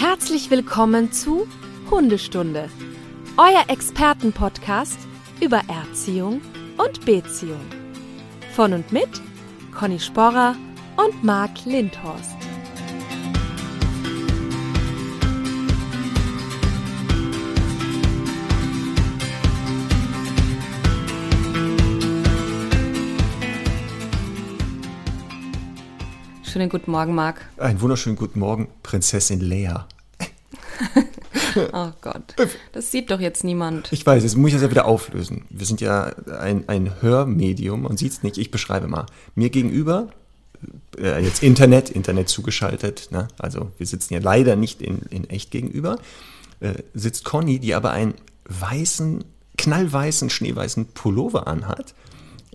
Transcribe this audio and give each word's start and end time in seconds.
Herzlich 0.00 0.48
willkommen 0.48 1.10
zu 1.10 1.48
Hundestunde, 1.90 2.70
euer 3.36 3.64
Expertenpodcast 3.66 4.96
über 5.40 5.60
Erziehung 5.66 6.40
und 6.76 7.04
Beziehung. 7.04 7.66
Von 8.54 8.74
und 8.74 8.92
mit 8.92 9.08
Conny 9.76 9.98
Sporrer 9.98 10.54
und 10.96 11.24
Marc 11.24 11.64
Lindhorst. 11.64 12.47
Schönen 26.58 26.70
guten 26.70 26.90
Morgen, 26.90 27.14
Marc. 27.14 27.48
Einen 27.56 27.80
wunderschönen 27.80 28.16
guten 28.16 28.40
Morgen, 28.40 28.66
Prinzessin 28.82 29.38
Lea. 29.38 29.74
Oh 31.72 31.90
Gott, 32.00 32.34
das 32.72 32.90
sieht 32.90 33.12
doch 33.12 33.20
jetzt 33.20 33.44
niemand. 33.44 33.92
Ich 33.92 34.04
weiß, 34.04 34.24
jetzt 34.24 34.36
muss 34.36 34.48
ich 34.48 34.54
das 34.54 34.62
ja 34.62 34.70
wieder 34.70 34.86
auflösen. 34.86 35.44
Wir 35.50 35.66
sind 35.66 35.80
ja 35.80 36.06
ein, 36.40 36.68
ein 36.68 37.00
Hörmedium 37.00 37.84
und 37.84 37.98
sieht 37.98 38.10
es 38.10 38.22
nicht. 38.24 38.38
Ich 38.38 38.50
beschreibe 38.50 38.88
mal. 38.88 39.06
Mir 39.36 39.50
gegenüber, 39.50 40.08
äh, 40.98 41.22
jetzt 41.22 41.44
Internet, 41.44 41.90
Internet 41.90 42.28
zugeschaltet, 42.28 43.08
ne? 43.12 43.28
also 43.38 43.70
wir 43.78 43.86
sitzen 43.86 44.14
ja 44.14 44.20
leider 44.20 44.56
nicht 44.56 44.82
in, 44.82 45.02
in 45.10 45.30
echt 45.30 45.52
gegenüber, 45.52 45.98
äh, 46.58 46.74
sitzt 46.92 47.24
Conny, 47.24 47.60
die 47.60 47.74
aber 47.74 47.92
einen 47.92 48.14
weißen, 48.46 49.22
knallweißen, 49.58 50.28
schneeweißen 50.28 50.86
Pullover 50.86 51.46
anhat. 51.46 51.94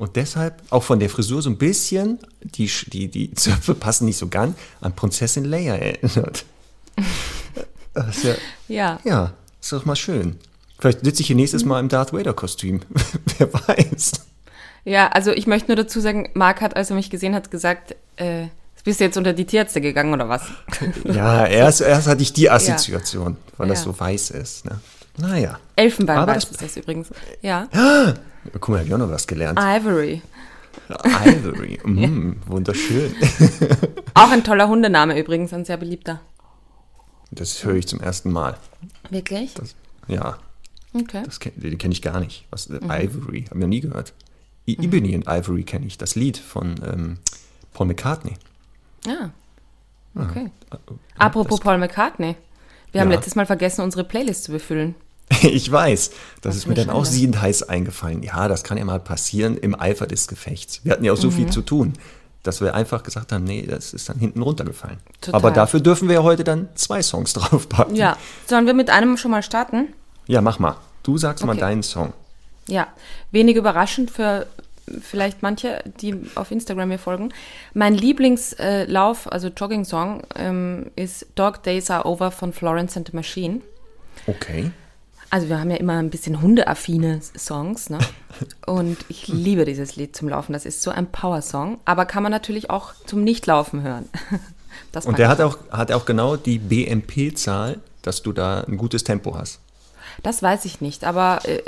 Und 0.03 0.17
deshalb 0.17 0.61
auch 0.69 0.83
von 0.83 0.99
der 0.99 1.09
Frisur 1.09 1.41
so 1.41 1.49
ein 1.49 1.57
bisschen, 1.57 2.19
die, 2.41 2.69
die, 2.87 3.07
die 3.07 3.33
Zöpfe 3.35 3.73
passen 3.73 4.03
nicht 4.03 4.17
so 4.17 4.27
ganz, 4.27 4.57
an 4.81 4.93
Prinzessin 4.93 5.45
Leia 5.45 5.75
erinnert. 5.75 6.43
Das 7.93 8.23
ja, 8.23 8.33
Ja, 8.67 8.99
ja, 9.05 9.33
ist 9.61 9.71
doch 9.71 9.85
mal 9.85 9.95
schön. 9.95 10.35
Vielleicht 10.79 11.05
sitze 11.05 11.21
ich 11.21 11.27
hier 11.27 11.35
nächstes 11.35 11.63
Mal 11.63 11.79
im 11.79 11.87
Darth 11.89 12.11
Vader-Kostüm. 12.11 12.81
Wer 13.37 13.53
weiß. 13.53 14.11
ja, 14.83 15.07
also 15.09 15.31
ich 15.31 15.47
möchte 15.47 15.67
nur 15.69 15.77
dazu 15.77 16.01
sagen, 16.01 16.29
Marc 16.33 16.59
hat, 16.61 16.75
als 16.75 16.89
er 16.89 16.95
mich 16.97 17.09
gesehen 17.09 17.33
hat, 17.33 17.49
gesagt, 17.51 17.95
äh, 18.17 18.47
bist 18.83 18.99
du 18.99 19.05
jetzt 19.05 19.15
unter 19.15 19.31
die 19.31 19.45
Tierärzte 19.45 19.79
gegangen 19.79 20.11
oder 20.13 20.27
was? 20.27 20.41
Ja, 21.05 21.45
erst, 21.45 21.79
erst 21.81 22.07
hatte 22.07 22.21
ich 22.23 22.33
die 22.33 22.49
Assoziation, 22.49 23.37
weil 23.57 23.69
das 23.69 23.79
Ja. 23.79 23.85
so 23.85 23.97
weiß 23.99 24.31
ist. 24.31 24.65
Ne? 24.65 24.79
Naja. 25.17 25.59
Elfenbeinweiß 25.77 26.43
das- 26.49 26.51
ist 26.51 26.61
das 26.61 26.75
übrigens. 26.77 27.07
Ja, 27.41 27.67
Guck 28.51 28.69
mal, 28.69 28.79
hab 28.79 28.85
ich 28.87 28.93
auch 28.93 28.97
noch 28.97 29.09
was 29.09 29.27
gelernt. 29.27 29.59
Ivory. 29.59 30.21
Ivory. 31.25 31.79
Mm, 31.85 32.33
wunderschön. 32.47 33.13
Auch 34.15 34.31
ein 34.31 34.43
toller 34.43 34.67
Hundename 34.67 35.19
übrigens, 35.19 35.53
ein 35.53 35.65
sehr 35.65 35.77
beliebter. 35.77 36.19
Das 37.31 37.63
höre 37.63 37.75
ich 37.75 37.87
zum 37.87 37.99
ersten 37.99 38.31
Mal. 38.31 38.57
Wirklich? 39.09 39.53
Das, 39.53 39.75
ja, 40.07 40.37
Okay. 40.93 41.23
das 41.25 41.39
den 41.39 41.77
kenne 41.77 41.93
ich 41.93 42.01
gar 42.01 42.19
nicht. 42.19 42.45
Was, 42.51 42.67
äh, 42.69 42.77
Ivory, 42.77 43.45
habe 43.49 43.55
ich 43.59 43.61
noch 43.61 43.67
nie 43.67 43.81
gehört. 43.81 44.13
I 44.67 44.77
Ebony 44.81 45.15
and 45.15 45.25
Ivory 45.27 45.63
kenne 45.63 45.85
ich, 45.85 45.97
das 45.97 46.15
Lied 46.15 46.37
von 46.37 46.75
ähm, 46.85 47.17
Paul 47.73 47.87
McCartney. 47.87 48.33
Ja. 49.05 49.31
Okay. 50.15 50.51
Ja, 50.71 50.79
Apropos 51.17 51.59
Paul 51.59 51.77
McCartney. 51.79 52.35
Wir 52.91 53.01
haben 53.01 53.09
Ja. 53.09 53.15
letztes 53.17 53.35
Mal 53.35 53.45
vergessen, 53.45 53.81
unsere 53.81 54.03
Playlist 54.03 54.43
zu 54.45 54.51
befüllen. 54.51 54.95
Ich 55.41 55.71
weiß, 55.71 56.11
das 56.41 56.49
Was 56.51 56.55
ist 56.57 56.67
mir 56.67 56.75
dann 56.75 56.89
auch 56.89 57.05
siedend 57.05 57.41
heiß 57.41 57.63
eingefallen. 57.63 58.23
Ja, 58.23 58.47
das 58.47 58.63
kann 58.63 58.77
ja 58.77 58.85
mal 58.85 58.99
passieren 58.99 59.57
im 59.57 59.79
Eifer 59.79 60.07
des 60.07 60.27
Gefechts. 60.27 60.81
Wir 60.83 60.91
hatten 60.93 61.03
ja 61.03 61.13
auch 61.13 61.17
so 61.17 61.27
Mhm. 61.27 61.31
viel 61.33 61.49
zu 61.49 61.61
tun, 61.61 61.93
dass 62.43 62.61
wir 62.61 62.73
einfach 62.75 63.03
gesagt 63.03 63.31
haben, 63.31 63.43
nee, 63.45 63.65
das 63.65 63.93
ist 63.93 64.09
dann 64.09 64.19
hinten 64.19 64.41
runtergefallen. 64.41 64.97
Total. 65.21 65.35
Aber 65.39 65.51
dafür 65.51 65.79
dürfen 65.79 66.07
wir 66.09 66.15
ja 66.15 66.23
heute 66.23 66.43
dann 66.43 66.69
zwei 66.75 67.01
Songs 67.01 67.33
draufpacken. 67.33 67.95
Ja. 67.95 68.17
Sollen 68.47 68.65
wir 68.65 68.73
mit 68.73 68.89
einem 68.89 69.17
schon 69.17 69.31
mal 69.31 69.43
starten? 69.43 69.93
Ja, 70.27 70.41
mach 70.41 70.59
mal. 70.59 70.75
Du 71.03 71.17
sagst 71.17 71.45
mal 71.45 71.53
Okay. 71.53 71.61
deinen 71.61 71.83
Song. 71.83 72.13
Ja, 72.67 72.87
wenig 73.31 73.55
überraschend 73.57 74.11
für 74.11 74.47
vielleicht 75.01 75.41
manche, 75.41 75.81
die 76.01 76.15
auf 76.35 76.51
Instagram 76.51 76.89
mir 76.89 76.99
folgen. 76.99 77.33
Mein 77.73 77.93
Lieblingslauf, 77.93 79.31
also 79.31 79.47
Jogging-Song, 79.47 80.23
ähm, 80.35 80.91
ist 80.95 81.25
Dog 81.35 81.63
Days 81.63 81.89
Are 81.89 82.05
Over 82.05 82.31
von 82.31 82.53
Florence 82.53 82.95
and 82.97 83.07
the 83.09 83.15
Machine. 83.15 83.61
Okay. 84.27 84.71
Also 85.33 85.49
wir 85.49 85.59
haben 85.59 85.71
ja 85.71 85.77
immer 85.77 85.97
ein 85.97 86.11
bisschen 86.11 86.43
hundeaffine 86.43 87.19
Songs, 87.35 87.89
ne? 87.89 87.97
Und 88.67 88.97
ich 89.09 89.27
liebe 89.27 89.65
dieses 89.65 89.95
Lied 89.95 90.15
zum 90.15 90.29
Laufen. 90.29 90.53
Das 90.53 90.63
ist 90.63 90.83
so 90.83 90.91
ein 90.91 91.07
Power-Song, 91.11 91.79
aber 91.85 92.05
kann 92.05 92.21
man 92.21 92.31
natürlich 92.31 92.69
auch 92.69 92.93
zum 93.07 93.23
Nichtlaufen 93.23 93.81
hören. 93.81 94.07
Das 94.91 95.07
Und 95.07 95.17
der 95.17 95.27
hat 95.29 95.41
auch, 95.41 95.57
hat 95.71 95.91
auch 95.91 96.05
genau 96.05 96.35
die 96.35 96.59
BMP-Zahl, 96.59 97.79
dass 98.03 98.21
du 98.21 98.31
da 98.31 98.61
ein 98.61 98.77
gutes 98.77 99.03
Tempo 99.03 99.35
hast. 99.35 99.59
Das 100.21 100.43
weiß 100.43 100.65
ich 100.65 100.81
nicht, 100.81 101.03
aber 101.03 101.39
äh, 101.45 101.63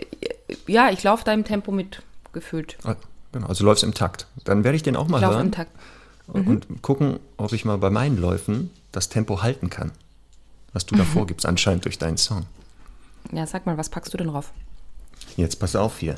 ja, 0.67 0.91
ich 0.91 1.01
laufe 1.01 1.23
da 1.23 1.33
im 1.33 1.43
Tempo 1.43 1.71
mit 1.71 2.03
gefühlt. 2.33 2.77
Ah, 2.83 2.95
Genau, 3.31 3.47
also 3.47 3.65
läufst 3.65 3.83
im 3.83 3.95
Takt. 3.95 4.27
Dann 4.43 4.63
werde 4.63 4.75
ich 4.75 4.83
den 4.83 4.95
auch 4.95 5.07
mal 5.07 5.21
Ich 5.23 5.27
hören 5.27 5.47
im 5.47 5.51
Takt. 5.51 5.71
und 6.27 6.81
gucken, 6.83 7.19
ob 7.37 7.51
ich 7.51 7.65
mal 7.65 7.79
bei 7.79 7.89
meinen 7.89 8.17
Läufen 8.17 8.69
das 8.91 9.09
Tempo 9.09 9.41
halten 9.41 9.71
kann. 9.71 9.91
Was 10.73 10.83
Mhm. 10.85 10.89
du 10.89 10.95
da 10.97 11.03
vorgibst, 11.13 11.45
anscheinend 11.47 11.85
durch 11.85 11.97
deinen 11.97 12.17
Song. 12.17 12.45
Ja, 13.31 13.45
sag 13.47 13.65
mal, 13.65 13.77
was 13.77 13.89
packst 13.89 14.13
du 14.13 14.17
denn 14.17 14.27
drauf? 14.27 14.51
Jetzt 15.37 15.59
pass 15.59 15.75
auf 15.75 15.99
hier. 15.99 16.15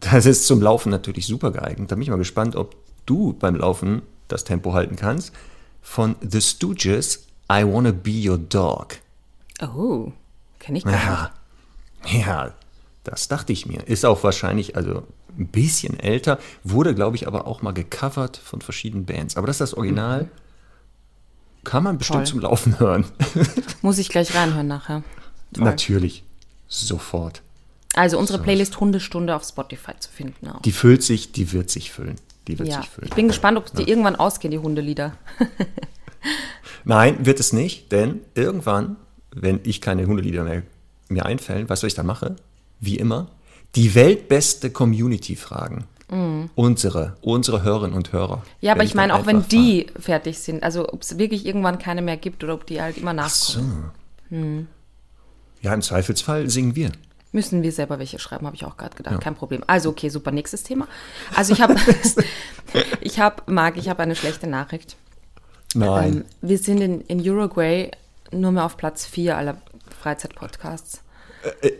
Das 0.00 0.26
ist 0.26 0.46
zum 0.46 0.60
Laufen 0.62 0.90
natürlich 0.90 1.26
super 1.26 1.50
geeignet. 1.50 1.90
Da 1.90 1.96
bin 1.96 2.02
ich 2.02 2.10
mal 2.10 2.16
gespannt, 2.18 2.54
ob 2.56 2.76
du 3.06 3.32
beim 3.32 3.56
Laufen 3.56 4.02
das 4.28 4.44
Tempo 4.44 4.72
halten 4.74 4.96
kannst. 4.96 5.32
Von 5.82 6.16
The 6.20 6.40
Stooges, 6.40 7.26
I 7.50 7.64
Wanna 7.64 7.92
Be 7.92 8.28
Your 8.28 8.38
Dog. 8.38 8.96
Oh, 9.62 10.12
kenne 10.58 10.78
ich 10.78 10.84
gar 10.84 10.92
nicht. 10.92 12.14
Ja, 12.14 12.20
ja, 12.20 12.54
das 13.04 13.28
dachte 13.28 13.52
ich 13.52 13.66
mir. 13.66 13.86
Ist 13.88 14.04
auch 14.04 14.22
wahrscheinlich, 14.22 14.76
also 14.76 15.02
ein 15.36 15.48
bisschen 15.48 15.98
älter, 15.98 16.38
wurde, 16.62 16.94
glaube 16.94 17.16
ich, 17.16 17.26
aber 17.26 17.46
auch 17.46 17.62
mal 17.62 17.72
gecovert 17.72 18.36
von 18.36 18.60
verschiedenen 18.60 19.06
Bands. 19.06 19.36
Aber 19.36 19.46
das 19.46 19.56
ist 19.56 19.72
das 19.72 19.74
Original. 19.74 20.28
Kann 21.64 21.82
man 21.82 21.98
bestimmt 21.98 22.20
Toll. 22.20 22.26
zum 22.26 22.40
Laufen 22.40 22.78
hören. 22.78 23.04
Muss 23.82 23.98
ich 23.98 24.08
gleich 24.08 24.34
reinhören 24.34 24.66
nachher. 24.68 25.02
Toll. 25.52 25.64
Natürlich. 25.64 26.22
Sofort. 26.68 27.42
Also 27.94 28.18
unsere 28.18 28.38
Playlist 28.38 28.78
Hundestunde 28.80 29.34
auf 29.34 29.44
Spotify 29.44 29.92
zu 29.98 30.10
finden 30.10 30.48
auch. 30.48 30.62
Die 30.62 30.72
füllt 30.72 31.02
sich, 31.02 31.32
die 31.32 31.52
wird 31.52 31.70
sich 31.70 31.90
füllen. 31.90 32.16
Die 32.46 32.58
wird 32.58 32.68
ja. 32.68 32.80
sich 32.80 32.90
füllen. 32.90 33.08
Ich 33.08 33.14
bin 33.14 33.28
gespannt, 33.28 33.58
ob 33.58 33.72
die 33.74 33.88
irgendwann 33.88 34.16
ausgehen, 34.16 34.52
die 34.52 34.58
Hundelieder. 34.58 35.14
Nein, 36.84 37.26
wird 37.26 37.40
es 37.40 37.52
nicht, 37.52 37.90
denn 37.92 38.20
irgendwann, 38.34 38.96
wenn 39.34 39.60
ich 39.64 39.80
keine 39.80 40.06
Hundelieder 40.06 40.44
mehr 40.44 40.62
mir 41.08 41.26
einfällen, 41.26 41.68
weißt 41.68 41.82
du, 41.82 41.86
was 41.86 41.92
ich 41.92 41.96
dann 41.96 42.06
mache? 42.06 42.36
Wie 42.80 42.96
immer, 42.96 43.28
die 43.74 43.94
weltbeste 43.94 44.70
Community 44.70 45.36
fragen. 45.36 45.86
Unsere, 46.54 47.16
unsere 47.20 47.62
Hörerinnen 47.62 47.94
und 47.94 48.12
Hörer. 48.12 48.36
Mhm. 48.36 48.42
Ja, 48.62 48.72
aber 48.72 48.82
ich 48.82 48.94
meine, 48.94 49.14
auch 49.14 49.26
wenn 49.26 49.46
die 49.48 49.88
fertig 49.98 50.38
sind, 50.38 50.62
also 50.62 50.88
ob 50.88 51.02
es 51.02 51.18
wirklich 51.18 51.44
irgendwann 51.44 51.78
keine 51.78 52.00
mehr 52.00 52.16
gibt 52.16 52.42
oder 52.42 52.54
ob 52.54 52.66
die 52.66 52.80
halt 52.80 52.96
immer 52.96 53.12
fragen. 53.12 53.30
So. 53.30 53.60
nachkommen, 53.60 54.68
Ja, 55.62 55.74
im 55.74 55.82
Zweifelsfall 55.82 56.48
singen 56.50 56.74
wir. 56.76 56.90
müssen 57.32 57.62
wir 57.62 57.72
selber 57.72 57.98
welche 57.98 58.18
schreiben, 58.18 58.46
habe 58.46 58.56
ich 58.56 58.64
auch 58.64 58.76
gerade 58.76 58.96
gedacht. 58.96 59.20
Kein 59.20 59.34
Problem. 59.34 59.62
Also 59.66 59.90
okay, 59.90 60.08
super, 60.08 60.30
nächstes 60.30 60.62
Thema. 60.62 60.86
Also 61.34 61.52
ich 61.52 61.60
habe, 61.60 61.74
ich 63.00 63.18
habe, 63.20 63.42
Marc, 63.46 63.76
ich 63.76 63.88
habe 63.88 64.02
eine 64.02 64.16
schlechte 64.16 64.46
Nachricht. 64.46 64.96
Nein. 65.74 66.12
Ähm, 66.18 66.24
wir 66.40 66.58
sind 66.58 66.80
in, 66.80 67.00
in 67.02 67.20
Uruguay 67.28 67.90
nur 68.32 68.52
mehr 68.52 68.64
auf 68.64 68.76
Platz 68.76 69.04
4 69.06 69.36
aller 69.36 69.56
Freizeit-Podcasts. 70.00 71.02
Äh, 71.60 71.72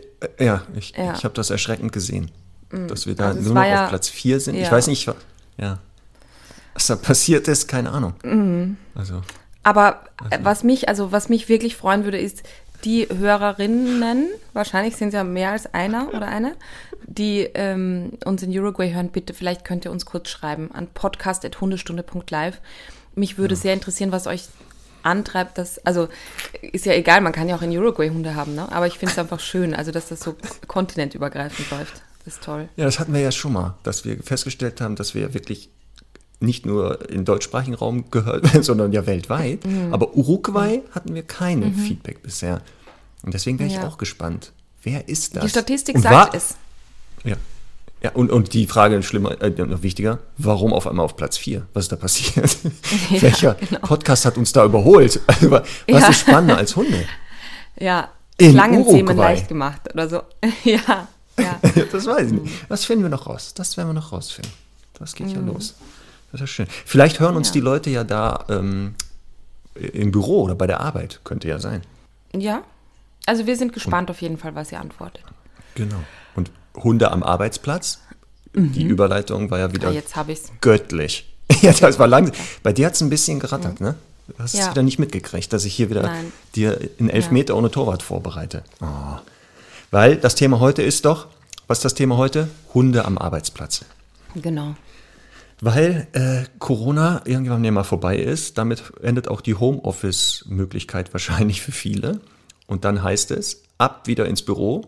ja, 0.43 0.63
ich, 0.75 0.93
Ja. 0.95 1.13
Ich 1.13 1.23
habe 1.23 1.33
das 1.33 1.49
erschreckend 1.49 1.91
gesehen, 1.93 2.31
dass 2.87 3.07
wir 3.07 3.15
da 3.15 3.29
Also 3.29 3.41
nur 3.41 3.53
noch 3.55 3.63
ja- 3.65 3.83
auf 3.85 3.89
Platz 3.89 4.09
4 4.09 4.39
sind. 4.39 4.55
Ich 4.55 4.63
ja. 4.65 4.71
weiß 4.71 4.87
nicht, 4.87 5.09
ja. 5.57 5.79
was 6.73 6.87
da 6.87 6.95
passiert 6.95 7.47
ist, 7.47 7.67
keine 7.67 7.91
Ahnung. 7.91 8.13
Mhm. 8.23 8.77
Also, 8.95 9.21
Aber 9.63 10.03
äh, 10.29 10.39
was 10.43 10.63
mich, 10.63 10.87
also 10.89 11.11
was 11.11 11.29
mich 11.29 11.49
wirklich 11.49 11.75
freuen 11.75 12.03
würde, 12.03 12.19
ist 12.19 12.43
die 12.85 13.07
Hörerinnen, 13.09 14.29
wahrscheinlich 14.53 14.95
sind 14.95 15.09
es 15.09 15.13
ja 15.13 15.23
mehr 15.23 15.51
als 15.51 15.73
einer 15.73 16.13
oder 16.13 16.27
eine, 16.27 16.55
die 17.05 17.41
ähm, 17.53 18.13
uns 18.25 18.43
in 18.43 18.57
Uruguay 18.57 18.93
hören, 18.93 19.09
bitte, 19.09 19.33
vielleicht 19.33 19.65
könnt 19.65 19.85
ihr 19.85 19.91
uns 19.91 20.05
kurz 20.05 20.29
schreiben 20.29 20.71
an 20.71 20.87
podcast.hundestunde.live. 20.87 22.59
Mich 23.15 23.37
würde 23.37 23.55
sehr 23.55 23.73
interessieren, 23.73 24.11
was 24.11 24.27
euch 24.27 24.47
antreibt, 25.03 25.57
dass, 25.57 25.79
also 25.85 26.09
ist 26.61 26.85
ja 26.85 26.93
egal, 26.93 27.21
man 27.21 27.31
kann 27.31 27.47
ja 27.47 27.55
auch 27.55 27.61
in 27.61 27.75
Uruguay 27.77 28.09
Hunde 28.09 28.35
haben, 28.35 28.55
ne? 28.55 28.71
aber 28.71 28.87
ich 28.87 28.97
finde 28.97 29.13
es 29.13 29.19
einfach 29.19 29.39
schön, 29.39 29.73
also 29.73 29.91
dass 29.91 30.09
das 30.09 30.19
so 30.19 30.35
kontinentübergreifend 30.67 31.69
läuft. 31.71 32.01
Das 32.25 32.35
ist 32.35 32.43
toll. 32.43 32.69
ja, 32.75 32.85
das 32.85 32.99
hatten 32.99 33.13
wir 33.13 33.21
ja 33.21 33.31
schon 33.31 33.53
mal, 33.53 33.75
dass 33.83 34.05
wir 34.05 34.21
festgestellt 34.21 34.81
haben, 34.81 34.95
dass 34.95 35.15
wir 35.15 35.33
wirklich 35.33 35.69
nicht 36.39 36.65
nur 36.65 37.09
im 37.09 37.25
deutschsprachigen 37.25 37.75
Raum 37.75 38.09
gehört 38.11 38.47
sondern 38.63 38.91
ja 38.93 39.05
weltweit. 39.05 39.65
Mhm. 39.65 39.93
Aber 39.93 40.15
Uruguay 40.15 40.81
hatten 40.91 41.13
wir 41.15 41.23
kein 41.23 41.73
Feedback 41.73 42.23
bisher. 42.23 42.61
Und 43.23 43.33
deswegen 43.33 43.59
wäre 43.59 43.67
ich 43.69 43.75
Ja. 43.75 43.87
auch 43.87 43.97
gespannt. 43.97 44.53
Wer 44.83 45.09
ist 45.09 45.35
das? 45.35 45.43
Die 45.43 45.49
Statistik 45.49 45.95
Und 45.95 46.01
sagt 46.03 46.35
es. 46.35 46.55
Ja. 47.23 47.35
Ja, 48.01 48.11
und, 48.13 48.31
und 48.31 48.53
die 48.53 48.65
Frage 48.65 49.03
schlimmer, 49.03 49.41
äh, 49.41 49.49
noch 49.49 49.83
wichtiger, 49.83 50.19
warum 50.37 50.71
auf 50.71 50.87
einmal 50.87 51.03
auf 51.03 51.17
Platz 51.17 51.37
4? 51.37 51.65
Was 51.73 51.83
ist 51.85 51.91
da 51.91 51.97
passiert? 51.97 52.55
Ja, 53.11 53.21
Welcher 53.21 53.53
genau. 53.55 53.79
Podcast 53.81 54.23
hat 54.23 54.37
uns 54.37 54.53
da 54.53 54.63
überholt? 54.63 55.19
Also, 55.27 55.51
was 55.51 55.67
Ja. 55.85 56.07
ist 56.07 56.19
spannender 56.21 56.55
als 56.57 56.77
Hunde? 56.77 57.03
Ja, 57.77 58.07
In 58.37 58.51
Schlangenzähmen 58.53 59.05
Uruguay. 59.07 59.15
leicht 59.33 59.49
gemacht 59.49 59.81
oder 59.93 60.07
so. 60.07 60.21
ja, 60.63 61.09
ja. 61.37 61.59
Das 61.91 62.05
weiß 62.05 62.27
ich 62.27 62.33
Mhm. 62.37 62.43
nicht. 62.43 62.53
Das 62.69 62.85
finden 62.85 63.03
wir 63.03 63.09
noch 63.09 63.27
raus. 63.27 63.53
Das 63.53 63.75
werden 63.75 63.89
wir 63.89 63.93
noch 63.93 64.13
rausfinden. 64.13 64.51
Das 64.97 65.13
geht 65.13 65.31
ja 65.31 65.39
los. 65.41 65.75
Das 66.31 66.41
ist 66.41 66.49
schön. 66.51 66.67
Vielleicht 66.85 67.19
hören 67.19 67.35
uns 67.35 67.47
Ja. 67.49 67.53
die 67.53 67.59
Leute 67.61 67.89
ja 67.89 68.03
da 68.03 68.45
ähm, 68.49 68.95
im 69.75 70.11
Büro 70.11 70.43
oder 70.43 70.55
bei 70.55 70.67
der 70.67 70.79
Arbeit. 70.81 71.19
Könnte 71.23 71.47
ja 71.47 71.59
sein. 71.59 71.81
Ja. 72.35 72.63
Also 73.25 73.45
wir 73.45 73.55
sind 73.55 73.73
gespannt 73.73 74.09
auf 74.09 74.21
jeden 74.21 74.37
Fall, 74.37 74.55
was 74.55 74.71
ihr 74.71 74.79
antwortet. 74.79 75.23
Genau. 75.75 75.97
Und 76.35 76.51
Hunde 76.75 77.11
am 77.11 77.23
Arbeitsplatz. 77.23 77.99
Die 78.55 78.83
Überleitung 78.83 79.51
war 79.51 79.59
ja 79.59 79.73
wieder 79.73 79.89
Ah, 79.89 79.91
jetzt 79.91 80.15
ich's. 80.27 80.51
göttlich. 80.61 81.31
ja, 81.61 81.71
das 81.71 81.99
war 81.99 82.07
langsam. 82.07 82.35
Bei 82.63 82.73
dir 82.73 82.87
hat 82.87 82.93
es 82.95 83.01
ein 83.01 83.09
bisschen 83.09 83.39
gerattert, 83.39 83.79
ne? 83.79 83.95
Du 84.27 84.33
hast 84.39 84.53
es 84.55 84.59
Ja. 84.61 84.71
wieder 84.71 84.81
nicht 84.83 84.97
mitgekriegt, 84.99 85.51
dass 85.53 85.65
ich 85.65 85.73
hier 85.75 85.89
wieder 85.89 86.03
Nein. 86.03 86.31
dir 86.55 86.79
einen 86.99 87.09
Elfmeter 87.09 87.55
ohne 87.55 87.69
Torwart 87.71 88.01
vorbereite. 88.03 88.63
Oh. 88.81 88.85
Weil 89.91 90.17
das 90.17 90.35
Thema 90.35 90.59
heute 90.59 90.81
ist 90.81 91.05
doch, 91.05 91.27
was 91.67 91.79
ist 91.79 91.85
das 91.85 91.93
Thema 91.95 92.17
heute? 92.17 92.49
Hunde 92.73 93.05
am 93.05 93.17
Arbeitsplatz. 93.17 93.85
Genau. 94.35 94.75
Weil 95.61 96.07
äh, 96.13 96.45
Corona 96.59 97.21
irgendwann 97.25 97.63
ja 97.63 97.71
mal 97.71 97.83
vorbei 97.83 98.17
ist, 98.17 98.57
damit 98.57 98.93
endet 99.01 99.27
auch 99.27 99.41
die 99.41 99.55
Homeoffice-Möglichkeit 99.55 101.13
wahrscheinlich 101.13 101.61
für 101.61 101.73
viele. 101.73 102.21
Und 102.67 102.85
dann 102.85 103.03
heißt 103.03 103.31
es, 103.31 103.63
ab 103.77 104.07
wieder 104.07 104.25
ins 104.25 104.41
Büro. 104.41 104.85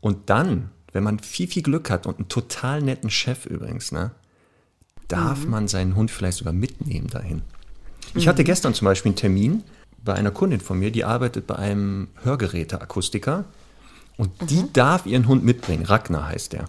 Und 0.00 0.30
dann, 0.30 0.70
wenn 0.92 1.02
man 1.02 1.18
viel, 1.18 1.48
viel 1.48 1.62
Glück 1.62 1.90
hat 1.90 2.06
und 2.06 2.18
einen 2.18 2.28
total 2.28 2.80
netten 2.80 3.10
Chef 3.10 3.44
übrigens, 3.44 3.92
ne, 3.92 4.12
darf 5.08 5.46
man 5.46 5.68
seinen 5.68 5.94
Hund 5.94 6.10
vielleicht 6.10 6.38
sogar 6.38 6.52
mitnehmen 6.52 7.08
dahin. 7.08 7.42
Ich 8.14 8.28
hatte 8.28 8.44
gestern 8.44 8.72
zum 8.72 8.86
Beispiel 8.86 9.10
einen 9.10 9.16
Termin 9.16 9.62
bei 10.02 10.14
einer 10.14 10.30
Kundin 10.30 10.60
von 10.60 10.78
mir, 10.78 10.90
die 10.90 11.04
arbeitet 11.04 11.46
bei 11.46 11.56
einem 11.56 12.08
Hörgeräteakustiker. 12.22 13.44
Und 14.16 14.30
die 14.50 14.64
darf 14.72 15.04
ihren 15.04 15.28
Hund 15.28 15.44
mitbringen. 15.44 15.84
Ragnar 15.84 16.28
heißt 16.28 16.54
der. 16.54 16.66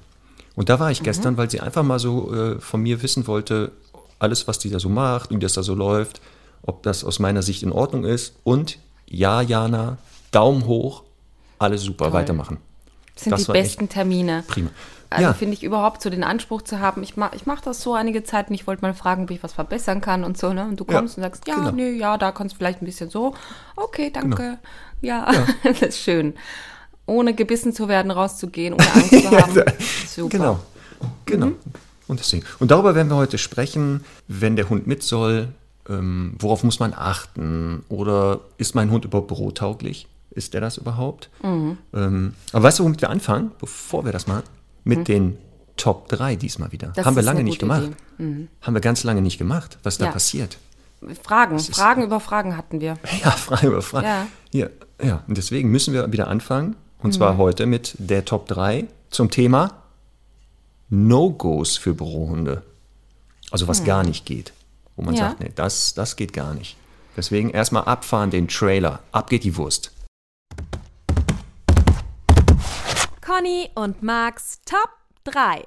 Und 0.57 0.68
da 0.69 0.80
war 0.80 0.92
ich 0.92 1.04
gestern, 1.04 1.38
weil 1.38 1.50
sie 1.50 1.62
einfach 1.62 1.83
mal 1.83 2.00
so 2.00 2.33
äh, 2.33 2.59
von 2.59 2.81
mir 2.81 3.01
wissen 3.04 3.27
wollte, 3.27 3.71
alles, 4.19 4.48
was 4.48 4.57
die 4.59 4.69
da 4.71 4.80
so 4.80 4.89
macht, 4.89 5.30
wie 5.30 5.38
das 5.38 5.54
da 5.54 5.62
so 5.63 5.75
läuft, 5.75 6.19
ob 6.63 6.81
das 6.83 7.04
aus 7.04 7.19
meiner 7.19 7.44
Sicht 7.44 7.62
in 7.63 7.71
Ordnung 7.71 8.04
ist. 8.04 8.33
Und 8.44 8.80
ja, 9.07 9.42
Jana, 9.42 9.98
Daumen 10.31 10.65
hoch, 10.65 11.04
alles 11.59 11.83
super, 11.83 12.06
Toll. 12.06 12.13
weitermachen. 12.13 12.57
Das 13.13 13.24
sind 13.24 13.31
Das 13.31 13.45
die 13.45 13.51
besten 13.51 13.88
Termine. 13.88 14.44
Prima. 14.48 14.71
Also 15.09 15.24
ja, 15.24 15.33
finde 15.33 15.54
ich 15.54 15.63
überhaupt 15.63 16.01
so 16.01 16.09
den 16.09 16.24
Anspruch 16.24 16.63
zu 16.63 16.80
haben, 16.81 17.01
ich 17.01 17.15
mache 17.15 17.36
ich 17.36 17.45
mach 17.45 17.62
das 17.62 17.80
so 17.81 17.94
einige 17.94 18.24
Zeit 18.25 18.50
und 18.50 18.56
ich 18.56 18.68
wollte 18.68 18.81
mal 18.81 18.94
fragen, 18.94 19.24
ob 19.24 19.31
ich 19.31 19.42
was 19.42 19.54
verbessern 19.54 20.01
kann 20.01 20.24
und 20.25 20.38
so, 20.38 20.51
ne? 20.51 20.63
Und 20.65 20.80
du 20.81 20.86
Ja, 20.89 20.98
kommst 20.98 21.15
und 21.18 21.24
sagst, 21.24 21.48
ja, 21.48 21.56
genau. 21.56 21.71
nee, 21.71 21.92
ja, 21.92 22.18
da 22.18 22.31
kannst 22.33 22.56
du 22.56 22.57
vielleicht 22.57 22.81
ein 22.81 22.86
bisschen 22.86 23.09
so. 23.09 23.33
Okay, 23.77 24.12
danke. 24.13 24.57
Ja, 25.01 25.31
das 25.63 25.81
ist 25.81 26.00
schön. 26.00 26.33
Ohne 27.07 27.33
gebissen 27.33 27.74
zu 27.74 27.88
werden, 27.88 28.12
rauszugehen, 28.12 28.74
ohne 28.75 28.94
Angst 28.94 29.09
zu 29.09 29.31
haben. 29.31 29.63
Super. 30.07 30.30
Genau. 30.30 30.59
Genau. 31.25 31.51
Und 32.07 32.19
deswegen. 32.19 32.45
Und 32.59 32.69
darüber 32.71 32.94
werden 32.95 33.09
wir 33.09 33.15
heute 33.15 33.38
sprechen, 33.38 34.04
wenn 34.27 34.56
der 34.56 34.69
Hund 34.69 34.86
mit 34.88 35.01
soll, 35.04 35.48
ähm, 35.89 36.36
worauf 36.39 36.63
muss 36.63 36.80
man 36.80 36.94
achten? 36.94 37.83
Oder 37.89 38.42
ist 38.57 38.75
mein 38.75 38.92
Hund 38.92 39.06
überhaupt 39.06 39.27
bürotauglich? 39.27 40.07
Ist 40.31 40.54
der 40.54 40.62
das 40.62 40.77
überhaupt? 40.77 41.30
Ähm, 41.44 42.33
aber 42.54 42.63
weißt 42.63 42.80
du, 42.80 42.83
womit 42.83 43.01
wir 43.01 43.09
anfangen, 43.09 43.51
bevor 43.59 44.06
wir 44.06 44.12
das 44.12 44.27
machen? 44.27 44.44
Mit 44.83 45.07
den 45.07 45.38
Top 45.77 46.07
3 46.09 46.36
diesmal 46.36 46.71
wieder. 46.71 46.92
Das 46.95 47.06
Haben 47.06 47.15
wir 47.15 47.24
lange 47.24 47.44
nicht 47.44 47.59
gemacht. 47.59 47.89
Haben 48.19 48.74
wir 48.74 48.81
ganz 48.81 49.04
lange 49.04 49.21
nicht 49.21 49.38
gemacht, 49.38 49.77
was 49.83 49.98
da 49.98 50.06
Ja. 50.06 50.12
passiert. 50.12 50.57
Fragen, 51.24 51.59
Fragen 51.59 52.04
über 52.04 52.19
Fragen 52.19 52.57
hatten 52.57 52.81
wir. 52.81 52.98
Ja, 53.24 53.31
Frage 53.31 53.68
über 53.68 53.81
Frage. 53.81 54.07
Ja. 54.07 54.27
Ja, 54.51 54.68
ja. 55.04 55.24
Und 55.27 55.38
deswegen 55.38 55.69
müssen 55.71 55.94
wir 55.94 56.12
wieder 56.12 56.27
anfangen. 56.27 56.75
Und 56.99 57.13
zwar 57.13 57.38
heute 57.38 57.65
mit 57.65 57.95
der 57.99 58.25
Top 58.25 58.47
3 58.47 58.85
zum 59.09 59.29
Thema 59.29 59.83
No-Gos 60.89 61.77
für 61.77 61.94
Bürohunde. 61.94 62.63
Also 63.51 63.67
was 63.67 63.83
gar 63.83 64.03
nicht 64.03 64.25
geht. 64.25 64.53
Wo 64.95 65.03
man 65.03 65.13
Ja. 65.15 65.29
sagt, 65.29 65.39
nee, 65.41 65.51
das, 65.55 65.94
das 65.94 66.15
geht 66.15 66.33
gar 66.33 66.53
nicht. 66.53 66.75
Deswegen 67.15 67.49
erstmal 67.49 67.83
abfahren 67.83 68.29
den 68.31 68.47
Trailer. 68.47 68.99
Ab 69.11 69.29
geht 69.29 69.44
die 69.44 69.55
Wurst. 69.57 69.91
Conny 73.25 73.69
und 73.75 74.01
Max 74.03 74.59
Top 74.65 74.89
3. 75.25 75.65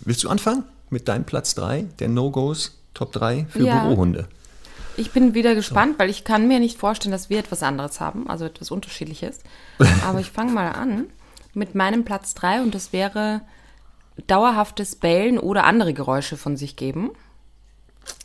Willst 0.00 0.24
du 0.24 0.28
anfangen 0.28 0.64
mit 0.90 1.08
deinem 1.08 1.24
Platz 1.24 1.54
3, 1.54 1.82
der 1.98 2.08
No-Gos 2.08 2.78
Top 2.94 3.12
3 3.12 3.46
für 3.48 3.64
Ja. 3.64 3.80
Bürohunde? 3.86 4.28
Ich 5.00 5.12
bin 5.12 5.32
wieder 5.32 5.54
gespannt, 5.54 5.98
weil 5.98 6.10
ich 6.10 6.24
kann 6.24 6.46
mir 6.46 6.60
nicht 6.60 6.78
vorstellen, 6.78 7.12
dass 7.12 7.30
wir 7.30 7.38
etwas 7.38 7.62
anderes 7.62 8.00
haben, 8.00 8.28
also 8.28 8.44
etwas 8.44 8.70
Unterschiedliches. 8.70 9.40
Aber 10.06 10.20
ich 10.20 10.30
fange 10.30 10.52
mal 10.52 10.72
an 10.72 11.06
mit 11.54 11.74
meinem 11.74 12.04
Platz 12.04 12.34
3 12.34 12.60
und 12.60 12.74
das 12.74 12.92
wäre 12.92 13.40
dauerhaftes 14.26 14.96
Bellen 14.96 15.38
oder 15.38 15.64
andere 15.64 15.94
Geräusche 15.94 16.36
von 16.36 16.58
sich 16.58 16.76
geben. 16.76 17.12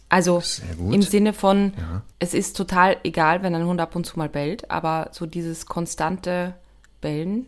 Also 0.09 0.41
im 0.77 1.01
Sinne 1.01 1.31
von, 1.31 1.73
Ja. 1.77 2.01
es 2.19 2.33
ist 2.33 2.57
total 2.57 2.97
egal, 3.03 3.41
wenn 3.41 3.55
ein 3.55 3.65
Hund 3.65 3.79
ab 3.79 3.95
und 3.95 4.05
zu 4.05 4.19
mal 4.19 4.29
bellt, 4.29 4.69
aber 4.69 5.09
so 5.13 5.25
dieses 5.25 5.65
konstante 5.65 6.55
Bellen 6.99 7.47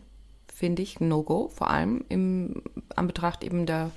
finde 0.52 0.82
ich 0.82 1.00
No-Go, 1.00 1.50
vor 1.54 1.68
allem 1.70 2.04
im 2.08 2.62
Anbetracht 2.96 3.44
eben 3.44 3.66
der, 3.66 3.90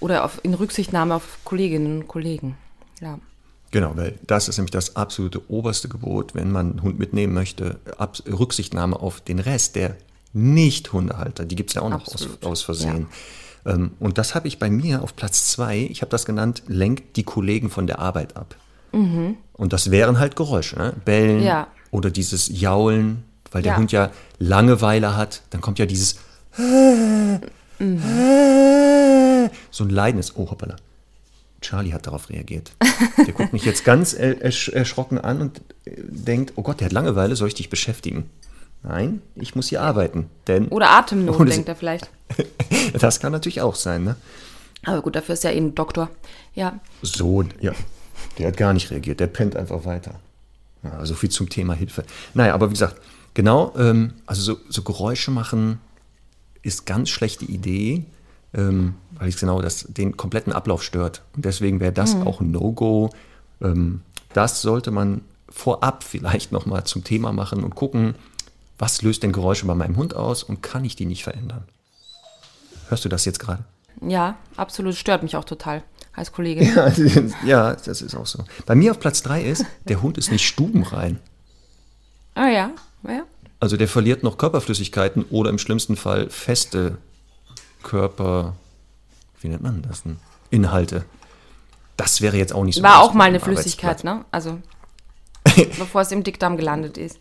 oder 0.00 0.24
auf, 0.24 0.40
in 0.44 0.54
Rücksichtnahme 0.54 1.16
auf 1.16 1.38
Kolleginnen 1.44 2.02
und 2.02 2.08
Kollegen. 2.08 2.56
Ja. 3.00 3.18
Genau, 3.72 3.92
weil 3.96 4.14
das 4.26 4.48
ist 4.48 4.58
nämlich 4.58 4.70
das 4.70 4.94
absolute 4.96 5.50
oberste 5.50 5.88
Gebot, 5.88 6.34
wenn 6.34 6.52
man 6.52 6.70
einen 6.72 6.82
Hund 6.82 6.98
mitnehmen 6.98 7.32
möchte, 7.34 7.80
Ab 7.98 8.18
Rücksichtnahme 8.30 9.00
auf 9.00 9.20
den 9.20 9.38
Rest 9.40 9.74
der 9.76 9.96
Nicht-Hundehalter. 10.34 11.44
Die 11.44 11.56
gibt 11.56 11.70
es 11.70 11.74
ja 11.74 11.82
auch 11.82 11.90
noch 11.90 12.06
aus, 12.06 12.28
aus 12.44 12.62
Versehen. 12.62 13.06
Ähm, 13.66 13.92
und 13.98 14.18
das 14.18 14.34
habe 14.34 14.46
ich 14.48 14.58
bei 14.58 14.70
mir 14.70 15.02
auf 15.02 15.16
Platz 15.16 15.50
zwei, 15.50 15.78
ich 15.78 16.02
habe 16.02 16.10
das 16.10 16.24
genannt, 16.26 16.62
lenkt 16.68 17.16
die 17.16 17.22
Kollegen 17.24 17.70
von 17.70 17.86
der 17.86 17.98
Arbeit 17.98 18.36
ab. 18.36 18.54
Und 18.92 19.72
das 19.72 19.90
wären 19.90 20.18
halt 20.18 20.36
Geräusche, 20.36 20.76
ne? 20.76 20.92
Bellen 21.06 21.38
Mhm. 21.40 21.44
Ja. 21.46 21.66
oder 21.90 22.10
dieses 22.10 22.48
Jaulen, 22.60 23.24
weil 23.50 23.62
der 23.62 23.72
Ja. 23.72 23.78
Hund 23.78 23.90
ja 23.90 24.10
Langeweile 24.38 25.16
hat. 25.16 25.40
Dann 25.48 25.62
kommt 25.62 25.78
ja 25.78 25.86
dieses 25.86 26.16
so 29.70 29.84
ein 29.84 29.90
Leidnis. 29.90 30.36
Oh, 30.36 30.50
hoppala. 30.50 30.76
Charlie 31.62 31.92
hat 31.92 32.06
darauf 32.06 32.28
reagiert. 32.30 32.72
Der 33.26 33.32
guckt 33.32 33.52
mich 33.52 33.64
jetzt 33.64 33.84
ganz 33.84 34.12
er 34.12 34.42
ersch 34.42 34.68
erschrocken 34.68 35.18
an 35.18 35.40
und 35.40 35.60
äh, 35.84 35.92
denkt, 36.06 36.52
oh 36.56 36.62
Gott, 36.62 36.80
der 36.80 36.86
hat 36.86 36.92
Langeweile, 36.92 37.34
soll 37.36 37.48
ich 37.48 37.54
dich 37.54 37.70
beschäftigen? 37.70 38.28
Nein, 38.82 39.22
ich 39.36 39.54
muss 39.54 39.68
hier 39.68 39.80
arbeiten. 39.80 40.28
Denn 40.48 40.68
Oder 40.68 40.90
Atemnot, 40.90 41.38
Ohne- 41.38 41.50
denkt 41.50 41.68
er 41.68 41.76
vielleicht. 41.76 42.10
das 42.98 43.20
kann 43.20 43.32
natürlich 43.32 43.60
auch 43.62 43.76
sein, 43.76 44.04
ne? 44.04 44.16
Aber 44.84 45.00
gut, 45.02 45.14
dafür 45.14 45.34
ist 45.34 45.44
er 45.44 45.52
eh 45.54 45.58
ein 45.58 45.74
Doktor. 45.74 46.10
Ja, 46.54 46.80
So, 47.02 47.44
ja. 47.60 47.72
Der 48.38 48.48
hat 48.48 48.56
gar 48.56 48.72
nicht 48.72 48.90
reagiert, 48.90 49.20
der 49.20 49.26
pennt 49.28 49.56
einfach 49.56 49.84
weiter. 49.84 50.14
Ja, 50.82 51.04
so 51.06 51.14
viel 51.14 51.30
zum 51.30 51.48
Thema 51.48 51.74
Hilfe. 51.74 52.04
Naja, 52.34 52.54
aber 52.54 52.68
wie 52.68 52.74
gesagt, 52.74 53.00
genau, 53.34 53.72
ähm, 53.78 54.14
also 54.26 54.42
so, 54.42 54.60
so 54.68 54.82
Geräusche 54.82 55.30
machen 55.30 55.78
ist 56.62 56.86
ganz 56.86 57.08
schlechte 57.10 57.44
Idee, 57.44 58.04
ähm, 58.54 58.94
weil 59.22 59.28
es 59.28 59.38
genau 59.38 59.62
das, 59.62 59.86
den 59.88 60.16
kompletten 60.16 60.52
Ablauf 60.52 60.82
stört. 60.82 61.22
Und 61.36 61.44
deswegen 61.44 61.78
wäre 61.78 61.92
das 61.92 62.16
auch 62.16 62.40
ein 62.40 62.50
No-Go. 62.50 63.10
Ähm, 63.62 64.00
das 64.34 64.62
sollte 64.62 64.90
man 64.90 65.20
vorab 65.48 66.02
vielleicht 66.02 66.50
nochmal 66.50 66.82
zum 66.84 67.04
Thema 67.04 67.32
machen 67.32 67.62
und 67.62 67.76
gucken, 67.76 68.16
was 68.80 69.00
löst 69.02 69.22
denn 69.22 69.30
Geräusche 69.30 69.64
bei 69.66 69.76
meinem 69.76 69.96
Hund 69.96 70.16
aus 70.16 70.42
und 70.42 70.60
kann 70.60 70.84
ich 70.84 70.96
die 70.96 71.06
nicht 71.06 71.22
verändern? 71.22 71.62
Hörst 72.88 73.04
du 73.04 73.08
das 73.08 73.24
jetzt 73.24 73.38
gerade? 73.38 73.64
ja, 74.00 74.34
absolut. 74.56 74.96
Stört 74.96 75.22
mich 75.22 75.36
auch 75.36 75.44
total 75.44 75.84
als 76.14 76.32
Kollegin. 76.32 76.74
Ja, 76.74 76.92
ja, 77.46 77.76
das 77.76 78.02
ist 78.02 78.16
auch 78.16 78.26
so. 78.26 78.42
Bei 78.66 78.74
mir 78.74 78.90
auf 78.90 78.98
Platz 78.98 79.22
3 79.22 79.44
ist, 79.44 79.64
der 79.86 80.02
Hund 80.02 80.18
ist 80.18 80.32
nicht 80.32 80.44
stubenrein. 80.44 81.20
Ah 82.34 82.48
ja, 82.48 82.70
ja. 83.06 83.22
Also 83.60 83.76
der 83.76 83.86
verliert 83.86 84.24
noch 84.24 84.36
Körperflüssigkeiten 84.36 85.26
oder 85.30 85.48
im 85.50 85.58
schlimmsten 85.58 85.94
Fall 85.94 86.28
feste 86.28 86.98
Körper, 87.84 88.56
wie 89.42 89.48
nennt 89.48 89.62
man 89.62 89.82
das 89.82 90.02
denn? 90.02 90.16
Inhalte. 90.50 91.04
Das 91.96 92.20
wäre 92.20 92.36
jetzt 92.36 92.54
auch 92.54 92.64
nicht 92.64 92.76
so. 92.76 92.82
War 92.82 93.00
auch 93.02 93.12
mal 93.14 93.24
eine 93.24 93.40
Flüssigkeit, 93.40 94.02
ne? 94.04 94.24
Also, 94.30 94.58
bevor 95.78 96.02
es 96.02 96.12
im 96.12 96.22
Dickdarm 96.24 96.56
gelandet 96.56 96.98
ist. 96.98 97.18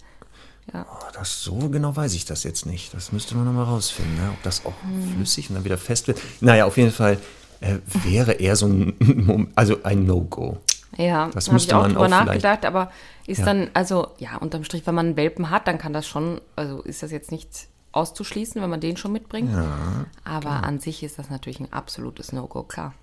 Ja. 0.74 0.86
Oh, 0.90 1.06
das, 1.14 1.42
so 1.44 1.56
genau 1.70 1.96
weiß 1.96 2.14
ich 2.14 2.26
das 2.26 2.44
jetzt 2.44 2.66
nicht. 2.66 2.94
Das 2.94 3.12
müsste 3.12 3.36
man 3.36 3.46
nochmal 3.46 3.66
rausfinden, 3.66 4.16
ne? 4.16 4.30
ob 4.34 4.42
das 4.44 4.66
auch 4.66 4.74
Hm. 4.84 5.16
flüssig 5.16 5.50
und 5.50 5.56
dann 5.56 5.66
wieder 5.66 5.78
fest 5.78 6.08
wird. 6.08 6.20
Naja, 6.40 6.66
auf 6.66 6.78
jeden 6.78 6.92
Fall 6.92 7.18
äh, 7.62 7.78
wäre 8.04 8.34
eher 8.34 8.56
so 8.56 8.68
ein, 8.68 9.52
also 9.56 9.82
ein 9.84 10.06
No-Go. 10.06 10.58
Ja, 10.98 11.30
Das 11.34 11.46
da 11.46 11.52
habe 11.52 11.58
ich 11.58 11.64
müsste 11.64 11.78
auch 11.78 11.82
man 11.82 11.92
drüber 11.94 12.06
auch 12.06 12.10
nachgedacht, 12.10 12.66
aber 12.66 12.92
ist 13.26 13.40
Ja. 13.40 13.46
dann, 13.46 13.70
also 13.74 14.10
ja, 14.20 14.38
unterm 14.38 14.64
Strich, 14.64 14.86
wenn 14.86 14.96
man 14.96 15.08
einen 15.08 15.18
Welpen 15.18 15.50
hat, 15.50 15.68
dann 15.68 15.78
kann 15.78 15.94
das 15.94 16.08
schon, 16.08 16.40
also 16.56 16.82
ist 16.82 17.02
das 17.04 17.12
jetzt 17.12 17.32
nicht 17.32 17.50
auszuschließen, 17.92 18.62
wenn 18.62 18.70
man 18.70 18.82
den 18.82 18.98
schon 18.98 19.12
mitbringt. 19.12 19.52
Ja, 19.52 20.06
Aber 20.24 20.64
an 20.64 20.80
sich 20.80 21.04
ist 21.04 21.20
das 21.20 21.30
natürlich 21.30 21.60
ein 21.60 21.72
absolutes 21.74 22.32
No-Go, 22.32 22.64
klar. 22.64 22.94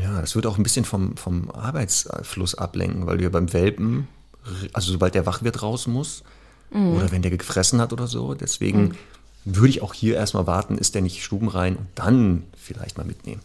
Ja, 0.00 0.20
das 0.20 0.34
wird 0.34 0.46
auch 0.46 0.56
ein 0.56 0.62
bisschen 0.62 0.84
vom, 0.84 1.16
vom 1.16 1.50
Arbeitsfluss 1.50 2.54
ablenken, 2.54 3.06
weil 3.06 3.18
du 3.18 3.24
ja 3.24 3.30
beim 3.30 3.52
Welpen, 3.52 4.08
also 4.72 4.92
sobald 4.92 5.14
der 5.14 5.26
wach 5.26 5.42
wird, 5.42 5.62
raus 5.62 5.86
muss. 5.86 6.22
Oder 6.74 7.10
wenn 7.10 7.20
der 7.20 7.30
gefressen 7.30 7.82
hat 7.82 7.92
oder 7.92 8.06
so. 8.06 8.32
Deswegen 8.32 8.96
würde 9.44 9.68
ich 9.68 9.82
auch 9.82 9.92
hier 9.92 10.16
erstmal 10.16 10.46
warten, 10.46 10.78
ist 10.78 10.94
der 10.94 11.02
nicht 11.02 11.22
stubenrein 11.22 11.76
und 11.76 11.86
dann 11.94 12.44
vielleicht 12.56 12.96
mal 12.96 13.04
mitnehmen. 13.04 13.42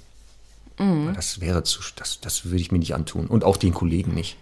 Weil 0.77 1.13
Das 1.13 1.41
wäre 1.41 1.63
zu, 1.63 1.81
das, 1.95 2.21
das 2.21 2.45
würde 2.45 2.57
ich 2.57 2.71
mir 2.71 2.79
nicht 2.79 2.95
antun. 2.95 3.27
Und 3.27 3.43
auch 3.43 3.57
den 3.57 3.73
Kollegen 3.73 4.13
nicht. 4.13 4.37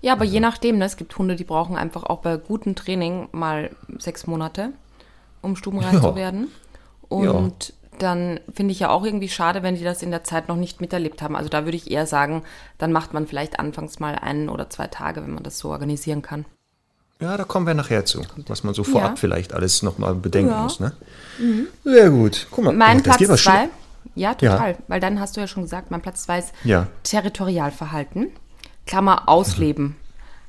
Ja, 0.00 0.12
aber 0.12 0.24
je 0.24 0.40
nachdem, 0.40 0.78
ne? 0.78 0.84
es 0.84 0.96
gibt 0.96 1.18
Hunde, 1.18 1.36
die 1.36 1.44
brauchen 1.44 1.76
einfach 1.76 2.04
auch 2.04 2.20
bei 2.20 2.36
gutem 2.36 2.76
Training 2.76 3.28
mal 3.32 3.70
sechs 3.98 4.26
Monate, 4.26 4.72
um 5.44 5.56
stubenrein 5.56 5.94
Ja. 5.94 6.00
zu 6.00 6.16
werden. 6.16 6.48
Und 7.08 7.72
dann 7.98 8.40
finde 8.52 8.72
ich 8.72 8.80
ja 8.80 8.90
auch 8.90 9.04
irgendwie 9.04 9.28
schade, 9.28 9.62
wenn 9.62 9.76
die 9.76 9.84
das 9.84 10.02
in 10.02 10.10
der 10.10 10.24
Zeit 10.24 10.48
noch 10.48 10.56
nicht 10.56 10.80
miterlebt 10.80 11.22
haben. 11.22 11.36
Also 11.36 11.48
da 11.48 11.64
würde 11.64 11.76
ich 11.76 11.90
eher 11.90 12.06
sagen, 12.06 12.42
dann 12.78 12.90
macht 12.90 13.14
man 13.14 13.26
vielleicht 13.28 13.60
anfangs 13.60 14.00
mal 14.00 14.16
einen 14.16 14.48
oder 14.48 14.68
zwei 14.68 14.88
Tage, 14.88 15.22
wenn 15.22 15.32
man 15.32 15.44
das 15.44 15.58
so 15.58 15.70
organisieren 15.70 16.20
kann. 16.22 16.44
Ja, 17.20 17.36
da 17.36 17.44
kommen 17.44 17.66
wir 17.68 17.74
nachher 17.74 18.04
zu, 18.04 18.22
was 18.48 18.64
man 18.64 18.74
so 18.74 18.82
vorab 18.82 19.10
Ja. 19.10 19.16
vielleicht 19.16 19.52
alles 19.54 19.82
nochmal 19.82 20.14
bedenken 20.16 20.50
Ja. 20.50 20.62
muss. 20.64 20.80
Ne? 20.80 20.92
Sehr 21.84 22.10
gut. 22.10 22.48
Guck 22.50 22.64
mal, 22.64 22.72
Mein 22.74 22.96
geht 22.96 23.04
Platz 23.04 23.16
schnell. 23.18 23.36
zwei, 23.38 23.68
ja, 24.16 24.34
total, 24.34 24.76
weil 24.88 24.98
dann 25.00 25.20
hast 25.20 25.36
du 25.36 25.40
ja 25.40 25.46
schon 25.46 25.62
gesagt, 25.62 25.92
mein 25.92 26.02
Platz 26.02 26.24
zwei 26.24 26.40
ist 26.40 26.52
Ja. 26.64 26.88
Territorialverhalten, 27.04 28.30
Klammer 28.86 29.28
ausleben. 29.28 29.96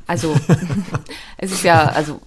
Also 0.07 0.35
es 1.39 1.51
ist 1.51 1.63
ja, 1.63 1.85
also 1.87 2.19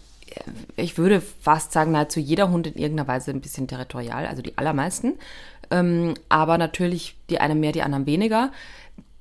ich 0.77 0.99
würde 0.99 1.21
fast 1.21 1.73
sagen, 1.73 1.93
nahezu 1.93 2.21
jeder 2.21 2.51
Hund 2.51 2.67
in 2.67 2.75
irgendeiner 2.75 3.09
Weise 3.09 3.31
ein 3.31 3.41
bisschen 3.41 3.69
territorial, 3.69 4.27
also 4.27 4.43
die 4.43 4.57
allermeisten. 4.59 5.19
Ähm, 5.71 6.15
aber 6.29 6.59
natürlich 6.59 7.17
die 7.31 7.41
einen 7.41 7.61
mehr, 7.61 7.73
die 7.73 7.83
anderen 7.83 8.07
weniger. 8.07 8.53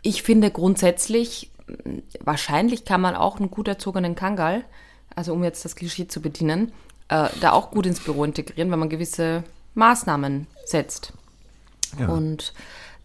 Ich 0.01 0.23
finde 0.23 0.51
grundsätzlich, 0.51 1.51
wahrscheinlich 2.19 2.85
kann 2.85 3.01
man 3.01 3.15
auch 3.15 3.39
einen 3.39 3.51
gut 3.51 3.67
erzogenen 3.67 4.15
Kangal, 4.15 4.63
also 5.15 5.33
um 5.33 5.43
jetzt 5.43 5.65
das 5.65 5.75
Klischee 5.75 6.07
zu 6.07 6.21
bedienen, 6.21 6.71
äh, 7.09 7.29
da 7.41 7.51
auch 7.51 7.71
gut 7.71 7.85
ins 7.85 7.99
Büro 7.99 8.23
integrieren, 8.23 8.71
wenn 8.71 8.79
man 8.79 8.89
gewisse 8.89 9.43
Maßnahmen 9.75 10.47
setzt. 10.65 11.13
Ja. 11.99 12.07
Und 12.07 12.53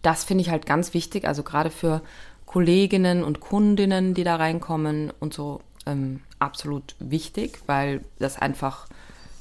das 0.01 0.23
finde 0.23 0.43
ich 0.43 0.49
halt 0.49 0.65
ganz 0.65 0.93
wichtig, 0.93 1.25
also 1.27 1.43
gerade 1.43 1.69
für 1.69 2.01
Kolleginnen 2.45 3.23
und 3.23 3.39
Kundinnen, 3.39 4.13
die 4.13 4.23
da 4.23 4.35
reinkommen 4.35 5.11
und 5.19 5.33
so, 5.33 5.61
ähm, 5.85 6.21
absolut 6.39 6.95
wichtig, 6.99 7.59
weil 7.67 8.03
das 8.19 8.37
einfach, 8.37 8.87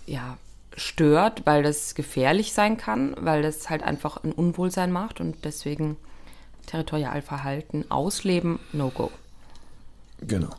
ja, 0.06 0.36
stört, 0.76 1.44
weil 1.44 1.62
das 1.62 1.94
gefährlich 1.94 2.52
sein 2.52 2.76
kann, 2.76 3.14
weil 3.20 3.42
das 3.42 3.68
halt 3.68 3.82
einfach 3.82 4.22
ein 4.24 4.32
Unwohlsein 4.32 4.90
macht 4.90 5.20
und 5.20 5.44
deswegen 5.44 5.96
Territorialverhalten 6.66 7.90
ausleben, 7.90 8.58
No-Go. 8.72 9.10
Genau. 10.20 10.50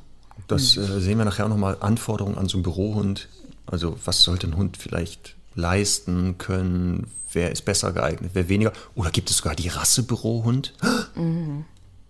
Das 0.48 0.78
äh, 0.78 1.00
sehen 1.00 1.18
wir 1.18 1.26
nachher 1.26 1.46
auch 1.46 1.50
nochmal. 1.50 1.78
Anforderungen 1.80 2.38
an 2.38 2.48
so 2.48 2.58
einen 2.58 2.64
Bürohund. 2.64 3.30
Also 3.66 3.98
was 4.06 4.24
sollte 4.24 4.48
ein 4.48 4.58
Hund 4.58 4.78
vielleicht 4.78 5.36
leisten 5.56 6.38
können? 6.38 7.08
Wer 7.32 7.52
ist 7.52 7.64
besser 7.64 7.94
geeignet? 7.94 8.32
Wer 8.34 8.50
weniger? 8.50 8.74
Oder 8.96 9.10
gibt 9.10 9.30
es 9.30 9.38
sogar 9.38 9.56
die 9.56 9.70
Rasse 9.70 10.04
Bürohund? 10.04 10.74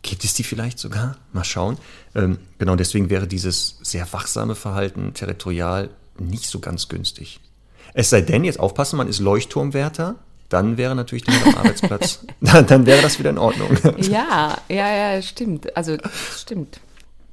Gibt 0.04 0.24
es 0.26 0.34
die 0.36 0.44
vielleicht 0.44 0.78
sogar? 0.80 1.16
Mal 1.32 1.44
schauen. 1.46 1.78
Ähm, 2.14 2.38
genau 2.60 2.76
deswegen 2.76 3.10
wäre 3.10 3.26
dieses 3.26 3.78
sehr 3.82 4.06
wachsame 4.14 4.54
Verhalten 4.54 5.14
territorial 5.14 5.90
nicht 6.20 6.46
so 6.48 6.60
ganz 6.60 6.90
günstig. 6.90 7.40
Es 7.96 8.10
sei 8.10 8.22
denn, 8.22 8.44
jetzt 8.44 8.60
aufpassen, 8.60 8.98
man 8.98 9.08
ist 9.08 9.20
Leuchtturmwärter, 9.20 10.16
dann 10.50 10.78
wäre 10.78 10.94
natürlich 10.94 11.24
der 11.24 11.34
Arbeitsplatz, 11.58 12.26
dann, 12.42 12.68
dann 12.68 12.86
wäre 12.86 13.02
das 13.02 13.18
wieder 13.18 13.30
in 13.32 13.38
Ordnung. 13.38 13.70
Ja, 13.98 14.58
ja, 14.70 14.94
ja, 15.16 15.22
stimmt. 15.22 15.76
Also 15.76 15.98
stimmt. 16.36 16.80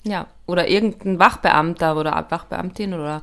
Ja, 0.03 0.29
oder 0.47 0.69
irgendein 0.69 1.19
Wachbeamter 1.19 1.97
oder 1.97 2.25
Wachbeamtin 2.31 2.95
oder 2.95 3.21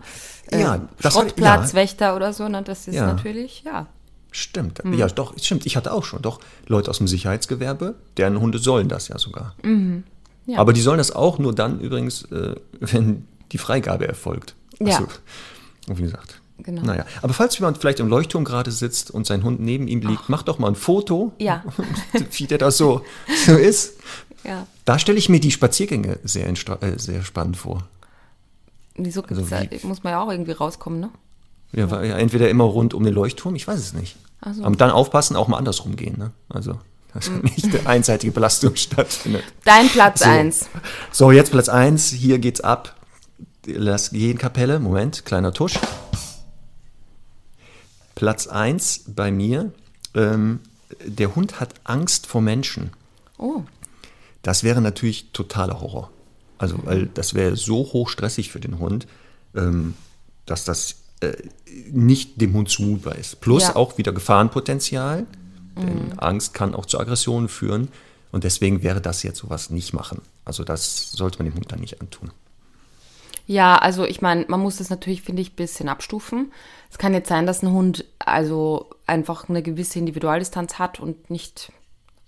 äh, 0.52 0.62
Ja, 0.62 0.88
Schrottplatzwächter 1.00 2.16
oder 2.16 2.34
so, 2.34 2.48
ne? 2.50 2.62
das 2.62 2.88
ist 2.88 2.96
Ja. 2.96 3.08
natürlich, 3.08 3.64
ja. 3.66 3.88
Stimmt, 4.32 4.82
ja 4.92 5.08
doch, 5.08 5.34
stimmt. 5.40 5.66
Ich 5.66 5.78
hatte 5.78 5.92
auch 5.94 6.04
schon 6.04 6.22
doch 6.22 6.40
Leute 6.68 6.90
aus 6.90 6.98
dem 6.98 7.08
Sicherheitsgewerbe, 7.08 7.96
deren 8.18 8.40
Hunde 8.40 8.60
sollen 8.60 8.88
das 8.90 9.08
ja 9.08 9.18
sogar. 9.18 9.56
Mhm. 9.64 10.04
Ja. 10.46 10.60
Aber 10.60 10.74
die 10.74 10.82
sollen 10.82 10.98
das 10.98 11.12
auch 11.12 11.40
nur 11.40 11.54
dann 11.54 11.80
übrigens, 11.80 12.24
äh, 12.32 12.56
wenn 12.80 13.28
die 13.52 13.58
Freigabe 13.58 14.08
erfolgt. 14.08 14.56
Ja. 14.80 14.98
Also, 14.98 15.08
wie 15.88 16.02
gesagt. 16.04 16.42
Genau. 16.60 16.82
Naja, 16.82 17.06
aber 17.22 17.34
falls 17.34 17.58
jemand 17.60 17.78
vielleicht 17.78 18.00
im 18.00 18.08
Leuchtturm 18.08 18.44
gerade 18.44 18.72
sitzt 18.72 19.12
und 19.12 19.28
sein 19.28 19.44
Hund 19.44 19.60
neben 19.60 19.88
ihm 19.88 20.02
liegt, 20.02 20.28
mach 20.28 20.42
doch 20.42 20.58
mal 20.58 20.70
ein 20.70 20.76
Foto, 20.76 21.34
Ja. 21.38 21.64
wie 22.32 22.48
der 22.48 22.58
da 22.58 22.72
so, 22.72 23.04
so 23.46 23.56
ist. 23.56 24.00
Ja. 24.44 24.66
Da 24.86 24.98
stelle 24.98 25.20
ich 25.20 25.30
mir 25.30 25.40
die 25.40 25.52
Spaziergänge 25.52 26.20
sehr, 26.24 26.48
äh, 26.48 26.98
sehr 26.98 27.24
spannend 27.24 27.58
vor. 27.58 27.84
Wieso 28.96 29.22
Also 29.24 29.44
da, 29.44 29.62
muss 29.84 30.04
man 30.04 30.14
ja 30.14 30.24
auch 30.24 30.32
irgendwie 30.32 30.54
rauskommen, 30.54 31.00
ne? 31.00 31.10
Ja, 31.74 31.92
war 31.92 32.04
ja 32.04 32.18
entweder 32.18 32.50
immer 32.50 32.64
rund 32.64 32.94
um 32.94 33.04
den 33.04 33.14
Leuchtturm, 33.14 33.56
ich 33.56 33.68
weiß 33.68 33.80
es 33.80 33.94
nicht. 33.94 34.16
Ach 34.42 34.54
so. 34.54 34.64
Aber 34.64 34.76
dann 34.76 34.92
aufpassen, 34.92 35.36
auch 35.36 35.48
mal 35.48 35.58
andersrum 35.58 35.96
gehen. 35.96 36.18
Ne? 36.18 36.32
Also, 36.50 36.80
dass 37.14 37.30
Mhm. 37.30 37.42
nicht 37.44 37.66
eine 37.66 37.86
einseitige 37.88 38.32
Belastung 38.32 38.76
stattfindet. 38.78 39.44
Dein 39.66 39.90
Platz 39.90 40.20
So. 40.20 40.26
eins. 40.30 40.68
So, 41.12 41.32
jetzt 41.32 41.52
Platz 41.52 41.70
1, 41.70 42.10
hier 42.10 42.40
geht's 42.40 42.62
ab. 42.62 42.96
Lass 43.66 44.12
gehen, 44.12 44.38
Kapelle. 44.38 44.80
Moment, 44.80 45.26
kleiner 45.26 45.52
Tusch. 45.54 45.78
Platz 48.16 48.48
1 48.48 49.06
bei 49.08 49.32
mir. 49.32 49.72
Ähm, 50.16 50.60
der 51.06 51.36
Hund 51.36 51.60
hat 51.60 51.74
Angst 51.84 52.28
vor 52.28 52.42
Menschen. 52.42 52.92
Oh, 53.38 53.62
Das 54.42 54.64
wäre 54.64 54.80
natürlich 54.82 55.32
totaler 55.34 55.82
Horror. 55.82 56.10
Also, 56.58 56.80
weil 56.86 57.08
das 57.08 57.34
wäre 57.34 57.56
so 57.58 57.78
hochstressig 57.80 58.52
für 58.52 58.60
den 58.62 58.80
Hund, 58.80 59.06
ähm, 59.56 59.94
dass 60.46 60.64
das 60.64 60.96
äh, 61.22 61.34
nicht 61.92 62.40
dem 62.42 62.54
Hund 62.54 62.70
zumutbar 62.70 63.16
ist. 63.16 63.42
Plus 63.42 63.64
Ja. 63.64 63.76
auch 63.76 63.98
wieder 63.98 64.12
Gefahrenpotenzial, 64.12 65.26
denn 65.76 66.18
Angst 66.18 66.54
kann 66.56 66.74
auch 66.74 66.86
zu 66.88 67.00
Aggressionen 67.00 67.50
führen. 67.50 67.90
Und 68.32 68.44
deswegen 68.44 68.84
wäre 68.84 69.00
das 69.00 69.24
jetzt 69.24 69.40
sowas 69.40 69.70
nicht 69.70 69.94
machen. 69.94 70.22
Also, 70.44 70.64
das 70.64 71.12
sollte 71.12 71.40
man 71.40 71.52
dem 71.52 71.56
Hund 71.56 71.72
dann 71.72 71.80
nicht 71.80 72.02
antun. 72.02 72.32
Ja, 73.46 73.78
also 73.78 74.04
ich 74.04 74.22
meine, 74.22 74.46
man 74.50 74.60
muss 74.60 74.78
das 74.78 74.90
natürlich, 74.90 75.22
finde 75.22 75.42
ich, 75.42 75.54
ein 75.54 75.56
bisschen 75.56 75.88
abstufen. 75.88 76.52
Es 76.92 76.98
kann 76.98 77.14
jetzt 77.14 77.30
sein, 77.30 77.46
dass 77.46 77.64
ein 77.64 77.72
Hund 77.72 78.04
also 78.20 78.90
einfach 79.06 79.48
eine 79.48 79.64
gewisse 79.64 80.00
Individualdistanz 80.00 80.80
hat 80.80 81.00
und 81.00 81.30
nicht 81.30 81.72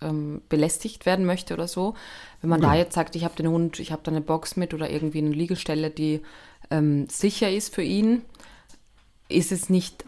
ähm, 0.02 0.42
belästigt 0.48 1.06
werden 1.06 1.26
möchte 1.26 1.54
oder 1.54 1.68
so. 1.68 1.96
Wenn 2.42 2.50
man 2.50 2.62
da 2.62 2.74
jetzt 2.74 2.94
sagt, 2.96 3.18
ich 3.18 3.26
habe 3.26 3.36
den 3.36 3.50
Hund, 3.50 3.80
ich 3.80 3.92
habe 3.92 4.02
da 4.04 4.12
eine 4.12 4.22
Box 4.22 4.56
mit 4.56 4.74
oder 4.74 4.90
irgendwie 4.90 5.18
eine 5.18 5.32
Liegestelle, 5.32 5.90
die 5.90 6.22
ähm, 6.72 7.08
sicher 7.10 7.52
ist 7.52 7.76
für 7.76 7.84
ihn, 7.84 8.22
ist 9.30 9.52
es 9.52 9.70
nicht, 9.70 10.06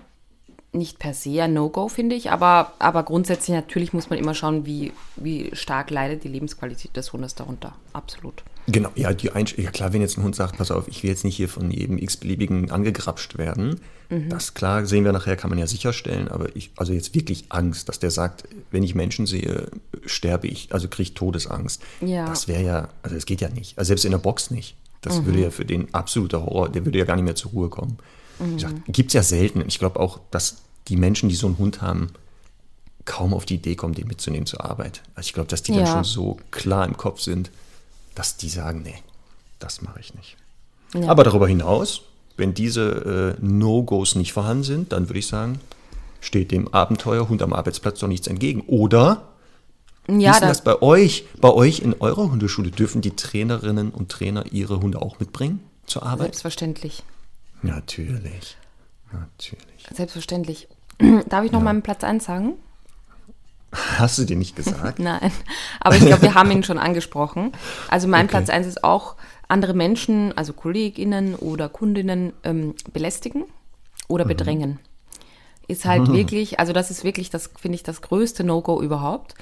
nicht 0.74 1.00
per 1.00 1.13
se 1.13 1.42
ein 1.42 1.54
No-Go, 1.54 1.88
finde 1.88 2.16
ich. 2.16 2.32
Aber, 2.32 2.74
aber 2.80 3.04
grundsätzlich 3.04 3.56
natürlich 3.56 3.94
muss 3.94 4.10
man 4.10 4.20
immer 4.20 4.34
schauen, 4.34 4.66
wie, 4.66 4.92
wie 5.16 5.50
stark 5.54 5.90
leidet 5.90 6.24
die 6.24 6.30
Lebensqualität 6.30 6.96
des 6.96 7.13
Hundes 7.13 7.36
darunter. 7.36 7.75
Absolut. 7.94 8.44
Genau, 8.68 8.90
ja, 8.96 9.13
die 9.13 9.32
Einsch 9.32 9.58
ja 9.58 9.72
klar, 9.72 9.92
wenn 9.92 10.01
jetzt 10.01 10.18
ein 10.18 10.24
Hund 10.24 10.36
sagt, 10.36 10.58
pass 10.58 10.70
auf, 10.70 10.88
ich 10.88 11.01
will 11.01 11.10
jetzt 11.10 11.24
nicht 11.24 11.36
hier 11.36 11.50
von 11.50 11.72
jedem 11.72 11.98
x-beliebigen 11.98 12.70
angegrapscht 12.70 13.38
werden, 13.38 13.82
das 14.30 14.54
klar, 14.54 14.86
sehen 14.86 15.06
wir 15.06 15.13
nachher, 15.13 15.38
kann 15.38 15.50
man 15.50 15.58
ja 15.58 15.68
sicherstellen, 15.68 16.28
aber 16.28 16.54
ich, 16.54 16.72
also 16.75 16.92
jetzt 16.92 17.16
wirklich 17.16 17.46
Angst, 17.48 17.88
dass 17.88 17.98
der 17.98 18.12
sagt, 18.12 18.44
wenn 18.70 18.84
ich 18.84 18.94
Menschen 18.94 19.25
sehe, 19.25 19.72
sterbe 20.06 20.48
ich, 20.48 20.74
also 20.74 20.90
kriege 20.90 21.04
ich 21.04 21.13
Todesangst. 21.13 21.82
Ja. 22.01 22.25
Das 22.25 22.50
wäre 22.50 22.62
ja, 22.62 22.90
also 23.04 23.16
das 23.16 23.25
geht 23.25 23.40
ja 23.40 23.48
nicht, 23.48 23.78
also 23.78 23.88
selbst 23.88 24.04
in 24.04 24.12
der 24.12 24.18
Box 24.18 24.51
nicht. 24.51 24.75
Das 25.00 25.25
würde 25.25 25.40
ja 25.40 25.50
für 25.50 25.63
den 25.63 25.94
absoluter 25.94 26.46
Horror, 26.46 26.68
der 26.70 26.84
würde 26.84 27.00
ja 27.00 27.06
gar 27.06 27.16
nicht 27.16 27.24
mehr 27.24 27.36
zur 27.36 27.51
Ruhe 27.51 27.70
kommen. 27.70 27.98
Gibt 28.88 29.10
es 29.10 29.13
ja 29.13 29.24
selten. 29.24 29.63
Ich 29.67 29.79
glaube 29.79 30.00
auch, 30.00 30.19
dass 30.31 30.57
die 30.88 30.95
Menschen, 30.98 31.29
die 31.29 31.36
so 31.36 31.48
einen 31.48 31.57
Hund 31.57 31.81
haben, 31.81 32.07
kaum 33.05 33.33
auf 33.33 33.45
die 33.45 33.55
Idee 33.55 33.75
kommen, 33.75 33.93
den 33.93 34.07
mitzunehmen 34.07 34.45
zur 34.45 34.63
Arbeit. 34.63 35.01
Also 35.15 35.27
ich 35.27 35.33
glaube, 35.33 35.48
dass 35.50 35.63
die 35.63 35.71
dann 35.71 35.86
Ja. 35.86 35.91
schon 35.91 36.03
so 36.03 36.38
klar 36.51 36.86
im 36.86 36.98
Kopf 36.98 37.19
sind, 37.21 37.51
dass 38.15 38.38
die 38.38 38.50
sagen, 38.50 38.81
nee, 38.83 38.95
das 39.60 39.81
mache 39.81 40.00
ich 40.00 40.13
nicht. 40.15 40.38
Ja. 40.93 41.07
Aber 41.10 41.24
darüber 41.24 41.48
hinaus, 41.48 42.01
wenn 42.38 42.53
diese 42.53 43.38
äh, 43.39 43.43
No-Gos 43.45 44.15
nicht 44.15 44.33
vorhanden 44.33 44.63
sind, 44.63 44.91
dann 44.91 45.10
würde 45.10 45.19
ich 45.19 45.27
sagen, 45.27 45.60
steht 46.19 46.51
dem 46.51 46.67
Abenteuer 46.74 47.29
Hund 47.29 47.41
am 47.41 47.53
Arbeitsplatz 47.53 48.00
doch 48.00 48.07
nichts 48.07 48.27
entgegen. 48.27 48.62
Oder 48.67 49.29
Ja, 50.07 50.33
ist 50.33 50.41
das 50.41 50.63
bei 50.63 50.81
euch? 50.81 51.25
Bei 51.39 51.50
euch 51.51 51.79
in 51.79 51.95
eurer 52.00 52.29
Hundeschule 52.31 52.69
dürfen 52.71 53.01
die 53.01 53.15
Trainerinnen 53.15 53.89
und 53.91 54.10
Trainer 54.10 54.45
ihre 54.51 54.79
Hunde 54.81 55.01
auch 55.01 55.19
mitbringen 55.19 55.60
zur 55.86 56.03
Arbeit? 56.03 56.27
selbstverständlich. 56.27 57.03
Natürlich. 57.62 58.58
Natürlich. 59.12 59.86
Selbstverständlich. 59.94 60.68
Darf 61.30 61.46
ich 61.46 61.51
noch 61.51 61.62
meinen 61.62 61.82
Platz 61.82 62.03
1 62.03 62.24
sagen? 62.24 62.53
Hast 63.74 64.18
du 64.18 64.25
dir 64.25 64.36
nicht 64.36 64.56
gesagt? 64.56 65.00
Nein. 65.00 65.32
Aber 65.80 65.96
ich 65.96 66.06
glaube, 66.06 66.24
wir 66.24 66.34
haben 66.34 66.51
ihn 66.51 66.63
schon 66.63 66.77
angesprochen. 66.77 67.51
Also 67.89 68.08
mein 68.08 68.25
Okay. 68.25 68.32
Platz 68.38 68.50
1 68.50 68.68
ist 68.68 68.84
auch 68.84 69.15
andere 69.48 69.74
Menschen, 69.74 70.36
also 70.38 70.53
KollegInnen 70.53 71.36
oder 71.36 71.70
Kundinnen 71.70 72.34
ähm, 72.44 72.75
belästigen 72.94 73.46
oder 74.08 74.25
bedrängen. 74.25 74.80
ist 75.68 75.86
halt 75.86 76.12
wirklich, 76.12 76.60
also 76.60 76.74
das 76.74 76.91
ist 76.91 77.03
wirklich, 77.03 77.30
das 77.30 77.50
finde 77.60 77.75
ich, 77.75 77.84
das 77.84 78.01
größte 78.01 78.44
No-Go 78.44 78.82
überhaupt. 78.82 79.36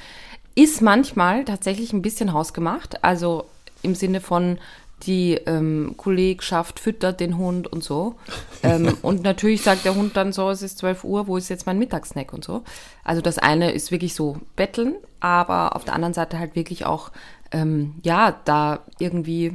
Ist 0.56 0.82
manchmal 0.82 1.46
tatsächlich 1.46 1.94
ein 1.94 2.02
bisschen 2.02 2.34
hausgemacht, 2.34 3.04
also 3.04 3.46
im 3.82 3.96
Sinne 3.96 4.20
von, 4.22 4.60
die 5.04 5.36
ähm, 5.46 5.96
Kollegschaft 5.98 6.80
füttert 6.80 7.20
den 7.20 7.38
Hund 7.38 7.68
und 7.68 7.84
so. 7.84 8.16
Ähm, 8.64 8.98
und 9.02 9.24
natürlich 9.24 9.62
sagt 9.62 9.86
der 9.86 9.96
Hund 9.96 10.18
dann 10.18 10.34
so, 10.34 10.50
es 10.50 10.62
ist 10.62 10.78
12 10.80 11.04
Uhr, 11.04 11.28
wo 11.28 11.38
ist 11.38 11.50
jetzt 11.50 11.66
mein 11.66 11.80
Mittagssnack 11.80 12.34
und 12.34 12.44
so. 12.44 12.64
Also 13.04 13.22
das 13.22 13.38
eine 13.38 13.72
ist 13.72 13.92
wirklich 13.92 14.14
so 14.14 14.38
betteln, 14.56 14.96
aber 15.20 15.76
auf 15.76 15.86
der 15.86 15.94
anderen 15.94 16.14
Seite 16.14 16.40
halt 16.40 16.56
wirklich 16.56 16.86
auch, 16.86 17.12
ähm, 17.52 17.96
ja, 18.04 18.40
da 18.46 18.82
irgendwie 19.00 19.54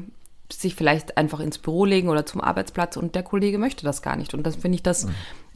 sich 0.52 0.74
vielleicht 0.74 1.16
einfach 1.16 1.40
ins 1.40 1.58
Büro 1.58 1.84
legen 1.84 2.08
oder 2.08 2.26
zum 2.26 2.40
Arbeitsplatz 2.40 2.96
und 2.96 3.14
der 3.14 3.22
Kollege 3.22 3.58
möchte 3.58 3.84
das 3.84 4.02
gar 4.02 4.16
nicht. 4.16 4.34
Und 4.34 4.44
das 4.46 4.56
finde 4.56 4.76
ich, 4.76 4.82
das 4.82 5.06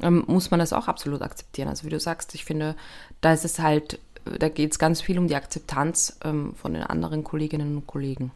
ähm, 0.02 0.24
muss 0.26 0.50
man 0.50 0.60
das 0.60 0.72
auch 0.72 0.88
absolut 0.88 1.22
akzeptieren. 1.22 1.68
Also 1.68 1.84
wie 1.84 1.90
du 1.90 2.00
sagst, 2.00 2.34
ich 2.34 2.44
finde, 2.44 2.74
da 3.20 3.32
ist 3.32 3.44
es 3.44 3.58
halt, 3.58 4.00
da 4.24 4.48
geht 4.48 4.72
es 4.72 4.78
ganz 4.78 5.00
viel 5.00 5.18
um 5.18 5.28
die 5.28 5.36
Akzeptanz 5.36 6.18
ähm, 6.24 6.54
von 6.54 6.72
den 6.74 6.82
anderen 6.82 7.22
Kolleginnen 7.22 7.76
und 7.76 7.86
Kollegen. 7.86 8.32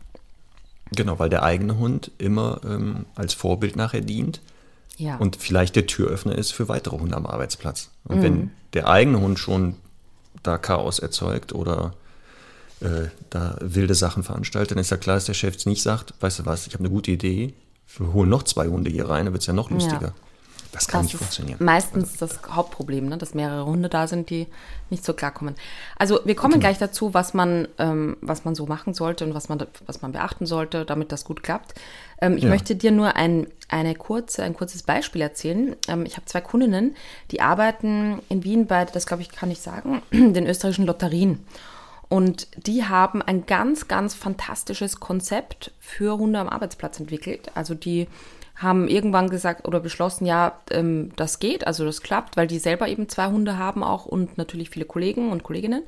Genau, 0.96 1.18
weil 1.18 1.28
der 1.30 1.42
eigene 1.42 1.78
Hund 1.78 2.10
immer 2.18 2.60
ähm, 2.64 3.06
als 3.14 3.34
Vorbild 3.34 3.76
nachher 3.76 4.00
dient 4.00 4.40
Ja. 4.98 5.16
und 5.16 5.36
vielleicht 5.36 5.76
der 5.76 5.86
Türöffner 5.86 6.36
ist 6.36 6.52
für 6.52 6.68
weitere 6.68 6.98
Hunde 6.98 7.16
am 7.16 7.26
Arbeitsplatz. 7.26 7.90
Und 8.04 8.22
wenn 8.22 8.50
der 8.74 8.88
eigene 8.88 9.20
Hund 9.20 9.38
schon 9.38 9.76
da 10.42 10.58
Chaos 10.58 10.98
erzeugt 10.98 11.52
oder 11.54 11.94
äh, 12.80 13.06
da 13.30 13.56
wilde 13.60 13.94
Sachen 13.94 14.22
veranstaltet, 14.22 14.72
dann 14.72 14.78
ist 14.78 14.90
ja 14.90 14.96
klar, 14.96 15.16
dass 15.16 15.26
der 15.26 15.34
Chef 15.34 15.52
jetzt 15.54 15.66
nicht 15.66 15.82
sagt, 15.82 16.14
weißt 16.20 16.40
du 16.40 16.46
was, 16.46 16.66
ich 16.66 16.74
habe 16.74 16.84
eine 16.84 16.90
gute 16.92 17.10
Idee, 17.12 17.54
wir 17.98 18.12
holen 18.12 18.28
noch 18.30 18.42
zwei 18.42 18.66
Hunde 18.68 18.90
hier 18.90 19.08
rein, 19.08 19.26
dann 19.26 19.34
wird 19.34 19.42
es 19.42 19.46
ja 19.46 19.52
noch 19.52 19.70
lustiger. 19.70 20.14
Das 20.72 20.88
kann 20.88 21.02
nicht 21.02 21.14
ist 21.14 21.18
funktionieren. 21.18 21.58
meistens 21.62 22.16
das 22.16 22.40
Hauptproblem, 22.50 23.06
ne? 23.08 23.18
dass 23.18 23.34
mehrere 23.34 23.66
Hunde 23.66 23.88
da 23.88 24.06
sind, 24.06 24.30
die 24.30 24.46
nicht 24.90 25.04
so 25.04 25.12
klarkommen. 25.12 25.54
Also 25.98 26.20
wir 26.24 26.34
kommen 26.34 26.60
gleich 26.60 26.78
dazu, 26.78 27.12
was 27.14 27.34
man, 27.34 27.68
ähm, 27.78 28.16
was 28.22 28.44
man 28.44 28.54
so 28.54 28.66
machen 28.66 28.94
sollte 28.94 29.24
und 29.26 29.34
was 29.34 29.48
man, 29.48 29.64
was 29.86 30.00
man 30.02 30.12
beachten 30.12 30.46
sollte, 30.46 30.84
damit 30.84 31.12
das 31.12 31.24
gut 31.24 31.42
klappt. 31.42 31.74
Ähm, 32.20 32.36
ich 32.38 32.44
Ja. 32.44 32.48
möchte 32.50 32.74
dir 32.74 32.90
nur 32.90 33.16
ein, 33.16 33.46
eine 33.68 33.94
kurze, 33.94 34.42
ein 34.44 34.54
kurzes 34.54 34.82
Beispiel 34.82 35.20
erzählen. 35.20 35.76
Ähm, 35.88 36.06
ich 36.06 36.16
habe 36.16 36.24
zwei 36.26 36.40
Kundinnen, 36.40 36.96
die 37.30 37.40
arbeiten 37.42 38.20
in 38.30 38.42
Wien 38.44 38.66
bei, 38.66 38.84
das 38.86 39.06
glaube 39.06 39.22
ich, 39.22 39.30
kann 39.30 39.50
ich 39.50 39.60
sagen, 39.60 40.02
den 40.12 40.46
österreichischen 40.46 40.86
Lotterien. 40.86 41.44
Und 42.08 42.46
die 42.56 42.84
haben 42.84 43.22
ein 43.22 43.46
ganz, 43.46 43.88
ganz 43.88 44.14
fantastisches 44.14 45.00
Konzept 45.00 45.70
für 45.80 46.18
Hunde 46.18 46.38
am 46.40 46.48
Arbeitsplatz 46.48 47.00
entwickelt. 47.00 47.50
Also 47.54 47.74
die 47.74 48.06
haben 48.62 48.88
irgendwann 48.88 49.28
gesagt 49.28 49.66
oder 49.66 49.80
beschlossen, 49.80 50.26
ja, 50.26 50.58
ähm, 50.70 51.10
das 51.16 51.38
geht, 51.38 51.66
also 51.66 51.84
das 51.84 52.02
klappt, 52.02 52.36
weil 52.36 52.46
die 52.46 52.58
selber 52.58 52.88
eben 52.88 53.08
zwei 53.08 53.26
Hunde 53.26 53.58
haben 53.58 53.82
auch 53.82 54.06
und 54.06 54.38
natürlich 54.38 54.70
viele 54.70 54.84
Kollegen 54.84 55.30
und 55.30 55.42
Kolleginnen. 55.42 55.82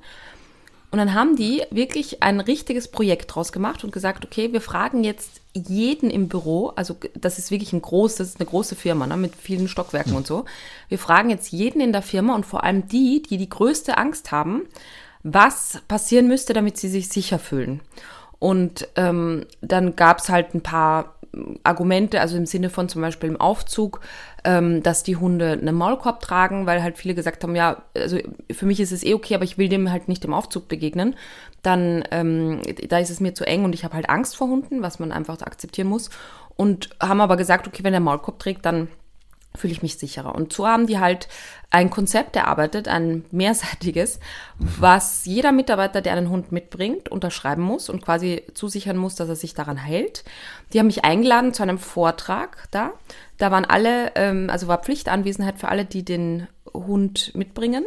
Und 0.95 0.99
dann 0.99 1.15
haben 1.15 1.35
die 1.35 1.63
wirklich 1.73 2.23
ein 2.23 2.39
richtiges 2.39 2.87
Projekt 2.87 3.35
draus 3.35 3.51
gemacht 3.51 3.83
und 3.83 3.93
gesagt, 3.93 4.25
okay, 4.25 4.53
wir 4.53 4.61
fragen 4.61 5.03
jetzt 5.03 5.41
jeden 5.53 6.09
im 6.09 6.29
Büro, 6.29 6.69
also 6.77 6.97
das 7.15 7.39
ist 7.41 7.51
wirklich 7.51 7.73
ein 7.73 7.83
großes, 7.83 8.19
das 8.19 8.29
ist 8.29 8.41
eine 8.41 8.49
große 8.49 8.77
Firma 8.77 9.05
ne, 9.07 9.17
mit 9.17 9.35
vielen 9.35 9.67
Stockwerken 9.67 10.15
und 10.15 10.25
so. 10.25 10.45
Wir 10.89 11.01
fragen 11.01 11.31
jetzt 11.31 11.51
jeden 11.51 11.81
in 11.81 11.93
der 11.93 12.03
Firma 12.03 12.37
und 12.37 12.47
vor 12.47 12.63
allem 12.63 12.87
die, 12.87 13.23
die 13.23 13.39
die 13.39 13.49
größte 13.49 13.99
Angst 13.99 14.31
haben, 14.31 14.63
was 15.25 15.81
passieren 15.89 16.29
müsste, 16.29 16.53
damit 16.53 16.77
sie 16.77 16.89
sich 16.89 17.09
sicher 17.09 17.41
fühlen. 17.41 17.81
Und 18.39 18.87
ähm, 18.95 19.47
dann 19.63 19.97
gab 19.97 20.19
es 20.19 20.29
halt 20.29 20.55
ein 20.55 20.61
paar 20.61 21.17
Argumente, 21.63 22.21
also 22.21 22.37
im 22.37 22.47
Sinne 22.47 22.71
von 22.71 22.89
zum 22.89 23.03
Beispiel 23.03 23.29
im 23.29 23.41
Aufzug, 23.41 24.01
ähm, 24.45 24.83
dass 24.83 25.03
die 25.03 25.17
Hunde 25.17 25.53
einen 25.53 25.75
Maulkorb 25.75 26.21
tragen, 26.21 26.67
weil 26.67 26.83
halt 26.83 26.99
viele 26.99 27.15
gesagt 27.15 27.43
haben, 27.43 27.57
ja, 27.57 27.83
also 27.97 28.19
für 28.51 28.67
mich 28.67 28.81
ist 28.81 28.93
es 28.93 29.05
eh 29.05 29.15
okay, 29.15 29.35
aber 29.35 29.45
ich 29.45 29.59
will 29.59 29.69
dem 29.69 29.91
halt 29.91 30.09
nicht 30.09 30.25
im 30.25 30.35
Aufzug 30.35 30.69
begegnen. 30.69 31.17
Dann, 31.63 32.05
ähm, 32.11 32.61
da 32.89 32.99
ist 32.99 33.11
es 33.11 33.21
mir 33.21 33.35
zu 33.35 33.47
eng 33.47 33.65
und 33.65 33.75
ich 33.75 33.85
habe 33.85 33.95
halt 33.95 34.09
Angst 34.09 34.37
vor 34.37 34.49
Hunden, 34.49 34.83
was 34.83 34.99
man 34.99 35.13
einfach 35.13 35.41
akzeptieren 35.41 35.89
muss. 35.89 36.11
Und 36.57 36.91
haben 37.01 37.21
aber 37.21 37.37
gesagt, 37.37 37.67
okay, 37.67 37.83
wenn 37.83 37.93
der 37.93 38.01
Maulkorb 38.01 38.39
trägt, 38.39 38.65
dann 38.65 38.89
fühle 39.57 39.73
ich 39.73 39.83
mich 39.83 39.99
sicherer. 39.99 40.35
Und 40.35 40.53
so 40.53 40.67
haben 40.67 40.87
die 40.87 40.99
halt 40.99 41.29
ein 41.71 41.91
Konzept 41.91 42.35
erarbeitet, 42.37 42.89
ein 42.89 43.25
mehrseitiges, 43.31 44.19
was 44.59 45.25
jeder 45.25 45.53
Mitarbeiter, 45.53 46.01
der 46.01 46.15
einen 46.15 46.29
Hund 46.29 46.51
mitbringt, 46.51 47.09
unterschreiben 47.09 47.63
muss 47.63 47.89
und 47.89 48.05
quasi 48.05 48.43
zusichern 48.55 48.97
muss, 48.97 49.15
dass 49.15 49.29
er 49.29 49.37
sich 49.37 49.55
daran 49.55 49.77
hält. 49.77 50.25
Die 50.73 50.79
haben 50.79 50.87
mich 50.87 51.05
eingeladen 51.05 51.55
zu 51.55 51.63
einem 51.63 51.79
Vortrag 51.79 52.69
da. 52.71 52.93
Da 53.39 53.51
waren 53.51 53.65
alle, 53.65 54.13
ähm, 54.17 54.51
also 54.51 54.67
war 54.67 54.83
Pflichtanwesenheit 54.83 55.59
für 55.59 55.69
alle, 55.69 55.85
die 55.85 56.05
den 56.05 56.49
Hund 56.73 57.33
mitbringen. 57.35 57.85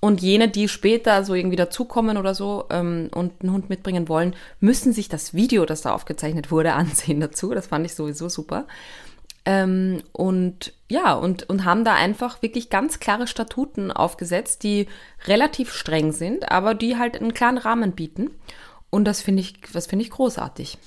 Und 0.00 0.20
jene, 0.20 0.48
die 0.48 0.68
später 0.68 1.24
so 1.24 1.34
irgendwie 1.34 1.56
dazukommen 1.56 2.18
oder 2.18 2.34
so 2.34 2.66
ähm, 2.70 3.08
und 3.14 3.40
einen 3.40 3.52
Hund 3.52 3.70
mitbringen 3.70 4.06
wollen, 4.08 4.36
müssen 4.60 4.92
sich 4.92 5.08
das 5.08 5.32
Video, 5.32 5.64
das 5.64 5.80
da 5.80 5.94
aufgezeichnet 5.94 6.50
wurde, 6.50 6.72
ansehen 6.74 7.20
dazu. 7.20 7.54
Das 7.54 7.68
fand 7.68 7.86
ich 7.86 7.94
sowieso 7.94 8.28
super. 8.28 8.66
Ähm, 9.46 10.02
und 10.12 10.72
ja, 10.90 11.14
und, 11.14 11.48
und 11.50 11.64
haben 11.64 11.84
da 11.84 11.94
einfach 11.94 12.40
wirklich 12.40 12.70
ganz 12.70 12.98
klare 12.98 13.26
Statuten 13.26 13.90
aufgesetzt, 13.90 14.62
die 14.62 14.86
relativ 15.26 15.72
streng 15.72 16.12
sind, 16.12 16.50
aber 16.50 16.74
die 16.74 16.96
halt 16.96 17.20
einen 17.20 17.34
klaren 17.34 17.58
Rahmen 17.58 17.92
bieten. 17.92 18.30
Und 18.90 19.04
das 19.04 19.20
finde 19.20 19.42
ich, 19.42 19.54
das 19.72 19.86
finde 19.86 20.04
ich 20.04 20.10
großartig. 20.10 20.78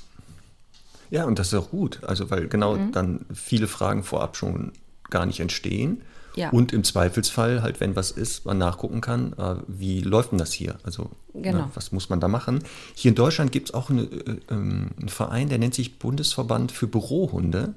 Ja, 1.09 1.25
und 1.25 1.39
das 1.39 1.47
ist 1.47 1.53
auch 1.53 1.69
gut. 1.69 2.03
Also, 2.03 2.29
weil 2.31 2.47
genau 2.47 2.77
dann 2.91 3.25
viele 3.33 3.67
Fragen 3.67 4.03
vorab 4.03 4.35
schon 4.35 4.73
gar 5.09 5.25
nicht 5.25 5.39
entstehen. 5.39 6.01
Ja. 6.35 6.49
Und 6.51 6.71
im 6.71 6.83
Zweifelsfall, 6.83 7.63
halt, 7.63 7.79
wenn 7.79 7.95
was 7.95 8.11
ist, 8.11 8.45
man 8.45 8.59
nachgucken 8.59 9.01
kann, 9.01 9.33
äh, 9.33 9.55
wie 9.67 10.01
läuft 10.01 10.31
denn 10.31 10.37
das 10.37 10.53
hier? 10.53 10.77
Also, 10.83 11.09
Genau. 11.33 11.65
ne, 11.65 11.71
was 11.73 11.91
muss 11.91 12.09
man 12.09 12.19
da 12.19 12.27
machen? 12.27 12.63
Hier 12.93 13.09
in 13.09 13.15
Deutschland 13.15 13.51
gibt 13.51 13.69
es 13.69 13.73
auch 13.73 13.89
eine, 13.89 14.03
äh, 14.03 14.37
ähm, 14.51 14.91
einen 14.99 15.09
Verein, 15.09 15.49
der 15.49 15.57
nennt 15.57 15.73
sich 15.73 15.97
Bundesverband 15.97 16.71
für 16.71 16.87
Bürohunde 16.87 17.73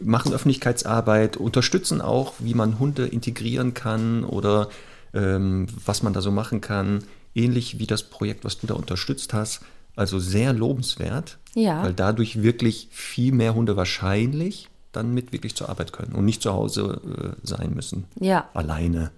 Machen 0.00 0.32
Öffentlichkeitsarbeit, 0.32 1.36
unterstützen 1.36 2.00
auch, 2.00 2.34
wie 2.38 2.54
man 2.54 2.78
Hunde 2.78 3.06
integrieren 3.06 3.74
kann 3.74 4.22
oder 4.22 4.68
ähm, 5.12 5.66
was 5.84 6.04
man 6.04 6.12
da 6.12 6.20
so 6.20 6.30
machen 6.30 6.60
kann. 6.60 7.02
Ähnlich 7.34 7.78
wie 7.78 7.86
das 7.86 8.02
Projekt, 8.04 8.44
was 8.44 8.58
du 8.58 8.66
da 8.66 8.74
unterstützt 8.74 9.32
hast. 9.34 9.60
Also 9.96 10.18
sehr 10.20 10.52
lobenswert, 10.52 11.38
Ja. 11.54 11.82
weil 11.82 11.92
dadurch 11.92 12.42
wirklich 12.42 12.88
viel 12.92 13.32
mehr 13.32 13.54
Hunde 13.54 13.76
wahrscheinlich 13.76 14.68
dann 14.92 15.12
mit 15.12 15.32
wirklich 15.32 15.54
zur 15.56 15.68
Arbeit 15.68 15.92
können 15.92 16.14
und 16.14 16.24
nicht 16.24 16.42
zu 16.42 16.52
Hause 16.52 17.34
äh, 17.42 17.46
sein 17.46 17.74
müssen. 17.74 18.04
Ja. 18.20 18.48
Alleine. 18.54 19.10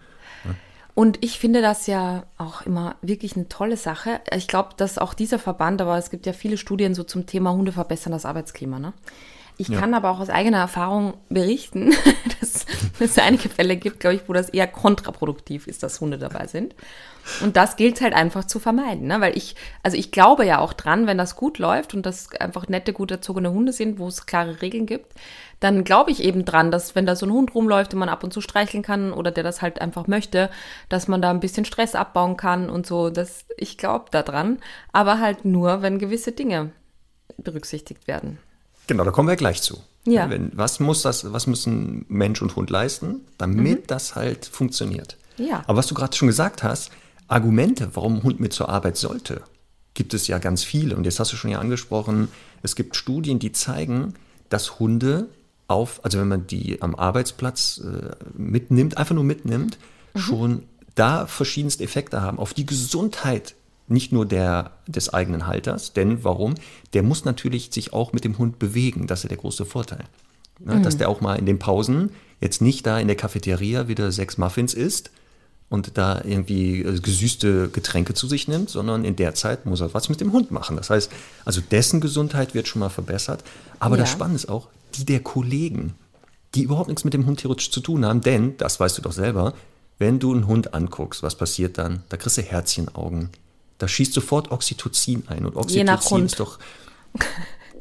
Und 0.94 1.22
ich 1.24 1.38
finde 1.38 1.62
das 1.62 1.86
ja 1.86 2.24
auch 2.36 2.62
immer 2.62 2.96
wirklich 3.00 3.36
eine 3.36 3.48
tolle 3.48 3.76
Sache. 3.76 4.20
Ich 4.36 4.48
glaube, 4.48 4.70
dass 4.76 4.98
auch 4.98 5.14
dieser 5.14 5.38
Verband, 5.38 5.80
aber 5.80 5.96
es 5.96 6.10
gibt 6.10 6.26
ja 6.26 6.32
viele 6.32 6.56
Studien 6.58 6.94
so 6.94 7.04
zum 7.04 7.26
Thema 7.26 7.52
Hunde 7.52 7.72
verbessern 7.72 8.12
das 8.12 8.26
Arbeitsklima. 8.26 8.78
Ne? 8.78 8.92
Ich 9.60 9.68
Ja. 9.68 9.78
kann 9.78 9.92
aber 9.92 10.08
auch 10.08 10.20
aus 10.20 10.30
eigener 10.30 10.56
Erfahrung 10.56 11.12
berichten, 11.28 11.92
dass 12.40 12.64
es 12.98 13.18
einige 13.18 13.50
Fälle 13.50 13.76
gibt, 13.76 14.00
glaube 14.00 14.16
ich, 14.16 14.22
wo 14.26 14.32
das 14.32 14.48
eher 14.48 14.66
kontraproduktiv 14.66 15.66
ist, 15.66 15.82
dass 15.82 16.00
Hunde 16.00 16.16
dabei 16.16 16.46
sind. 16.46 16.74
Und 17.42 17.58
das 17.58 17.76
gilt 17.76 18.00
halt 18.00 18.14
einfach 18.14 18.46
zu 18.46 18.58
vermeiden, 18.58 19.06
ne? 19.06 19.20
weil 19.20 19.36
ich, 19.36 19.56
also 19.82 19.98
ich 19.98 20.12
glaube 20.12 20.46
ja 20.46 20.60
auch 20.60 20.72
dran, 20.72 21.06
wenn 21.06 21.18
das 21.18 21.36
gut 21.36 21.58
läuft 21.58 21.92
und 21.92 22.06
das 22.06 22.34
einfach 22.40 22.68
nette, 22.68 22.94
gut 22.94 23.10
erzogene 23.10 23.52
Hunde 23.52 23.74
sind, 23.74 23.98
wo 23.98 24.08
es 24.08 24.24
klare 24.24 24.62
Regeln 24.62 24.86
gibt, 24.86 25.12
dann 25.60 25.84
glaube 25.84 26.10
ich 26.10 26.22
eben 26.24 26.46
dran, 26.46 26.70
dass 26.70 26.94
wenn 26.94 27.04
da 27.04 27.14
so 27.14 27.26
ein 27.26 27.32
Hund 27.32 27.54
rumläuft, 27.54 27.92
den 27.92 27.98
man 27.98 28.08
ab 28.08 28.24
und 28.24 28.32
zu 28.32 28.40
streicheln 28.40 28.82
kann 28.82 29.12
oder 29.12 29.30
der 29.30 29.44
das 29.44 29.60
halt 29.60 29.82
einfach 29.82 30.06
möchte, 30.06 30.48
dass 30.88 31.06
man 31.06 31.20
da 31.20 31.28
ein 31.28 31.40
bisschen 31.40 31.66
Stress 31.66 31.94
abbauen 31.94 32.38
kann 32.38 32.70
und 32.70 32.86
so. 32.86 33.10
Das, 33.10 33.44
ich 33.58 33.76
glaube 33.76 34.06
da 34.10 34.22
dran, 34.22 34.58
aber 34.90 35.20
halt 35.20 35.44
nur, 35.44 35.82
wenn 35.82 35.98
gewisse 35.98 36.32
Dinge 36.32 36.70
berücksichtigt 37.36 38.08
werden. 38.08 38.38
Genau, 38.90 39.04
da 39.04 39.12
kommen 39.12 39.28
wir 39.28 39.36
gleich 39.36 39.62
zu. 39.62 39.78
Ja. 40.04 40.28
Wenn, 40.28 40.50
was, 40.52 40.80
muss 40.80 41.02
das, 41.02 41.32
was 41.32 41.46
müssen 41.46 42.04
Mensch 42.08 42.42
und 42.42 42.56
Hund 42.56 42.70
leisten, 42.70 43.20
damit 43.38 43.88
das 43.88 44.16
halt 44.16 44.46
funktioniert? 44.46 45.16
Mhm. 45.38 45.46
Ja. 45.46 45.62
Aber 45.68 45.78
was 45.78 45.86
du 45.86 45.94
gerade 45.94 46.16
schon 46.16 46.26
gesagt 46.26 46.64
hast, 46.64 46.90
Argumente, 47.28 47.90
warum 47.94 48.16
ein 48.16 48.22
Hund 48.24 48.40
mit 48.40 48.52
zur 48.52 48.68
Arbeit 48.68 48.96
sollte, 48.96 49.42
gibt 49.94 50.12
es 50.12 50.26
ja 50.26 50.38
ganz 50.38 50.64
viele. 50.64 50.96
Und 50.96 51.04
jetzt 51.04 51.20
hast 51.20 51.32
du 51.32 51.36
schon 51.36 51.52
ja 51.52 51.60
angesprochen, 51.60 52.26
es 52.64 52.74
gibt 52.74 52.96
Studien, 52.96 53.38
die 53.38 53.52
zeigen, 53.52 54.14
dass 54.48 54.80
Hunde 54.80 55.28
auf, 55.68 56.00
also 56.02 56.18
wenn 56.18 56.26
man 56.26 56.48
die 56.48 56.82
am 56.82 56.96
Arbeitsplatz 56.96 57.80
äh, 57.84 58.10
mitnimmt, 58.36 58.98
einfach 58.98 59.14
nur 59.14 59.22
mitnimmt, 59.22 59.78
Mhm. 60.14 60.18
schon 60.18 60.62
da 60.96 61.28
verschiedenste 61.28 61.84
Effekte 61.84 62.20
haben 62.20 62.40
auf 62.40 62.54
die 62.54 62.66
Gesundheit 62.66 63.54
Nicht 63.90 64.12
nur 64.12 64.24
der 64.24 64.70
des 64.86 65.12
eigenen 65.12 65.46
Halters, 65.46 65.92
denn 65.92 66.24
warum? 66.24 66.54
Der 66.92 67.02
muss 67.02 67.24
natürlich 67.24 67.70
sich 67.72 67.92
auch 67.92 68.12
mit 68.12 68.24
dem 68.24 68.38
Hund 68.38 68.58
bewegen. 68.58 69.06
Das 69.06 69.20
ist 69.20 69.22
ja 69.24 69.28
der 69.28 69.38
große 69.38 69.64
Vorteil. 69.64 70.04
Ne? 70.60 70.80
Dass 70.80 70.96
der 70.96 71.08
auch 71.08 71.20
mal 71.20 71.34
in 71.36 71.46
den 71.46 71.58
Pausen 71.58 72.10
jetzt 72.40 72.62
nicht 72.62 72.86
da 72.86 72.98
in 72.98 73.08
der 73.08 73.16
Cafeteria 73.16 73.88
wieder 73.88 74.12
sechs 74.12 74.38
Muffins 74.38 74.74
isst 74.74 75.10
und 75.68 75.96
da 75.98 76.20
irgendwie 76.24 76.82
äh, 76.82 77.00
gesüßte 77.00 77.68
Getränke 77.68 78.14
zu 78.14 78.26
sich 78.28 78.46
nimmt, 78.48 78.70
sondern 78.70 79.04
in 79.04 79.16
der 79.16 79.34
Zeit 79.34 79.66
muss 79.66 79.80
er 79.80 79.92
was 79.94 80.08
mit 80.08 80.20
dem 80.20 80.32
Hund 80.32 80.50
machen. 80.50 80.76
Das 80.76 80.90
heißt, 80.90 81.10
also 81.44 81.60
dessen 81.60 82.00
Gesundheit 82.00 82.54
wird 82.54 82.68
schon 82.68 82.80
mal 82.80 82.88
verbessert. 82.90 83.42
Aber 83.78 83.96
Ja. 83.96 84.02
das 84.02 84.10
Spannende 84.10 84.36
ist 84.36 84.48
auch, 84.48 84.68
die 84.94 85.04
der 85.04 85.20
Kollegen, 85.20 85.94
die 86.54 86.62
überhaupt 86.62 86.88
nichts 86.88 87.04
mit 87.04 87.14
dem 87.14 87.26
Hund 87.26 87.40
theoretisch 87.40 87.70
zu 87.70 87.80
tun 87.80 88.04
haben, 88.04 88.20
denn, 88.20 88.56
das 88.58 88.78
weißt 88.80 88.98
du 88.98 89.02
doch 89.02 89.12
selber, 89.12 89.54
wenn 89.98 90.18
du 90.18 90.32
einen 90.32 90.46
Hund 90.46 90.74
anguckst, 90.74 91.22
was 91.22 91.36
passiert 91.36 91.78
dann? 91.78 92.02
Da 92.08 92.16
kriegst 92.16 92.38
du 92.38 92.42
Herzchenaugen. 92.42 93.30
Da 93.80 93.88
schießt 93.88 94.12
sofort 94.12 94.50
Oxytocin 94.50 95.24
ein. 95.28 95.46
Und 95.46 95.56
Oxytocin 95.56 95.76
Je 95.76 95.84
nach 95.84 96.04
Hund. 96.10 96.26
ist 96.26 96.38
doch. 96.38 96.58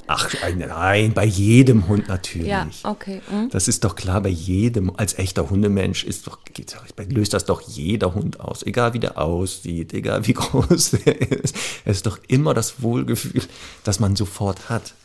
Ach, 0.08 0.34
nein, 0.58 1.14
bei 1.14 1.26
jedem 1.26 1.88
Hund 1.88 2.08
natürlich. 2.08 2.48
Ja, 2.48 2.68
okay. 2.82 3.22
hm. 3.30 3.50
Das 3.52 3.68
ist 3.68 3.84
doch 3.84 3.96
klar, 3.96 4.22
bei 4.22 4.30
jedem, 4.30 4.92
als 4.96 5.20
echter 5.20 5.52
Hundemensch 5.52 6.04
ist 6.04 6.26
doch, 6.26 6.40
löst 7.10 7.36
das 7.36 7.46
doch 7.46 7.62
jeder 7.62 8.16
Hund 8.16 8.40
aus, 8.40 8.64
egal 8.64 8.94
wie 8.94 9.00
der 9.00 9.20
aussieht, 9.20 9.94
egal 9.94 10.26
wie 10.26 10.34
groß 10.34 10.92
der 11.06 11.22
ist. 11.22 11.56
Es 11.86 11.98
ist 11.98 12.08
doch 12.08 12.18
immer 12.28 12.56
das 12.56 12.82
Wohlgefühl, 12.82 13.44
das 13.84 14.00
man 14.00 14.16
sofort 14.16 14.70
hat. 14.70 14.96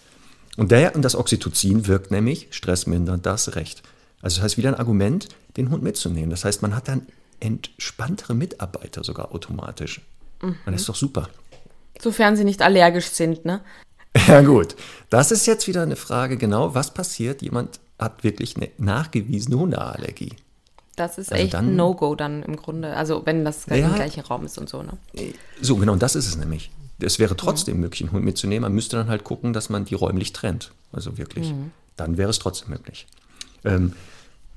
Und, 0.57 0.71
der, 0.71 0.95
und 0.95 1.03
das 1.03 1.17
Oxytocin 1.17 1.87
wirkt 1.87 2.11
nämlich 2.11 2.47
stressmindernd, 2.51 3.27
das 3.27 3.57
recht. 3.57 3.83
Also 4.23 4.37
das 4.37 4.45
heißt 4.45 4.57
wieder 4.57 4.71
ein 4.71 4.79
Argument, 4.79 5.29
den 5.59 5.69
Hund 5.69 5.83
mitzunehmen. 5.83 6.31
Das 6.31 6.47
heißt, 6.47 6.63
man 6.63 6.75
hat 6.75 6.89
dann 6.89 7.07
entspanntere 7.41 8.35
Mitarbeiter 8.35 9.05
sogar 9.05 9.33
automatisch. 9.33 10.01
Und 10.43 10.57
das 10.67 10.83
ist 10.83 10.89
doch 10.89 10.95
super. 10.95 11.29
Sofern 12.01 12.37
sie 12.37 12.45
nicht 12.45 12.63
allergisch 12.63 13.07
sind, 13.09 13.45
ne? 13.45 13.61
Ja 14.29 14.43
gut, 14.43 14.77
das 15.11 15.33
ist 15.33 15.47
jetzt 15.47 15.67
wieder 15.67 15.83
eine 15.83 15.97
Frage, 15.97 16.37
genau, 16.37 16.75
was 16.75 16.95
passiert? 16.95 17.43
Jemand 17.43 17.81
hat 17.99 18.23
wirklich 18.23 18.57
eine 18.57 18.71
nachgewiesene 18.79 19.59
Hundeallergie. 19.59 20.35
Das 20.97 21.19
ist 21.19 21.33
Also 21.33 21.43
echt 21.45 21.55
ein 21.57 21.75
No-Go 21.75 22.15
dann 22.15 22.43
im 22.45 22.55
Grunde. 22.57 22.95
Also 22.97 23.27
wenn 23.27 23.45
das 23.45 23.67
Ja. 23.67 23.75
im 23.77 23.95
gleichen 23.95 24.21
Raum 24.21 24.45
ist 24.45 24.59
und 24.59 24.69
so, 24.69 24.83
ne? 24.83 24.93
So, 25.61 25.77
genau, 25.77 25.93
und 25.93 26.03
das 26.03 26.15
ist 26.15 26.29
es 26.29 26.37
nämlich. 26.37 26.71
Es 27.01 27.19
wäre 27.19 27.37
trotzdem 27.37 27.81
möglich, 27.81 28.03
einen 28.03 28.13
Hund 28.13 28.25
mitzunehmen. 28.25 28.63
Man 28.63 28.73
müsste 28.73 28.97
dann 28.97 29.09
halt 29.09 29.25
gucken, 29.25 29.53
dass 29.53 29.69
man 29.69 29.85
die 29.85 29.97
räumlich 29.97 30.33
trennt. 30.33 30.71
Also 30.93 31.19
wirklich. 31.19 31.53
Dann 31.97 32.17
wäre 32.17 32.31
es 32.31 32.39
trotzdem 32.39 32.71
möglich. 32.71 33.09
Ähm, 33.65 33.95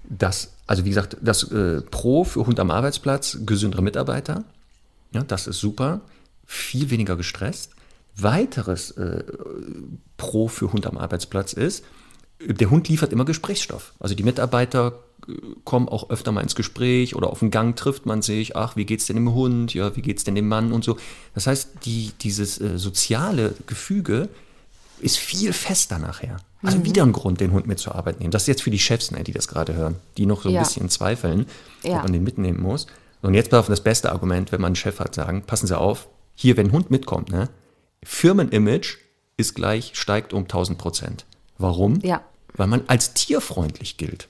das, 0.04 0.52
also 0.68 0.86
wie 0.86 0.90
gesagt, 0.90 1.18
das 1.22 1.44
äh, 1.52 1.82
Pro 1.82 2.24
für 2.24 2.46
Hund 2.46 2.60
am 2.60 2.70
Arbeitsplatz, 2.70 3.40
gesündere 3.46 3.82
Mitarbeiter. 3.82 4.44
Ja, 5.14 5.24
das 5.24 5.48
ist 5.48 5.60
super. 5.60 6.02
Viel 6.46 6.90
weniger 6.90 7.16
gestresst. 7.18 7.72
Weiteres 8.16 8.92
äh, 8.92 9.24
Pro 10.18 10.48
für 10.48 10.72
Hund 10.74 10.88
am 10.88 10.98
Arbeitsplatz 10.98 11.54
ist, 11.54 11.84
der 12.40 12.70
Hund 12.70 12.88
liefert 12.90 13.14
immer 13.14 13.26
Gesprächsstoff. 13.26 13.94
Also 14.00 14.16
die 14.16 14.24
Mitarbeiter 14.24 15.00
äh, 15.28 15.32
kommen 15.66 15.88
auch 15.88 16.10
öfter 16.10 16.32
mal 16.32 16.42
ins 16.42 16.56
Gespräch 16.56 17.16
oder 17.16 17.30
auf 17.30 17.40
dem 17.40 17.52
Gang 17.52 17.76
trifft 17.76 18.06
man 18.06 18.22
sich, 18.22 18.56
ach, 18.56 18.76
wie 18.76 18.86
geht's 18.86 19.06
denn 19.06 19.16
dem 19.18 19.34
Hund, 19.34 19.74
ja, 19.74 19.96
wie 19.96 20.02
geht's 20.02 20.24
denn 20.24 20.36
dem 20.36 20.48
Mann 20.48 20.72
und 20.72 20.84
so. 20.84 20.98
Das 21.36 21.48
heißt, 21.48 21.70
die, 21.86 22.12
dieses 22.22 22.60
äh, 22.60 22.78
soziale 22.78 23.54
Gefüge 23.68 24.30
ist 25.00 25.18
viel 25.18 25.54
fester 25.54 26.00
nachher. 26.00 26.38
Also 26.64 26.84
wieder 26.84 27.04
ein 27.04 27.12
Grund, 27.12 27.40
den 27.40 27.52
Hund 27.52 27.68
mit 27.68 27.78
zur 27.78 27.94
Arbeit 27.94 28.20
nehmen. 28.20 28.32
Das 28.32 28.44
ist 28.44 28.48
jetzt 28.48 28.64
für 28.64 28.72
die 28.72 28.80
Chefs, 28.80 29.12
ne, 29.12 29.24
die 29.24 29.32
das 29.32 29.48
gerade 29.48 29.76
hören, 29.76 29.96
die 30.18 30.26
noch 30.26 30.42
so 30.42 30.50
ein 30.50 30.56
Ja. 30.56 30.64
bisschen 30.64 30.90
zweifeln, 30.90 31.46
Ja. 31.84 31.98
ob 31.98 32.04
man 32.04 32.14
den 32.14 32.24
mitnehmen 32.24 32.60
muss. 32.62 32.88
Und 33.28 33.34
jetzt 33.34 33.52
mal 33.52 33.60
auf 33.60 33.68
das 33.68 33.82
beste 33.82 34.10
Argument, 34.10 34.54
wenn 34.54 34.62
man 34.62 34.70
einen 34.70 34.76
Chef 34.78 35.02
hat, 35.02 35.14
sagen, 35.14 35.44
passen 35.44 35.68
Sie 35.68 35.78
auf, 35.78 36.08
hier, 36.34 36.56
wenn 36.56 36.68
ein 36.68 36.72
Hund 36.72 36.92
mitkommt, 36.92 37.30
ne, 37.30 37.50
Firmenimage 38.02 39.00
ist 39.36 39.54
gleich, 39.54 39.92
steigt 39.96 40.32
um 40.32 40.44
1000 40.44 40.78
Prozent. 40.78 41.26
Warum? 41.58 42.00
Ja. 42.04 42.22
Weil 42.56 42.68
man 42.68 42.84
als 42.88 43.14
tierfreundlich 43.14 43.98
gilt. 43.98 44.30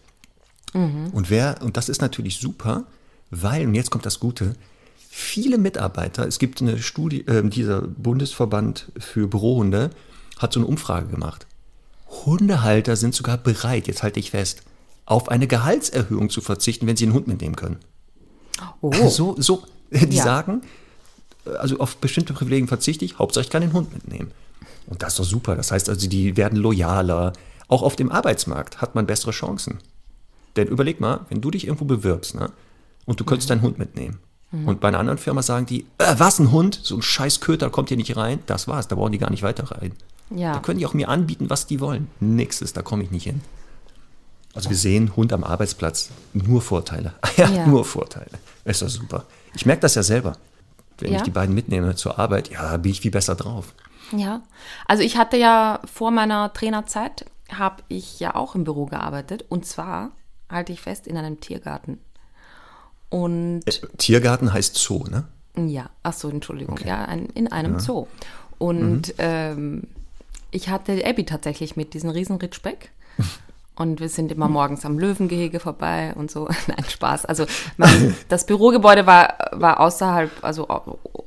Und 1.13 1.29
wer, 1.29 1.61
und 1.61 1.77
das 1.77 1.89
ist 1.89 2.01
natürlich 2.01 2.39
super, 2.39 2.85
weil, 3.29 3.67
und 3.67 3.75
jetzt 3.75 3.91
kommt 3.91 4.07
das 4.07 4.19
Gute, 4.19 4.55
viele 4.97 5.59
Mitarbeiter, 5.59 6.25
es 6.25 6.39
gibt 6.39 6.59
eine 6.59 6.79
Studie, 6.79 7.21
äh, 7.27 7.47
dieser 7.47 7.81
Bundesverband 7.81 8.91
für 8.97 9.27
Bürohunde 9.27 9.91
hat 10.39 10.53
so 10.53 10.59
eine 10.59 10.67
Umfrage 10.67 11.05
gemacht. 11.05 11.45
Hundehalter 12.25 12.95
sind 12.95 13.13
sogar 13.13 13.37
bereit, 13.37 13.85
jetzt 13.85 14.01
halte 14.01 14.19
ich 14.19 14.31
fest, 14.31 14.63
auf 15.05 15.29
eine 15.29 15.45
Gehaltserhöhung 15.45 16.31
zu 16.31 16.41
verzichten, 16.41 16.87
wenn 16.87 16.97
sie 16.97 17.05
einen 17.05 17.13
Hund 17.13 17.27
mitnehmen 17.27 17.55
können. 17.55 17.77
Oh. 18.81 18.91
So, 19.09 19.35
so, 19.39 19.63
die 19.91 20.15
Ja. 20.17 20.23
sagen, 20.23 20.61
also 21.59 21.79
auf 21.79 21.97
bestimmte 21.97 22.33
Privilegien 22.33 22.67
verzichte 22.67 23.05
ich, 23.05 23.19
Hauptsache 23.19 23.43
ich 23.45 23.49
kann 23.49 23.61
den 23.61 23.73
Hund 23.73 23.93
mitnehmen. 23.93 24.31
Und 24.87 25.01
das 25.03 25.13
ist 25.13 25.19
doch 25.19 25.25
super. 25.25 25.55
Das 25.55 25.71
heißt 25.71 25.89
also, 25.89 26.07
die 26.07 26.37
werden 26.37 26.57
loyaler. 26.57 27.33
Auch 27.67 27.81
auf 27.83 27.95
dem 27.95 28.11
Arbeitsmarkt 28.11 28.81
hat 28.81 28.95
man 28.95 29.05
bessere 29.05 29.31
Chancen. 29.31 29.79
Denn 30.55 30.67
überleg 30.67 30.99
mal, 30.99 31.21
wenn 31.29 31.41
du 31.41 31.51
dich 31.51 31.65
irgendwo 31.67 31.85
bewirbst, 31.85 32.35
ne, 32.35 32.51
und 33.05 33.19
du 33.19 33.25
könntest 33.25 33.49
deinen 33.49 33.61
Hund 33.61 33.77
mitnehmen. 33.79 34.19
Und 34.65 34.79
bei 34.79 34.87
einer 34.87 34.99
anderen 34.99 35.17
Firma 35.17 35.41
sagen 35.41 35.65
die, 35.65 35.81
äh, 35.97 36.15
was, 36.17 36.39
ein 36.39 36.53
Hund? 36.53 36.79
So 36.81 36.95
ein 36.95 37.01
scheiß 37.01 37.41
Köter 37.41 37.69
kommt 37.69 37.89
hier 37.89 37.97
nicht 37.97 38.15
rein. 38.15 38.39
Das 38.45 38.65
war's, 38.69 38.87
da 38.87 38.95
brauchen 38.95 39.11
die 39.11 39.17
gar 39.17 39.29
nicht 39.29 39.43
weiter 39.43 39.69
rein. 39.71 39.91
Ja. 40.33 40.53
Da 40.53 40.59
können 40.59 40.79
die 40.79 40.85
auch 40.85 40.93
mir 40.93 41.09
anbieten, 41.09 41.49
was 41.49 41.67
die 41.67 41.81
wollen. 41.81 42.07
Nixes, 42.21 42.71
da 42.71 42.81
komme 42.81 43.03
ich 43.03 43.11
nicht 43.11 43.25
hin. 43.25 43.41
Also 44.53 44.69
wir 44.69 44.77
sehen 44.77 45.15
Hund 45.17 45.33
am 45.33 45.43
Arbeitsplatz 45.43 46.09
nur 46.33 46.61
Vorteile. 46.61 47.13
Ja. 47.37 47.67
nur 47.67 47.83
Vorteile. 47.83 48.31
Ist 48.67 48.81
doch 48.81 48.89
super. 48.89 49.25
Ich 49.55 49.65
merke 49.65 49.81
das 49.81 49.95
ja 49.95 50.03
selber. 50.03 50.37
Wenn 50.99 51.11
Ja? 51.11 51.17
ich 51.17 51.23
die 51.23 51.31
beiden 51.31 51.55
mitnehme 51.55 51.95
zur 51.95 52.19
Arbeit, 52.19 52.49
ja, 52.49 52.75
bin 52.77 52.91
ich 52.91 53.01
viel 53.01 53.11
besser 53.11 53.35
drauf. 53.35 53.73
Ja, 54.11 54.41
also 54.87 55.03
ich 55.03 55.17
hatte 55.17 55.37
ja 55.37 55.79
vor 55.91 56.11
meiner 56.11 56.51
Trainerzeit, 56.53 57.25
habe 57.51 57.83
ich 57.87 58.19
ja 58.19 58.35
auch 58.35 58.55
im 58.55 58.63
Büro 58.63 58.85
gearbeitet 58.85 59.45
und 59.49 59.65
zwar, 59.65 60.11
halte 60.49 60.73
ich 60.73 60.81
fest, 60.81 61.07
in 61.07 61.17
einem 61.17 61.39
Tiergarten. 61.39 61.99
Und 63.09 63.63
Tiergarten 63.97 64.51
heißt 64.51 64.75
Zoo, 64.75 65.05
ne? 65.09 65.25
ja, 65.55 65.89
ach 66.03 66.13
so, 66.13 66.29
Entschuldigung, 66.29 66.77
ja, 66.85 67.05
ein, 67.05 67.27
in 67.27 67.51
einem 67.51 67.79
Zoo. 67.79 68.07
Und 68.57 69.13
ähm, 69.17 69.83
ich 70.51 70.69
hatte 70.69 71.05
Abby 71.05 71.25
tatsächlich 71.25 71.75
mit, 71.75 71.93
diesen 71.93 72.09
riesen 72.09 72.35
Ritschbeck. 72.37 72.91
Und 73.77 73.99
wir 73.99 74.09
sind 74.09 74.31
immer 74.31 74.49
morgens 74.49 74.85
am 74.85 74.97
Löwengehege 74.97 75.59
vorbei 75.59 76.13
und 76.15 76.31
so. 76.31 76.49
Nein, 76.67 76.83
Spaß. 76.87 77.25
Also 77.25 77.45
man, 77.77 78.15
das 78.27 78.45
Bürogebäude 78.45 79.05
war, 79.05 79.37
war 79.51 79.79
außerhalb, 79.79 80.31
also 80.43 80.65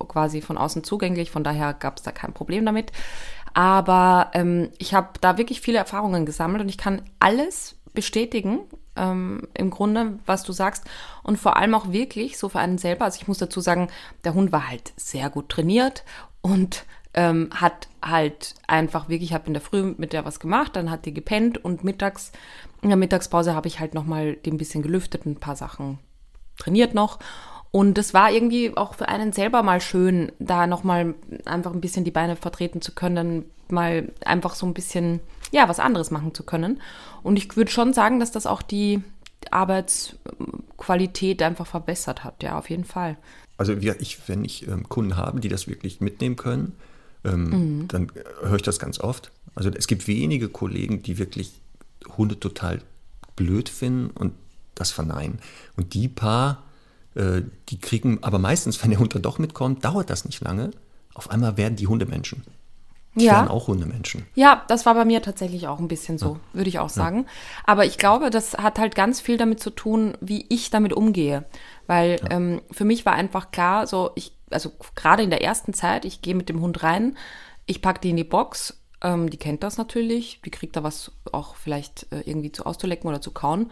quasi 0.08 0.40
von 0.42 0.58
außen 0.58 0.82
zugänglich, 0.82 1.30
von 1.30 1.44
daher 1.44 1.74
gab 1.74 1.98
es 1.98 2.02
da 2.02 2.10
kein 2.10 2.32
Problem 2.32 2.66
damit. 2.66 2.90
Aber 3.54 4.30
ähm, 4.34 4.70
ich 4.78 4.94
habe 4.94 5.08
da 5.20 5.38
wirklich 5.38 5.60
viele 5.60 5.78
Erfahrungen 5.78 6.26
gesammelt 6.26 6.62
und 6.62 6.68
ich 6.68 6.78
kann 6.78 7.02
alles 7.20 7.76
bestätigen, 7.94 8.60
ähm, 8.96 9.48
im 9.54 9.70
Grunde, 9.70 10.18
was 10.26 10.42
du 10.42 10.52
sagst. 10.52 10.84
Und 11.22 11.38
vor 11.38 11.56
allem 11.56 11.74
auch 11.74 11.92
wirklich 11.92 12.38
so 12.38 12.48
für 12.48 12.58
einen 12.58 12.78
selber. 12.78 13.04
Also 13.04 13.18
ich 13.20 13.28
muss 13.28 13.38
dazu 13.38 13.60
sagen, 13.60 13.88
der 14.24 14.34
Hund 14.34 14.52
war 14.52 14.68
halt 14.68 14.92
sehr 14.96 15.30
gut 15.30 15.48
trainiert 15.48 16.04
und 16.40 16.84
ähm, 17.14 17.50
hat 17.52 17.88
halt 18.02 18.54
einfach 18.66 19.08
wirklich, 19.08 19.30
ich 19.30 19.34
habe 19.34 19.46
in 19.46 19.54
der 19.54 19.62
Früh 19.62 19.94
mit 19.96 20.12
der 20.12 20.24
was 20.24 20.40
gemacht, 20.40 20.76
dann 20.76 20.90
hat 20.90 21.06
die 21.06 21.14
gepennt 21.14 21.62
und 21.62 21.84
mittags, 21.84 22.32
in 22.82 22.88
der 22.88 22.96
Mittagspause 22.96 23.54
habe 23.54 23.68
ich 23.68 23.80
halt 23.80 23.94
nochmal 23.94 24.36
ein 24.46 24.56
bisschen 24.56 24.82
gelüftet 24.82 25.26
und 25.26 25.32
ein 25.32 25.40
paar 25.40 25.56
Sachen 25.56 25.98
trainiert 26.56 26.94
noch. 26.94 27.18
Und 27.72 27.98
es 27.98 28.14
war 28.14 28.32
irgendwie 28.32 28.76
auch 28.76 28.94
für 28.94 29.08
einen 29.08 29.32
selber 29.32 29.62
mal 29.62 29.80
schön, 29.80 30.32
da 30.38 30.66
nochmal 30.66 31.14
einfach 31.44 31.72
ein 31.72 31.80
bisschen 31.80 32.04
die 32.04 32.10
Beine 32.10 32.36
vertreten 32.36 32.80
zu 32.80 32.92
können, 32.92 33.44
mal 33.68 34.12
einfach 34.24 34.54
so 34.54 34.66
ein 34.66 34.74
bisschen, 34.74 35.20
ja, 35.52 35.68
was 35.68 35.78
anderes 35.78 36.10
machen 36.10 36.34
zu 36.34 36.42
können. 36.42 36.80
Und 37.22 37.36
ich 37.36 37.56
würde 37.56 37.70
schon 37.70 37.92
sagen, 37.92 38.18
dass 38.18 38.32
das 38.32 38.46
auch 38.46 38.62
die 38.62 39.02
Arbeitsqualität 39.50 41.42
einfach 41.42 41.66
verbessert 41.66 42.24
hat, 42.24 42.42
ja, 42.42 42.58
auf 42.58 42.70
jeden 42.70 42.84
Fall. 42.84 43.16
Also 43.56 43.74
ich, 43.76 44.28
wenn 44.28 44.44
ich 44.44 44.66
ähm, 44.66 44.88
Kunden 44.88 45.16
habe, 45.16 45.38
die 45.40 45.48
das 45.48 45.68
wirklich 45.68 46.00
mitnehmen 46.00 46.36
können, 46.36 46.76
ähm, 47.24 47.44
Mhm. 47.80 47.88
dann 47.88 48.08
äh, 48.14 48.46
höre 48.48 48.56
ich 48.56 48.62
das 48.62 48.78
ganz 48.78 49.00
oft. 49.00 49.30
Also 49.54 49.70
es 49.70 49.86
gibt 49.86 50.06
wenige 50.06 50.48
Kollegen, 50.48 51.02
die 51.02 51.18
wirklich 51.18 51.52
Hunde 52.16 52.38
total 52.38 52.80
blöd 53.36 53.68
finden 53.68 54.10
und 54.10 54.32
das 54.74 54.90
verneinen. 54.90 55.38
Und 55.76 55.94
die 55.94 56.08
paar, 56.08 56.62
äh, 57.14 57.42
die 57.68 57.78
kriegen, 57.78 58.18
aber 58.22 58.38
meistens, 58.38 58.82
wenn 58.82 58.90
der 58.90 58.98
Hund 59.00 59.14
dann 59.14 59.22
doch 59.22 59.38
mitkommt, 59.38 59.84
dauert 59.84 60.08
das 60.10 60.24
nicht 60.24 60.40
lange. 60.42 60.70
Auf 61.14 61.30
einmal 61.30 61.56
werden 61.56 61.76
die 61.76 61.86
Hundemenschen. 61.86 62.42
Die 63.16 63.24
Ja. 63.24 63.32
werden 63.32 63.48
auch 63.48 63.66
Hundemenschen. 63.66 64.24
Ja, 64.36 64.64
das 64.68 64.86
war 64.86 64.94
bei 64.94 65.04
mir 65.04 65.20
tatsächlich 65.20 65.66
auch 65.66 65.80
ein 65.80 65.88
bisschen 65.88 66.16
so, 66.16 66.38
würde 66.52 66.68
ich 66.68 66.78
auch 66.78 66.88
sagen. 66.88 67.26
Aber 67.64 67.84
ich 67.84 67.98
glaube, 67.98 68.30
das 68.30 68.54
hat 68.54 68.78
halt 68.78 68.94
ganz 68.94 69.20
viel 69.20 69.36
damit 69.36 69.58
zu 69.58 69.70
tun, 69.70 70.16
wie 70.20 70.46
ich 70.48 70.70
damit 70.70 70.92
umgehe. 70.92 71.44
Weil 71.88 72.20
ähm, 72.30 72.62
für 72.70 72.84
mich 72.84 73.04
war 73.04 73.14
einfach 73.14 73.50
klar, 73.50 73.88
so 73.88 74.12
ich, 74.14 74.32
also 74.50 74.72
gerade 74.94 75.22
in 75.22 75.30
der 75.30 75.42
ersten 75.42 75.72
Zeit, 75.72 76.04
ich 76.04 76.22
gehe 76.22 76.34
mit 76.34 76.48
dem 76.48 76.60
Hund 76.60 76.82
rein, 76.82 77.16
ich 77.66 77.82
packe 77.82 78.00
die 78.00 78.10
in 78.10 78.16
die 78.16 78.24
Box, 78.24 78.82
ähm, 79.02 79.30
die 79.30 79.36
kennt 79.36 79.62
das 79.62 79.78
natürlich, 79.78 80.40
die 80.44 80.50
kriegt 80.50 80.76
da 80.76 80.82
was 80.82 81.12
auch 81.32 81.56
vielleicht 81.56 82.06
äh, 82.12 82.20
irgendwie 82.20 82.52
zu 82.52 82.66
auszulecken 82.66 83.08
oder 83.08 83.20
zu 83.20 83.30
kauen. 83.30 83.70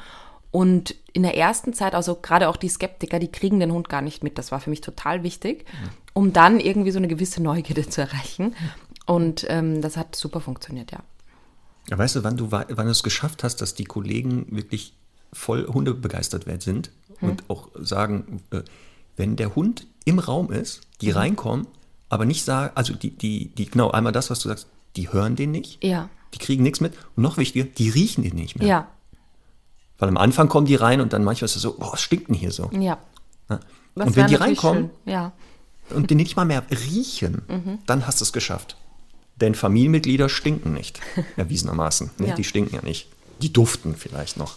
Und 0.51 0.95
in 1.13 1.25
der 1.25 1.37
ersten 1.37 1.75
Zeit, 1.75 1.95
also 1.95 2.15
gerade 2.15 2.49
auch 2.49 2.57
die 2.57 2.71
Skeptiker, 2.71 3.19
die 3.19 3.31
kriegen 3.31 3.61
den 3.61 3.73
Hund 3.73 3.91
gar 3.91 4.01
nicht 4.01 4.25
mit. 4.25 4.39
Das 4.39 4.51
war 4.51 4.61
für 4.61 4.71
mich 4.71 4.81
total 4.81 5.23
wichtig, 5.23 5.67
um 6.15 6.33
dann 6.33 6.59
irgendwie 6.59 6.91
so 6.91 6.99
eine 6.99 7.09
gewisse 7.09 7.43
Neugierde 7.43 7.87
zu 7.87 8.01
erreichen. 8.01 8.55
Und 9.05 9.45
ähm, 9.49 9.83
das 9.83 9.99
hat 9.99 10.17
super 10.17 10.41
funktioniert, 10.41 10.91
ja. 10.91 11.01
Ja, 11.91 11.99
weißt 11.99 12.17
du, 12.17 12.25
wann 12.25 12.37
du, 12.37 12.51
wann 12.51 12.67
du 12.69 12.91
es 12.91 13.03
geschafft 13.03 13.45
hast, 13.45 13.57
dass 13.57 13.75
die 13.75 13.85
Kollegen 13.85 14.47
wirklich 14.51 14.95
voll 15.33 15.67
hundebegeistert 15.67 16.45
sind 16.63 16.91
und 17.21 17.49
auch 17.49 17.69
sagen, 17.75 18.43
äh, 18.51 18.63
wenn 19.19 19.37
der 19.37 19.55
Hund 19.55 19.87
im 20.07 20.19
Raum 20.19 20.51
ist, 20.51 20.81
die 21.03 21.11
reinkommen, 21.11 21.67
aber 22.09 22.25
nicht 22.25 22.45
sagen, 22.45 22.73
also 22.75 22.95
die, 22.95 23.11
die, 23.11 23.49
die, 23.55 23.67
genau, 23.67 23.91
einmal 23.91 24.13
das, 24.13 24.31
was 24.31 24.41
du 24.41 24.49
sagst, 24.49 24.67
die 24.97 25.13
hören 25.13 25.37
den 25.37 25.51
nicht, 25.51 25.85
Ja, 25.85 26.09
die 26.35 26.39
kriegen 26.39 26.63
nichts 26.63 26.81
mit 26.81 26.95
und 27.17 27.23
noch 27.23 27.37
wichtiger, 27.37 27.65
die 27.67 27.91
riechen 27.91 28.23
den 28.25 28.35
nicht 28.37 28.59
mehr. 28.59 28.67
ja, 28.69 28.89
Weil 29.99 30.09
am 30.09 30.17
Anfang 30.17 30.49
kommen 30.49 30.67
die 30.67 30.75
rein 30.77 31.01
und 31.01 31.13
dann 31.13 31.25
manchmal 31.25 31.47
ist 31.47 31.57
es 31.57 31.63
so, 31.63 31.75
boah, 31.77 31.93
was 31.93 32.01
stinkt 32.01 32.29
denn 32.29 32.35
hier 32.35 32.51
so? 32.53 32.71
ja. 32.73 32.99
Ja. 33.51 33.61
Und 33.95 34.15
wenn 34.15 34.27
die 34.29 34.35
reinkommen 34.37 34.91
Ja, 35.07 35.33
und 35.91 36.11
die 36.11 36.15
nicht 36.15 36.37
mal 36.37 36.45
mehr 36.45 36.63
riechen, 36.71 37.43
Mhm. 37.49 37.79
dann 37.87 38.07
hast 38.07 38.21
du 38.21 38.25
es 38.25 38.33
geschafft. 38.33 38.77
Denn 39.41 39.55
Familienmitglieder 39.55 40.29
stinken 40.29 40.73
nicht, 40.75 41.01
erwiesenermaßen. 41.37 42.11
Ne? 42.19 42.29
Ja. 42.29 42.35
Die 42.35 42.45
stinken 42.45 42.75
ja 42.77 42.83
nicht. 42.83 43.09
Die 43.43 43.53
duften 43.53 43.97
vielleicht 43.97 44.37
noch. 44.37 44.57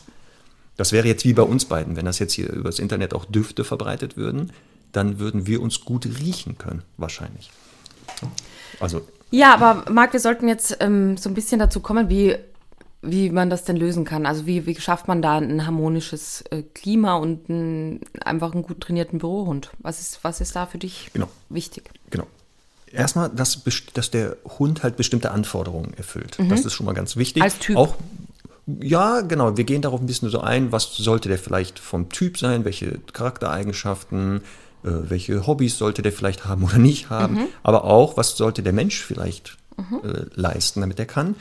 Das 0.82 0.92
wäre 0.92 1.08
jetzt 1.08 1.26
wie 1.26 1.34
bei 1.34 1.44
uns 1.44 1.66
beiden. 1.66 1.96
Wenn 1.96 2.06
das 2.06 2.18
jetzt 2.18 2.34
hier 2.34 2.52
übers 2.52 2.80
Internet 2.80 3.14
auch 3.14 3.26
Düfte 3.26 3.64
verbreitet 3.64 4.18
würden, 4.18 4.52
dann 4.94 5.20
würden 5.20 5.46
wir 5.46 5.62
uns 5.62 5.82
gut 5.82 6.08
riechen 6.08 6.58
können, 6.58 6.82
wahrscheinlich. 6.98 7.52
Also, 8.80 9.02
Ja, 9.30 9.54
aber 9.54 9.92
Marc, 9.92 10.14
wir 10.14 10.20
sollten 10.20 10.48
jetzt 10.48 10.78
ähm, 10.80 11.18
so 11.18 11.30
ein 11.30 11.36
bisschen 11.36 11.60
dazu 11.60 11.82
kommen, 11.82 12.10
wie, 12.10 12.36
wie 13.04 13.30
man 13.30 13.52
das 13.52 13.64
denn 13.64 13.76
lösen 13.76 14.06
kann. 14.06 14.26
Also 14.26 14.48
wie, 14.48 14.66
wie 14.66 14.74
schafft 14.82 15.08
man 15.08 15.22
da 15.22 15.38
ein 15.38 15.68
harmonisches 15.68 16.42
äh, 16.50 16.64
Klima 16.74 17.14
und 17.18 17.48
ein, 17.48 18.00
einfach 18.26 18.54
einen 18.54 18.64
gut 18.64 18.82
trainierten 18.82 19.20
Bürohund? 19.20 19.70
Was 19.78 20.00
ist, 20.02 20.24
was 20.24 20.42
ist 20.42 20.56
da 20.56 20.66
für 20.66 20.80
dich 20.80 21.12
Genau. 21.14 21.30
wichtig? 21.50 21.92
genau. 22.10 22.26
Erstmal, 22.92 23.30
dass, 23.30 23.62
dass 23.94 24.10
der 24.10 24.36
Hund 24.58 24.82
halt 24.82 24.98
bestimmte 24.98 25.30
Anforderungen 25.30 25.94
erfüllt. 25.94 26.38
Das 26.50 26.66
ist 26.66 26.74
schon 26.74 26.88
mal 26.88 26.94
ganz 26.94 27.16
wichtig. 27.18 27.42
Mhm. 27.42 27.44
Als 27.44 27.60
Typ. 27.60 27.78
Auch, 27.78 27.96
ja, 28.82 29.22
genau. 29.22 29.58
Wir 29.58 29.64
gehen 29.64 29.82
darauf 29.82 30.00
ein 30.00 30.06
bisschen 30.06 30.30
so 30.30 30.42
ein, 30.42 30.72
was 30.72 30.96
sollte 30.96 31.30
der 31.30 31.38
vielleicht 31.38 31.80
vom 31.80 32.10
Typ 32.10 32.38
sein, 32.38 32.64
welche 32.66 33.00
Charaktereigenschaften, 33.14 34.42
äh, 34.84 34.90
welche 34.90 35.46
Hobbys 35.48 35.78
sollte 35.78 36.02
der 36.02 36.12
vielleicht 36.12 36.46
haben 36.46 36.64
oder 36.64 36.78
nicht 36.78 37.10
haben, 37.10 37.36
Mhm. 37.36 37.48
aber 37.64 37.84
auch, 37.86 38.18
was 38.18 38.38
sollte 38.38 38.64
der 38.64 38.74
Mensch 38.74 39.00
vielleicht 39.04 39.58
äh, 40.04 40.26
leisten, 40.36 40.82
damit 40.82 41.00
er 41.00 41.06
kann. 41.08 41.36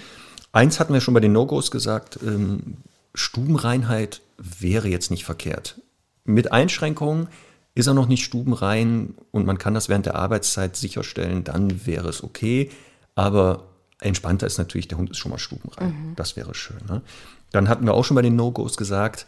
Eins 0.53 0.81
hatten 0.81 0.95
wir 0.95 1.01
schon 1.03 1.13
bei 1.15 1.21
den 1.21 1.33
No-Gos 1.33 1.71
gesagt, 1.71 2.19
ähm, 2.25 2.79
Stubenreinheit 3.15 4.23
wäre 4.39 4.89
jetzt 4.89 5.11
nicht 5.11 5.25
verkehrt. 5.25 5.79
Mit 6.25 6.51
Einschränkungen 6.53 7.29
ist 7.75 7.87
er 7.87 7.95
noch 7.95 8.09
nicht 8.09 8.25
stubenrein 8.25 9.15
und 9.31 9.47
man 9.47 9.59
kann 9.59 9.75
das 9.75 9.89
während 9.89 10.07
der 10.07 10.17
Arbeitszeit 10.17 10.75
sicherstellen, 10.77 11.45
dann 11.45 11.87
wäre 11.87 12.09
es 12.09 12.23
okay. 12.25 12.71
Aber 13.15 13.65
entspannter 14.01 14.47
ist 14.47 14.59
natürlich, 14.59 14.89
der 14.89 14.99
Hund 14.99 15.11
ist 15.11 15.19
schon 15.19 15.31
mal 15.31 15.39
stubenrein. 15.39 16.13
Das 16.17 16.37
wäre 16.37 16.55
schön. 16.55 16.81
Ne? 16.89 17.03
Dann 17.53 17.69
hatten 17.69 17.85
wir 17.85 17.95
auch 17.95 18.05
schon 18.05 18.15
bei 18.15 18.23
den 18.23 18.37
No-Gos 18.37 18.77
gesagt, 18.77 19.27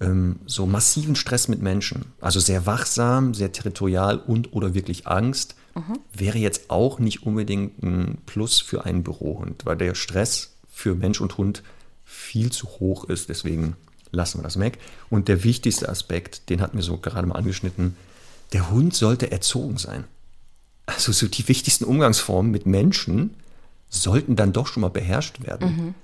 ähm, 0.00 0.40
so 0.46 0.66
massiven 0.66 1.16
Stress 1.16 1.48
mit 1.48 1.62
Menschen, 1.62 2.06
also 2.20 2.40
sehr 2.40 2.66
wachsam, 2.66 3.34
sehr 3.34 3.52
territorial 3.52 4.18
und 4.18 4.52
oder 4.52 4.74
wirklich 4.74 5.06
Angst, 5.06 5.56
wäre 6.12 6.38
jetzt 6.38 6.70
auch 6.70 6.98
nicht 6.98 7.22
unbedingt 7.22 7.82
ein 7.82 8.18
Plus 8.26 8.60
für 8.60 8.84
einen 8.84 9.02
Bürohund, 9.02 9.64
weil 9.64 9.76
der 9.76 9.94
Stress 9.94 10.56
für 10.70 10.94
Mensch 10.94 11.20
und 11.20 11.38
Hund 11.38 11.62
viel 12.04 12.52
zu 12.52 12.66
hoch 12.66 13.04
ist. 13.04 13.28
Deswegen 13.28 13.76
lassen 14.10 14.38
wir 14.38 14.42
das 14.42 14.58
weg. 14.58 14.78
Und 15.08 15.28
der 15.28 15.44
wichtigste 15.44 15.88
Aspekt, 15.88 16.50
den 16.50 16.60
hatten 16.60 16.76
wir 16.76 16.84
so 16.84 16.98
gerade 16.98 17.26
mal 17.26 17.36
angeschnitten, 17.36 17.96
der 18.52 18.70
Hund 18.70 18.94
sollte 18.94 19.30
erzogen 19.30 19.78
sein. 19.78 20.04
Also 20.84 21.12
so 21.12 21.26
die 21.26 21.48
wichtigsten 21.48 21.84
Umgangsformen 21.84 22.52
mit 22.52 22.66
Menschen 22.66 23.34
sollten 23.92 24.36
dann 24.36 24.52
doch 24.52 24.66
schon 24.66 24.80
mal 24.80 24.88
beherrscht 24.88 25.46
werden. 25.46 25.94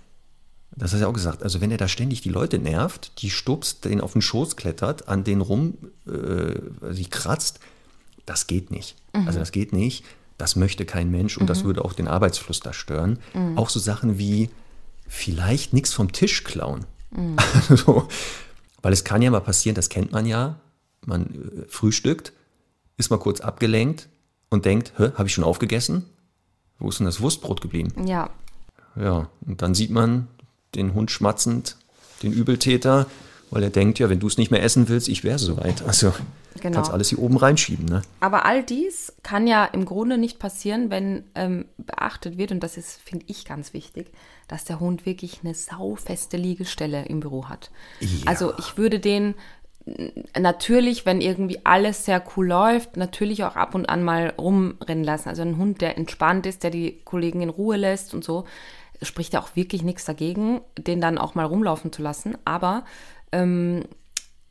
Das 0.76 0.92
hast 0.92 1.00
du 1.00 1.04
ja 1.04 1.08
auch 1.08 1.14
gesagt. 1.14 1.42
Also 1.42 1.60
wenn 1.60 1.70
er 1.70 1.78
da 1.78 1.88
ständig 1.88 2.20
die 2.20 2.28
Leute 2.28 2.58
nervt, 2.58 3.22
die 3.22 3.30
stupst, 3.30 3.84
den 3.84 4.00
auf 4.00 4.12
den 4.12 4.22
Schoß 4.22 4.56
klettert, 4.56 5.08
an 5.08 5.24
den 5.24 5.40
rum, 5.40 5.74
äh, 6.06 6.92
sie 6.92 7.06
kratzt, 7.06 7.60
das 8.26 8.46
geht 8.46 8.70
nicht. 8.70 8.94
Also 9.26 9.38
das 9.38 9.52
geht 9.52 9.72
nicht. 9.72 10.04
Das 10.36 10.54
möchte 10.54 10.84
kein 10.84 11.10
Mensch 11.10 11.36
und 11.38 11.48
das 11.50 11.64
würde 11.64 11.84
auch 11.84 11.94
den 11.94 12.06
Arbeitsfluss 12.06 12.60
da 12.60 12.72
stören. 12.72 13.18
Auch 13.56 13.70
so 13.70 13.80
Sachen 13.80 14.18
wie 14.18 14.50
vielleicht 15.08 15.72
nichts 15.72 15.92
vom 15.92 16.12
Tisch 16.12 16.44
klauen. 16.44 16.84
so. 17.68 18.06
Weil 18.82 18.92
es 18.92 19.02
kann 19.02 19.22
ja 19.22 19.30
mal 19.30 19.40
passieren, 19.40 19.74
das 19.74 19.88
kennt 19.88 20.12
man 20.12 20.26
ja. 20.26 20.60
Man 21.06 21.24
äh, 21.26 21.68
frühstückt, 21.68 22.32
ist 22.98 23.10
mal 23.10 23.18
kurz 23.18 23.40
abgelenkt 23.40 24.08
und 24.50 24.64
denkt, 24.64 24.92
habe 24.98 25.26
ich 25.26 25.34
schon 25.34 25.44
aufgegessen? 25.44 26.04
Wo 26.78 26.88
ist 26.88 26.98
denn 26.98 27.06
das 27.06 27.20
Wurstbrot 27.20 27.60
geblieben? 27.60 28.06
Ja, 28.06 28.30
Ja, 28.96 29.28
und 29.46 29.62
dann 29.62 29.74
sieht 29.74 29.90
man 29.90 30.28
den 30.74 30.94
Hund 30.94 31.10
schmatzend, 31.10 31.76
den 32.22 32.32
Übeltäter, 32.32 33.06
weil 33.50 33.62
er 33.62 33.70
denkt, 33.70 33.98
ja, 33.98 34.10
wenn 34.10 34.20
du 34.20 34.26
es 34.26 34.36
nicht 34.38 34.50
mehr 34.50 34.62
essen 34.62 34.88
willst, 34.88 35.08
ich 35.08 35.24
wäre 35.24 35.38
soweit. 35.38 35.82
Also 35.82 36.12
Genau. 36.60 36.74
kannst 36.76 36.90
alles 36.90 37.08
hier 37.10 37.20
oben 37.20 37.36
reinschieben, 37.36 37.84
ne? 37.84 38.02
aber 38.18 38.44
all 38.44 38.64
dies 38.64 39.12
kann 39.22 39.46
ja 39.46 39.64
im 39.64 39.84
Grunde 39.84 40.18
nicht 40.18 40.40
passieren, 40.40 40.90
wenn 40.90 41.22
ähm, 41.36 41.66
beachtet 41.76 42.36
wird, 42.36 42.50
und 42.50 42.60
das 42.60 42.76
ist, 42.76 43.00
finde 43.00 43.26
ich, 43.28 43.44
ganz 43.44 43.72
wichtig, 43.74 44.10
dass 44.48 44.64
der 44.64 44.80
Hund 44.80 45.06
wirklich 45.06 45.40
eine 45.44 45.54
saufeste 45.54 46.36
Liegestelle 46.36 47.04
im 47.04 47.20
Büro 47.20 47.48
hat. 47.48 47.70
Ja. 48.00 48.08
Also 48.26 48.54
ich 48.58 48.76
würde 48.76 48.98
den 48.98 49.34
natürlich, 50.38 51.06
wenn 51.06 51.20
irgendwie 51.20 51.60
alles 51.64 52.04
sehr 52.04 52.22
cool 52.36 52.48
läuft, 52.48 52.96
natürlich 52.96 53.44
auch 53.44 53.56
ab 53.56 53.74
und 53.74 53.88
an 53.88 54.02
mal 54.02 54.34
rumrennen 54.38 55.04
lassen. 55.04 55.28
Also 55.28 55.42
ein 55.42 55.56
Hund, 55.56 55.80
der 55.80 55.96
entspannt 55.96 56.46
ist, 56.46 56.62
der 56.62 56.70
die 56.70 57.00
Kollegen 57.04 57.40
in 57.40 57.48
Ruhe 57.48 57.76
lässt 57.76 58.14
und 58.14 58.24
so, 58.24 58.44
spricht 59.02 59.32
ja 59.32 59.40
auch 59.40 59.54
wirklich 59.54 59.82
nichts 59.82 60.04
dagegen, 60.04 60.60
den 60.76 61.00
dann 61.00 61.18
auch 61.18 61.34
mal 61.34 61.46
rumlaufen 61.46 61.92
zu 61.92 62.02
lassen. 62.02 62.36
Aber 62.44 62.84
ähm, 63.32 63.84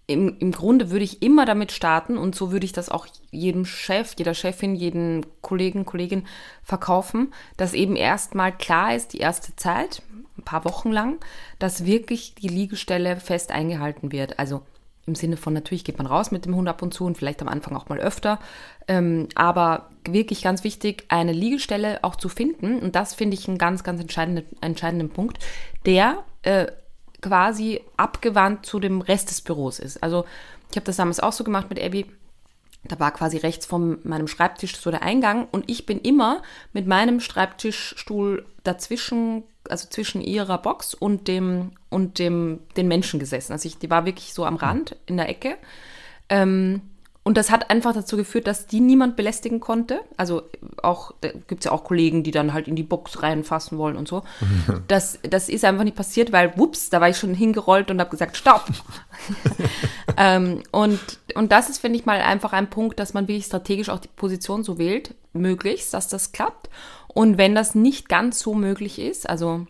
im, 0.08 0.38
im 0.40 0.52
Grunde 0.54 0.90
würde 0.90 1.04
ich 1.04 1.22
immer 1.22 1.46
damit 1.46 1.74
starten 1.74 2.18
und 2.18 2.34
so 2.34 2.52
würde 2.52 2.66
ich 2.66 2.72
das 2.72 2.90
auch 2.90 3.08
jedem 3.30 3.66
Chef, 3.66 4.14
jeder 4.18 4.34
Chefin, 4.34 4.74
jedem 4.74 5.26
Kollegen, 5.42 5.86
Kollegin 5.86 6.26
verkaufen, 6.64 7.34
dass 7.58 7.74
eben 7.74 7.98
erstmal 7.98 8.56
klar 8.56 8.96
ist, 8.96 9.14
die 9.14 9.18
erste 9.18 9.56
Zeit, 9.58 10.02
ein 10.38 10.44
paar 10.44 10.64
Wochen 10.64 10.92
lang, 10.92 11.18
dass 11.60 11.86
wirklich 11.86 12.36
die 12.36 12.48
Liegestelle 12.48 13.18
fest 13.18 13.52
eingehalten 13.52 14.14
wird. 14.14 14.40
Also 14.40 14.62
im 15.08 15.16
Sinne 15.16 15.38
von 15.38 15.54
natürlich 15.54 15.84
geht 15.86 15.98
man 15.98 16.06
raus 16.06 16.32
mit 16.32 16.46
dem 16.46 16.56
Hund 16.56 16.68
ab 16.68 16.82
und 16.82 16.94
zu 16.94 17.06
und 17.06 17.18
vielleicht 17.18 17.42
am 17.42 17.48
Anfang 17.48 17.76
auch 17.76 17.90
mal 17.90 18.00
öfter. 18.00 18.40
Ähm, 18.88 19.30
aber 19.36 19.90
wirklich 20.06 20.44
ganz 20.44 20.64
wichtig, 20.64 21.06
eine 21.08 21.32
Liegestelle 21.32 22.04
auch 22.04 22.18
zu 22.18 22.30
finden. 22.30 22.80
Und 22.80 22.96
das 22.96 23.14
finde 23.14 23.36
ich 23.36 23.48
einen 23.48 23.58
ganz, 23.58 23.84
ganz 23.84 24.02
entscheidenden, 24.02 24.46
entscheidenden 24.62 25.10
Punkt, 25.10 25.40
der 25.86 26.24
äh, 26.44 26.68
quasi 27.22 27.82
abgewandt 27.96 28.66
zu 28.66 28.80
dem 28.80 29.02
Rest 29.02 29.30
des 29.30 29.42
Büros 29.42 29.80
ist. 29.80 30.04
Also 30.04 30.26
ich 30.70 30.76
habe 30.76 30.86
das 30.86 30.98
damals 30.98 31.20
auch 31.22 31.34
so 31.34 31.44
gemacht 31.44 31.70
mit 31.70 31.82
Abby. 31.82 32.06
Da 32.84 33.00
war 33.00 33.12
quasi 33.12 33.38
rechts 33.38 33.66
von 33.66 34.00
meinem 34.04 34.28
Schreibtisch 34.28 34.78
so 34.78 34.92
der 34.92 35.02
Eingang 35.02 35.48
und 35.52 35.70
ich 35.70 35.86
bin 35.86 36.00
immer 36.00 36.42
mit 36.74 36.88
meinem 36.88 37.20
Schreibtischstuhl 37.20 38.46
dazwischen, 38.64 39.44
also 39.68 39.90
zwischen 39.90 40.22
ihrer 40.22 40.58
Box 40.58 40.94
und 40.94 41.28
dem 41.28 41.72
und 41.90 42.20
dem 42.20 42.60
den 42.78 42.88
Menschen 42.88 43.20
gesessen. 43.20 43.52
Also 43.54 43.68
ich, 43.68 43.78
die 43.78 43.90
war 43.90 44.06
wirklich 44.06 44.34
so 44.34 44.46
am 44.46 44.56
Rand 44.56 44.96
in 45.06 45.18
der 45.18 45.30
Ecke. 45.30 45.58
Ähm, 46.30 46.82
und 47.28 47.36
das 47.36 47.52
hat 47.52 47.70
einfach 47.70 47.94
dazu 47.94 48.16
geführt, 48.16 48.48
dass 48.48 48.68
die 48.68 48.80
niemand 48.80 49.18
belästigen 49.18 49.60
konnte. 49.60 50.00
Also 50.16 50.44
auch, 50.82 51.12
da 51.20 51.28
gibt 51.28 51.60
es 51.60 51.66
ja 51.66 51.74
auch 51.74 51.84
Kollegen, 51.84 52.24
die 52.24 52.32
dann 52.32 52.54
halt 52.54 52.70
in 52.70 52.78
die 52.78 52.84
Box 52.84 53.22
reinfassen 53.22 53.78
wollen 53.78 53.98
und 53.98 54.08
so. 54.08 54.24
Das, 54.88 55.20
das 55.24 55.50
ist 55.50 55.66
einfach 55.66 55.84
nicht 55.84 55.98
passiert, 55.98 56.32
weil, 56.32 56.58
wups, 56.58 56.90
da 56.90 57.02
war 57.02 57.10
ich 57.10 57.18
schon 57.18 57.34
hingerollt 57.34 57.92
und 57.92 58.00
habe 58.00 58.10
gesagt, 58.10 58.38
stopp. 58.38 58.64
ähm, 60.18 60.64
und, 60.72 61.02
und 61.36 61.52
das 61.52 61.70
ist, 61.70 61.80
finde 61.80 62.00
ich 62.00 62.06
mal, 62.06 62.22
einfach 62.22 62.54
ein 62.54 62.70
Punkt, 62.70 62.98
dass 62.98 63.14
man 63.14 63.28
wirklich 63.28 63.48
strategisch 63.48 63.90
auch 63.90 64.00
die 64.00 64.08
Position 64.08 64.64
so 64.64 64.78
wählt, 64.78 65.14
möglichst, 65.34 65.94
dass 65.94 66.08
das 66.08 66.32
klappt. 66.32 66.70
Und 67.10 67.38
wenn 67.38 67.56
das 67.56 67.76
nicht 67.76 68.08
ganz 68.08 68.40
so 68.40 68.54
möglich 68.54 69.00
ist, 69.00 69.30
also 69.30 69.68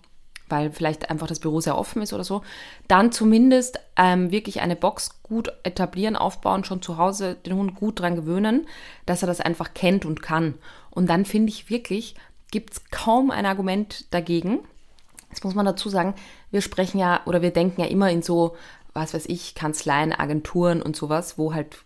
weil 0.49 0.71
vielleicht 0.71 1.09
einfach 1.09 1.27
das 1.27 1.39
Büro 1.39 1.59
sehr 1.61 1.77
offen 1.77 2.01
ist 2.01 2.13
oder 2.13 2.23
so, 2.23 2.41
dann 2.87 3.11
zumindest 3.11 3.79
ähm, 3.95 4.31
wirklich 4.31 4.61
eine 4.61 4.75
Box 4.75 5.21
gut 5.23 5.51
etablieren, 5.63 6.15
aufbauen, 6.15 6.63
schon 6.63 6.81
zu 6.81 6.97
Hause 6.97 7.35
den 7.35 7.55
Hund 7.55 7.75
gut 7.75 7.99
dran 7.99 8.15
gewöhnen, 8.15 8.67
dass 9.05 9.23
er 9.23 9.27
das 9.27 9.41
einfach 9.41 9.73
kennt 9.73 10.05
und 10.05 10.21
kann. 10.21 10.55
Und 10.89 11.09
dann 11.09 11.25
finde 11.25 11.49
ich 11.49 11.69
wirklich, 11.69 12.15
gibt 12.51 12.73
es 12.73 12.89
kaum 12.91 13.31
ein 13.31 13.45
Argument 13.45 14.05
dagegen. 14.13 14.59
Das 15.29 15.43
muss 15.43 15.55
man 15.55 15.65
dazu 15.65 15.89
sagen, 15.89 16.15
wir 16.51 16.61
sprechen 16.61 16.99
ja 16.99 17.21
oder 17.25 17.41
wir 17.41 17.51
denken 17.51 17.81
ja 17.81 17.87
immer 17.87 18.09
in 18.09 18.21
so, 18.21 18.55
was 18.93 19.13
weiß 19.13 19.25
ich, 19.27 19.53
Kanzleien, 19.53 20.13
Agenturen 20.13 20.81
und 20.81 20.95
sowas, 20.95 21.37
wo 21.37 21.53
halt 21.53 21.83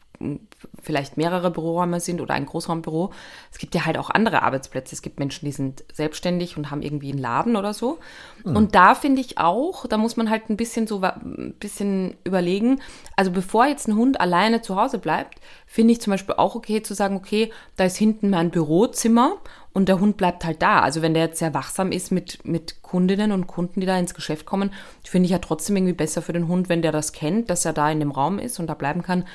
vielleicht 0.82 1.18
mehrere 1.18 1.52
Büroräume 1.52 2.00
sind 2.00 2.22
oder 2.22 2.34
ein 2.34 2.46
Großraumbüro. 2.46 3.12
Es 3.52 3.58
gibt 3.58 3.76
ja 3.76 3.86
halt 3.86 3.98
auch 3.98 4.10
andere 4.10 4.42
Arbeitsplätze. 4.42 4.96
Es 4.96 5.02
gibt 5.02 5.20
Menschen, 5.20 5.46
die 5.46 5.52
sind 5.52 5.84
selbstständig 5.94 6.58
und 6.58 6.72
haben 6.72 6.82
irgendwie 6.82 7.12
einen 7.12 7.20
Laden 7.20 7.56
oder 7.56 7.74
so. 7.74 8.00
Mhm. 8.44 8.56
Und 8.56 8.76
da 8.76 8.96
finde 8.96 9.22
ich 9.22 9.38
auch, 9.38 9.88
da 9.88 9.98
muss 9.98 10.18
man 10.18 10.30
halt 10.30 10.50
ein 10.50 10.58
bisschen 10.58 10.88
so 10.88 11.02
ein 11.02 11.56
bisschen 11.60 12.16
überlegen. 12.24 12.82
Also 13.16 13.32
bevor 13.32 13.66
jetzt 13.66 13.88
ein 13.88 13.96
Hund 13.96 14.20
alleine 14.20 14.62
zu 14.62 14.76
Hause 14.76 14.98
bleibt, 14.98 15.40
finde 15.66 15.94
ich 15.94 16.02
zum 16.02 16.12
Beispiel 16.12 16.36
auch 16.36 16.56
okay 16.56 16.82
zu 16.82 16.94
sagen, 16.94 17.16
okay, 17.16 17.52
da 17.78 17.86
ist 17.86 17.98
hinten 17.98 18.30
mein 18.30 18.52
Bürozimmer 18.52 19.38
und 19.74 19.88
der 19.88 20.00
Hund 20.00 20.18
bleibt 20.18 20.44
halt 20.44 20.62
da. 20.62 20.82
Also 20.82 21.02
wenn 21.02 21.14
der 21.14 21.26
jetzt 21.26 21.40
sehr 21.40 21.54
wachsam 21.54 21.92
ist 21.92 22.12
mit, 22.12 22.46
mit 22.46 22.82
Kundinnen 22.82 23.32
und 23.32 23.48
Kunden, 23.48 23.80
die 23.80 23.86
da 23.86 23.98
ins 23.98 24.14
Geschäft 24.14 24.46
kommen, 24.46 24.72
finde 25.04 25.26
ich 25.26 25.32
ja 25.32 25.40
trotzdem 25.40 25.78
irgendwie 25.78 25.94
besser 25.94 26.22
für 26.22 26.34
den 26.34 26.48
Hund, 26.48 26.68
wenn 26.70 26.82
der 26.82 26.92
das 26.92 27.14
kennt, 27.14 27.50
dass 27.50 27.66
er 27.66 27.74
da 27.74 27.90
in 27.90 28.00
dem 28.00 28.12
Raum 28.12 28.40
ist 28.40 28.60
und 28.60 28.68
da 28.68 28.74
bleiben 28.74 29.02
kann, 29.02 29.26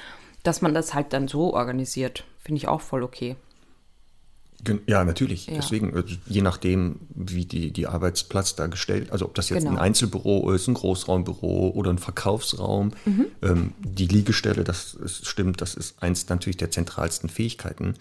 dass 0.47 0.63
man 0.63 0.75
das 0.75 0.95
halt 0.95 1.13
dann 1.13 1.29
so 1.29 1.55
organisiert. 1.55 2.25
Finde 2.39 2.59
ich 2.59 2.69
auch 2.69 2.81
voll 2.81 3.03
okay. 3.03 3.37
Ja, 4.87 5.05
natürlich. 5.05 5.47
Ja. 5.47 5.55
Deswegen, 5.57 5.95
also 5.95 6.15
je 6.27 6.41
nachdem, 6.41 7.01
wie 7.15 7.45
die, 7.45 7.73
die 7.73 7.87
Arbeitsplatz 7.87 8.57
da 8.57 8.69
gestellt, 8.69 9.13
also 9.13 9.27
ob 9.27 9.35
das 9.35 9.51
jetzt 9.51 9.65
genau. 9.65 9.73
ein 9.73 9.79
Einzelbüro 9.79 10.51
ist, 10.53 10.67
ein 10.67 10.75
Großraumbüro 10.75 11.73
oder 11.75 11.91
ein 11.91 11.99
Verkaufsraum, 11.99 12.93
mhm. 13.05 13.27
ähm, 13.43 13.73
die 13.79 14.07
Liegestelle, 14.07 14.65
das 14.65 14.95
ist, 14.95 15.27
stimmt, 15.27 15.61
das 15.61 15.75
ist 15.75 16.03
eins 16.03 16.29
natürlich 16.29 16.57
der 16.57 16.71
zentralsten 16.71 17.29
Fähigkeiten 17.29 17.95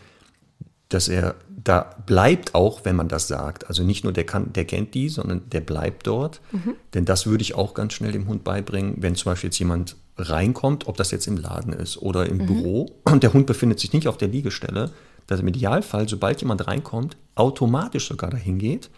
dass 0.89 1.07
er 1.07 1.35
da 1.47 1.95
bleibt 2.05 2.53
auch, 2.53 2.85
wenn 2.85 2.95
man 2.95 3.07
das 3.07 3.27
sagt. 3.27 3.67
Also 3.67 3.83
nicht 3.83 4.03
nur 4.03 4.13
der 4.13 4.25
kann, 4.25 4.53
der 4.53 4.65
kennt 4.65 4.93
die, 4.93 5.09
sondern 5.09 5.49
der 5.49 5.61
bleibt 5.61 6.05
dort. 6.05 6.41
Mhm. 6.51 6.75
Denn 6.93 7.05
das 7.05 7.25
würde 7.25 7.41
ich 7.41 7.55
auch 7.55 7.73
ganz 7.73 7.93
schnell 7.93 8.11
dem 8.11 8.27
Hund 8.27 8.43
beibringen, 8.43 8.95
wenn 8.99 9.15
zum 9.15 9.31
Beispiel 9.31 9.47
jetzt 9.47 9.57
jemand 9.57 9.95
reinkommt, 10.17 10.87
ob 10.87 10.97
das 10.97 11.11
jetzt 11.11 11.27
im 11.27 11.37
Laden 11.37 11.73
ist 11.73 11.97
oder 11.97 12.25
im 12.27 12.37
mhm. 12.37 12.45
Büro 12.45 12.95
und 13.03 13.23
der 13.23 13.33
Hund 13.33 13.47
befindet 13.47 13.79
sich 13.79 13.93
nicht 13.93 14.07
auf 14.07 14.17
der 14.17 14.29
Liegestelle, 14.29 14.91
dass 15.27 15.39
im 15.39 15.47
Idealfall, 15.47 16.07
sobald 16.07 16.41
jemand 16.41 16.67
reinkommt, 16.67 17.17
automatisch 17.35 18.07
sogar 18.07 18.29
dahin 18.29 18.57
geht 18.57 18.89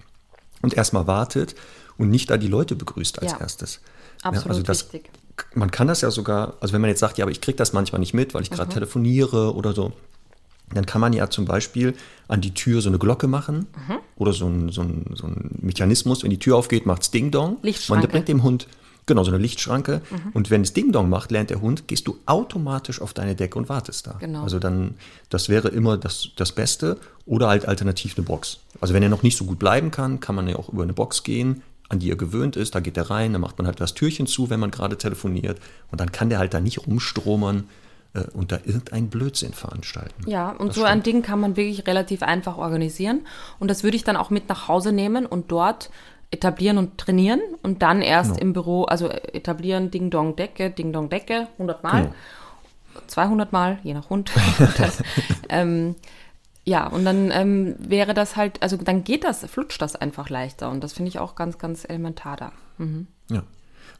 und 0.61 0.75
erstmal 0.75 1.07
wartet 1.07 1.55
und 1.97 2.09
nicht 2.09 2.29
da 2.29 2.37
die 2.37 2.47
Leute 2.47 2.75
begrüßt 2.75 3.21
als 3.21 3.31
ja. 3.31 3.39
erstes. 3.39 3.81
Absolut 4.21 4.45
ja, 4.45 4.49
also 4.49 4.61
das, 4.63 4.93
wichtig. 4.93 5.09
Man 5.53 5.71
kann 5.71 5.87
das 5.87 6.01
ja 6.01 6.11
sogar, 6.11 6.55
also 6.59 6.73
wenn 6.73 6.81
man 6.81 6.89
jetzt 6.89 6.99
sagt, 6.99 7.17
ja, 7.17 7.25
aber 7.25 7.31
ich 7.31 7.41
kriege 7.41 7.57
das 7.57 7.73
manchmal 7.73 7.99
nicht 7.99 8.13
mit, 8.13 8.33
weil 8.33 8.41
ich 8.41 8.49
gerade 8.49 8.69
mhm. 8.69 8.73
telefoniere 8.73 9.53
oder 9.55 9.73
so, 9.73 9.93
dann 10.73 10.85
kann 10.85 10.99
man 10.99 11.13
ja 11.13 11.29
zum 11.29 11.45
Beispiel 11.45 11.95
an 12.27 12.41
die 12.41 12.53
Tür 12.53 12.81
so 12.81 12.89
eine 12.89 12.99
Glocke 12.99 13.27
machen 13.27 13.67
mhm. 13.87 13.99
oder 14.17 14.33
so 14.33 14.47
ein, 14.47 14.69
so, 14.69 14.81
ein, 14.81 15.05
so 15.13 15.27
ein 15.27 15.59
Mechanismus. 15.61 16.23
Wenn 16.23 16.29
die 16.29 16.39
Tür 16.39 16.57
aufgeht, 16.57 16.85
macht 16.85 17.03
es 17.03 17.11
Ding-Dong. 17.11 17.59
Man 17.89 18.01
bringt 18.01 18.27
dem 18.27 18.43
Hund, 18.43 18.67
genau, 19.07 19.23
so 19.23 19.31
eine 19.31 19.39
Lichtschranke. 19.39 20.01
Mhm. 20.09 20.31
Und 20.33 20.51
wenn 20.51 20.61
es 20.61 20.73
Ding-Dong 20.73 21.09
macht, 21.09 21.31
lernt 21.31 21.49
der 21.49 21.61
Hund, 21.61 21.87
gehst 21.87 22.07
du 22.07 22.19
automatisch 22.27 23.01
auf 23.01 23.13
deine 23.13 23.35
Decke 23.35 23.57
und 23.57 23.69
wartest 23.69 24.05
da. 24.05 24.17
Genau. 24.19 24.43
Also 24.43 24.59
dann, 24.59 24.95
das 25.29 25.49
wäre 25.49 25.69
immer 25.69 25.97
das, 25.97 26.29
das 26.35 26.51
Beste. 26.51 26.97
Oder 27.25 27.47
halt 27.47 27.67
alternativ 27.67 28.17
eine 28.17 28.25
Box. 28.25 28.59
Also 28.79 28.93
wenn 28.93 29.03
er 29.03 29.09
noch 29.09 29.23
nicht 29.23 29.37
so 29.37 29.45
gut 29.45 29.59
bleiben 29.59 29.91
kann, 29.91 30.19
kann 30.19 30.35
man 30.35 30.47
ja 30.47 30.55
auch 30.55 30.69
über 30.69 30.83
eine 30.83 30.93
Box 30.93 31.23
gehen, 31.23 31.63
an 31.89 31.99
die 31.99 32.09
er 32.09 32.15
gewöhnt 32.15 32.55
ist. 32.55 32.75
Da 32.75 32.79
geht 32.79 32.95
er 32.95 33.09
rein, 33.09 33.33
dann 33.33 33.41
macht 33.41 33.57
man 33.57 33.65
halt 33.65 33.81
das 33.81 33.93
Türchen 33.93 34.27
zu, 34.27 34.49
wenn 34.49 34.59
man 34.59 34.71
gerade 34.71 34.97
telefoniert. 34.97 35.59
Und 35.91 35.99
dann 35.99 36.11
kann 36.11 36.29
der 36.29 36.39
halt 36.39 36.53
da 36.53 36.59
nicht 36.59 36.85
rumstromern 36.85 37.65
äh, 38.13 38.23
und 38.33 38.51
da 38.51 38.57
irgendein 38.57 39.09
Blödsinn 39.09 39.53
veranstalten. 39.53 40.29
Ja, 40.29 40.51
und 40.51 40.69
das 40.69 40.75
so 40.75 40.81
stimmt. 40.81 40.91
ein 40.91 41.03
Ding 41.03 41.21
kann 41.21 41.39
man 41.39 41.55
wirklich 41.55 41.85
relativ 41.87 42.23
einfach 42.23 42.57
organisieren. 42.57 43.25
Und 43.59 43.69
das 43.69 43.83
würde 43.83 43.97
ich 43.97 44.03
dann 44.03 44.15
auch 44.15 44.29
mit 44.29 44.49
nach 44.49 44.67
Hause 44.67 44.91
nehmen 44.91 45.25
und 45.25 45.51
dort 45.51 45.89
etablieren 46.31 46.77
und 46.77 46.97
trainieren 46.97 47.41
und 47.63 47.81
dann 47.81 48.01
erst 48.01 48.31
genau. 48.31 48.41
im 48.41 48.53
Büro, 48.53 48.83
also 48.83 49.09
etablieren, 49.09 49.91
Ding 49.91 50.09
Dong 50.09 50.35
Decke, 50.35 50.69
Ding 50.69 50.91
Dong 50.91 51.09
Decke, 51.09 51.47
100 51.53 51.83
Mal, 51.83 52.01
genau. 52.01 52.13
200 53.07 53.51
Mal, 53.53 53.79
je 53.83 53.93
nach 53.93 54.09
Hund. 54.09 54.31
das, 54.77 55.01
ähm, 55.49 55.95
ja, 56.65 56.87
und 56.87 57.05
dann 57.05 57.31
ähm, 57.31 57.75
wäre 57.79 58.13
das 58.13 58.35
halt, 58.35 58.61
also 58.61 58.75
dann 58.75 59.05
geht 59.05 59.23
das, 59.23 59.45
flutscht 59.45 59.81
das 59.81 59.95
einfach 59.95 60.29
leichter 60.29 60.69
und 60.69 60.83
das 60.83 60.93
finde 60.93 61.09
ich 61.09 61.19
auch 61.19 61.35
ganz, 61.35 61.57
ganz 61.57 61.85
elementar 61.87 62.35
da. 62.35 62.51
Mhm. 62.77 63.07
Ja. 63.29 63.43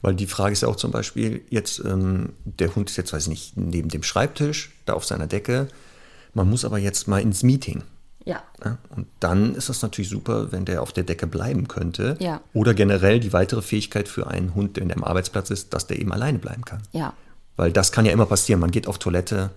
Weil 0.02 0.14
die 0.14 0.26
Frage 0.26 0.52
ist 0.52 0.62
ja 0.62 0.68
auch 0.68 0.76
zum 0.76 0.90
Beispiel, 0.90 1.44
jetzt, 1.50 1.82
ähm, 1.84 2.34
der 2.44 2.74
Hund 2.74 2.90
ist 2.90 2.96
jetzt, 2.96 3.12
weiß 3.12 3.24
ich 3.24 3.28
nicht, 3.28 3.56
neben 3.56 3.88
dem 3.88 4.02
Schreibtisch, 4.02 4.72
da 4.84 4.92
auf 4.92 5.04
seiner 5.04 5.26
Decke. 5.26 5.68
Man 6.34 6.48
muss 6.48 6.64
aber 6.64 6.78
jetzt 6.78 7.08
mal 7.08 7.20
ins 7.20 7.42
Meeting. 7.42 7.82
Ja. 8.24 8.42
ja. 8.64 8.78
Und 8.94 9.06
dann 9.20 9.54
ist 9.54 9.68
das 9.68 9.82
natürlich 9.82 10.10
super, 10.10 10.52
wenn 10.52 10.64
der 10.64 10.82
auf 10.82 10.92
der 10.92 11.04
Decke 11.04 11.26
bleiben 11.26 11.68
könnte. 11.68 12.16
Ja. 12.18 12.40
Oder 12.52 12.74
generell 12.74 13.20
die 13.20 13.32
weitere 13.32 13.62
Fähigkeit 13.62 14.08
für 14.08 14.26
einen 14.26 14.54
Hund, 14.54 14.76
der 14.76 14.84
am 14.94 15.04
Arbeitsplatz 15.04 15.50
ist, 15.50 15.72
dass 15.72 15.86
der 15.86 15.98
eben 15.98 16.12
alleine 16.12 16.38
bleiben 16.38 16.64
kann. 16.64 16.82
Ja. 16.92 17.14
Weil 17.56 17.72
das 17.72 17.90
kann 17.92 18.04
ja 18.04 18.12
immer 18.12 18.26
passieren. 18.26 18.60
Man 18.60 18.70
geht 18.70 18.86
auf 18.86 18.98
Toilette, 18.98 19.50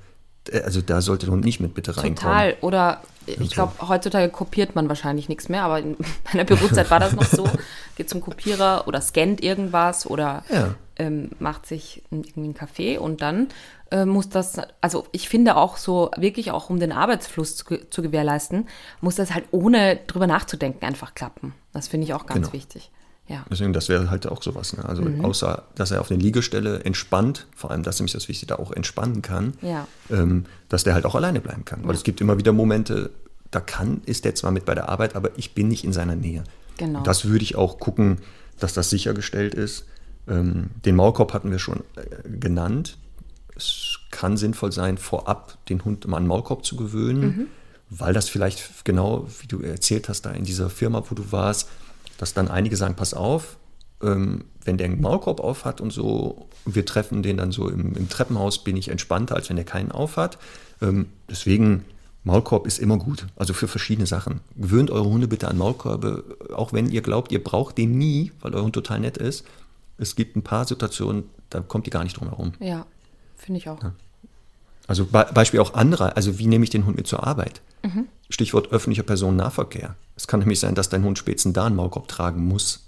äh, 0.50 0.62
also 0.62 0.82
da 0.82 1.02
sollte 1.02 1.26
der 1.26 1.34
Hund 1.34 1.46
nicht 1.46 1.60
mit 1.60 1.74
bitte 1.74 1.96
reinkommen. 1.98 2.16
Total. 2.16 2.56
Oder 2.62 3.02
ich 3.26 3.52
glaube, 3.52 3.74
heutzutage 3.88 4.30
kopiert 4.30 4.76
man 4.76 4.90
wahrscheinlich 4.90 5.30
nichts 5.30 5.50
mehr, 5.50 5.64
aber 5.64 5.80
in 5.80 5.98
meiner 6.34 6.46
Bürozeit 6.46 6.90
war 6.90 7.00
das 7.00 7.14
noch 7.14 7.26
so. 7.26 7.48
Geht 7.96 8.10
zum 8.10 8.22
Kopierer 8.22 8.88
oder 8.88 9.02
scannt 9.02 9.44
irgendwas 9.44 10.06
oder 10.06 10.44
ja. 10.50 10.76
Ähm, 11.02 11.32
macht 11.40 11.66
sich 11.66 12.04
irgendwie 12.12 12.42
einen 12.42 12.54
Kaffee 12.54 13.00
und 13.00 13.22
dann 13.22 13.48
äh, 13.90 14.06
muss 14.06 14.30
das, 14.30 14.58
also 14.80 15.08
ich 15.12 15.28
finde 15.28 15.58
auch 15.58 15.78
so, 15.78 16.12
wirklich 16.16 16.52
auch 16.52 16.70
um 16.70 16.80
den 16.80 16.92
Arbeitsfluss 16.92 17.56
zu, 17.58 17.90
zu 17.90 18.02
gewährleisten, 18.04 18.68
muss 19.02 19.16
das 19.16 19.34
halt 19.34 19.46
ohne 19.50 20.00
drüber 20.06 20.28
nachzudenken 20.28 20.86
einfach 20.86 21.16
klappen. 21.16 21.54
Das 21.74 21.88
finde 21.88 22.06
ich 22.06 22.14
auch 22.14 22.28
ganz 22.28 22.42
genau. 22.42 22.54
wichtig. 22.54 22.92
Ja. 23.28 23.46
Deswegen, 23.50 23.74
das 23.74 23.90
wäre 23.90 24.12
halt 24.12 24.28
auch 24.28 24.44
sowas. 24.44 24.78
Ne? 24.78 24.86
Also 24.86 25.02
mhm. 25.02 25.26
außer, 25.26 25.64
dass 25.74 25.90
er 25.90 26.02
auf 26.02 26.10
der 26.10 26.18
Liegestelle 26.18 26.84
entspannt, 26.84 27.48
vor 27.56 27.72
allem 27.72 27.82
das 27.82 27.96
ist 27.96 28.00
nämlich 28.02 28.14
das 28.14 28.28
Wichtige, 28.28 28.48
da 28.48 28.56
auch 28.62 28.72
entspannen 28.72 29.22
kann, 29.24 29.54
ja. 29.62 29.88
ähm, 30.12 30.46
dass 30.70 30.84
der 30.84 30.94
halt 30.94 31.06
auch 31.06 31.16
alleine 31.16 31.42
bleiben 31.42 31.66
kann. 31.66 31.80
Weil 31.84 31.96
es 31.96 32.04
gibt 32.04 32.22
immer 32.22 32.38
wieder 32.38 32.52
Momente, 32.52 33.10
da 33.50 33.60
kann, 33.60 34.02
ist 34.06 34.26
der 34.26 34.36
zwar 34.36 34.52
mit 34.52 34.66
bei 34.66 34.76
der 34.76 34.90
Arbeit, 34.90 35.16
aber 35.16 35.32
ich 35.38 35.56
bin 35.56 35.68
nicht 35.68 35.84
in 35.84 35.94
seiner 35.94 36.16
Nähe. 36.16 36.44
Genau. 36.78 37.02
Das 37.04 37.26
würde 37.26 37.44
ich 37.44 37.56
auch 37.56 37.80
gucken, 37.80 38.20
dass 38.60 38.74
das 38.74 38.90
sichergestellt 38.90 39.56
ist. 39.56 39.86
Ähm, 40.28 40.72
den 40.86 40.96
Maulkorb 40.96 41.34
hatten 41.34 41.52
wir 41.52 41.60
schon 41.60 41.84
äh, 41.96 42.30
genannt. 42.30 42.98
Es 43.56 44.00
kann 44.12 44.38
sinnvoll 44.38 44.72
sein, 44.72 44.98
vorab 44.98 45.64
den 45.68 45.84
Hund 45.84 46.08
mal 46.08 46.18
an 46.18 46.24
den 46.24 46.28
Maulkorb 46.30 46.66
zu 46.66 46.76
gewöhnen, 46.76 47.22
mhm. 47.22 47.48
weil 47.90 48.14
das 48.14 48.30
vielleicht 48.30 48.86
genau, 48.86 49.28
wie 49.42 49.48
du 49.48 49.62
erzählt 49.62 50.10
hast, 50.10 50.24
da 50.24 50.32
in 50.32 50.44
dieser 50.44 50.70
Firma, 50.70 51.04
wo 51.10 51.16
du 51.16 51.32
warst, 51.32 51.70
dass 52.18 52.34
dann 52.34 52.50
einige 52.50 52.78
sagen, 52.78 52.96
pass 52.96 53.14
auf, 53.14 53.58
ähm, 54.02 54.46
wenn 54.64 54.78
der 54.78 54.86
einen 54.86 55.02
Maulkorb 55.02 55.40
auf 55.40 55.66
hat 55.66 55.82
und 55.82 55.92
so, 55.92 56.48
wir 56.66 56.86
treffen 56.86 57.24
den 57.24 57.38
dann 57.38 57.52
so 57.52 57.68
im, 57.68 57.96
im 57.96 58.10
Treppenhaus, 58.10 58.64
bin 58.64 58.78
ich 58.78 58.90
entspannter, 58.90 59.36
als 59.36 59.50
wenn 59.50 59.56
der 59.56 59.66
keinen 59.66 59.92
auf 59.92 60.18
hat. 60.18 60.38
Ähm, 60.82 61.08
deswegen, 61.30 61.86
Maulkorb 62.24 62.68
ist 62.68 62.78
immer 62.78 62.98
gut, 62.98 63.26
also 63.36 63.54
für 63.54 63.68
verschiedene 63.68 64.06
Sachen. 64.06 64.42
Gewöhnt 64.56 64.92
eure 64.92 65.10
Hunde 65.10 65.28
bitte 65.28 65.48
an 65.48 65.58
Maulkörbe, 65.58 66.24
auch 66.54 66.74
wenn 66.74 66.90
ihr 66.90 67.02
glaubt, 67.02 67.32
ihr 67.32 67.44
braucht 67.44 67.78
den 67.78 67.98
nie, 67.98 68.32
weil 68.42 68.54
euer 68.54 68.64
Hund 68.64 68.76
total 68.76 69.00
nett 69.00 69.18
ist. 69.18 69.46
Es 70.02 70.16
gibt 70.16 70.36
ein 70.36 70.42
paar 70.42 70.66
Situationen, 70.66 71.26
da 71.52 71.60
kommt 71.60 71.86
ihr 71.86 71.92
gar 71.92 72.04
nicht 72.04 72.20
drum 72.20 72.30
herum. 72.30 72.54
Ja, 72.60 72.86
finde 73.38 73.60
ich 73.60 73.70
auch. 73.70 73.82
Ja. 73.82 73.94
Also 74.88 75.06
Be 75.06 75.28
Beispiel 75.34 75.60
auch 75.60 75.76
andere, 75.76 76.16
also 76.16 76.40
wie 76.40 76.48
nehme 76.48 76.64
ich 76.64 76.72
den 76.72 76.86
Hund 76.86 76.98
mit 76.98 77.08
zur 77.08 77.26
Arbeit? 77.26 77.62
Mhm. 77.84 78.08
Stichwort 78.30 78.72
öffentlicher 78.72 79.04
Personennahverkehr. 79.04 79.96
Es 80.16 80.28
kann 80.28 80.40
nämlich 80.40 80.60
sein, 80.60 80.76
dass 80.76 80.90
dein 80.90 81.04
Hund 81.04 81.20
spätestens 81.20 81.54
da 81.54 81.66
einen 81.66 81.76
Maulkorb 81.76 82.08
tragen 82.08 82.48
muss. 82.48 82.82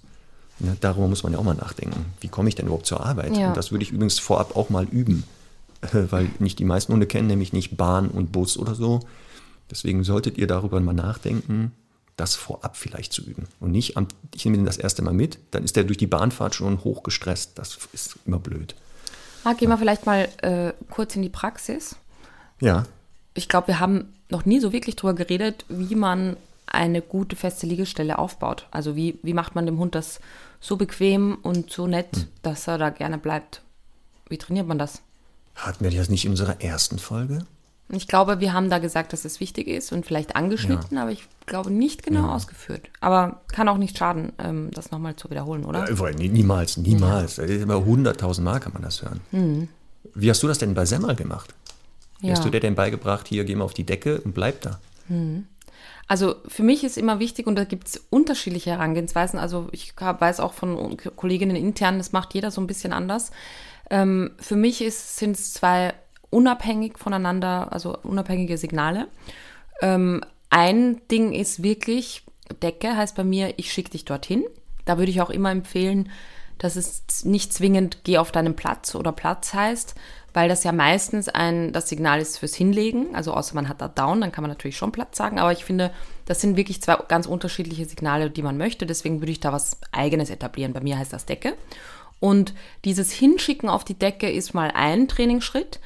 Ja, 0.59 0.75
darüber 0.81 1.07
muss 1.07 1.23
man 1.23 1.33
ja 1.33 1.39
auch 1.39 1.43
mal 1.43 1.55
nachdenken. 1.55 2.05
Wie 2.19 2.27
komme 2.29 2.49
ich 2.49 2.55
denn 2.55 2.65
überhaupt 2.65 2.87
zur 2.87 3.05
Arbeit? 3.05 3.37
Ja. 3.37 3.49
Und 3.49 3.57
das 3.57 3.71
würde 3.71 3.83
ich 3.83 3.91
übrigens 3.91 4.19
vorab 4.19 4.55
auch 4.55 4.69
mal 4.69 4.85
üben, 4.85 5.23
weil 5.91 6.29
nicht 6.39 6.57
die 6.57 6.65
meisten 6.65 6.93
Hunde 6.93 7.05
kennen 7.05 7.27
nämlich 7.27 7.53
nicht 7.53 7.77
Bahn 7.77 8.09
und 8.09 8.31
Bus 8.31 8.57
oder 8.57 8.73
so. 8.73 9.01
Deswegen 9.69 10.03
solltet 10.03 10.37
ihr 10.37 10.47
darüber 10.47 10.79
mal 10.79 10.93
nachdenken, 10.93 11.71
das 12.15 12.35
vorab 12.35 12.77
vielleicht 12.77 13.13
zu 13.13 13.23
üben. 13.23 13.47
Und 13.59 13.71
nicht, 13.71 13.97
am, 13.97 14.07
ich 14.33 14.45
nehme 14.45 14.57
den 14.57 14.65
das 14.65 14.77
erste 14.77 15.01
Mal 15.01 15.13
mit, 15.13 15.39
dann 15.51 15.63
ist 15.63 15.75
der 15.75 15.83
durch 15.83 15.97
die 15.97 16.07
Bahnfahrt 16.07 16.55
schon 16.55 16.83
hochgestresst. 16.83 17.51
Das 17.55 17.77
ist 17.91 18.17
immer 18.25 18.39
blöd. 18.39 18.75
Ah, 19.43 19.53
gehen 19.53 19.69
wir 19.69 19.77
vielleicht 19.77 20.05
mal 20.05 20.29
äh, 20.41 20.73
kurz 20.89 21.15
in 21.15 21.21
die 21.21 21.29
Praxis. 21.29 21.95
Ja. 22.59 22.85
Ich 23.33 23.49
glaube, 23.49 23.67
wir 23.67 23.79
haben 23.79 24.13
noch 24.29 24.45
nie 24.45 24.59
so 24.59 24.71
wirklich 24.71 24.95
darüber 24.95 25.13
geredet, 25.13 25.65
wie 25.69 25.95
man 25.95 26.37
eine 26.67 27.01
gute 27.01 27.35
feste 27.35 27.67
Liegestelle 27.67 28.17
aufbaut. 28.17 28.67
Also 28.71 28.95
wie, 28.95 29.19
wie 29.21 29.33
macht 29.33 29.55
man 29.55 29.65
dem 29.65 29.79
Hund 29.79 29.95
das 29.95 30.19
so 30.61 30.77
bequem 30.77 31.37
und 31.41 31.71
so 31.71 31.87
nett, 31.87 32.15
hm. 32.15 32.27
dass 32.41 32.67
er 32.67 32.77
da 32.77 32.89
gerne 32.89 33.17
bleibt? 33.17 33.61
Wie 34.29 34.37
trainiert 34.37 34.67
man 34.67 34.79
das? 34.79 35.01
Hatten 35.55 35.83
wir 35.83 35.91
das 35.91 36.09
nicht 36.09 36.25
in 36.25 36.31
unserer 36.31 36.61
ersten 36.61 36.99
Folge? 36.99 37.45
Ich 37.89 38.07
glaube, 38.07 38.39
wir 38.39 38.53
haben 38.53 38.69
da 38.69 38.79
gesagt, 38.79 39.13
dass 39.13 39.25
es 39.25 39.39
wichtig 39.39 39.67
ist 39.67 39.91
und 39.91 40.05
vielleicht 40.05 40.35
angeschnitten, 40.35 40.95
ja. 40.95 41.03
aber 41.03 41.11
ich 41.11 41.27
glaube 41.45 41.69
nicht 41.69 42.03
genau 42.03 42.21
ja. 42.21 42.35
ausgeführt. 42.35 42.89
Aber 43.01 43.41
kann 43.49 43.67
auch 43.67 43.77
nicht 43.77 43.97
schaden, 43.97 44.31
ähm, 44.39 44.71
das 44.73 44.91
nochmal 44.91 45.15
zu 45.15 45.29
wiederholen, 45.29 45.65
oder? 45.65 45.89
Ja, 45.89 46.09
niemals, 46.11 46.77
niemals. 46.77 47.37
Über 47.37 47.85
hunderttausend 47.85 48.45
Mal 48.45 48.59
kann 48.59 48.73
man 48.73 48.81
das 48.81 49.01
hören. 49.01 49.19
Mhm. 49.31 49.67
Wie 50.15 50.29
hast 50.29 50.41
du 50.41 50.47
das 50.47 50.57
denn 50.57 50.73
bei 50.73 50.85
Semmel 50.85 51.15
gemacht? 51.15 51.53
Wie 52.19 52.31
hast 52.31 52.45
du 52.45 52.49
dir 52.49 52.61
denn 52.61 52.75
beigebracht, 52.75 53.27
hier 53.27 53.43
geh 53.43 53.53
mal 53.53 53.65
auf 53.65 53.73
die 53.73 53.85
Decke 53.85 54.21
und 54.21 54.33
bleib 54.33 54.61
da? 54.61 54.79
Mhm. 55.09 55.45
Also 56.07 56.35
für 56.47 56.63
mich 56.63 56.83
ist 56.83 56.97
immer 56.97 57.19
wichtig, 57.19 57.47
und 57.47 57.55
da 57.55 57.65
gibt 57.65 57.87
es 57.87 58.01
unterschiedliche 58.09 58.71
Herangehensweisen. 58.71 59.39
Also 59.39 59.67
ich 59.71 59.93
weiß 59.97 60.39
auch 60.39 60.53
von 60.53 60.97
Kolleginnen 61.15 61.55
intern, 61.55 61.97
das 61.97 62.13
macht 62.13 62.33
jeder 62.33 62.49
so 62.49 62.61
ein 62.61 62.67
bisschen 62.67 62.93
anders. 62.93 63.31
Ähm, 63.89 64.31
für 64.39 64.55
mich 64.55 64.77
sind 64.89 65.35
es 65.35 65.53
zwei 65.53 65.93
unabhängig 66.33 66.97
voneinander, 66.97 67.71
also 67.71 67.97
unabhängige 68.03 68.57
Signale. 68.57 69.07
Ähm, 69.81 70.21
ein 70.49 71.01
Ding 71.09 71.33
ist 71.33 71.63
wirklich, 71.63 72.23
Decke 72.61 72.95
heißt 72.95 73.15
bei 73.15 73.23
mir, 73.23 73.53
ich 73.57 73.71
schicke 73.71 73.91
dich 73.91 74.05
dorthin. 74.05 74.43
Da 74.85 74.97
würde 74.97 75.11
ich 75.11 75.21
auch 75.21 75.29
immer 75.29 75.51
empfehlen, 75.51 76.09
dass 76.57 76.75
es 76.75 77.25
nicht 77.25 77.53
zwingend 77.53 78.03
geh 78.03 78.17
auf 78.17 78.31
deinen 78.31 78.55
Platz 78.55 78.95
oder 78.95 79.11
Platz 79.11 79.53
heißt, 79.53 79.95
weil 80.33 80.49
das 80.49 80.63
ja 80.63 80.71
meistens 80.71 81.29
ein, 81.29 81.73
das 81.73 81.89
Signal 81.89 82.19
ist 82.19 82.37
fürs 82.37 82.55
Hinlegen. 82.55 83.15
Also 83.15 83.33
außer 83.33 83.55
man 83.55 83.69
hat 83.69 83.81
da 83.81 83.87
Down, 83.87 84.21
dann 84.21 84.31
kann 84.31 84.43
man 84.43 84.49
natürlich 84.51 84.77
schon 84.77 84.91
Platz 84.91 85.17
sagen. 85.17 85.39
Aber 85.39 85.51
ich 85.51 85.65
finde, 85.65 85.91
das 86.25 86.41
sind 86.41 86.57
wirklich 86.57 86.81
zwei 86.81 86.97
ganz 87.07 87.27
unterschiedliche 87.27 87.85
Signale, 87.85 88.29
die 88.29 88.41
man 88.41 88.57
möchte. 88.57 88.85
Deswegen 88.85 89.21
würde 89.21 89.31
ich 89.31 89.39
da 89.39 89.51
was 89.51 89.77
Eigenes 89.91 90.29
etablieren. 90.29 90.73
Bei 90.73 90.81
mir 90.81 90.97
heißt 90.97 91.13
das 91.13 91.25
Decke. 91.25 91.55
Und 92.19 92.53
dieses 92.85 93.11
Hinschicken 93.11 93.69
auf 93.69 93.83
die 93.83 93.99
Decke 93.99 94.31
ist 94.31 94.53
mal 94.53 94.71
ein 94.73 95.07
Trainingsschritt. 95.07 95.79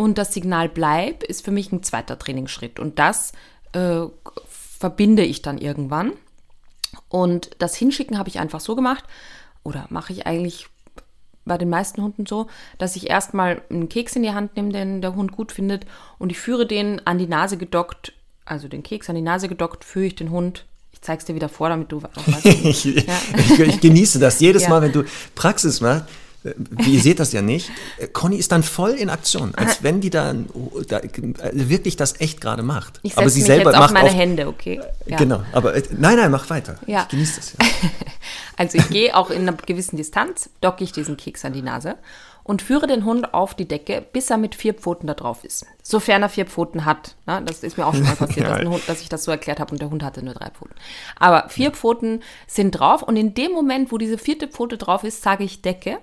Und 0.00 0.16
das 0.16 0.32
Signal 0.32 0.68
bleib 0.68 1.24
ist 1.24 1.44
für 1.44 1.50
mich 1.50 1.72
ein 1.72 1.82
zweiter 1.82 2.20
Trainingsschritt. 2.20 2.78
Und 2.78 3.00
das 3.00 3.32
äh, 3.72 4.02
verbinde 4.46 5.24
ich 5.24 5.42
dann 5.42 5.58
irgendwann. 5.58 6.12
Und 7.08 7.50
das 7.58 7.74
Hinschicken 7.74 8.16
habe 8.16 8.28
ich 8.28 8.38
einfach 8.38 8.60
so 8.60 8.76
gemacht, 8.76 9.02
oder 9.64 9.86
mache 9.90 10.12
ich 10.12 10.24
eigentlich 10.24 10.68
bei 11.44 11.58
den 11.58 11.68
meisten 11.68 12.00
Hunden 12.00 12.26
so, 12.26 12.46
dass 12.78 12.94
ich 12.94 13.10
erstmal 13.10 13.60
einen 13.70 13.88
Keks 13.88 14.14
in 14.14 14.22
die 14.22 14.30
Hand 14.30 14.54
nehme, 14.54 14.70
den 14.70 15.02
der 15.02 15.16
Hund 15.16 15.32
gut 15.32 15.50
findet, 15.50 15.84
und 16.20 16.30
ich 16.30 16.38
führe 16.38 16.64
den 16.64 17.04
an 17.04 17.18
die 17.18 17.26
Nase 17.26 17.56
gedockt, 17.56 18.12
also 18.44 18.68
den 18.68 18.84
Keks 18.84 19.10
an 19.10 19.16
die 19.16 19.22
Nase 19.22 19.48
gedockt, 19.48 19.84
führe 19.84 20.06
ich 20.06 20.14
den 20.14 20.30
Hund. 20.30 20.64
Ich 20.92 21.02
zeige 21.02 21.18
es 21.18 21.24
dir 21.24 21.34
wieder 21.34 21.48
vor, 21.48 21.70
damit 21.70 21.90
du 21.90 21.98
auch 21.98 22.28
weißt. 22.28 22.44
ich, 22.64 22.84
ja. 22.84 23.02
ich, 23.36 23.58
ich, 23.58 23.80
genieße 23.80 24.20
das 24.20 24.38
jedes 24.38 24.62
ja. 24.62 24.68
Mal, 24.68 24.82
wenn 24.82 24.92
du 24.92 25.02
Praxis 25.34 25.80
machst. 25.80 26.04
Ihr 26.86 27.00
seht 27.00 27.18
das 27.18 27.32
ja 27.32 27.42
nicht. 27.42 27.70
Conny 28.12 28.36
ist 28.36 28.52
dann 28.52 28.62
voll 28.62 28.90
in 28.90 29.10
Aktion, 29.10 29.54
als 29.56 29.82
wenn 29.82 30.00
die 30.00 30.10
dann 30.10 30.46
da, 30.88 31.00
wirklich 31.52 31.96
das 31.96 32.20
echt 32.20 32.40
gerade 32.40 32.62
macht. 32.62 33.00
Ich 33.02 33.16
aber 33.18 33.28
sie 33.28 33.40
mich 33.40 33.46
selber 33.46 33.72
jetzt 33.72 33.80
auf 33.80 33.90
meine 33.90 34.10
auf, 34.10 34.14
Hände, 34.14 34.46
okay? 34.46 34.80
Ja. 35.06 35.16
Genau, 35.16 35.42
aber 35.52 35.74
nein, 35.90 36.16
nein, 36.16 36.30
mach 36.30 36.48
weiter. 36.48 36.76
Ja. 36.86 37.02
Ich 37.02 37.08
genieße 37.08 37.36
das. 37.36 37.52
Ja. 37.52 37.58
also 38.56 38.78
ich 38.78 38.88
gehe 38.88 39.16
auch 39.16 39.30
in 39.30 39.42
einer 39.42 39.54
gewissen 39.54 39.96
Distanz, 39.96 40.48
docke 40.60 40.84
ich 40.84 40.92
diesen 40.92 41.16
Keks 41.16 41.44
an 41.44 41.52
die 41.52 41.62
Nase 41.62 41.96
und 42.48 42.62
führe 42.62 42.86
den 42.86 43.04
Hund 43.04 43.34
auf 43.34 43.52
die 43.52 43.68
Decke, 43.68 44.02
bis 44.10 44.30
er 44.30 44.38
mit 44.38 44.54
vier 44.54 44.72
Pfoten 44.72 45.06
da 45.06 45.12
drauf 45.12 45.44
ist. 45.44 45.66
Sofern 45.82 46.22
er 46.22 46.30
vier 46.30 46.46
Pfoten 46.46 46.86
hat. 46.86 47.14
Ne? 47.26 47.42
Das 47.44 47.62
ist 47.62 47.76
mir 47.76 47.86
auch 47.86 47.92
schon 47.92 48.04
mal 48.04 48.16
passiert, 48.16 48.48
dass, 48.48 48.64
Hund, 48.64 48.88
dass, 48.88 49.02
ich 49.02 49.10
das 49.10 49.24
so 49.24 49.30
erklärt 49.30 49.60
habe 49.60 49.72
und 49.72 49.82
der 49.82 49.90
Hund 49.90 50.02
hatte 50.02 50.24
nur 50.24 50.32
drei 50.32 50.48
Pfoten. 50.48 50.74
Aber 51.18 51.50
vier 51.50 51.72
Pfoten 51.72 52.22
sind 52.46 52.70
drauf 52.70 53.02
und 53.02 53.16
in 53.16 53.34
dem 53.34 53.52
Moment, 53.52 53.92
wo 53.92 53.98
diese 53.98 54.16
vierte 54.16 54.48
Pfote 54.48 54.78
drauf 54.78 55.04
ist, 55.04 55.22
sage 55.22 55.44
ich 55.44 55.60
Decke 55.60 55.98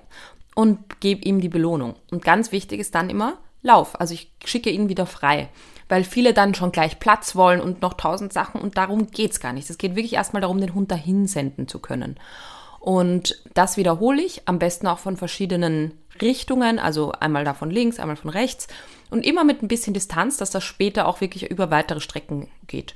und 0.53 0.99
gebe 0.99 1.25
ihm 1.25 1.41
die 1.41 1.49
Belohnung. 1.49 1.95
Und 2.11 2.23
ganz 2.23 2.51
wichtig 2.51 2.79
ist 2.79 2.93
dann 2.93 3.09
immer 3.09 3.39
Lauf. 3.63 3.99
Also 3.99 4.13
ich 4.13 4.31
schicke 4.45 4.69
ihn 4.69 4.87
wieder 4.87 5.07
frei. 5.07 5.49
Weil 5.89 6.03
viele 6.03 6.33
dann 6.33 6.53
schon 6.53 6.71
gleich 6.71 6.99
Platz 6.99 7.35
wollen 7.35 7.59
und 7.59 7.81
noch 7.81 7.93
tausend 7.93 8.33
Sachen 8.33 8.61
und 8.61 8.77
darum 8.77 9.09
geht 9.09 9.31
es 9.31 9.39
gar 9.39 9.53
nicht. 9.53 9.69
Es 9.69 9.79
geht 9.79 9.95
wirklich 9.95 10.13
erstmal 10.13 10.41
darum, 10.41 10.59
den 10.59 10.75
Hund 10.75 10.91
dahin 10.91 11.25
senden 11.25 11.67
zu 11.67 11.79
können. 11.79 12.19
Und 12.79 13.41
das 13.55 13.77
wiederhole 13.77 14.21
ich, 14.21 14.47
am 14.47 14.59
besten 14.59 14.85
auch 14.85 14.99
von 14.99 15.17
verschiedenen 15.17 16.04
Richtungen, 16.21 16.79
also 16.79 17.11
einmal 17.11 17.43
da 17.43 17.53
von 17.53 17.69
links, 17.69 17.99
einmal 17.99 18.15
von 18.15 18.29
rechts 18.29 18.67
und 19.09 19.25
immer 19.25 19.43
mit 19.43 19.61
ein 19.61 19.67
bisschen 19.67 19.93
Distanz, 19.93 20.37
dass 20.37 20.51
das 20.51 20.63
später 20.63 21.07
auch 21.07 21.21
wirklich 21.21 21.49
über 21.49 21.71
weitere 21.71 21.99
Strecken 21.99 22.47
geht. 22.67 22.95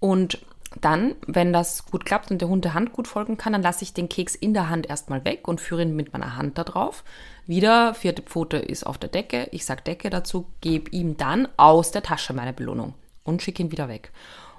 Und 0.00 0.38
dann, 0.80 1.14
wenn 1.26 1.52
das 1.52 1.86
gut 1.86 2.04
klappt 2.04 2.30
und 2.30 2.40
der 2.40 2.48
Hund 2.48 2.64
der 2.64 2.74
Hand 2.74 2.92
gut 2.92 3.06
folgen 3.06 3.36
kann, 3.36 3.52
dann 3.52 3.62
lasse 3.62 3.84
ich 3.84 3.94
den 3.94 4.08
Keks 4.08 4.34
in 4.34 4.54
der 4.54 4.68
Hand 4.68 4.86
erstmal 4.86 5.24
weg 5.24 5.46
und 5.46 5.60
führe 5.60 5.82
ihn 5.82 5.96
mit 5.96 6.12
meiner 6.12 6.36
Hand 6.36 6.58
da 6.58 6.64
drauf. 6.64 7.04
Wieder, 7.46 7.94
vierte 7.94 8.22
Pfote 8.22 8.56
ist 8.56 8.84
auf 8.84 8.98
der 8.98 9.10
Decke, 9.10 9.48
ich 9.52 9.64
sage 9.64 9.82
Decke 9.82 10.10
dazu, 10.10 10.46
gebe 10.60 10.90
ihm 10.90 11.16
dann 11.16 11.48
aus 11.56 11.90
der 11.90 12.02
Tasche 12.02 12.32
meine 12.32 12.52
Belohnung 12.52 12.94
und 13.22 13.42
schicke 13.42 13.62
ihn 13.62 13.72
wieder 13.72 13.88
weg. 13.88 14.10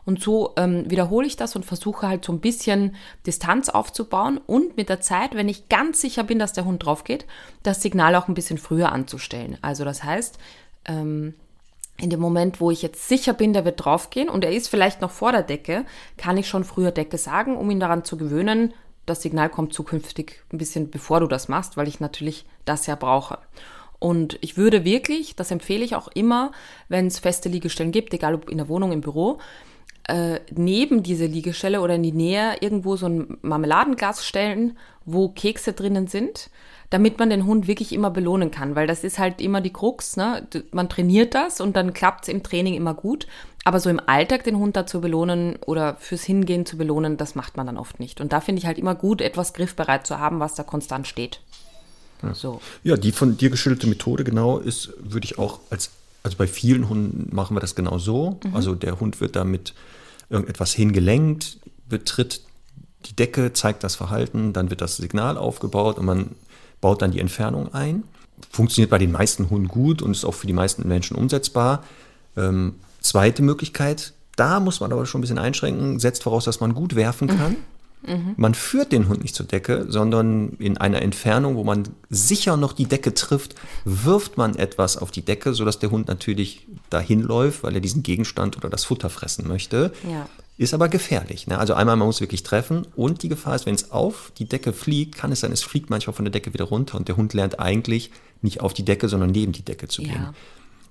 Und 0.06 0.22
so 0.22 0.54
ähm, 0.56 0.90
wiederhole 0.90 1.26
ich 1.26 1.36
das 1.36 1.56
und 1.56 1.66
versuche 1.66 2.08
halt 2.08 2.24
so 2.24 2.32
ein 2.32 2.40
bisschen 2.40 2.96
Distanz 3.26 3.70
aufzubauen 3.70 4.40
und 4.46 4.78
mit 4.78 4.90
der 4.90 5.02
Zeit, 5.02 5.34
wenn 5.34 5.50
ich 5.50 5.68
ganz 5.68 6.00
sicher 6.00 6.24
bin, 6.24 6.38
dass 6.38 6.54
der 6.54 6.66
Hund 6.66 6.86
drauf 6.86 7.04
geht, 7.04 7.26
das 7.64 7.82
Signal 7.82 8.16
auch 8.16 8.28
ein 8.28 8.36
bisschen 8.36 8.60
früher 8.60 8.92
anzustellen. 8.92 9.58
Also 9.62 9.84
das 9.84 10.04
heißt, 10.04 10.38
ähm, 10.86 11.34
in 11.98 12.10
dem 12.10 12.20
Moment, 12.20 12.62
wo 12.62 12.72
ich 12.72 12.82
jetzt 12.82 13.08
sicher 13.08 13.34
bin, 13.34 13.54
der 13.54 13.66
wird 13.66 13.84
draufgehen 13.84 14.30
und 14.30 14.44
er 14.44 14.52
ist 14.52 14.68
vielleicht 14.68 15.02
noch 15.02 15.12
vor 15.12 15.32
der 15.32 15.44
Decke, 15.44 15.86
kann 16.18 16.38
ich 16.38 16.48
schon 16.48 16.66
früher 16.66 16.92
Decke 16.92 17.18
sagen, 17.18 17.58
um 17.58 17.70
ihn 17.72 17.80
daran 17.80 18.04
zu 18.04 18.18
gewöhnen, 18.18 18.74
das 19.06 19.22
Signal 19.22 19.50
kommt 19.50 19.74
zukünftig 19.74 20.44
ein 20.52 20.58
bisschen 20.58 20.90
bevor 20.90 21.20
du 21.20 21.28
das 21.28 21.48
machst, 21.48 21.78
weil 21.78 21.88
ich 21.88 22.00
natürlich 22.00 22.46
das 22.66 22.86
ja 22.88 22.96
brauche. 22.96 23.38
Und 24.00 24.38
ich 24.42 24.58
würde 24.58 24.84
wirklich, 24.84 25.36
das 25.36 25.52
empfehle 25.52 25.86
ich 25.86 25.96
auch 25.96 26.10
immer, 26.10 26.52
wenn 26.90 27.08
es 27.08 27.20
feste 27.20 27.50
Liegestellen 27.50 27.92
gibt, 27.92 28.14
egal 28.14 28.36
ob 28.36 28.50
in 28.50 28.58
der 28.58 28.68
Wohnung, 28.68 28.92
im 28.92 29.02
Büro, 29.02 29.40
äh, 30.08 30.40
neben 30.52 31.04
diese 31.04 31.26
Liegestelle 31.26 31.82
oder 31.82 31.96
in 31.96 32.04
die 32.04 32.12
Nähe 32.12 32.58
irgendwo 32.62 32.96
so 32.96 33.08
ein 33.08 33.38
Marmeladenglas 33.42 34.26
stellen, 34.26 34.78
wo 35.06 35.30
Kekse 35.30 35.74
drinnen 35.74 36.08
sind, 36.08 36.50
damit 36.90 37.18
man 37.18 37.30
den 37.30 37.46
Hund 37.46 37.68
wirklich 37.68 37.92
immer 37.92 38.12
belohnen 38.12 38.52
kann, 38.52 38.76
weil 38.76 38.88
das 38.88 39.04
ist 39.04 39.18
halt 39.18 39.42
immer 39.42 39.62
die 39.62 39.74
Krux, 39.74 40.18
ne? 40.18 40.48
Man 40.72 40.90
trainiert 40.90 41.34
das 41.34 41.60
und 41.60 41.76
dann 41.76 41.94
klappt 41.94 42.24
es 42.24 42.30
im 42.30 42.44
Training 42.44 42.76
immer 42.76 42.94
gut, 42.94 43.28
aber 43.64 43.80
so 43.80 43.90
im 43.90 44.00
Alltag 44.06 44.44
den 44.44 44.58
Hund 44.58 44.76
dazu 44.76 45.02
belohnen 45.02 45.58
oder 45.66 45.96
fürs 45.96 46.24
Hingehen 46.24 46.68
zu 46.68 46.78
belohnen, 46.78 47.18
das 47.18 47.34
macht 47.34 47.58
man 47.58 47.66
dann 47.66 47.78
oft 47.78 48.00
nicht. 48.00 48.22
Und 48.22 48.32
da 48.32 48.42
finde 48.42 48.60
ich 48.60 48.68
halt 48.68 48.78
immer 48.78 48.94
gut, 48.94 49.22
etwas 49.22 49.54
griffbereit 49.54 50.06
zu 50.06 50.20
haben, 50.20 50.40
was 50.40 50.54
da 50.54 50.62
konstant 50.64 51.08
steht. 51.08 51.40
Ja. 52.22 52.34
So. 52.34 52.62
ja, 52.84 52.96
die 52.96 53.12
von 53.12 53.38
dir 53.38 53.50
geschilderte 53.50 53.88
Methode 53.88 54.24
genau 54.24 54.60
ist, 54.60 54.94
würde 55.00 55.26
ich 55.26 55.40
auch 55.40 55.60
als 55.70 55.92
also 56.26 56.38
bei 56.38 56.48
vielen 56.48 56.90
Hunden 56.90 57.34
machen 57.36 57.56
wir 57.56 57.62
das 57.62 57.76
genau 57.76 58.00
so. 58.00 58.40
Mhm. 58.44 58.56
Also 58.56 58.74
der 58.74 59.00
Hund 59.00 59.22
wird 59.22 59.36
damit 59.36 59.76
irgendetwas 60.30 60.74
hingelenkt, 60.74 61.60
betritt 61.88 62.42
die 63.06 63.16
Decke, 63.16 63.54
zeigt 63.54 63.84
das 63.84 63.96
Verhalten, 63.96 64.54
dann 64.54 64.70
wird 64.70 64.82
das 64.82 64.98
Signal 64.98 65.38
aufgebaut 65.38 65.98
und 65.98 66.06
man 66.06 66.32
baut 66.82 67.02
dann 67.02 67.12
die 67.12 67.20
Entfernung 67.20 67.74
ein. 67.74 68.04
Funktioniert 68.50 68.90
bei 68.90 68.98
den 68.98 69.12
meisten 69.12 69.50
Hunden 69.50 69.68
gut 69.68 70.02
und 70.02 70.12
ist 70.12 70.26
auch 70.26 70.34
für 70.34 70.48
die 70.48 70.54
meisten 70.54 70.88
Menschen 70.88 71.16
umsetzbar. 71.16 71.84
Ähm, 72.36 72.76
zweite 73.00 73.44
Möglichkeit, 73.44 74.14
da 74.36 74.60
muss 74.60 74.80
man 74.80 74.92
aber 74.92 75.06
schon 75.06 75.20
ein 75.20 75.22
bisschen 75.22 75.38
einschränken, 75.38 76.00
setzt 76.00 76.24
voraus, 76.24 76.46
dass 76.46 76.60
man 76.60 76.74
gut 76.74 76.96
werfen 76.96 77.28
kann. 77.28 77.52
Mhm. 77.52 77.58
Mhm. 78.08 78.34
Man 78.38 78.54
führt 78.54 78.92
den 78.92 79.08
Hund 79.08 79.22
nicht 79.22 79.36
zur 79.36 79.46
Decke, 79.46 79.86
sondern 79.90 80.50
in 80.60 80.78
einer 80.78 81.02
Entfernung, 81.02 81.56
wo 81.56 81.64
man 81.64 81.84
sicher 82.10 82.58
noch 82.58 82.74
die 82.74 82.86
Decke 82.86 83.14
trifft, 83.14 83.56
wirft 83.84 84.38
man 84.38 84.56
etwas 84.56 84.98
auf 84.98 85.12
die 85.12 85.24
Decke, 85.24 85.54
sodass 85.54 85.80
der 85.80 85.92
Hund 85.92 86.08
natürlich 86.08 86.68
dahin 86.90 87.22
läuft, 87.22 87.64
weil 87.64 87.76
er 87.76 87.82
diesen 87.82 88.04
Gegenstand 88.04 88.58
oder 88.58 88.70
das 88.70 88.86
Futter 88.86 89.10
fressen 89.10 89.48
möchte. 89.48 89.92
Ja. 90.10 90.28
Ist 90.58 90.74
aber 90.74 90.88
gefährlich. 90.88 91.48
Ne? 91.48 91.58
Also 91.60 91.74
einmal, 91.74 91.98
man 91.98 92.08
muss 92.08 92.22
wirklich 92.22 92.44
treffen 92.44 92.88
und 92.96 93.24
die 93.24 93.30
Gefahr 93.30 93.56
ist, 93.56 93.66
wenn 93.66 93.76
es 93.76 93.92
auf 93.92 94.32
die 94.38 94.46
Decke 94.46 94.72
fliegt, 94.72 95.16
kann 95.16 95.32
es 95.32 95.42
sein, 95.42 95.52
es 95.52 95.64
fliegt 95.64 95.90
manchmal 95.90 96.14
von 96.14 96.24
der 96.24 96.32
Decke 96.32 96.54
wieder 96.54 96.66
runter 96.66 96.98
und 96.98 97.10
der 97.10 97.18
Hund 97.18 97.34
lernt 97.34 97.60
eigentlich 97.60 98.12
nicht 98.42 98.62
auf 98.62 98.74
die 98.74 98.86
Decke, 98.86 99.10
sondern 99.10 99.32
neben 99.32 99.52
die 99.52 99.64
Decke 99.64 99.90
zu 99.90 100.02
gehen. 100.02 100.14
Ja. 100.14 100.34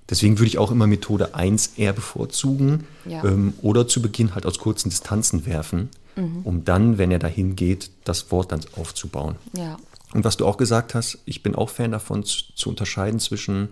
Deswegen 0.07 0.37
würde 0.37 0.47
ich 0.47 0.59
auch 0.59 0.71
immer 0.71 0.85
Methode 0.85 1.33
1 1.33 1.73
eher 1.77 1.93
bevorzugen 1.93 2.85
ja. 3.05 3.23
ähm, 3.23 3.53
oder 3.61 3.87
zu 3.87 4.01
Beginn 4.03 4.35
halt 4.35 4.45
aus 4.45 4.59
kurzen 4.59 4.89
Distanzen 4.89 5.47
werfen, 5.47 5.89
mhm. 6.15 6.41
um 6.43 6.65
dann, 6.65 6.97
wenn 6.97 7.11
er 7.11 7.19
dahin 7.19 7.55
geht, 7.55 7.91
das 8.03 8.31
Wort 8.31 8.51
dann 8.51 8.61
aufzubauen. 8.75 9.35
Ja. 9.55 9.77
Und 10.13 10.23
was 10.23 10.37
du 10.37 10.45
auch 10.45 10.57
gesagt 10.57 10.95
hast, 10.95 11.19
ich 11.25 11.43
bin 11.43 11.55
auch 11.55 11.69
Fan 11.69 11.91
davon 11.91 12.23
zu, 12.23 12.53
zu 12.55 12.69
unterscheiden 12.69 13.19
zwischen, 13.19 13.69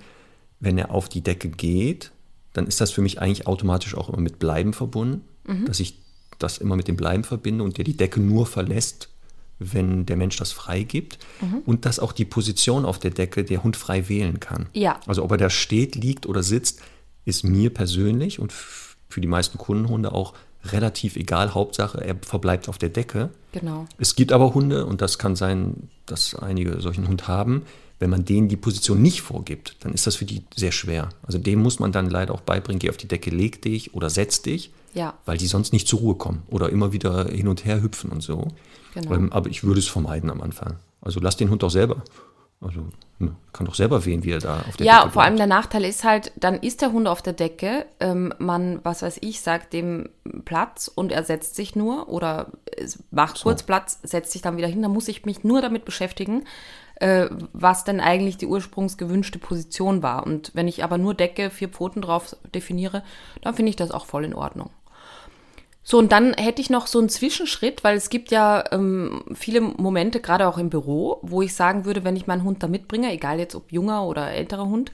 wenn 0.59 0.77
er 0.77 0.91
auf 0.91 1.09
die 1.09 1.21
Decke 1.21 1.49
geht, 1.49 2.11
dann 2.53 2.67
ist 2.67 2.81
das 2.81 2.91
für 2.91 3.01
mich 3.01 3.19
eigentlich 3.19 3.47
automatisch 3.47 3.95
auch 3.95 4.09
immer 4.09 4.21
mit 4.21 4.39
Bleiben 4.39 4.73
verbunden, 4.73 5.21
mhm. 5.45 5.65
dass 5.65 5.79
ich 5.79 5.99
das 6.39 6.57
immer 6.57 6.75
mit 6.75 6.87
dem 6.87 6.95
Bleiben 6.95 7.23
verbinde 7.23 7.63
und 7.63 7.77
der 7.77 7.85
die 7.85 7.97
Decke 7.97 8.19
nur 8.19 8.45
verlässt, 8.45 9.09
wenn 9.59 10.05
der 10.05 10.17
Mensch 10.17 10.35
das 10.37 10.51
freigibt 10.51 11.19
mhm. 11.41 11.59
und 11.65 11.85
dass 11.85 11.99
auch 11.99 12.11
die 12.11 12.25
Position 12.25 12.85
auf 12.85 12.99
der 12.99 13.11
Decke 13.11 13.43
der 13.43 13.63
Hund 13.63 13.77
frei 13.77 14.09
wählen 14.09 14.39
kann. 14.39 14.67
Ja. 14.73 14.99
Also 15.05 15.23
ob 15.23 15.31
er 15.31 15.37
da 15.37 15.49
steht, 15.49 15.95
liegt 15.95 16.25
oder 16.25 16.43
sitzt, 16.43 16.81
ist 17.25 17.43
mir 17.43 17.73
persönlich 17.73 18.39
und 18.39 18.51
für 18.51 19.21
die 19.21 19.27
meisten 19.27 19.57
Kundenhunde 19.57 20.11
auch 20.11 20.33
relativ 20.65 21.15
egal. 21.15 21.53
Hauptsache, 21.53 22.03
er 22.03 22.15
verbleibt 22.21 22.69
auf 22.69 22.77
der 22.77 22.89
Decke. 22.89 23.29
Genau. 23.51 23.85
Es 23.97 24.15
gibt 24.15 24.31
aber 24.31 24.53
Hunde, 24.53 24.85
und 24.85 25.01
das 25.01 25.17
kann 25.17 25.35
sein, 25.35 25.89
dass 26.05 26.35
einige 26.35 26.79
solchen 26.81 27.07
Hund 27.07 27.27
haben, 27.27 27.63
wenn 27.99 28.09
man 28.09 28.25
denen 28.25 28.49
die 28.49 28.57
Position 28.57 29.01
nicht 29.01 29.21
vorgibt, 29.21 29.77
dann 29.81 29.93
ist 29.93 30.07
das 30.07 30.17
für 30.17 30.25
die 30.25 30.43
sehr 30.55 30.71
schwer. 30.71 31.09
Also 31.23 31.37
dem 31.37 31.61
muss 31.61 31.79
man 31.79 31.91
dann 31.91 32.09
leider 32.09 32.33
auch 32.33 32.41
beibringen, 32.41 32.79
geh 32.79 32.89
auf 32.89 32.97
die 32.97 33.07
Decke, 33.07 33.29
leg 33.29 33.61
dich 33.61 33.93
oder 33.93 34.09
setz 34.09 34.41
dich, 34.41 34.71
ja. 34.93 35.13
weil 35.25 35.37
die 35.37 35.47
sonst 35.47 35.71
nicht 35.71 35.87
zur 35.87 35.99
Ruhe 35.99 36.15
kommen 36.15 36.43
oder 36.47 36.69
immer 36.69 36.91
wieder 36.91 37.29
hin 37.29 37.47
und 37.47 37.63
her 37.65 37.81
hüpfen 37.81 38.09
und 38.09 38.21
so. 38.21 38.49
Genau. 38.93 39.13
Ähm, 39.13 39.31
aber 39.31 39.49
ich 39.49 39.63
würde 39.63 39.79
es 39.79 39.87
vermeiden 39.87 40.29
am 40.29 40.41
Anfang. 40.41 40.77
Also 41.01 41.19
lass 41.19 41.37
den 41.37 41.49
Hund 41.49 41.63
doch 41.63 41.71
selber. 41.71 42.03
Also 42.63 42.85
ne, 43.19 43.35
kann 43.51 43.65
doch 43.65 43.75
selber 43.75 44.05
wählen, 44.05 44.23
wie 44.23 44.31
er 44.31 44.39
da 44.39 44.59
auf 44.67 44.77
der 44.77 44.85
ja, 44.85 44.93
Decke 44.93 45.05
Ja, 45.07 45.09
vor 45.11 45.23
allem 45.23 45.37
der 45.37 45.47
Nachteil 45.47 45.85
ist 45.85 46.03
halt, 46.03 46.31
dann 46.35 46.55
ist 46.55 46.81
der 46.81 46.91
Hund 46.91 47.07
auf 47.07 47.21
der 47.21 47.33
Decke, 47.33 47.85
ähm, 47.99 48.33
man, 48.39 48.79
was 48.83 49.01
weiß 49.01 49.19
ich, 49.21 49.41
sagt 49.41 49.73
dem 49.73 50.09
Platz 50.45 50.87
und 50.93 51.11
er 51.11 51.23
setzt 51.23 51.55
sich 51.55 51.75
nur 51.75 52.09
oder 52.09 52.51
macht 53.11 53.37
so. 53.37 53.43
kurz 53.43 53.63
Platz, 53.63 53.99
setzt 54.03 54.31
sich 54.31 54.41
dann 54.41 54.57
wieder 54.57 54.67
hin, 54.67 54.81
dann 54.81 54.93
muss 54.93 55.07
ich 55.07 55.25
mich 55.25 55.43
nur 55.43 55.61
damit 55.61 55.85
beschäftigen, 55.85 56.45
äh, 56.95 57.27
was 57.51 57.83
denn 57.83 57.99
eigentlich 57.99 58.37
die 58.37 58.47
ursprungsgewünschte 58.47 59.39
Position 59.39 60.03
war. 60.03 60.25
Und 60.25 60.51
wenn 60.53 60.67
ich 60.67 60.83
aber 60.83 60.97
nur 60.97 61.13
Decke, 61.13 61.49
vier 61.49 61.69
Pfoten 61.69 62.01
drauf 62.01 62.35
definiere, 62.53 63.03
dann 63.41 63.55
finde 63.55 63.69
ich 63.69 63.75
das 63.75 63.91
auch 63.91 64.05
voll 64.05 64.25
in 64.25 64.35
Ordnung. 64.35 64.69
So, 65.83 65.97
und 65.97 66.11
dann 66.11 66.33
hätte 66.33 66.61
ich 66.61 66.69
noch 66.69 66.87
so 66.87 66.99
einen 66.99 67.09
Zwischenschritt, 67.09 67.83
weil 67.83 67.97
es 67.97 68.09
gibt 68.09 68.31
ja 68.31 68.63
ähm, 68.71 69.23
viele 69.33 69.59
Momente, 69.59 70.21
gerade 70.21 70.47
auch 70.47 70.57
im 70.57 70.69
Büro, 70.69 71.19
wo 71.21 71.41
ich 71.41 71.53
sagen 71.53 71.83
würde, 71.83 72.05
wenn 72.05 72.15
ich 72.15 72.25
meinen 72.25 72.43
Hund 72.43 72.63
da 72.63 72.67
mitbringe, 72.67 73.11
egal 73.11 73.37
jetzt 73.39 73.53
ob 73.55 73.71
junger 73.71 74.05
oder 74.05 74.31
älterer 74.31 74.65
Hund, 74.65 74.91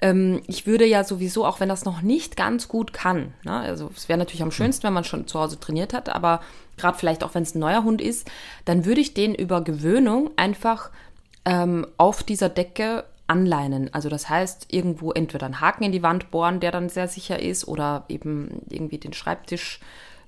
ähm, 0.00 0.42
ich 0.48 0.66
würde 0.66 0.86
ja 0.86 1.04
sowieso, 1.04 1.46
auch 1.46 1.60
wenn 1.60 1.68
das 1.68 1.84
noch 1.84 2.02
nicht 2.02 2.36
ganz 2.36 2.66
gut 2.66 2.92
kann, 2.92 3.32
ne, 3.44 3.60
also 3.60 3.90
es 3.96 4.08
wäre 4.08 4.18
natürlich 4.18 4.42
am 4.42 4.50
schönsten, 4.50 4.82
wenn 4.82 4.92
man 4.92 5.04
schon 5.04 5.28
zu 5.28 5.38
Hause 5.38 5.60
trainiert 5.60 5.94
hat, 5.94 6.08
aber 6.08 6.40
gerade 6.76 6.98
vielleicht 6.98 7.22
auch, 7.22 7.34
wenn 7.34 7.44
es 7.44 7.54
ein 7.54 7.60
neuer 7.60 7.84
Hund 7.84 8.02
ist, 8.02 8.28
dann 8.64 8.84
würde 8.84 9.00
ich 9.00 9.14
den 9.14 9.36
über 9.36 9.62
Gewöhnung 9.62 10.32
einfach 10.34 10.90
ähm, 11.44 11.86
auf 11.96 12.24
dieser 12.24 12.48
Decke 12.48 13.04
anleinen. 13.28 13.92
Also 13.94 14.08
das 14.08 14.28
heißt, 14.28 14.66
irgendwo 14.70 15.12
entweder 15.12 15.46
einen 15.46 15.60
Haken 15.60 15.84
in 15.84 15.92
die 15.92 16.02
Wand 16.02 16.30
bohren, 16.30 16.60
der 16.60 16.72
dann 16.72 16.88
sehr 16.88 17.08
sicher 17.08 17.40
ist, 17.40 17.66
oder 17.68 18.04
eben 18.08 18.62
irgendwie 18.68 18.98
den 18.98 19.12
Schreibtisch 19.12 19.80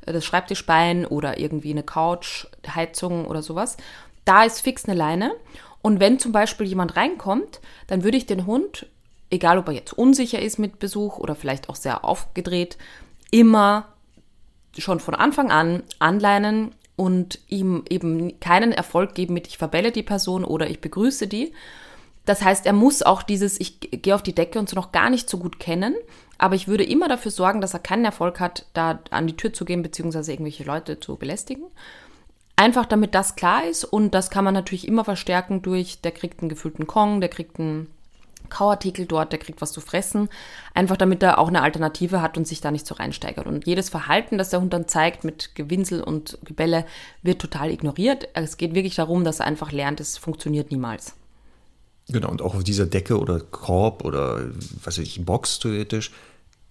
das 0.06 0.24
Schreibtischbein 0.24 1.04
oder 1.04 1.38
irgendwie 1.38 1.70
eine 1.70 1.82
Couch, 1.82 2.46
Heizung 2.66 3.26
oder 3.26 3.42
sowas. 3.42 3.76
Da 4.24 4.44
ist 4.44 4.60
fix 4.60 4.86
eine 4.86 4.96
Leine. 4.96 5.32
Und 5.82 6.00
wenn 6.00 6.18
zum 6.18 6.32
Beispiel 6.32 6.66
jemand 6.66 6.96
reinkommt, 6.96 7.60
dann 7.86 8.02
würde 8.02 8.16
ich 8.16 8.26
den 8.26 8.46
Hund, 8.46 8.86
egal 9.30 9.58
ob 9.58 9.68
er 9.68 9.74
jetzt 9.74 9.92
unsicher 9.92 10.40
ist 10.40 10.58
mit 10.58 10.78
Besuch 10.78 11.18
oder 11.18 11.34
vielleicht 11.34 11.68
auch 11.68 11.76
sehr 11.76 12.04
aufgedreht, 12.04 12.76
immer 13.30 13.88
schon 14.76 15.00
von 15.00 15.14
Anfang 15.14 15.50
an 15.50 15.82
anleinen 15.98 16.74
und 16.96 17.38
ihm 17.48 17.84
eben 17.88 18.40
keinen 18.40 18.72
Erfolg 18.72 19.14
geben 19.14 19.34
mit 19.34 19.46
ich 19.46 19.58
verbelle 19.58 19.92
die 19.92 20.02
Person 20.02 20.44
oder 20.44 20.68
ich 20.68 20.80
begrüße 20.80 21.28
die. 21.28 21.52
Das 22.24 22.42
heißt, 22.42 22.66
er 22.66 22.72
muss 22.72 23.02
auch 23.02 23.22
dieses 23.22 23.60
ich 23.60 23.78
gehe 23.80 24.14
auf 24.14 24.22
die 24.22 24.34
Decke 24.34 24.58
und 24.58 24.68
so 24.68 24.74
noch 24.74 24.92
gar 24.92 25.10
nicht 25.10 25.30
so 25.30 25.38
gut 25.38 25.60
kennen, 25.60 25.94
aber 26.38 26.54
ich 26.54 26.68
würde 26.68 26.84
immer 26.84 27.08
dafür 27.08 27.30
sorgen, 27.30 27.60
dass 27.60 27.74
er 27.74 27.80
keinen 27.80 28.04
Erfolg 28.04 28.40
hat, 28.40 28.66
da 28.74 29.00
an 29.10 29.26
die 29.26 29.36
Tür 29.36 29.52
zu 29.52 29.64
gehen, 29.64 29.82
beziehungsweise 29.82 30.32
irgendwelche 30.32 30.64
Leute 30.64 31.00
zu 31.00 31.16
belästigen. 31.16 31.64
Einfach 32.56 32.86
damit 32.86 33.14
das 33.14 33.36
klar 33.36 33.64
ist 33.64 33.84
und 33.84 34.14
das 34.14 34.30
kann 34.30 34.44
man 34.44 34.54
natürlich 34.54 34.88
immer 34.88 35.04
verstärken 35.04 35.62
durch, 35.62 36.00
der 36.00 36.12
kriegt 36.12 36.40
einen 36.40 36.48
gefüllten 36.48 36.86
Kong, 36.86 37.20
der 37.20 37.28
kriegt 37.28 37.60
einen 37.60 37.88
Kauartikel 38.48 39.06
dort, 39.06 39.32
der 39.32 39.38
kriegt 39.38 39.60
was 39.60 39.72
zu 39.72 39.80
fressen, 39.80 40.28
einfach 40.72 40.96
damit 40.96 41.22
er 41.22 41.38
auch 41.38 41.48
eine 41.48 41.62
Alternative 41.62 42.22
hat 42.22 42.38
und 42.38 42.46
sich 42.46 42.60
da 42.60 42.70
nicht 42.70 42.86
so 42.86 42.94
reinsteigert. 42.94 43.46
Und 43.46 43.66
jedes 43.66 43.88
Verhalten, 43.88 44.38
das 44.38 44.50
der 44.50 44.60
Hund 44.60 44.72
dann 44.72 44.88
zeigt 44.88 45.24
mit 45.24 45.54
Gewinsel 45.54 46.02
und 46.02 46.38
Gebälle, 46.44 46.86
wird 47.22 47.40
total 47.40 47.70
ignoriert. 47.70 48.28
Es 48.34 48.56
geht 48.56 48.74
wirklich 48.74 48.94
darum, 48.94 49.24
dass 49.24 49.40
er 49.40 49.46
einfach 49.46 49.72
lernt, 49.72 50.00
es 50.00 50.16
funktioniert 50.16 50.70
niemals. 50.70 51.14
Genau, 52.08 52.30
und 52.30 52.40
auch 52.40 52.54
auf 52.54 52.64
dieser 52.64 52.86
Decke 52.86 53.18
oder 53.18 53.40
Korb 53.40 54.04
oder 54.04 54.42
was 54.84 54.98
weiß 54.98 55.04
ich, 55.04 55.24
Box 55.24 55.58
theoretisch, 55.58 56.12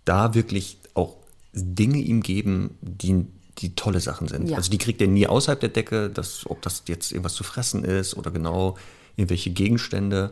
da 0.06 0.34
wirklich 0.34 0.78
auch 0.94 1.16
Dinge 1.54 1.98
ihm 1.98 2.22
geben, 2.22 2.78
die, 2.82 3.26
die 3.58 3.76
tolle 3.76 4.00
Sachen 4.00 4.28
sind. 4.28 4.50
Ja. 4.50 4.58
Also 4.58 4.72
die 4.72 4.78
kriegt 4.78 5.02
er 5.02 5.08
nie 5.08 5.28
außerhalb 5.28 5.60
der 5.60 5.70
Decke, 5.70 6.10
das, 6.10 6.50
ob 6.50 6.62
das 6.62 6.84
jetzt 6.88 7.12
irgendwas 7.12 7.34
zu 7.34 7.44
fressen 7.44 7.84
ist 7.84 8.16
oder 8.16 8.32
genau 8.32 8.78
irgendwelche 9.18 9.50
Gegenstände, 9.50 10.32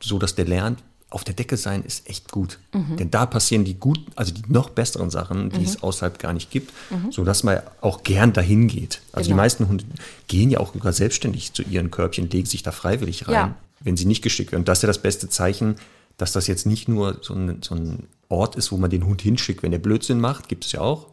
so 0.00 0.18
dass 0.18 0.34
der 0.34 0.44
lernt, 0.44 0.82
auf 1.08 1.24
der 1.24 1.34
Decke 1.34 1.58
sein 1.58 1.82
ist 1.82 2.08
echt 2.08 2.30
gut. 2.30 2.58
Mhm. 2.72 2.96
Denn 2.96 3.10
da 3.10 3.26
passieren 3.26 3.64
die 3.64 3.74
gut, 3.74 4.00
also 4.16 4.32
die 4.32 4.42
noch 4.48 4.70
besseren 4.70 5.10
Sachen, 5.10 5.50
die 5.50 5.58
mhm. 5.58 5.64
es 5.64 5.82
außerhalb 5.82 6.18
gar 6.18 6.32
nicht 6.32 6.50
gibt, 6.50 6.72
mhm. 6.90 7.12
sodass 7.12 7.42
man 7.42 7.60
auch 7.82 8.02
gern 8.02 8.32
dahin 8.32 8.68
geht. 8.68 9.02
Also 9.12 9.28
genau. 9.28 9.34
die 9.34 9.42
meisten 9.42 9.68
Hunde 9.68 9.84
gehen 10.28 10.50
ja 10.50 10.60
auch 10.60 10.72
sogar 10.72 10.94
selbstständig 10.94 11.52
zu 11.52 11.62
ihren 11.62 11.90
Körbchen, 11.90 12.30
legen 12.30 12.46
sich 12.46 12.62
da 12.62 12.72
freiwillig 12.72 13.28
rein. 13.28 13.34
Ja 13.34 13.56
wenn 13.84 13.96
sie 13.96 14.04
nicht 14.04 14.22
geschickt 14.22 14.52
werden. 14.52 14.62
Und 14.62 14.68
das 14.68 14.78
ist 14.78 14.82
ja 14.82 14.86
das 14.88 15.02
beste 15.02 15.28
Zeichen, 15.28 15.76
dass 16.16 16.32
das 16.32 16.46
jetzt 16.46 16.66
nicht 16.66 16.88
nur 16.88 17.18
so 17.22 17.34
ein, 17.34 17.62
so 17.62 17.74
ein 17.74 18.06
Ort 18.28 18.56
ist, 18.56 18.72
wo 18.72 18.76
man 18.76 18.90
den 18.90 19.06
Hund 19.06 19.22
hinschickt, 19.22 19.62
wenn 19.62 19.72
der 19.72 19.78
Blödsinn 19.78 20.20
macht, 20.20 20.48
gibt 20.48 20.64
es 20.64 20.72
ja 20.72 20.80
auch, 20.80 21.08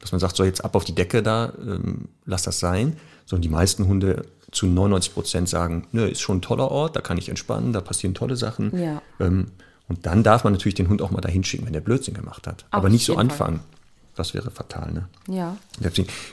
dass 0.00 0.12
man 0.12 0.20
sagt, 0.20 0.36
so 0.36 0.44
jetzt 0.44 0.64
ab 0.64 0.74
auf 0.74 0.84
die 0.84 0.94
Decke 0.94 1.22
da, 1.22 1.52
ähm, 1.60 2.08
lass 2.24 2.42
das 2.42 2.58
sein. 2.58 2.96
Sondern 3.26 3.42
die 3.42 3.48
meisten 3.48 3.86
Hunde 3.86 4.24
zu 4.52 4.66
99 4.66 5.12
Prozent 5.12 5.48
sagen, 5.48 5.86
nö, 5.92 6.06
ist 6.06 6.20
schon 6.20 6.38
ein 6.38 6.42
toller 6.42 6.70
Ort, 6.70 6.96
da 6.96 7.00
kann 7.00 7.18
ich 7.18 7.28
entspannen, 7.28 7.72
da 7.72 7.80
passieren 7.80 8.14
tolle 8.14 8.36
Sachen. 8.36 8.76
Ja. 8.78 9.02
Ähm, 9.20 9.48
und 9.88 10.06
dann 10.06 10.22
darf 10.22 10.44
man 10.44 10.52
natürlich 10.52 10.74
den 10.74 10.88
Hund 10.88 11.02
auch 11.02 11.10
mal 11.10 11.20
dahin 11.20 11.44
schicken, 11.44 11.66
wenn 11.66 11.72
der 11.72 11.80
Blödsinn 11.80 12.14
gemacht 12.14 12.46
hat. 12.46 12.64
Auf 12.70 12.78
Aber 12.78 12.88
nicht 12.88 13.04
so 13.04 13.16
anfangen. 13.16 13.58
Fall. 13.58 13.77
Das 14.18 14.34
wäre 14.34 14.50
fatal, 14.50 14.90
ne? 14.92 15.08
Ja. 15.28 15.56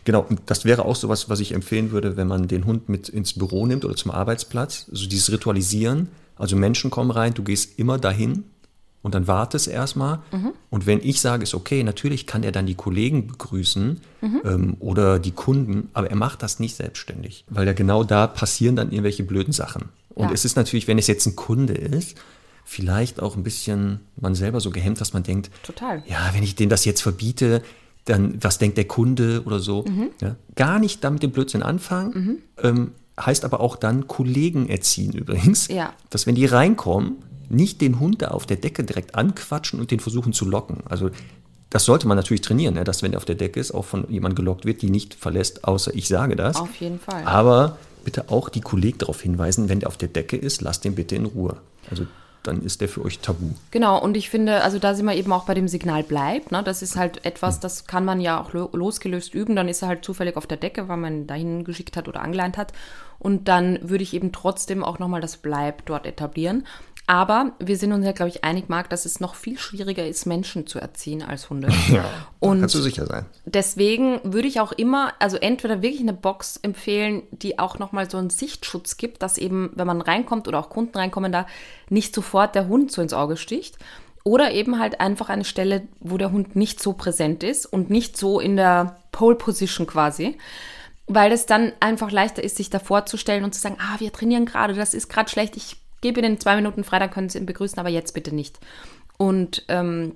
Genau, 0.06 0.26
und 0.28 0.42
das 0.48 0.66
wäre 0.66 0.86
auch 0.86 0.96
sowas, 0.96 1.30
was 1.30 1.40
ich 1.40 1.52
empfehlen 1.52 1.92
würde, 1.92 2.18
wenn 2.18 2.28
man 2.28 2.48
den 2.48 2.66
Hund 2.66 2.90
mit 2.90 3.10
ins 3.10 3.34
Büro 3.34 3.68
nimmt 3.68 3.86
oder 3.86 3.96
zum 3.96 4.10
Arbeitsplatz. 4.10 4.88
Also 4.90 5.08
dieses 5.08 5.32
Ritualisieren. 5.32 6.08
Also 6.36 6.56
Menschen 6.56 6.90
kommen 6.90 7.12
rein, 7.12 7.36
du 7.36 7.44
gehst 7.44 7.78
immer 7.78 8.00
dahin 8.00 8.46
und 9.04 9.14
dann 9.14 9.28
wartest 9.28 9.68
erstmal. 9.68 10.18
Mhm. 10.32 10.54
Und 10.72 10.88
wenn 10.88 11.00
ich 11.00 11.22
sage, 11.22 11.44
ist 11.44 11.54
okay, 11.54 11.84
natürlich 11.84 12.26
kann 12.26 12.42
er 12.42 12.52
dann 12.52 12.66
die 12.66 12.74
Kollegen 12.74 13.28
begrüßen 13.28 14.02
mhm. 14.22 14.42
ähm, 14.44 14.78
oder 14.80 15.20
die 15.20 15.32
Kunden, 15.32 15.90
aber 15.94 16.10
er 16.10 16.16
macht 16.16 16.42
das 16.42 16.60
nicht 16.60 16.76
selbstständig, 16.76 17.46
weil 17.48 17.68
ja 17.68 17.74
genau 17.74 18.04
da 18.04 18.26
passieren 18.26 18.76
dann 18.76 18.90
irgendwelche 18.90 19.24
blöden 19.24 19.54
Sachen. 19.54 19.90
Und 20.10 20.30
ja. 20.30 20.34
es 20.34 20.44
ist 20.44 20.56
natürlich, 20.56 20.88
wenn 20.88 20.98
es 20.98 21.06
jetzt 21.06 21.28
ein 21.28 21.36
Kunde 21.36 21.74
ist, 21.74 22.18
vielleicht 22.66 23.22
auch 23.22 23.38
ein 23.38 23.44
bisschen 23.44 24.02
man 24.18 24.36
selber 24.36 24.60
so 24.60 24.72
gehemmt, 24.72 25.00
dass 25.00 25.14
man 25.14 25.24
denkt, 25.24 25.52
Total. 25.64 26.04
ja, 26.08 26.32
wenn 26.34 26.44
ich 26.44 26.56
denen 26.56 26.70
das 26.70 26.84
jetzt 26.84 27.02
verbiete, 27.02 27.62
dann 28.06 28.38
was 28.42 28.58
denkt 28.58 28.78
der 28.78 28.86
Kunde 28.86 29.44
oder 29.46 29.60
so. 29.60 29.84
Mhm. 29.84 30.10
Ja, 30.22 30.36
gar 30.56 30.80
nicht 30.80 31.04
damit 31.04 31.24
den 31.24 31.32
Blödsinn 31.32 31.64
anfangen. 31.64 32.12
Mhm. 32.14 32.38
Ähm, 32.64 32.92
heißt 33.20 33.46
aber 33.46 33.62
auch 33.62 33.78
dann 33.78 34.08
Kollegen 34.08 34.68
erziehen 34.68 35.14
übrigens, 35.14 35.68
ja. 35.70 35.94
dass 36.10 36.28
wenn 36.28 36.36
die 36.36 36.46
reinkommen, 36.46 37.18
nicht 37.50 37.80
den 37.82 38.00
Hund 38.00 38.22
da 38.22 38.30
auf 38.30 38.46
der 38.46 38.58
Decke 38.58 38.84
direkt 38.84 39.16
anquatschen 39.16 39.80
und 39.80 39.92
den 39.92 40.00
versuchen 40.00 40.34
zu 40.34 40.46
locken. 40.46 40.80
Also 40.90 41.12
das 41.70 41.86
sollte 41.86 42.08
man 42.08 42.18
natürlich 42.18 42.42
trainieren, 42.42 42.74
ne? 42.74 42.84
dass 42.84 43.04
wenn 43.04 43.14
er 43.14 43.18
auf 43.18 43.26
der 43.26 43.36
Decke 43.36 43.60
ist, 43.60 43.72
auch 43.72 43.86
von 43.86 44.10
jemand 44.10 44.36
gelockt 44.36 44.66
wird, 44.66 44.82
die 44.82 44.90
nicht 44.90 45.14
verlässt, 45.14 45.64
außer 45.64 45.94
ich 45.94 46.08
sage 46.08 46.36
das. 46.36 46.56
Auf 46.58 46.76
jeden 46.78 47.00
Fall. 47.00 47.24
Aber 47.26 47.78
bitte 48.04 48.30
auch 48.30 48.50
die 48.50 48.62
Kollegen 48.62 48.98
darauf 48.98 49.22
hinweisen, 49.22 49.70
wenn 49.70 49.80
der 49.80 49.90
auf 49.90 49.98
der 49.98 50.10
Decke 50.10 50.38
ist, 50.38 50.62
lasst 50.62 50.84
den 50.86 50.96
bitte 50.96 51.16
in 51.16 51.26
Ruhe. 51.26 51.58
Also 51.90 52.08
dann 52.48 52.62
ist 52.62 52.82
der 52.82 52.90
für 52.90 53.04
euch 53.04 53.20
tabu. 53.20 53.50
Genau, 53.72 54.02
und 54.02 54.16
ich 54.16 54.30
finde, 54.30 54.62
also 54.64 54.80
da 54.80 54.94
sind 54.94 55.06
wir 55.06 55.16
eben 55.16 55.32
auch 55.32 55.46
bei 55.46 55.54
dem 55.54 55.68
Signal 55.68 56.04
bleibt. 56.04 56.52
Ne? 56.52 56.64
Das 56.64 56.82
ist 56.82 56.96
halt 56.96 57.26
etwas, 57.26 57.60
das 57.60 57.86
kann 57.86 58.06
man 58.06 58.22
ja 58.22 58.42
auch 58.42 58.54
losgelöst 58.54 59.34
üben. 59.34 59.56
Dann 59.56 59.68
ist 59.68 59.82
er 59.82 59.88
halt 59.88 60.06
zufällig 60.06 60.38
auf 60.38 60.48
der 60.48 60.58
Decke, 60.58 60.88
weil 60.88 60.98
man 60.98 61.14
ihn 61.14 61.28
dahin 61.28 61.64
geschickt 61.64 61.98
hat 61.98 62.08
oder 62.08 62.22
angeleint 62.22 62.58
hat. 62.58 62.74
Und 63.20 63.48
dann 63.48 63.80
würde 63.82 64.04
ich 64.04 64.14
eben 64.14 64.32
trotzdem 64.32 64.84
auch 64.84 65.00
nochmal 65.00 65.22
das 65.22 65.38
Bleib 65.38 65.86
dort 65.86 66.06
etablieren. 66.06 66.66
Aber 67.08 67.52
wir 67.60 67.78
sind 67.78 67.92
uns 67.92 68.04
ja, 68.04 68.14
glaube 68.14 68.30
ich, 68.30 68.44
einig, 68.44 68.68
Marc, 68.68 68.90
dass 68.90 69.06
es 69.06 69.20
noch 69.20 69.36
viel 69.36 69.60
schwieriger 69.60 70.08
ist, 70.08 70.26
Menschen 70.26 70.66
zu 70.66 70.80
erziehen 70.80 71.22
als 71.22 71.50
Hunde. 71.50 71.70
Ja, 71.90 72.04
und 72.40 72.62
kannst 72.62 72.76
du 72.76 72.82
sicher 72.82 73.06
sein. 73.06 73.26
Deswegen 73.46 74.20
würde 74.24 74.48
ich 74.48 74.60
auch 74.60 74.72
immer, 74.72 75.14
also 75.20 75.38
entweder 75.38 75.84
wirklich 75.84 76.02
eine 76.02 76.14
Box 76.14 76.58
empfehlen, 76.58 77.22
die 77.32 77.60
auch 77.60 77.78
nochmal 77.78 78.10
so 78.10 78.18
einen 78.18 78.32
Sichtschutz 78.32 78.98
gibt, 78.98 79.22
dass 79.22 79.38
eben, 79.38 79.72
wenn 79.76 79.86
man 79.86 80.02
reinkommt 80.02 80.48
oder 80.48 80.60
auch 80.60 80.70
Kunden 80.70 80.98
reinkommen, 80.98 81.32
da 81.32 81.46
nicht 81.90 82.16
sofort 82.16 82.56
der 82.56 82.68
Hund 82.68 82.92
so 82.92 83.02
ins 83.02 83.14
Auge 83.14 83.38
sticht. 83.38 83.78
Oder 84.24 84.52
eben 84.52 84.80
halt 84.80 85.00
einfach 85.00 85.30
eine 85.30 85.46
Stelle, 85.46 85.84
wo 86.00 86.18
der 86.18 86.32
Hund 86.32 86.56
nicht 86.56 86.82
so 86.82 86.94
präsent 86.94 87.44
ist 87.44 87.68
und 87.68 87.92
nicht 87.92 88.18
so 88.18 88.40
in 88.40 88.56
der 88.56 88.98
Pole 89.12 89.36
Position 89.36 89.86
quasi 89.86 90.38
weil 91.08 91.32
es 91.32 91.46
dann 91.46 91.72
einfach 91.80 92.10
leichter 92.10 92.44
ist, 92.44 92.58
sich 92.58 92.72
da 92.72 92.80
vorzustellen 92.80 93.44
und 93.44 93.54
zu 93.54 93.62
sagen, 93.62 93.78
ah, 93.80 94.00
wir 94.00 94.12
trainieren 94.12 94.48
gerade, 94.48 94.74
das 94.74 94.96
ist 94.96 95.08
gerade 95.08 95.30
schlecht, 95.30 95.56
ich 95.56 95.78
gebe 96.06 96.20
Ihnen 96.20 96.40
zwei 96.40 96.56
Minuten 96.56 96.84
frei, 96.84 97.00
dann 97.00 97.10
können 97.10 97.30
Sie 97.30 97.40
ihn 97.40 97.48
begrüßen, 97.48 97.80
aber 97.80 97.90
jetzt 97.90 98.14
bitte 98.14 98.36
nicht. 98.36 98.60
Und 99.18 99.66
ähm, 99.70 100.14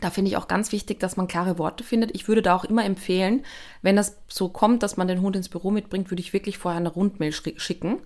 da 0.00 0.10
finde 0.10 0.30
ich 0.30 0.36
auch 0.36 0.48
ganz 0.48 0.70
wichtig, 0.70 1.00
dass 1.00 1.16
man 1.16 1.28
klare 1.28 1.58
Worte 1.58 1.82
findet. 1.82 2.14
Ich 2.14 2.28
würde 2.28 2.42
da 2.42 2.54
auch 2.54 2.64
immer 2.64 2.84
empfehlen, 2.84 3.42
wenn 3.80 3.96
das 3.96 4.18
so 4.28 4.50
kommt, 4.50 4.82
dass 4.82 4.98
man 4.98 5.08
den 5.08 5.22
Hund 5.22 5.36
ins 5.36 5.48
Büro 5.48 5.70
mitbringt, 5.70 6.10
würde 6.10 6.20
ich 6.20 6.34
wirklich 6.34 6.58
vorher 6.58 6.78
eine 6.78 6.90
Rundmail 6.90 7.32
schicken 7.32 8.00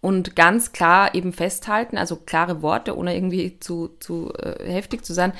und 0.00 0.34
ganz 0.34 0.72
klar 0.72 1.14
eben 1.14 1.32
festhalten, 1.32 1.96
also 1.96 2.16
klare 2.16 2.60
Worte, 2.60 2.96
ohne 2.96 3.14
irgendwie 3.14 3.60
zu, 3.60 3.90
zu 4.00 4.32
äh, 4.34 4.68
heftig 4.68 5.04
zu 5.04 5.14
sein. 5.14 5.32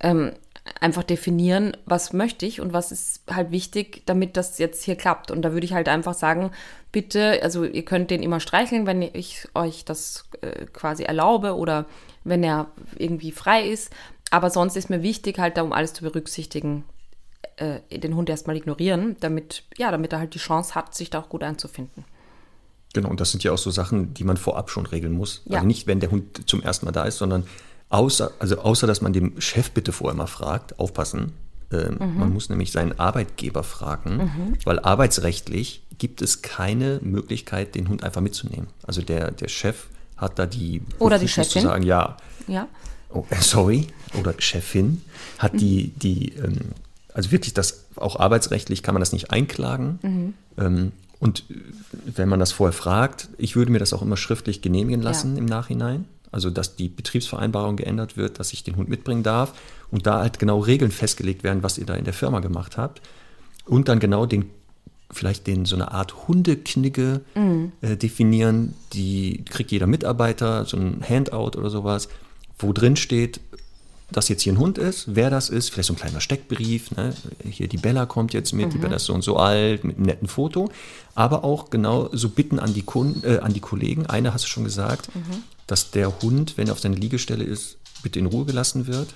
Ähm, 0.00 0.32
einfach 0.80 1.02
definieren, 1.02 1.76
was 1.86 2.12
möchte 2.12 2.46
ich 2.46 2.60
und 2.60 2.72
was 2.72 2.92
ist 2.92 3.22
halt 3.30 3.50
wichtig, 3.50 4.02
damit 4.06 4.36
das 4.36 4.58
jetzt 4.58 4.82
hier 4.84 4.96
klappt. 4.96 5.30
Und 5.30 5.42
da 5.42 5.52
würde 5.52 5.64
ich 5.64 5.72
halt 5.72 5.88
einfach 5.88 6.14
sagen, 6.14 6.50
bitte, 6.92 7.40
also 7.42 7.64
ihr 7.64 7.84
könnt 7.84 8.10
den 8.10 8.22
immer 8.22 8.40
streicheln, 8.40 8.86
wenn 8.86 9.02
ich 9.02 9.48
euch 9.54 9.84
das 9.84 10.28
äh, 10.40 10.66
quasi 10.66 11.04
erlaube 11.04 11.56
oder 11.56 11.86
wenn 12.24 12.42
er 12.42 12.66
irgendwie 12.96 13.32
frei 13.32 13.68
ist. 13.68 13.92
Aber 14.30 14.50
sonst 14.50 14.76
ist 14.76 14.90
mir 14.90 15.02
wichtig, 15.02 15.38
halt 15.38 15.56
da, 15.56 15.62
um 15.62 15.72
alles 15.72 15.94
zu 15.94 16.04
berücksichtigen, 16.04 16.84
äh, 17.56 17.80
den 17.90 18.14
Hund 18.14 18.28
erstmal 18.28 18.56
ignorieren, 18.56 19.16
damit, 19.20 19.64
ja, 19.76 19.90
damit 19.90 20.12
er 20.12 20.20
halt 20.20 20.34
die 20.34 20.38
Chance 20.38 20.74
hat, 20.74 20.94
sich 20.94 21.10
da 21.10 21.20
auch 21.20 21.28
gut 21.28 21.42
einzufinden. 21.42 22.04
Genau, 22.94 23.10
und 23.10 23.20
das 23.20 23.30
sind 23.30 23.44
ja 23.44 23.52
auch 23.52 23.58
so 23.58 23.70
Sachen, 23.70 24.14
die 24.14 24.24
man 24.24 24.36
vorab 24.36 24.70
schon 24.70 24.86
regeln 24.86 25.12
muss. 25.12 25.42
Ja. 25.44 25.56
Also 25.56 25.66
nicht, 25.66 25.86
wenn 25.86 26.00
der 26.00 26.10
Hund 26.10 26.48
zum 26.48 26.62
ersten 26.62 26.86
Mal 26.86 26.92
da 26.92 27.04
ist, 27.04 27.18
sondern 27.18 27.44
Außer, 27.90 28.32
also 28.38 28.58
außer, 28.58 28.86
dass 28.86 29.00
man 29.00 29.12
dem 29.12 29.40
Chef 29.40 29.70
bitte 29.70 29.92
vorher 29.92 30.16
mal 30.16 30.26
fragt, 30.26 30.78
aufpassen. 30.78 31.32
Ähm, 31.72 31.96
mhm. 31.98 32.18
Man 32.18 32.32
muss 32.32 32.48
nämlich 32.48 32.72
seinen 32.72 32.98
Arbeitgeber 32.98 33.62
fragen, 33.62 34.16
mhm. 34.16 34.58
weil 34.64 34.78
arbeitsrechtlich 34.78 35.82
gibt 35.98 36.22
es 36.22 36.42
keine 36.42 37.00
Möglichkeit, 37.02 37.74
den 37.74 37.88
Hund 37.88 38.04
einfach 38.04 38.20
mitzunehmen. 38.20 38.68
Also 38.86 39.02
der, 39.02 39.30
der 39.32 39.48
Chef 39.48 39.86
hat 40.16 40.38
da 40.38 40.46
die 40.46 40.82
Oder 40.98 41.18
die 41.18 41.28
Chefin. 41.28 41.50
zu 41.50 41.60
sagen, 41.60 41.82
ja, 41.82 42.16
Ja. 42.46 42.68
oh, 43.10 43.24
äh, 43.30 43.36
sorry, 43.40 43.86
oder 44.18 44.34
Chefin, 44.38 45.02
hat 45.38 45.54
Mhm. 45.54 45.58
die, 45.58 45.88
die, 45.96 46.32
ähm, 46.36 46.58
also 47.14 47.30
wirklich 47.32 47.54
das, 47.54 47.84
auch 47.96 48.18
arbeitsrechtlich 48.18 48.82
kann 48.82 48.94
man 48.94 49.00
das 49.00 49.12
nicht 49.12 49.30
einklagen. 49.30 49.98
Mhm. 50.02 50.34
Ähm, 50.56 50.92
und 51.20 51.44
äh, 51.50 51.54
wenn 52.16 52.28
man 52.28 52.38
das 52.40 52.52
vorher 52.52 52.72
fragt, 52.72 53.28
ich 53.38 53.56
würde 53.56 53.72
mir 53.72 53.78
das 53.78 53.92
auch 53.92 54.02
immer 54.02 54.16
schriftlich 54.16 54.62
genehmigen 54.62 55.02
lassen 55.02 55.32
Ja. 55.34 55.38
im 55.38 55.46
Nachhinein. 55.46 56.04
Also, 56.30 56.50
dass 56.50 56.76
die 56.76 56.88
Betriebsvereinbarung 56.88 57.76
geändert 57.76 58.16
wird, 58.16 58.38
dass 58.38 58.52
ich 58.52 58.62
den 58.62 58.76
Hund 58.76 58.88
mitbringen 58.88 59.22
darf 59.22 59.54
und 59.90 60.06
da 60.06 60.20
halt 60.20 60.38
genau 60.38 60.58
Regeln 60.60 60.90
festgelegt 60.90 61.42
werden, 61.42 61.62
was 61.62 61.78
ihr 61.78 61.86
da 61.86 61.94
in 61.94 62.04
der 62.04 62.12
Firma 62.12 62.40
gemacht 62.40 62.76
habt. 62.76 63.00
Und 63.64 63.88
dann 63.88 63.98
genau 63.98 64.26
den, 64.26 64.50
vielleicht 65.10 65.46
den 65.46 65.64
so 65.64 65.76
eine 65.76 65.92
Art 65.92 66.28
Hundeknigge 66.28 67.22
äh, 67.80 67.96
definieren, 67.96 68.74
die 68.92 69.44
kriegt 69.44 69.70
jeder 69.70 69.86
Mitarbeiter, 69.86 70.64
so 70.64 70.76
ein 70.76 71.02
Handout 71.06 71.58
oder 71.58 71.70
sowas, 71.70 72.08
wo 72.58 72.72
drin 72.72 72.96
steht, 72.96 73.40
dass 74.10 74.28
jetzt 74.28 74.42
hier 74.42 74.54
ein 74.54 74.58
Hund 74.58 74.78
ist, 74.78 75.14
wer 75.14 75.28
das 75.28 75.50
ist, 75.50 75.70
vielleicht 75.70 75.88
so 75.88 75.92
ein 75.92 75.98
kleiner 75.98 76.20
Steckbrief, 76.20 76.90
ne? 76.92 77.12
hier 77.44 77.68
die 77.68 77.76
Bella 77.76 78.06
kommt 78.06 78.32
jetzt 78.32 78.52
mit, 78.52 78.72
die 78.72 78.78
Bella 78.78 78.96
ist 78.96 79.04
so 79.04 79.12
und 79.12 79.22
so 79.22 79.36
alt, 79.36 79.84
mit 79.84 79.96
einem 79.96 80.06
netten 80.06 80.28
Foto, 80.28 80.70
aber 81.14 81.44
auch 81.44 81.68
genau 81.68 82.08
so 82.12 82.30
Bitten 82.30 82.58
an 82.58 82.72
die, 82.72 82.82
Kunden, 82.82 83.22
äh, 83.28 83.38
an 83.38 83.52
die 83.52 83.60
Kollegen. 83.60 84.06
Eine 84.06 84.32
hast 84.32 84.44
du 84.44 84.48
schon 84.48 84.64
gesagt, 84.64 85.10
dass 85.68 85.92
der 85.92 86.20
Hund, 86.22 86.54
wenn 86.56 86.66
er 86.66 86.72
auf 86.72 86.80
seiner 86.80 86.96
Liegestelle 86.96 87.44
ist, 87.44 87.76
bitte 88.02 88.18
in 88.18 88.26
Ruhe 88.26 88.44
gelassen 88.44 88.88
wird. 88.88 89.14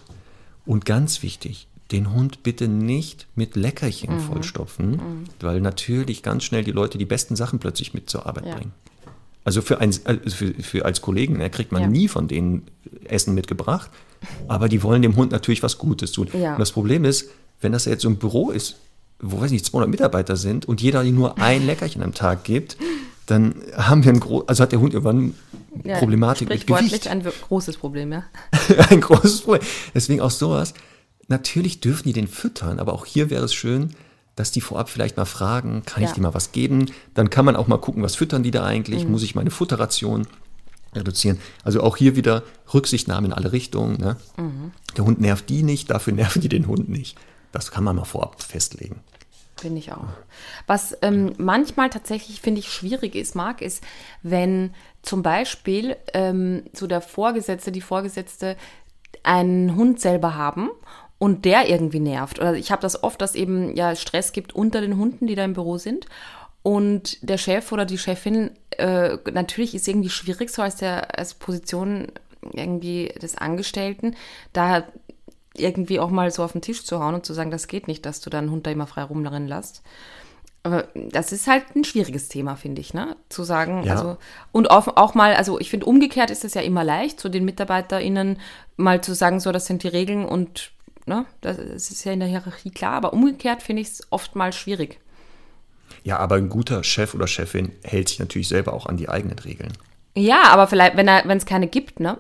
Und 0.64 0.84
ganz 0.84 1.22
wichtig, 1.22 1.66
den 1.90 2.12
Hund 2.14 2.42
bitte 2.44 2.68
nicht 2.68 3.26
mit 3.34 3.56
Leckerchen 3.56 4.20
vollstopfen, 4.20 5.00
weil 5.40 5.60
natürlich 5.60 6.22
ganz 6.22 6.44
schnell 6.44 6.62
die 6.62 6.70
Leute 6.70 6.98
die 6.98 7.04
besten 7.04 7.34
Sachen 7.36 7.58
plötzlich 7.58 7.94
mit 7.94 8.08
zur 8.08 8.26
Arbeit 8.26 8.46
Ja. 8.46 8.54
bringen. 8.54 8.72
Also 9.44 9.60
für, 9.60 9.80
ein, 9.80 9.92
also 10.04 10.36
für, 10.36 10.54
für 10.54 10.84
als 10.84 11.00
Kollegen 11.02 11.38
ne, 11.38 11.50
kriegt 11.50 11.72
man 11.72 11.82
Ja. 11.82 11.88
nie 11.88 12.06
von 12.06 12.28
denen 12.28 12.62
Essen 13.04 13.34
mitgebracht, 13.34 13.90
aber 14.46 14.68
die 14.68 14.82
wollen 14.84 15.02
dem 15.02 15.16
Hund 15.16 15.32
natürlich 15.32 15.62
was 15.64 15.78
Gutes 15.78 16.12
tun. 16.12 16.28
Ja. 16.32 16.52
Und 16.52 16.60
das 16.60 16.70
Problem 16.70 17.04
ist, 17.04 17.28
wenn 17.60 17.72
das 17.72 17.86
jetzt 17.86 18.02
so 18.02 18.08
ein 18.08 18.16
Büro 18.18 18.50
ist, 18.50 18.76
wo 19.20 19.40
weiß 19.40 19.50
nicht 19.50 19.66
200 19.66 19.90
Mitarbeiter 19.90 20.36
sind 20.36 20.66
und 20.66 20.80
jeder 20.80 21.02
nur 21.04 21.38
ein 21.38 21.66
Leckerchen 21.66 22.02
am 22.02 22.14
Tag 22.14 22.44
gibt, 22.44 22.76
dann 23.26 23.54
haben 23.76 24.04
wir 24.04 24.12
ein 24.12 24.22
also 24.46 24.62
hat 24.62 24.72
der 24.72 24.80
Hund 24.80 24.94
irgendwann 24.94 25.34
ja 25.84 25.98
Problematik 25.98 26.48
mit 26.48 26.66
Gewicht. 26.66 27.08
ein 27.08 27.22
großes 27.22 27.76
Problem, 27.76 28.12
ja. 28.12 28.24
ein 28.90 29.00
großes 29.00 29.42
Problem. 29.42 29.62
Deswegen 29.94 30.20
auch 30.20 30.30
sowas. 30.30 30.74
Natürlich 31.28 31.80
dürfen 31.80 32.04
die 32.08 32.12
den 32.12 32.28
füttern, 32.28 32.78
aber 32.78 32.92
auch 32.92 33.06
hier 33.06 33.30
wäre 33.30 33.44
es 33.44 33.54
schön, 33.54 33.94
dass 34.36 34.50
die 34.50 34.60
vorab 34.60 34.88
vielleicht 34.88 35.16
mal 35.16 35.24
fragen, 35.24 35.82
kann 35.84 36.02
ich 36.02 36.10
Ja. 36.10 36.14
dir 36.16 36.22
mal 36.22 36.34
was 36.34 36.52
geben? 36.52 36.90
Dann 37.14 37.30
kann 37.30 37.44
man 37.44 37.56
auch 37.56 37.68
mal 37.68 37.78
gucken, 37.78 38.02
was 38.02 38.16
füttern 38.16 38.42
die 38.42 38.50
da 38.50 38.64
eigentlich? 38.64 39.04
Mhm. 39.04 39.12
Muss 39.12 39.22
ich 39.22 39.34
meine 39.34 39.50
Futterration 39.50 40.26
reduzieren? 40.94 41.38
Also 41.64 41.82
auch 41.82 41.96
hier 41.96 42.16
wieder 42.16 42.42
Rücksichtnahme 42.72 43.26
in 43.28 43.32
alle 43.32 43.52
Richtungen. 43.52 43.98
Ne? 43.98 44.16
Mhm. 44.36 44.72
Der 44.96 45.04
Hund 45.04 45.20
nervt 45.20 45.48
die 45.48 45.62
nicht, 45.62 45.90
dafür 45.90 46.12
nerven 46.14 46.42
die 46.42 46.48
den 46.48 46.66
Hund 46.66 46.88
nicht. 46.88 47.16
Das 47.52 47.70
kann 47.70 47.84
man 47.84 47.96
mal 47.96 48.04
vorab 48.04 48.42
festlegen. 48.42 49.00
Finde 49.56 49.78
ich 49.78 49.92
auch. 49.92 50.06
Was 50.66 50.96
ähm, 51.02 51.34
manchmal 51.38 51.88
tatsächlich, 51.90 52.40
finde 52.40 52.60
ich, 52.60 52.72
schwierig 52.72 53.14
ist, 53.14 53.34
Marc, 53.36 53.60
ist, 53.62 53.84
wenn 54.22 54.74
zum 55.02 55.22
Beispiel 55.22 55.96
ähm, 56.14 56.64
so 56.72 56.86
der 56.86 57.00
Vorgesetzte, 57.00 57.72
die 57.72 57.80
Vorgesetzte 57.80 58.56
einen 59.22 59.76
Hund 59.76 60.00
selber 60.00 60.34
haben 60.34 60.70
und 61.18 61.44
der 61.44 61.68
irgendwie 61.68 62.00
nervt. 62.00 62.38
Oder 62.38 62.54
ich 62.54 62.70
habe 62.72 62.82
das 62.82 63.02
oft, 63.02 63.20
dass 63.20 63.34
eben 63.34 63.76
ja 63.76 63.94
Stress 63.94 64.32
gibt 64.32 64.54
unter 64.54 64.80
den 64.80 64.96
Hunden, 64.96 65.26
die 65.26 65.34
da 65.34 65.44
im 65.44 65.52
Büro 65.52 65.78
sind. 65.78 66.06
Und 66.62 67.28
der 67.28 67.38
Chef 67.38 67.72
oder 67.72 67.84
die 67.84 67.98
Chefin, 67.98 68.52
äh, 68.78 69.18
natürlich 69.32 69.74
ist 69.74 69.88
irgendwie 69.88 70.10
schwierig, 70.10 70.50
so 70.50 70.62
als 70.62 70.76
der 70.76 71.18
als 71.18 71.34
Position 71.34 72.08
irgendwie 72.52 73.12
des 73.20 73.36
Angestellten, 73.36 74.16
da 74.52 74.84
irgendwie 75.54 76.00
auch 76.00 76.10
mal 76.10 76.30
so 76.30 76.42
auf 76.42 76.52
den 76.52 76.62
Tisch 76.62 76.84
zu 76.84 77.00
hauen 77.00 77.14
und 77.14 77.26
zu 77.26 77.34
sagen, 77.34 77.50
das 77.50 77.68
geht 77.68 77.88
nicht, 77.88 78.06
dass 78.06 78.20
du 78.20 78.30
deinen 78.30 78.50
Hund 78.50 78.66
da 78.66 78.70
immer 78.70 78.86
frei 78.86 79.02
rumrennen 79.02 79.48
lässt. 79.48 79.82
Aber 80.64 80.86
das 80.94 81.32
ist 81.32 81.48
halt 81.48 81.64
ein 81.74 81.82
schwieriges 81.82 82.28
Thema, 82.28 82.54
finde 82.54 82.80
ich, 82.80 82.94
ne? 82.94 83.16
Zu 83.28 83.42
sagen, 83.42 83.82
Ja. 83.82 83.92
also, 83.94 84.16
und 84.52 84.70
auch, 84.70 84.96
auch 84.96 85.14
mal, 85.14 85.34
also 85.34 85.58
ich 85.58 85.70
finde, 85.70 85.86
umgekehrt 85.86 86.30
ist 86.30 86.44
es 86.44 86.54
ja 86.54 86.62
immer 86.62 86.84
leicht, 86.84 87.18
so 87.20 87.28
den 87.28 87.44
MitarbeiterInnen 87.44 88.38
mal 88.76 89.00
zu 89.00 89.14
sagen, 89.14 89.40
so, 89.40 89.50
das 89.50 89.66
sind 89.66 89.82
die 89.82 89.88
Regeln 89.88 90.24
und, 90.24 90.70
ne, 91.04 91.26
das 91.40 91.58
ist 91.58 92.04
ja 92.04 92.12
in 92.12 92.20
der 92.20 92.28
Hierarchie 92.28 92.70
klar, 92.70 92.92
aber 92.92 93.12
umgekehrt 93.12 93.62
finde 93.62 93.82
ich 93.82 93.88
es 93.88 94.06
oft 94.10 94.36
mal 94.36 94.52
schwierig. 94.52 95.00
Ja, 96.04 96.18
aber 96.18 96.36
ein 96.36 96.48
guter 96.48 96.84
Chef 96.84 97.14
oder 97.14 97.26
Chefin 97.26 97.72
hält 97.82 98.08
sich 98.08 98.18
natürlich 98.20 98.48
selber 98.48 98.72
auch 98.72 98.86
an 98.86 98.96
die 98.96 99.08
eigenen 99.08 99.38
Regeln. 99.40 99.72
Ja, 100.14 100.44
aber 100.50 100.66
vielleicht, 100.68 100.96
wenn 100.96 101.08
er, 101.08 101.22
wenn 101.26 101.38
es 101.38 101.46
keine 101.46 101.66
gibt, 101.66 101.98
ne? 101.98 102.18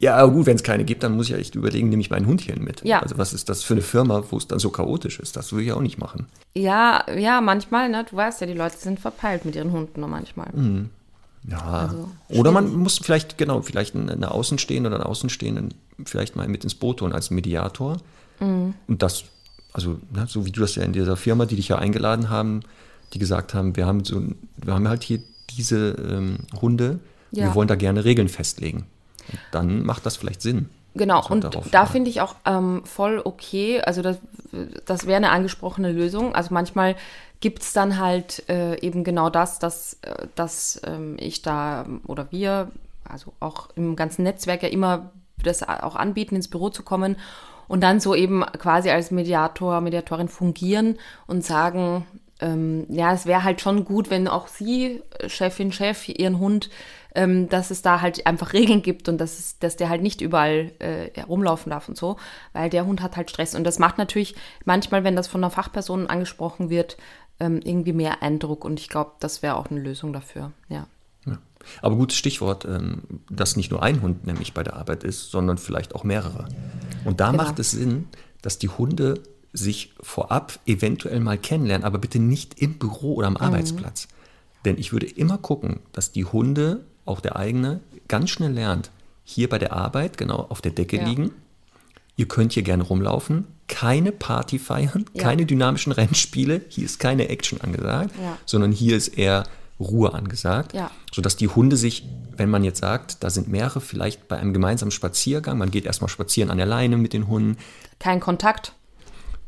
Ja, 0.00 0.16
aber 0.16 0.32
gut, 0.32 0.46
wenn 0.46 0.56
es 0.56 0.62
keine 0.62 0.84
gibt, 0.84 1.02
dann 1.02 1.14
muss 1.14 1.26
ich 1.26 1.32
ja 1.32 1.36
echt 1.38 1.54
überlegen, 1.54 1.90
nehme 1.90 2.00
ich 2.00 2.08
meinen 2.10 2.26
Hund 2.26 2.40
hier 2.40 2.58
mit. 2.58 2.82
Ja. 2.84 3.00
Also 3.00 3.18
was 3.18 3.34
ist 3.34 3.48
das 3.50 3.62
für 3.62 3.74
eine 3.74 3.82
Firma, 3.82 4.24
wo 4.30 4.38
es 4.38 4.46
dann 4.48 4.58
so 4.58 4.70
chaotisch 4.70 5.20
ist? 5.20 5.36
Das 5.36 5.52
würde 5.52 5.64
ich 5.64 5.72
auch 5.72 5.82
nicht 5.82 5.98
machen. 5.98 6.26
ja, 6.54 7.04
ja, 7.16 7.40
manchmal, 7.42 7.90
ne? 7.90 8.06
Du 8.08 8.16
weißt 8.16 8.40
ja, 8.40 8.46
die 8.46 8.54
Leute 8.54 8.78
sind 8.78 8.98
verpeilt 8.98 9.44
mit 9.44 9.56
ihren 9.56 9.72
Hunden 9.72 10.00
nur 10.00 10.08
manchmal. 10.08 10.48
Ja. 11.48 11.58
Also, 11.62 12.08
oder 12.28 12.50
man 12.52 12.74
muss 12.76 12.98
vielleicht, 12.98 13.38
genau, 13.38 13.62
vielleicht 13.62 13.94
eine 13.94 14.30
Außenstehende 14.30 14.88
oder 14.88 14.96
einen 15.00 15.06
Außenstehenden 15.06 15.74
vielleicht 16.04 16.34
mal 16.36 16.48
mit 16.48 16.64
ins 16.64 16.74
Boot 16.74 17.00
holen 17.02 17.12
als 17.12 17.30
Mediator. 17.30 17.98
Mhm. 18.40 18.74
Und 18.86 19.02
das, 19.02 19.24
also, 19.74 19.98
ne, 20.14 20.24
so 20.28 20.46
wie 20.46 20.50
du 20.50 20.60
das 20.60 20.74
ja 20.76 20.82
in 20.82 20.92
dieser 20.94 21.16
Firma, 21.16 21.44
die 21.46 21.56
dich 21.56 21.68
ja 21.68 21.76
eingeladen 21.78 22.30
haben, 22.30 22.60
die 23.12 23.18
gesagt 23.18 23.52
haben, 23.54 23.76
wir 23.76 23.86
haben 23.86 24.04
so, 24.04 24.22
wir 24.56 24.72
haben 24.74 24.88
halt 24.88 25.02
hier 25.02 25.20
diese 25.56 25.90
ähm, 25.90 26.38
Hunde, 26.60 27.00
Ja. 27.32 27.44
wir 27.46 27.54
wollen 27.54 27.68
da 27.68 27.74
gerne 27.74 28.04
Regeln 28.04 28.28
festlegen. 28.28 28.84
Und 29.30 29.40
dann 29.50 29.84
macht 29.84 30.06
das 30.06 30.16
vielleicht 30.16 30.42
Sinn. 30.42 30.68
Genau, 30.94 31.24
und 31.28 31.48
da 31.70 31.86
finde 31.86 32.10
ich 32.10 32.20
auch 32.20 32.34
ähm, 32.44 32.82
voll 32.84 33.22
okay, 33.24 33.80
also 33.80 34.02
das, 34.02 34.18
das 34.86 35.06
wäre 35.06 35.18
eine 35.18 35.30
angesprochene 35.30 35.92
Lösung. 35.92 36.34
Also 36.34 36.52
manchmal 36.52 36.96
gibt 37.38 37.62
es 37.62 37.72
dann 37.72 37.98
halt 37.98 38.48
äh, 38.48 38.78
eben 38.80 39.04
genau 39.04 39.30
das, 39.30 39.60
dass, 39.60 39.98
äh, 40.02 40.26
dass 40.34 40.80
ähm, 40.84 41.16
ich 41.20 41.42
da 41.42 41.86
oder 42.06 42.32
wir, 42.32 42.72
also 43.04 43.32
auch 43.38 43.68
im 43.76 43.94
ganzen 43.94 44.24
Netzwerk 44.24 44.64
ja 44.64 44.68
immer 44.68 45.12
das 45.42 45.62
auch 45.62 45.94
anbieten, 45.94 46.34
ins 46.34 46.48
Büro 46.48 46.70
zu 46.70 46.82
kommen 46.82 47.16
und 47.68 47.82
dann 47.82 48.00
so 48.00 48.16
eben 48.16 48.44
quasi 48.58 48.90
als 48.90 49.12
Mediator, 49.12 49.80
Mediatorin 49.80 50.28
fungieren 50.28 50.98
und 51.28 51.44
sagen, 51.44 52.04
ähm, 52.40 52.86
ja, 52.88 53.12
es 53.12 53.26
wäre 53.26 53.44
halt 53.44 53.60
schon 53.60 53.84
gut, 53.84 54.10
wenn 54.10 54.26
auch 54.26 54.48
Sie, 54.48 55.02
Chefin, 55.28 55.72
Chef, 55.72 56.08
Ihren 56.08 56.38
Hund, 56.40 56.68
ähm, 57.14 57.48
dass 57.48 57.70
es 57.70 57.82
da 57.82 58.00
halt 58.00 58.26
einfach 58.26 58.52
Regeln 58.52 58.82
gibt 58.82 59.08
und 59.08 59.18
dass, 59.18 59.38
es, 59.38 59.58
dass 59.58 59.76
der 59.76 59.88
halt 59.88 60.02
nicht 60.02 60.20
überall 60.20 60.72
äh, 60.78 61.10
herumlaufen 61.14 61.70
darf 61.70 61.88
und 61.88 61.96
so, 61.96 62.16
weil 62.52 62.70
der 62.70 62.86
Hund 62.86 63.02
hat 63.02 63.16
halt 63.16 63.30
Stress. 63.30 63.54
Und 63.54 63.64
das 63.64 63.78
macht 63.78 63.98
natürlich 63.98 64.34
manchmal, 64.64 65.04
wenn 65.04 65.16
das 65.16 65.28
von 65.28 65.42
einer 65.42 65.50
Fachperson 65.50 66.06
angesprochen 66.06 66.70
wird, 66.70 66.96
ähm, 67.40 67.60
irgendwie 67.62 67.92
mehr 67.92 68.22
Eindruck. 68.22 68.64
Und 68.64 68.80
ich 68.80 68.88
glaube, 68.88 69.12
das 69.20 69.42
wäre 69.42 69.56
auch 69.56 69.70
eine 69.70 69.80
Lösung 69.80 70.12
dafür, 70.12 70.52
ja. 70.68 70.86
Ja. 71.26 71.38
Aber 71.82 71.96
gutes 71.96 72.16
Stichwort, 72.16 72.64
ähm, 72.64 73.02
dass 73.30 73.56
nicht 73.56 73.70
nur 73.70 73.82
ein 73.82 74.00
Hund 74.02 74.26
nämlich 74.26 74.54
bei 74.54 74.62
der 74.62 74.76
Arbeit 74.76 75.04
ist, 75.04 75.30
sondern 75.30 75.58
vielleicht 75.58 75.94
auch 75.94 76.04
mehrere. 76.04 76.48
Und 77.04 77.20
da 77.20 77.30
Genau. 77.30 77.42
macht 77.42 77.58
es 77.58 77.72
Sinn, 77.72 78.08
dass 78.42 78.58
die 78.58 78.68
Hunde 78.68 79.20
sich 79.52 79.92
vorab 80.00 80.58
eventuell 80.64 81.20
mal 81.20 81.36
kennenlernen, 81.36 81.84
aber 81.84 81.98
bitte 81.98 82.18
nicht 82.20 82.60
im 82.60 82.78
Büro 82.78 83.14
oder 83.14 83.26
am 83.26 83.36
Arbeitsplatz. 83.36 84.06
Denn 84.64 84.78
ich 84.78 84.92
würde 84.92 85.06
immer 85.06 85.38
gucken, 85.38 85.80
dass 85.92 86.12
die 86.12 86.24
Hunde, 86.24 86.84
auch 87.10 87.20
der 87.20 87.36
eigene, 87.36 87.80
ganz 88.08 88.30
schnell 88.30 88.52
lernt, 88.52 88.90
hier 89.24 89.48
bei 89.48 89.58
der 89.58 89.72
Arbeit, 89.72 90.16
genau 90.18 90.46
auf 90.48 90.60
der 90.62 90.72
Decke 90.72 90.96
Ja. 90.96 91.04
liegen. 91.06 91.30
Ihr 92.16 92.26
könnt 92.28 92.52
hier 92.52 92.62
gerne 92.62 92.82
rumlaufen, 92.82 93.46
keine 93.68 94.12
Party 94.12 94.58
feiern, 94.58 95.04
Ja. 95.14 95.22
keine 95.22 95.46
dynamischen 95.46 95.92
Rennspiele, 95.98 96.62
hier 96.68 96.84
ist 96.84 96.98
keine 96.98 97.28
Action 97.28 97.60
angesagt, 97.60 98.14
Ja. 98.20 98.36
sondern 98.46 98.72
hier 98.72 98.96
ist 98.96 99.08
eher 99.08 99.44
Ruhe 99.78 100.12
angesagt, 100.12 100.74
Ja. 100.74 100.90
sodass 101.12 101.36
die 101.36 101.48
Hunde 101.48 101.76
sich, 101.76 102.04
wenn 102.36 102.50
man 102.50 102.64
jetzt 102.64 102.80
sagt, 102.80 103.22
da 103.24 103.30
sind 103.30 103.48
mehrere, 103.48 103.80
vielleicht 103.80 104.28
bei 104.28 104.36
einem 104.36 104.52
gemeinsamen 104.52 104.90
Spaziergang, 104.90 105.56
man 105.58 105.70
geht 105.70 105.86
erstmal 105.86 106.10
spazieren 106.10 106.50
an 106.50 106.58
der 106.58 106.66
Leine 106.66 106.96
mit 106.98 107.12
den 107.14 107.28
Hunden, 107.28 107.56
Kein 107.98 108.20
Kontakt. 108.20 108.72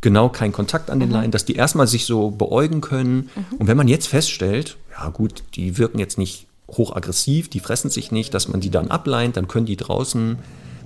genau 0.01 0.29
kein 0.31 0.53
Kontakt 0.53 0.91
an 0.91 1.01
den 1.01 1.09
Mhm. 1.11 1.15
Leinen, 1.15 1.31
dass 1.33 1.45
die 1.45 1.55
erstmal 1.57 1.87
sich 1.87 2.07
so 2.07 2.31
beäugen 2.31 2.81
können. 2.81 3.29
Und 3.59 3.67
wenn 3.67 3.77
man 3.77 3.89
jetzt 3.89 4.09
feststellt, 4.09 4.77
ja 4.99 5.09
gut, 5.11 5.43
die 5.55 5.77
wirken 5.79 5.99
jetzt 5.99 6.17
nicht 6.19 6.47
hochaggressiv, 6.73 7.49
die 7.49 7.61
fressen 7.61 7.91
sich 7.91 8.13
nicht, 8.13 8.35
dass 8.35 8.49
man 8.49 8.61
die 8.61 8.71
dann 8.71 8.91
ableint, 8.91 9.37
dann 9.37 9.49
können 9.49 9.67
die 9.67 9.77
draußen 9.77 10.39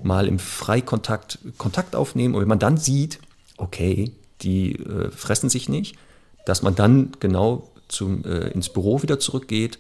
mal 0.03 0.27
im 0.27 0.39
Freikontakt 0.39 1.39
Kontakt 1.59 1.97
aufnehmen. 1.97 2.35
Und 2.35 2.41
wenn 2.41 2.49
man 2.49 2.59
dann 2.59 2.77
sieht, 2.77 3.19
okay, 3.57 4.13
die 4.43 4.77
äh, 4.77 5.11
fressen 5.11 5.49
sich 5.49 5.69
nicht, 5.69 5.97
dass 6.45 6.63
man 6.63 6.75
dann 6.75 7.13
genau 7.21 7.71
zum, 7.89 8.25
äh, 8.25 8.49
ins 8.49 8.69
Büro 8.69 9.03
wieder 9.03 9.19
zurückgeht, 9.19 9.79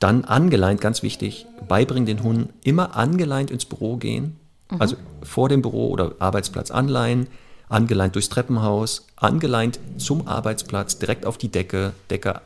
dann 0.00 0.24
angeleint, 0.24 0.80
ganz 0.80 1.02
wichtig, 1.02 1.46
beibringen 1.68 2.06
den 2.06 2.22
Hunden 2.22 2.52
immer 2.64 2.96
angeleint 2.96 3.50
ins 3.50 3.64
Büro 3.64 3.96
gehen. 3.96 4.36
Also 4.78 4.96
vor 5.22 5.50
dem 5.50 5.60
Büro 5.60 5.90
oder 5.90 6.12
Arbeitsplatz 6.18 6.70
anleihen, 6.70 7.26
angeleint 7.68 8.14
durchs 8.14 8.30
Treppenhaus, 8.30 9.06
angeleint 9.16 9.78
zum 9.98 10.26
Arbeitsplatz, 10.26 10.98
direkt 10.98 11.26
auf 11.26 11.36
die 11.36 11.48
Decke, 11.48 11.92
Decke 12.10 12.40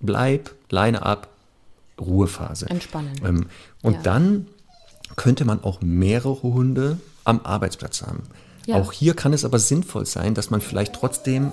bleib, 0.00 0.50
Leine 0.70 1.02
ab, 1.02 1.28
Ruhephase. 2.00 2.66
Entspannen. 2.68 3.12
Ähm, 3.24 3.46
und 3.82 3.94
Ja. 3.94 4.02
dann 4.02 4.46
könnte 5.16 5.44
man 5.44 5.62
auch 5.64 5.80
mehrere 5.80 6.42
Hunde 6.42 6.98
am 7.24 7.40
Arbeitsplatz 7.44 8.02
haben. 8.02 8.22
Ja. 8.66 8.76
Auch 8.76 8.92
hier 8.92 9.14
kann 9.14 9.32
es 9.32 9.44
aber 9.44 9.58
sinnvoll 9.58 10.04
sein, 10.06 10.34
dass 10.34 10.50
man 10.50 10.60
vielleicht 10.60 10.94
trotzdem 10.94 11.52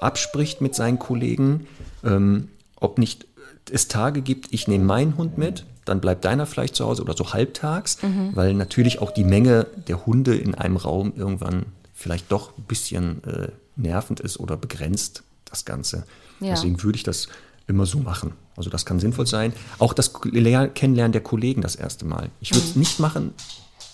abspricht 0.00 0.60
mit 0.60 0.74
seinen 0.74 0.98
Kollegen, 0.98 1.66
ähm, 2.04 2.48
ob 2.76 2.98
nicht 2.98 3.26
es 3.70 3.88
Tage 3.88 4.20
gibt, 4.22 4.52
ich 4.52 4.68
nehme 4.68 4.84
meinen 4.84 5.16
Hund 5.16 5.38
mit, 5.38 5.64
dann 5.84 6.00
bleibt 6.00 6.24
deiner 6.24 6.46
vielleicht 6.46 6.74
zu 6.76 6.84
Hause 6.84 7.02
oder 7.02 7.16
so 7.16 7.32
halbtags, 7.32 8.02
Mhm. 8.02 8.30
weil 8.34 8.54
natürlich 8.54 9.00
auch 9.00 9.10
die 9.12 9.24
Menge 9.24 9.66
der 9.88 10.04
Hunde 10.06 10.34
in 10.36 10.54
einem 10.54 10.76
Raum 10.76 11.12
irgendwann 11.16 11.66
vielleicht 11.94 12.30
doch 12.30 12.56
ein 12.58 12.64
bisschen 12.64 13.24
äh, 13.24 13.48
nervend 13.76 14.20
ist 14.20 14.38
oder 14.38 14.56
begrenzt, 14.56 15.22
das 15.44 15.64
Ganze. 15.64 16.04
Ja. 16.40 16.50
Deswegen 16.50 16.82
würde 16.82 16.96
ich 16.96 17.02
das 17.04 17.28
immer 17.66 17.86
so 17.86 17.98
machen. 18.00 18.32
Also 18.56 18.70
das 18.70 18.86
kann 18.86 19.00
sinnvoll 19.00 19.26
sein. 19.26 19.52
Auch 19.78 19.92
das 19.92 20.12
Kennenlernen 20.14 21.12
der 21.12 21.22
Kollegen 21.22 21.62
das 21.62 21.76
erste 21.76 22.04
Mal. 22.04 22.30
Ich 22.40 22.52
würde 22.54 22.66
es 22.66 22.74
Mhm. 22.74 22.80
nicht 22.80 23.00
machen 23.00 23.34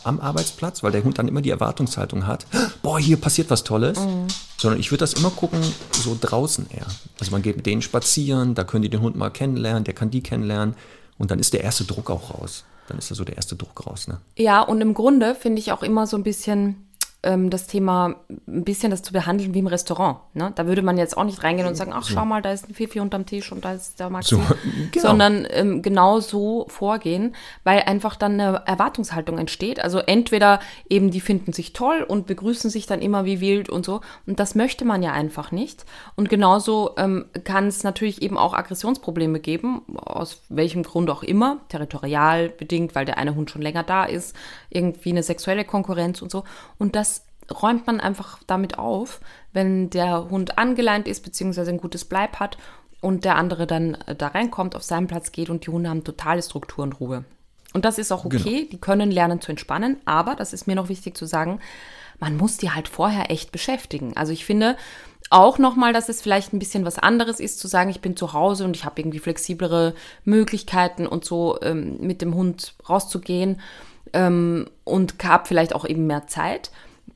am 0.04 0.18
Arbeitsplatz, 0.20 0.82
weil 0.82 0.90
der 0.92 1.04
Hund 1.04 1.18
dann 1.18 1.28
immer 1.28 1.42
die 1.42 1.50
Erwartungshaltung 1.50 2.26
hat, 2.26 2.46
boah, 2.82 2.98
hier 2.98 3.16
passiert 3.16 3.50
was 3.50 3.62
Tolles, 3.64 3.98
Mhm. 4.00 4.26
sondern 4.58 4.80
ich 4.80 4.90
würde 4.90 5.00
das 5.00 5.12
immer 5.14 5.30
gucken, 5.30 5.60
so 5.92 6.16
draußen 6.20 6.66
eher. 6.70 6.86
Also 7.20 7.30
man 7.32 7.42
geht 7.42 7.56
mit 7.56 7.66
denen 7.66 7.82
spazieren, 7.82 8.54
da 8.54 8.64
können 8.64 8.82
die 8.82 8.88
den 8.90 9.00
Hund 9.00 9.14
mal 9.16 9.30
kennenlernen, 9.30 9.84
der 9.84 9.94
kann 9.94 10.10
die 10.10 10.20
kennenlernen 10.22 10.74
und 11.18 11.30
dann 11.30 11.38
ist 11.38 11.52
der 11.52 11.62
erste 11.62 11.84
Druck 11.84 12.10
auch 12.10 12.34
raus. 12.34 12.64
Dann 12.88 12.98
ist 12.98 13.12
da 13.12 13.14
so 13.14 13.22
der 13.24 13.36
erste 13.36 13.54
Druck 13.54 13.86
raus. 13.86 14.08
Ne? 14.08 14.18
Ja, 14.36 14.60
und 14.62 14.80
im 14.80 14.92
Grunde 14.92 15.36
finde 15.36 15.60
ich 15.60 15.70
auch 15.70 15.84
immer 15.84 16.06
so 16.08 16.16
ein 16.16 16.24
bisschen 16.24 16.88
ähm, 17.22 17.50
das 17.50 17.66
Thema, 17.66 18.16
ein 18.48 18.64
bisschen 18.64 18.90
das 18.90 19.02
zu 19.02 19.12
behandeln 19.12 19.54
wie 19.54 19.60
im 19.60 19.66
Restaurant. 19.68 20.18
Ne? 20.34 20.52
Da 20.54 20.66
würde 20.66 20.82
man 20.82 20.98
jetzt 20.98 21.16
auch 21.16 21.24
nicht 21.24 21.42
reingehen 21.44 21.68
und 21.68 21.76
sagen, 21.76 21.92
ach, 21.94 22.04
schau 22.04 22.24
mal, 22.24 22.42
da 22.42 22.52
ist 22.52 22.68
ein 22.68 22.74
Fifi 22.74 23.00
unterm 23.00 23.26
Tisch 23.26 23.52
und 23.52 23.64
da 23.64 23.74
ist 23.74 24.00
der 24.00 24.10
Maxi. 24.10 24.34
So, 24.34 24.42
genau. 24.90 25.06
Sondern 25.06 25.46
ähm, 25.50 25.82
genau 25.82 26.20
so 26.20 26.66
vorgehen, 26.68 27.34
weil 27.62 27.82
einfach 27.82 28.16
dann 28.16 28.40
eine 28.40 28.62
Erwartungshaltung 28.66 29.38
entsteht. 29.38 29.80
Also 29.82 29.98
entweder 29.98 30.58
eben 30.88 31.10
die 31.10 31.20
finden 31.20 31.52
sich 31.52 31.72
toll 31.72 32.04
und 32.06 32.26
begrüßen 32.26 32.70
sich 32.70 32.86
dann 32.86 33.00
immer 33.00 33.24
wie 33.24 33.40
wild 33.40 33.68
und 33.70 33.84
so. 33.84 34.00
Und 34.26 34.40
das 34.40 34.54
möchte 34.54 34.84
man 34.84 35.02
ja 35.02 35.12
einfach 35.12 35.52
nicht. 35.52 35.84
Und 36.16 36.28
genauso 36.28 36.94
ähm, 36.96 37.26
kann 37.44 37.68
es 37.68 37.84
natürlich 37.84 38.22
eben 38.22 38.36
auch 38.36 38.52
Aggressionsprobleme 38.54 39.38
geben, 39.38 39.82
aus 39.96 40.42
welchem 40.48 40.82
Grund 40.82 41.08
auch 41.08 41.22
immer, 41.22 41.58
territorial 41.68 42.48
bedingt, 42.48 42.96
weil 42.96 43.04
der 43.04 43.18
eine 43.18 43.36
Hund 43.36 43.50
schon 43.50 43.62
länger 43.62 43.84
da 43.84 44.04
ist, 44.04 44.34
irgendwie 44.70 45.10
eine 45.10 45.22
sexuelle 45.22 45.64
Konkurrenz 45.64 46.20
und 46.20 46.30
so. 46.30 46.42
Und 46.78 46.96
das 46.96 47.11
räumt 47.52 47.86
man 47.86 48.00
einfach 48.00 48.38
damit 48.46 48.78
auf, 48.78 49.20
wenn 49.52 49.90
der 49.90 50.30
Hund 50.30 50.58
angeleint 50.58 51.08
ist, 51.08 51.22
beziehungsweise 51.22 51.70
ein 51.70 51.78
gutes 51.78 52.04
Bleib 52.04 52.40
hat 52.40 52.58
und 53.00 53.24
der 53.24 53.36
andere 53.36 53.66
dann 53.66 53.94
äh, 54.06 54.14
da 54.14 54.28
reinkommt, 54.28 54.76
auf 54.76 54.82
seinen 54.82 55.08
Platz 55.08 55.32
geht 55.32 55.50
und 55.50 55.66
die 55.66 55.70
Hunde 55.70 55.90
haben 55.90 56.04
totale 56.04 56.42
Struktur 56.42 56.84
und 56.84 57.00
Ruhe. 57.00 57.24
Und 57.74 57.84
das 57.84 57.98
ist 57.98 58.12
auch 58.12 58.24
okay, 58.24 58.68
die 58.70 58.78
können 58.78 59.10
lernen 59.10 59.40
zu 59.40 59.50
entspannen, 59.50 59.96
aber 60.04 60.34
das 60.34 60.52
ist 60.52 60.66
mir 60.66 60.74
noch 60.74 60.90
wichtig 60.90 61.16
zu 61.16 61.24
sagen, 61.24 61.58
man 62.20 62.36
muss 62.36 62.58
die 62.58 62.70
halt 62.70 62.86
vorher 62.86 63.30
echt 63.30 63.50
beschäftigen. 63.50 64.16
Also 64.16 64.32
ich 64.32 64.44
finde 64.44 64.76
auch 65.30 65.58
nochmal, 65.58 65.92
dass 65.92 66.08
es 66.08 66.20
vielleicht 66.20 66.52
ein 66.52 66.58
bisschen 66.58 66.84
was 66.84 66.98
anderes 66.98 67.40
ist, 67.40 67.58
zu 67.58 67.66
sagen, 67.66 67.90
ich 67.90 68.00
bin 68.00 68.16
zu 68.16 68.34
Hause 68.34 68.64
und 68.64 68.76
ich 68.76 68.84
habe 68.84 69.00
irgendwie 69.00 69.18
flexiblere 69.18 69.94
Möglichkeiten 70.24 71.06
und 71.06 71.24
so 71.24 71.58
ähm, 71.62 71.96
mit 72.00 72.20
dem 72.20 72.34
Hund 72.34 72.74
rauszugehen 72.88 73.60
ähm, 74.12 74.68
und 74.84 75.14
habe 75.24 75.48
vielleicht 75.48 75.74
auch 75.74 75.86
eben 75.86 76.06
mehr 76.06 76.26
Zeit. 76.26 76.70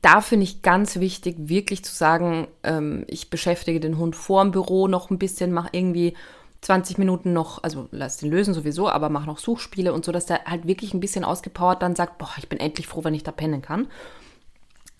Da 0.07 0.21
finde 0.21 0.45
ich 0.45 0.61
ganz 0.61 1.01
wichtig, 1.01 1.35
wirklich 1.37 1.83
zu 1.83 1.93
sagen, 1.93 2.47
ähm, 2.63 3.03
ich 3.07 3.29
beschäftige 3.29 3.81
den 3.81 3.97
Hund 3.97 4.15
vor 4.15 4.41
dem 4.41 4.51
Büro 4.51 4.87
noch 4.87 5.09
ein 5.09 5.19
bisschen, 5.19 5.51
mache 5.51 5.67
irgendwie 5.73 6.13
20 6.61 6.97
Minuten 6.97 7.33
noch, 7.33 7.61
also 7.61 7.89
lass 7.91 8.15
den 8.15 8.31
lösen 8.31 8.53
sowieso, 8.53 8.87
aber 8.87 9.09
mach 9.09 9.25
noch 9.25 9.37
Suchspiele 9.37 9.91
und 9.91 10.05
so, 10.05 10.13
dass 10.13 10.25
der 10.25 10.45
halt 10.45 10.65
wirklich 10.65 10.93
ein 10.93 11.01
bisschen 11.01 11.25
ausgepowert 11.25 11.81
dann 11.81 11.97
sagt, 11.97 12.19
boah, 12.19 12.29
ich 12.37 12.47
bin 12.47 12.57
endlich 12.57 12.87
froh, 12.87 13.03
wenn 13.03 13.15
ich 13.15 13.23
da 13.23 13.33
pennen 13.33 13.61
kann. 13.61 13.89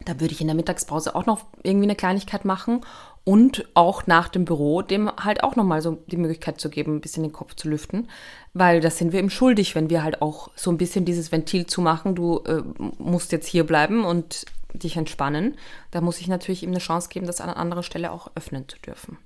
Da 0.04 0.20
würde 0.20 0.34
ich 0.34 0.42
in 0.42 0.48
der 0.48 0.58
Mittagspause 0.58 1.16
auch 1.16 1.26
noch 1.26 1.46
irgendwie 1.64 1.86
eine 1.86 1.96
Kleinigkeit 1.96 2.44
machen 2.44 2.82
und 3.24 3.66
auch 3.76 4.08
nach 4.08 4.28
dem 4.28 4.44
Büro 4.44 4.82
dem 4.82 5.10
halt 5.16 5.42
auch 5.42 5.56
nochmal 5.56 5.82
so 5.82 6.00
die 6.08 6.18
Möglichkeit 6.18 6.60
zu 6.60 6.70
geben, 6.70 6.98
ein 6.98 7.02
bisschen 7.02 7.24
den 7.24 7.32
Kopf 7.32 7.56
zu 7.56 7.70
lüften, 7.70 8.10
weil 8.54 8.82
das 8.82 8.98
sind 8.98 9.14
wir 9.14 9.22
ihm 9.22 9.30
schuldig, 9.30 9.74
wenn 9.74 9.90
wir 9.90 10.04
halt 10.04 10.22
auch 10.22 10.50
so 10.58 10.70
ein 10.70 10.78
bisschen 10.78 11.06
dieses 11.06 11.32
Ventil 11.32 11.66
zumachen, 11.66 12.14
du 12.14 12.40
äh, 12.40 12.62
musst 12.98 13.32
jetzt 13.32 13.48
hier 13.48 13.66
bleiben 13.66 14.04
und 14.04 14.46
dich 14.74 14.98
entspannen. 14.98 15.56
Da 15.92 16.02
muss 16.02 16.20
ich 16.20 16.28
natürlich 16.28 16.64
ihm 16.64 16.70
eine 16.70 16.80
Chance 16.80 17.10
geben, 17.10 17.26
das 17.26 17.42
an 17.42 17.50
einer 17.50 17.58
anderen 17.58 17.84
Stelle 17.84 18.12
auch 18.12 18.32
öffnen 18.36 18.68
zu 18.68 18.78
dürfen. 18.80 19.18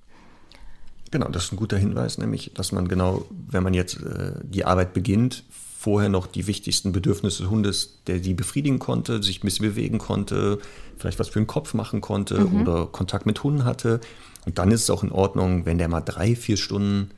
Genau, 1.11 1.27
das 1.27 1.45
ist 1.45 1.51
ein 1.51 1.57
guter 1.57 1.77
Hinweis, 1.77 2.17
nämlich, 2.17 2.51
dass 2.53 2.71
man 2.71 2.87
genau, 2.87 3.25
wenn 3.29 3.63
man 3.63 3.73
jetzt 3.73 4.01
äh, 4.01 4.33
die 4.43 4.63
Arbeit 4.63 4.93
beginnt, 4.93 5.43
vorher 5.81 6.09
noch 6.09 6.27
die 6.27 6.47
wichtigsten 6.47 6.91
Bedürfnisse 6.91 7.43
des 7.43 7.51
Hundes, 7.51 7.97
der 8.07 8.19
die 8.19 8.33
befriedigen 8.33 8.79
konnte, 8.79 9.21
sich 9.23 9.39
ein 9.39 9.45
bisschen 9.45 9.67
bewegen 9.67 9.97
konnte, 9.97 10.59
vielleicht 10.97 11.19
was 11.19 11.29
für 11.29 11.39
den 11.39 11.47
Kopf 11.47 11.73
machen 11.73 12.01
konnte 12.01 12.47
oder 12.61 12.85
Kontakt 12.85 13.25
mit 13.25 13.43
Hunden 13.43 13.65
hatte. 13.65 13.99
Und 14.45 14.59
dann 14.59 14.71
ist 14.71 14.83
es 14.83 14.89
auch 14.91 15.01
in 15.01 15.11
Ordnung, 15.11 15.65
wenn 15.65 15.79
der 15.79 15.87
mal 15.87 16.01
drei, 16.01 16.35
vier 16.35 16.55
Stunden 16.55 17.09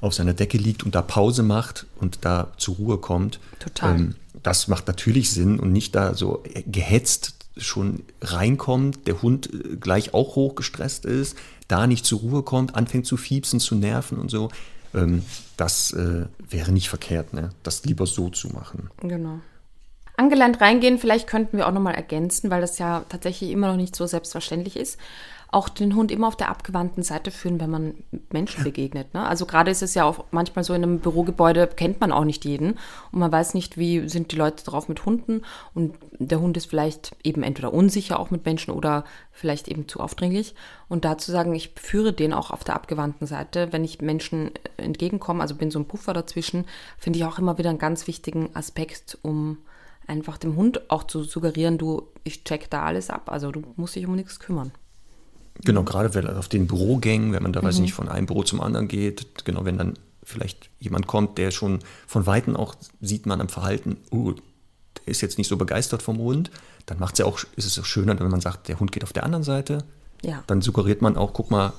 auf 0.00 0.12
seiner 0.12 0.34
Decke 0.34 0.58
liegt 0.58 0.82
und 0.82 0.94
da 0.96 1.02
Pause 1.02 1.44
macht 1.44 1.86
und 2.00 2.24
da 2.24 2.52
zur 2.56 2.76
Ruhe 2.76 2.98
kommt. 2.98 3.38
Total. 3.60 4.14
das 4.42 4.66
macht 4.66 4.88
natürlich 4.88 5.30
Sinn 5.30 5.60
und 5.60 5.72
nicht 5.72 5.94
da 5.94 6.14
so 6.14 6.42
gehetzt 6.66 7.39
schon 7.56 8.04
reinkommt, 8.20 9.06
der 9.06 9.22
Hund 9.22 9.52
äh, 9.52 9.76
gleich 9.76 10.14
auch 10.14 10.36
hochgestresst 10.36 11.04
ist, 11.04 11.36
da 11.68 11.86
nicht 11.86 12.04
zur 12.04 12.20
Ruhe 12.20 12.42
kommt, 12.42 12.74
anfängt 12.74 13.06
zu 13.06 13.16
fiepsen, 13.16 13.60
zu 13.60 13.74
nerven 13.74 14.18
und 14.18 14.30
so. 14.30 14.50
Ähm, 14.94 15.22
das 15.56 15.92
äh, 15.92 16.26
wäre 16.48 16.72
nicht 16.72 16.88
verkehrt, 16.88 17.32
ne? 17.32 17.50
das 17.62 17.84
lieber 17.84 18.06
so 18.06 18.28
zu 18.30 18.48
machen. 18.48 18.90
Genau. 19.02 19.40
Angeleint 20.16 20.60
reingehen, 20.60 20.98
vielleicht 20.98 21.26
könnten 21.26 21.56
wir 21.56 21.66
auch 21.66 21.72
nochmal 21.72 21.94
ergänzen, 21.94 22.50
weil 22.50 22.60
das 22.60 22.78
ja 22.78 23.04
tatsächlich 23.08 23.50
immer 23.50 23.68
noch 23.68 23.76
nicht 23.76 23.96
so 23.96 24.06
selbstverständlich 24.06 24.76
ist. 24.76 24.98
Auch 25.52 25.68
den 25.68 25.96
Hund 25.96 26.12
immer 26.12 26.28
auf 26.28 26.36
der 26.36 26.48
abgewandten 26.48 27.02
Seite 27.02 27.30
führen, 27.30 27.60
wenn 27.60 27.70
man 27.70 27.94
Menschen 28.32 28.62
begegnet. 28.64 29.14
Ne? 29.14 29.26
Also 29.26 29.46
gerade 29.46 29.70
ist 29.70 29.82
es 29.82 29.94
ja 29.94 30.04
auch 30.04 30.24
manchmal 30.30 30.64
so 30.64 30.74
in 30.74 30.82
einem 30.82 31.00
Bürogebäude 31.00 31.66
kennt 31.66 32.00
man 32.00 32.12
auch 32.12 32.24
nicht 32.24 32.44
jeden 32.44 32.78
und 33.10 33.18
man 33.18 33.32
weiß 33.32 33.54
nicht, 33.54 33.76
wie 33.76 34.08
sind 34.08 34.32
die 34.32 34.36
Leute 34.36 34.64
drauf 34.64 34.88
mit 34.88 35.04
Hunden 35.04 35.42
und 35.74 35.96
der 36.18 36.40
Hund 36.40 36.56
ist 36.56 36.66
vielleicht 36.66 37.16
eben 37.24 37.42
entweder 37.42 37.72
unsicher 37.72 38.20
auch 38.20 38.30
mit 38.30 38.44
Menschen 38.44 38.72
oder 38.72 39.04
vielleicht 39.32 39.68
eben 39.68 39.88
zu 39.88 40.00
aufdringlich. 40.00 40.54
Und 40.88 41.04
dazu 41.04 41.32
sagen, 41.32 41.54
ich 41.54 41.72
führe 41.76 42.12
den 42.12 42.32
auch 42.32 42.50
auf 42.50 42.62
der 42.62 42.74
abgewandten 42.74 43.26
Seite, 43.26 43.72
wenn 43.72 43.84
ich 43.84 44.00
Menschen 44.00 44.50
entgegenkomme, 44.76 45.40
also 45.42 45.54
bin 45.54 45.70
so 45.70 45.78
ein 45.78 45.88
Puffer 45.88 46.12
dazwischen, 46.12 46.64
finde 46.98 47.18
ich 47.18 47.24
auch 47.24 47.38
immer 47.38 47.58
wieder 47.58 47.70
einen 47.70 47.78
ganz 47.78 48.06
wichtigen 48.06 48.50
Aspekt, 48.54 49.18
um 49.22 49.58
einfach 50.06 50.38
dem 50.38 50.56
Hund 50.56 50.90
auch 50.90 51.04
zu 51.04 51.22
suggerieren, 51.22 51.78
du, 51.78 52.08
ich 52.24 52.44
check 52.44 52.68
da 52.70 52.82
alles 52.82 53.10
ab, 53.10 53.30
also 53.30 53.50
du 53.50 53.62
musst 53.76 53.96
dich 53.96 54.06
um 54.06 54.16
nichts 54.16 54.40
kümmern. 54.40 54.72
Genau, 55.64 55.82
gerade 55.82 56.14
wenn 56.14 56.26
auf 56.26 56.48
den 56.48 56.66
Bürogängen, 56.66 57.32
wenn 57.32 57.42
man 57.42 57.52
da 57.52 57.62
weiß 57.62 57.76
ich 57.76 57.80
nicht 57.80 57.94
von 57.94 58.08
einem 58.08 58.26
Büro 58.26 58.42
zum 58.42 58.60
anderen 58.60 58.88
geht, 58.88 59.44
genau, 59.44 59.64
wenn 59.64 59.78
dann 59.78 59.94
vielleicht 60.22 60.70
jemand 60.78 61.06
kommt, 61.06 61.38
der 61.38 61.50
schon 61.50 61.80
von 62.06 62.26
Weitem 62.26 62.56
auch 62.56 62.74
sieht 63.00 63.26
man 63.26 63.40
am 63.40 63.48
Verhalten, 63.48 63.96
oh, 64.10 64.32
der 64.32 65.08
ist 65.08 65.20
jetzt 65.20 65.38
nicht 65.38 65.48
so 65.48 65.56
begeistert 65.56 66.02
vom 66.02 66.18
Hund, 66.18 66.50
dann 66.86 66.98
macht's 66.98 67.18
ja 67.18 67.26
auch, 67.26 67.40
ist 67.56 67.66
es 67.66 67.78
auch 67.78 67.84
schöner, 67.84 68.18
wenn 68.18 68.30
man 68.30 68.40
sagt, 68.40 68.68
der 68.68 68.80
Hund 68.80 68.92
geht 68.92 69.04
auf 69.04 69.12
der 69.12 69.24
anderen 69.24 69.44
Seite. 69.44 69.84
Ja. 70.22 70.42
Dann 70.46 70.62
suggeriert 70.62 71.02
man 71.02 71.16
auch, 71.16 71.32
guck 71.32 71.50
mal, 71.50 71.72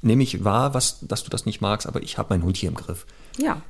nehme 0.00 0.22
ich 0.22 0.44
wahr, 0.44 0.74
was, 0.74 0.98
dass 1.02 1.24
du 1.24 1.30
das 1.30 1.46
nicht 1.46 1.60
magst, 1.60 1.86
aber 1.86 2.02
ich 2.02 2.18
habe 2.18 2.34
meinen 2.34 2.42
Hund 2.42 2.56
hier 2.56 2.68
im 2.68 2.74
Griff. 2.74 3.06
Ja, 3.38 3.62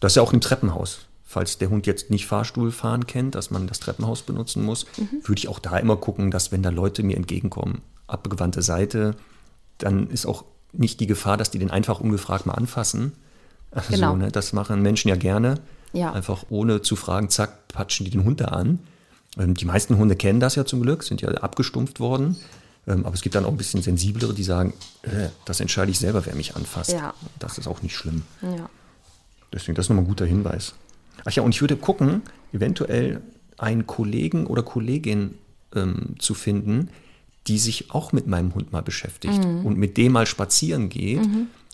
Das 0.00 0.12
ist 0.12 0.16
ja 0.16 0.22
auch 0.22 0.32
im 0.32 0.40
Treppenhaus. 0.40 1.00
Falls 1.24 1.58
der 1.58 1.70
Hund 1.70 1.86
jetzt 1.86 2.10
nicht 2.10 2.26
Fahrstuhlfahren 2.26 3.06
kennt, 3.06 3.36
dass 3.36 3.52
man 3.52 3.68
das 3.68 3.78
Treppenhaus 3.78 4.22
benutzen 4.22 4.64
muss, 4.64 4.86
würde 4.96 5.38
ich 5.38 5.46
auch 5.46 5.60
da 5.60 5.78
immer 5.78 5.96
gucken, 5.96 6.32
dass 6.32 6.50
wenn 6.50 6.62
da 6.62 6.70
Leute 6.70 7.04
mir 7.04 7.16
entgegenkommen, 7.16 7.82
abgewandte 8.12 8.62
Seite, 8.62 9.14
dann 9.78 10.08
ist 10.08 10.26
auch 10.26 10.44
nicht 10.72 11.00
die 11.00 11.06
Gefahr, 11.06 11.36
dass 11.36 11.50
die 11.50 11.58
den 11.58 11.70
einfach 11.70 12.00
ungefragt 12.00 12.46
mal 12.46 12.54
anfassen. 12.54 13.12
Also, 13.70 13.92
Genau. 13.92 14.16
ne, 14.16 14.30
das 14.30 14.52
machen 14.52 14.82
Menschen 14.82 15.08
ja 15.08 15.16
gerne. 15.16 15.56
Ja. 15.92 16.12
Einfach 16.12 16.44
ohne 16.50 16.82
zu 16.82 16.94
fragen, 16.96 17.30
zack, 17.30 17.68
patschen 17.68 18.04
die 18.04 18.10
den 18.10 18.24
Hund 18.24 18.40
da 18.40 18.46
an. 18.46 18.78
Ähm, 19.38 19.54
die 19.54 19.64
meisten 19.64 19.96
Hunde 19.96 20.14
kennen 20.16 20.38
das 20.40 20.54
ja 20.54 20.64
zum 20.64 20.82
Glück, 20.82 21.02
sind 21.02 21.20
ja 21.20 21.28
abgestumpft 21.30 21.98
worden. 22.00 22.36
Ähm, 22.86 23.04
aber 23.04 23.14
es 23.14 23.22
gibt 23.22 23.34
dann 23.34 23.44
auch 23.44 23.50
ein 23.50 23.56
bisschen 23.56 23.82
sensiblere, 23.82 24.32
die 24.32 24.42
sagen, 24.44 24.72
äh, 25.02 25.28
das 25.44 25.60
entscheide 25.60 25.90
ich 25.90 25.98
selber, 25.98 26.24
wer 26.26 26.34
mich 26.34 26.56
anfasst. 26.56 26.92
Ja. 26.92 27.14
Das 27.38 27.58
ist 27.58 27.66
auch 27.66 27.82
nicht 27.82 27.96
schlimm. 27.96 28.22
ja. 28.42 28.68
Deswegen, 29.52 29.74
das 29.74 29.86
ist 29.86 29.88
nochmal 29.90 30.04
ein 30.04 30.08
guter 30.08 30.26
Hinweis. 30.26 30.74
Ach 31.24 31.32
ja, 31.32 31.42
und 31.42 31.52
ich 31.52 31.60
würde 31.60 31.76
gucken, 31.76 32.22
eventuell 32.52 33.20
einen 33.58 33.84
Kollegen 33.86 34.46
oder 34.46 34.62
Kollegin 34.62 35.34
ähm, 35.74 36.14
zu 36.20 36.34
finden, 36.34 36.88
die 37.46 37.58
sich 37.58 37.90
auch 37.90 38.12
mit 38.12 38.26
meinem 38.26 38.54
Hund 38.54 38.72
mal 38.72 38.82
beschäftigt 38.82 39.42
Mhm. 39.44 39.64
und 39.66 39.78
mit 39.78 39.96
dem 39.96 40.12
mal 40.12 40.26
spazieren 40.26 40.88
geht 40.88 41.20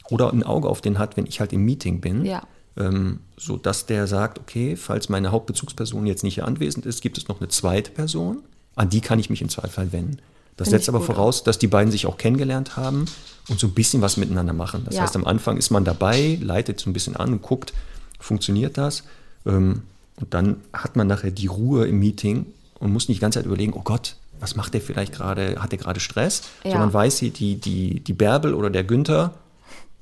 oder 0.09 0.33
ein 0.33 0.43
Auge 0.43 0.69
auf 0.69 0.81
den 0.81 0.99
hat, 0.99 1.17
wenn 1.17 1.27
ich 1.27 1.41
halt 1.41 1.53
im 1.53 1.64
Meeting 1.64 2.01
bin. 2.01 2.25
Ja. 2.25 2.43
Ähm, 2.79 3.21
so 3.39 3.57
dass 3.57 3.87
der 3.87 4.07
sagt, 4.07 4.39
okay, 4.39 4.77
falls 4.77 5.09
meine 5.09 5.33
Hauptbezugsperson 5.33 6.07
jetzt 6.07 6.23
nicht 6.25 6.35
hier 6.35 6.47
anwesend 6.47 6.87
ist, 6.87 7.01
gibt 7.01 7.19
es 7.19 7.27
noch 7.29 7.41
eine 7.41 7.49
zweite 7.49 7.91
Person, 7.91 8.43
an 8.75 8.91
die 8.91 9.01
kann 9.01 9.19
ich 9.19 9.31
mich 9.31 9.41
im 9.43 9.49
Zweifel 9.49 9.93
wenden. 9.93 10.19
Das 10.59 10.69
Finde 10.69 10.79
setzt 10.79 10.89
aber 10.89 11.01
voraus, 11.01 11.43
dass 11.45 11.59
die 11.59 11.67
beiden 11.67 11.91
sich 11.91 12.07
auch 12.07 12.17
kennengelernt 12.17 12.77
haben 12.77 13.07
und 13.49 13.59
so 13.61 13.67
ein 13.67 13.73
bisschen 13.75 14.01
was 14.03 14.17
miteinander 14.17 14.53
machen. 14.53 14.83
Das 14.85 14.95
Ja. 14.95 15.03
heißt, 15.03 15.17
am 15.17 15.25
Anfang 15.27 15.57
ist 15.57 15.71
man 15.71 15.85
dabei, 15.85 16.39
leitet 16.41 16.81
so 16.81 16.89
ein 16.89 16.93
bisschen 16.93 17.17
an 17.17 17.33
und 17.33 17.43
guckt, 17.43 17.73
funktioniert 18.21 18.79
das. 18.79 19.05
Ähm, 19.45 19.83
und 20.17 20.33
dann 20.33 20.57
hat 20.73 20.97
man 20.97 21.07
nachher 21.07 21.31
die 21.31 21.47
Ruhe 21.47 21.87
im 21.87 21.99
Meeting 21.99 22.47
und 22.79 22.93
muss 22.93 23.09
nicht 23.09 23.19
die 23.19 23.21
ganze 23.23 23.39
Zeit 23.39 23.47
überlegen, 23.47 23.73
oh 23.75 23.83
Gott, 23.83 24.17
was 24.41 24.57
macht 24.57 24.74
der 24.74 24.80
vielleicht 24.80 25.12
gerade, 25.12 25.57
hat 25.61 25.72
der 25.72 25.78
gerade 25.78 26.01
Stress? 26.01 26.43
Ja. 26.64 26.72
Sondern 26.72 26.93
weiß 26.93 27.18
sie, 27.18 27.30
die, 27.30 27.57
die, 27.57 28.01
die 28.01 28.12
Bärbel 28.12 28.55
oder 28.55 28.70
der 28.70 28.84
Günther, 28.84 29.34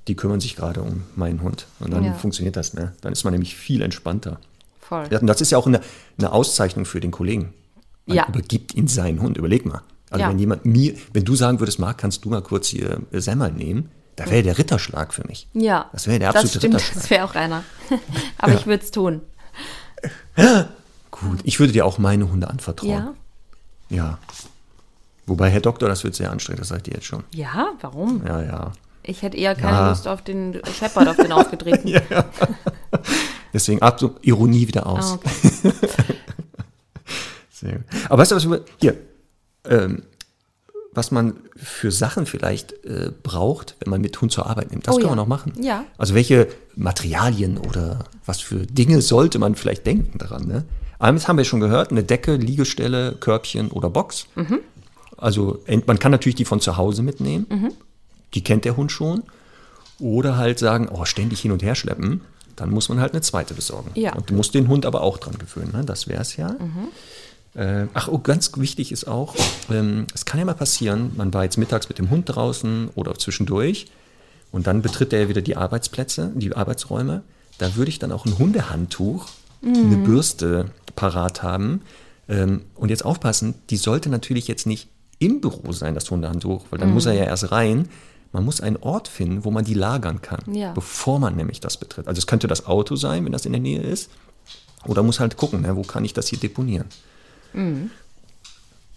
die 0.09 0.15
kümmern 0.17 0.41
sich 0.41 0.57
gerade 0.57 0.83
um 0.83 1.03
meinen 1.17 1.41
Hund. 1.43 1.67
Und 1.81 1.93
dann 1.93 2.05
Ja. 2.05 2.15
funktioniert 2.15 2.57
das, 2.57 2.75
ne? 2.75 2.93
Dann 3.01 3.13
ist 3.13 3.25
man 3.25 3.33
nämlich 3.33 3.55
viel 3.57 3.81
entspannter. 3.83 4.39
Voll. 4.81 5.07
Ja, 5.11 5.19
und 5.19 5.27
das 5.27 5.41
ist 5.41 5.51
ja 5.51 5.59
auch 5.59 5.67
eine, 5.67 5.81
eine 6.19 6.31
Auszeichnung 6.33 6.85
für 6.85 7.01
den 7.01 7.11
Kollegen. 7.11 7.55
Man 8.07 8.17
Ja. 8.19 8.27
übergibt 8.29 8.75
ihn 8.75 8.87
seinen 8.87 9.21
Hund. 9.23 9.39
Überleg 9.39 9.65
mal. 9.65 9.81
Also 10.11 10.23
Ja. 10.25 10.31
wenn 10.31 10.39
jemand 10.39 10.67
mir, 10.67 10.95
wenn 11.15 11.25
du 11.25 11.35
sagen 11.37 11.59
würdest, 11.61 11.79
Marc, 11.79 11.97
kannst 11.99 12.25
du 12.25 12.29
mal 12.29 12.43
kurz 12.43 12.69
hier 12.69 13.01
äh, 13.13 13.21
Semmel 13.21 13.51
nehmen, 13.53 13.91
da 14.17 14.29
wäre 14.31 14.43
der 14.43 14.59
Ritterschlag 14.59 15.15
für 15.15 15.27
mich. 15.27 15.49
Ja. 15.55 15.89
Das 15.93 16.07
wäre 16.07 16.19
der 16.19 16.33
Das 16.33 16.45
absolute 16.45 16.59
stimmt, 16.59 16.75
Ritterschlag. 16.75 16.95
das 17.03 17.11
wäre 17.11 17.25
auch 17.25 17.35
einer. 17.35 17.65
Aber 18.39 18.53
ich 18.55 18.67
würde 18.67 18.85
es 18.85 18.91
tun. 18.91 19.23
Gut, 21.11 21.41
ich 21.45 21.59
würde 21.61 21.73
dir 21.73 21.87
auch 21.87 21.99
meine 21.99 22.31
Hunde 22.31 22.49
anvertrauen. 22.49 22.91
Ja. 22.91 23.15
Ja. 23.95 24.19
Wobei, 25.27 25.49
Herr 25.51 25.61
Doktor, 25.61 25.89
das 25.89 26.05
wird 26.05 26.15
sehr 26.15 26.31
anstrengend, 26.31 26.61
das 26.61 26.69
sage 26.69 26.81
ich 26.81 26.83
dir 26.85 26.95
jetzt 26.95 27.07
schon. 27.07 27.25
Ja, 27.35 27.73
warum? 27.81 28.23
Ja, 28.27 28.43
ja. 28.43 28.73
Ich 29.03 29.23
hätte 29.23 29.37
eher 29.37 29.55
keine 29.55 29.77
Ja. 29.77 29.89
Lust 29.91 30.09
auf 30.09 30.23
den 30.23 30.61
Shepard, 30.79 31.09
auf 31.09 31.17
den 31.17 31.33
aufgetreten. 31.33 31.93
Deswegen 33.53 33.83
ab 33.83 34.01
so 34.01 34.17
Ironie 34.23 34.67
wieder 34.67 34.87
aus. 34.87 35.13
Ah, 35.13 35.15
okay. 35.15 35.73
Sehr 37.51 37.73
gut. 37.73 37.85
Aber 38.09 38.19
weißt 38.21 38.33
du, 38.33 38.37
was 38.37 38.49
wir, 38.51 38.65
hier, 38.81 38.97
ähm, 39.69 40.03
was 40.93 41.11
man 41.11 41.37
für 41.57 41.91
Sachen 41.91 42.27
vielleicht 42.27 42.73
äh, 42.85 43.11
braucht, 43.23 43.77
wenn 43.81 43.91
man 43.91 44.01
mit 44.01 44.21
Hund 44.21 44.33
zur 44.33 44.47
Arbeit 44.47 44.71
nimmt, 44.71 44.87
das 44.87 44.95
Oh 44.95 44.99
können 44.99 45.09
ja. 45.09 45.13
wir 45.13 45.17
noch 45.17 45.27
machen. 45.27 45.53
Ja. 45.63 45.85
Also 45.99 46.15
welche 46.15 46.49
Materialien 46.75 47.59
oder 47.59 48.05
was 48.27 48.41
für 48.41 48.67
Dinge 48.67 49.01
sollte 49.03 49.39
man 49.39 49.55
vielleicht 49.55 49.87
denken 49.87 50.19
daran? 50.19 50.47
Ne? 50.47 50.65
Eines 51.05 51.29
haben 51.29 51.37
wir 51.37 51.45
schon 51.45 51.61
gehört, 51.61 51.91
eine 51.91 52.03
Decke, 52.03 52.37
Liegestelle, 52.37 53.13
Körbchen 53.21 53.71
oder 53.71 53.91
Box. 53.91 54.27
Mhm. 54.37 54.61
Also 55.19 55.63
man 55.85 55.99
kann 55.99 56.13
natürlich 56.13 56.37
die 56.37 56.47
von 56.47 56.61
zu 56.61 56.79
Hause 56.79 57.03
mitnehmen. 57.03 57.47
Mhm. 57.51 57.73
Die 58.33 58.43
kennt 58.43 58.65
der 58.65 58.79
Hund 58.79 58.91
schon. 58.91 59.23
Oder 60.01 60.39
halt 60.39 60.59
sagen, 60.59 60.89
oh, 60.91 61.05
ständig 61.05 61.41
hin 61.41 61.53
und 61.53 61.63
her 61.63 61.75
schleppen. 61.75 62.23
Dann 62.57 62.71
muss 62.71 62.89
man 62.89 63.01
halt 63.01 63.13
eine 63.13 63.21
zweite 63.21 63.53
besorgen. 63.53 63.91
Ja. 63.97 64.13
Mhm. 64.13 64.17
Und 64.17 64.31
du 64.31 64.35
musst 64.35 64.55
den 64.55 64.69
Hund 64.69 64.87
aber 64.87 65.03
auch 65.03 65.19
dran 65.19 65.37
gewöhnen. 65.37 65.73
Ne? 65.73 65.85
Das 65.85 66.09
wäre 66.09 66.23
es 66.23 66.39
ja. 66.39 66.57
Äh, 67.55 67.87
ach, 67.93 68.09
oh, 68.09 68.19
ganz 68.19 68.57
wichtig 68.57 68.91
ist 68.91 69.07
auch, 69.07 69.35
ähm, 69.71 70.07
es 70.15 70.25
kann 70.25 70.41
ja 70.41 70.47
mal 70.47 70.55
passieren, 70.55 71.13
man 71.17 71.35
war 71.35 71.45
jetzt 71.45 71.59
mittags 71.59 71.89
mit 71.89 71.99
dem 71.99 72.09
Hund 72.09 72.35
draußen 72.35 72.89
oder 72.95 73.15
zwischendurch 73.15 73.87
und 74.51 74.67
dann 74.67 74.81
betritt 74.81 75.13
er 75.13 75.29
wieder 75.29 75.43
die 75.43 75.57
Arbeitsplätze, 75.57 76.33
die 76.35 76.57
Arbeitsräume. 76.57 77.23
Da 77.59 77.77
würde 77.77 77.91
ich 77.91 78.01
dann 78.01 78.11
auch 78.11 78.25
ein 78.25 78.39
Hundehandtuch, 78.39 79.29
eine 79.63 79.97
Bürste 79.99 80.71
parat 80.97 81.43
haben. 81.43 81.83
Ähm, 82.29 82.63
und 82.75 82.89
jetzt 82.91 83.05
aufpassen, 83.05 83.55
die 83.71 83.77
sollte 83.77 84.09
natürlich 84.09 84.49
jetzt 84.49 84.67
nicht 84.67 84.89
im 85.19 85.41
Büro 85.41 85.73
sein, 85.73 85.95
das 85.95 86.11
Hundehandtuch, 86.11 86.65
weil 86.71 86.79
dann 86.79 86.93
muss 86.93 87.07
er 87.07 87.13
ja 87.15 87.25
erst 87.25 87.51
rein. 87.53 87.89
Man 88.33 88.45
muss 88.45 88.61
einen 88.61 88.77
Ort 88.79 89.07
finden, 89.09 89.45
wo 89.45 89.51
man 89.53 89.65
die 89.65 89.75
lagern 89.75 90.21
kann, 90.23 90.41
Ja. 90.53 90.73
bevor 90.73 91.19
man 91.21 91.37
nämlich 91.37 91.61
das 91.61 91.77
betritt. 91.77 92.09
Also 92.09 92.19
es 92.19 92.27
könnte 92.27 92.49
das 92.49 92.67
Auto 92.67 92.97
sein, 92.97 93.25
wenn 93.25 93.33
das 93.33 93.47
in 93.47 93.53
der 93.53 93.61
Nähe 93.61 93.81
ist. 93.83 94.11
Oder 94.87 95.03
muss 95.03 95.21
halt 95.21 95.37
gucken, 95.37 95.63
ne, 95.63 95.77
wo 95.77 95.83
kann 95.83 96.05
ich 96.05 96.13
das 96.15 96.29
hier 96.29 96.39
deponieren. 96.39 96.87
Damit 97.53 97.65
Mhm. 97.67 97.91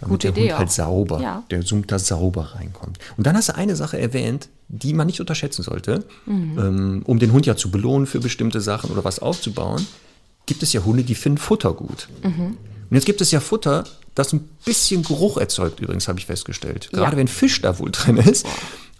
Gute 0.08 0.32
der 0.32 0.44
Idee 0.44 0.50
Hund 0.52 0.60
halt 0.60 0.70
auch. 0.70 0.74
sauber, 0.74 1.22
Ja. 1.22 1.44
der 1.52 1.62
Zoom 1.64 1.86
da 1.88 2.00
sauber 2.00 2.54
reinkommt. 2.56 2.98
Und 3.18 3.26
dann 3.28 3.36
hast 3.36 3.50
du 3.50 3.56
eine 3.56 3.76
Sache 3.76 4.00
erwähnt, 4.00 4.50
die 4.68 4.94
man 4.94 5.08
nicht 5.08 5.20
unterschätzen 5.20 5.64
sollte, 5.64 6.04
Mhm. 6.26 6.58
ähm, 6.60 7.02
um 7.06 7.20
den 7.20 7.32
Hund 7.32 7.46
ja 7.46 7.56
zu 7.56 7.72
belohnen 7.72 8.06
für 8.08 8.20
bestimmte 8.20 8.60
Sachen 8.62 8.92
oder 8.92 9.04
was 9.04 9.20
aufzubauen, 9.20 9.86
gibt 10.48 10.64
es 10.64 10.74
ja 10.74 10.84
Hunde, 10.84 11.04
die 11.04 11.14
finden 11.16 11.38
Futter 11.38 11.74
gut. 11.74 12.08
Mhm. 12.24 12.58
Und 12.90 12.96
jetzt 12.96 13.06
gibt 13.06 13.22
es 13.22 13.30
ja 13.32 13.40
Futter, 13.40 13.84
das 14.16 14.34
ein 14.34 14.50
bisschen 14.66 15.04
Geruch 15.04 15.38
erzeugt, 15.38 15.80
übrigens, 15.80 16.08
habe 16.08 16.18
ich 16.20 16.26
festgestellt. 16.26 16.90
Gerade 16.92 17.12
Ja. 17.12 17.18
wenn 17.18 17.28
Fisch 17.28 17.62
da 17.62 17.78
wohl 17.78 17.92
drin 17.92 18.18
ist. 18.18 18.48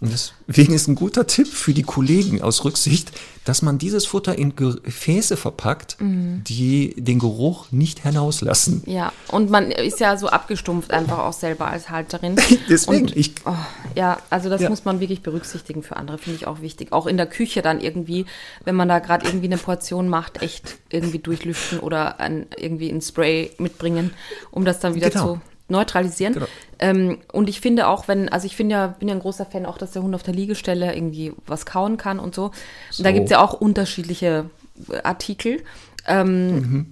Und 0.00 0.12
deswegen 0.12 0.74
ist 0.74 0.86
ein 0.86 0.94
guter 0.94 1.26
Tipp 1.26 1.48
für 1.48 1.74
die 1.74 1.82
Kollegen 1.82 2.40
aus 2.40 2.64
Rücksicht, 2.64 3.10
dass 3.44 3.62
man 3.62 3.78
dieses 3.78 4.06
Futter 4.06 4.38
in 4.38 4.54
Gefäße 4.54 5.36
verpackt, 5.36 5.96
Mhm. 6.00 6.44
die 6.44 6.94
den 6.96 7.18
Geruch 7.18 7.72
nicht 7.72 8.04
hinauslassen. 8.04 8.84
Ja, 8.86 9.12
und 9.32 9.50
man 9.50 9.72
ist 9.72 9.98
ja 9.98 10.16
so 10.16 10.28
abgestumpft 10.28 10.92
einfach 10.92 11.18
auch 11.18 11.32
selber 11.32 11.66
als 11.66 11.90
Halterin. 11.90 12.36
Deswegen, 12.68 13.06
Und, 13.08 13.16
ich- 13.16 13.32
oh, 13.44 13.54
ja, 13.96 14.18
also 14.30 14.48
das 14.48 14.60
Ja. 14.62 14.68
muss 14.70 14.84
man 14.84 15.00
wirklich 15.00 15.22
berücksichtigen 15.22 15.82
für 15.82 15.96
andere, 15.96 16.18
finde 16.18 16.36
ich 16.36 16.46
auch 16.46 16.60
wichtig. 16.60 16.92
Auch 16.92 17.08
in 17.08 17.16
der 17.16 17.26
Küche 17.26 17.60
dann 17.60 17.80
irgendwie, 17.80 18.24
wenn 18.64 18.76
man 18.76 18.88
da 18.88 19.00
gerade 19.00 19.26
irgendwie 19.26 19.46
eine 19.46 19.58
Portion 19.58 20.08
macht, 20.08 20.42
echt 20.42 20.76
irgendwie 20.90 21.18
durchlüften 21.18 21.80
oder 21.80 22.20
ein, 22.20 22.46
irgendwie 22.56 22.90
ein 22.90 23.00
Spray 23.00 23.50
mitbringen, 23.58 24.12
um 24.50 24.64
das 24.64 24.80
dann 24.80 24.94
wieder 24.94 25.10
Genau. 25.10 25.24
zu 25.34 25.40
neutralisieren. 25.68 26.32
Genau. 26.34 26.46
Ähm, 26.78 27.18
und 27.32 27.48
ich 27.48 27.60
finde 27.60 27.88
auch, 27.88 28.08
wenn, 28.08 28.28
also 28.30 28.46
ich 28.46 28.56
finde 28.56 28.74
ja, 28.74 28.86
bin 28.86 29.08
ja 29.08 29.14
ein 29.14 29.20
großer 29.20 29.44
Fan 29.44 29.66
auch, 29.66 29.76
dass 29.76 29.90
der 29.92 30.02
Hund 30.02 30.14
auf 30.14 30.22
der 30.22 30.32
Liegestelle 30.34 30.94
irgendwie 30.94 31.32
was 31.46 31.66
kauen 31.66 31.96
kann 31.98 32.18
und 32.18 32.34
so. 32.34 32.44
Und 32.46 32.52
da 33.00 33.10
So. 33.10 33.12
gibt 33.12 33.24
es 33.26 33.30
ja 33.32 33.40
auch 33.44 33.52
unterschiedliche 33.52 34.48
äh, 34.90 35.02
Artikel. 35.02 35.62
Ähm, 36.06 36.86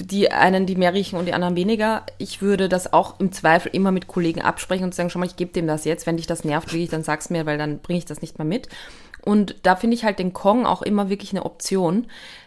die 0.00 0.30
einen, 0.30 0.64
die 0.64 0.76
mehr 0.76 0.94
riechen 0.94 1.18
und 1.18 1.26
die 1.26 1.34
anderen 1.34 1.56
weniger. 1.56 2.04
Ich 2.16 2.40
würde 2.40 2.70
das 2.70 2.92
auch 2.94 3.20
im 3.20 3.32
Zweifel 3.32 3.70
immer 3.74 3.92
mit 3.92 4.06
Kollegen 4.06 4.40
absprechen 4.40 4.84
und 4.84 4.94
sagen, 4.94 5.10
schau 5.10 5.18
mal, 5.18 5.26
ich 5.26 5.36
gebe 5.36 5.52
dem 5.52 5.66
das 5.66 5.84
jetzt. 5.84 6.06
Wenn 6.06 6.16
dich 6.16 6.26
das 6.26 6.44
nervt, 6.44 6.72
wirklich, 6.72 6.88
dann 6.88 7.02
sag's 7.02 7.28
mir, 7.28 7.44
weil 7.44 7.58
dann 7.58 7.80
bringe 7.80 7.98
ich 7.98 8.06
das 8.06 8.22
nicht 8.22 8.38
mehr 8.38 8.46
mit. 8.46 8.68
Und 9.22 9.56
da 9.62 9.76
finde 9.76 9.96
ich 9.96 10.04
halt 10.04 10.18
den 10.18 10.32
Kong 10.32 10.64
auch 10.64 10.80
immer 10.80 11.10
wirklich 11.10 11.32
eine 11.32 11.44
Option, 11.44 12.06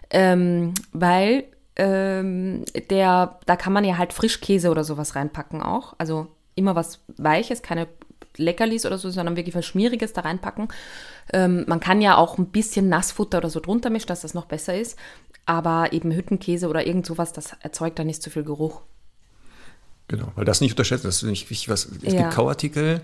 ähm, 0.09 0.73
weil 0.91 1.45
ähm, 1.75 2.63
der, 2.89 3.39
da 3.45 3.55
kann 3.55 3.73
man 3.73 3.83
ja 3.83 3.97
halt 3.97 4.13
Frischkäse 4.13 4.69
oder 4.71 4.83
sowas 4.83 5.15
reinpacken 5.15 5.61
auch. 5.61 5.93
Also 5.97 6.27
immer 6.55 6.75
was 6.75 7.01
Weiches, 7.17 7.61
keine 7.61 7.87
Leckerlis 8.35 8.85
oder 8.85 8.97
so, 8.97 9.09
sondern 9.09 9.35
wirklich 9.35 9.55
was 9.55 9.65
Schmieriges 9.65 10.13
da 10.13 10.21
reinpacken. 10.21 10.69
Ähm, 11.33 11.65
man 11.67 11.79
kann 11.79 12.01
ja 12.01 12.17
auch 12.17 12.37
ein 12.37 12.47
bisschen 12.47 12.89
Nassfutter 12.89 13.39
oder 13.39 13.49
so 13.49 13.59
drunter 13.59 13.89
mischen, 13.89 14.07
dass 14.07 14.21
das 14.21 14.33
noch 14.33 14.45
besser 14.45 14.77
ist. 14.77 14.97
Aber 15.45 15.93
eben 15.93 16.11
Hüttenkäse 16.11 16.67
oder 16.67 16.85
irgend 16.85 17.05
sowas, 17.05 17.31
das 17.33 17.53
erzeugt 17.61 17.99
dann 17.99 18.07
nicht 18.07 18.21
so 18.21 18.29
viel 18.29 18.43
Geruch. 18.43 18.81
Genau, 20.07 20.31
weil 20.35 20.45
das 20.45 20.61
nicht 20.61 20.71
unterschätzen, 20.71 21.07
das 21.07 21.17
ist 21.17 21.29
nicht 21.29 21.49
wichtig, 21.49 21.69
was 21.69 21.85
es 21.85 22.13
Ja. 22.13 22.21
gibt 22.21 22.33
Kauartikel, 22.33 23.01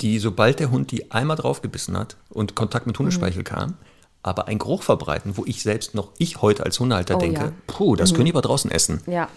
die, 0.00 0.18
sobald 0.18 0.60
der 0.60 0.70
Hund 0.70 0.90
die 0.90 1.10
einmal 1.10 1.36
draufgebissen 1.36 1.96
hat 1.98 2.16
und 2.30 2.54
Kontakt 2.54 2.86
mit 2.86 2.98
Hundespeichel 2.98 3.40
Mhm. 3.40 3.44
kam, 3.44 3.74
aber 4.22 4.48
einen 4.48 4.58
Geruch 4.58 4.82
verbreiten, 4.82 5.36
wo 5.36 5.44
ich 5.46 5.62
selbst 5.62 5.94
noch, 5.94 6.10
ich 6.18 6.42
heute 6.42 6.64
als 6.64 6.78
Hundehalter 6.78 7.16
Oh, 7.16 7.20
denke, 7.20 7.40
ja. 7.40 7.52
puh, 7.66 7.96
das 7.96 8.14
können 8.14 8.26
die 8.26 8.32
aber 8.32 8.42
draußen 8.42 8.70
essen. 8.70 9.00
Ja, 9.06 9.28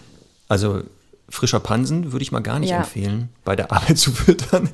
Also 0.48 0.82
frischer 1.28 1.58
Pansen 1.58 2.12
würde 2.12 2.22
ich 2.22 2.30
mal 2.30 2.38
gar 2.40 2.60
nicht 2.60 2.70
Ja. 2.70 2.78
empfehlen, 2.78 3.30
bei 3.44 3.56
der 3.56 3.72
Arbeit 3.72 3.98
zu 3.98 4.12
füttern. 4.12 4.68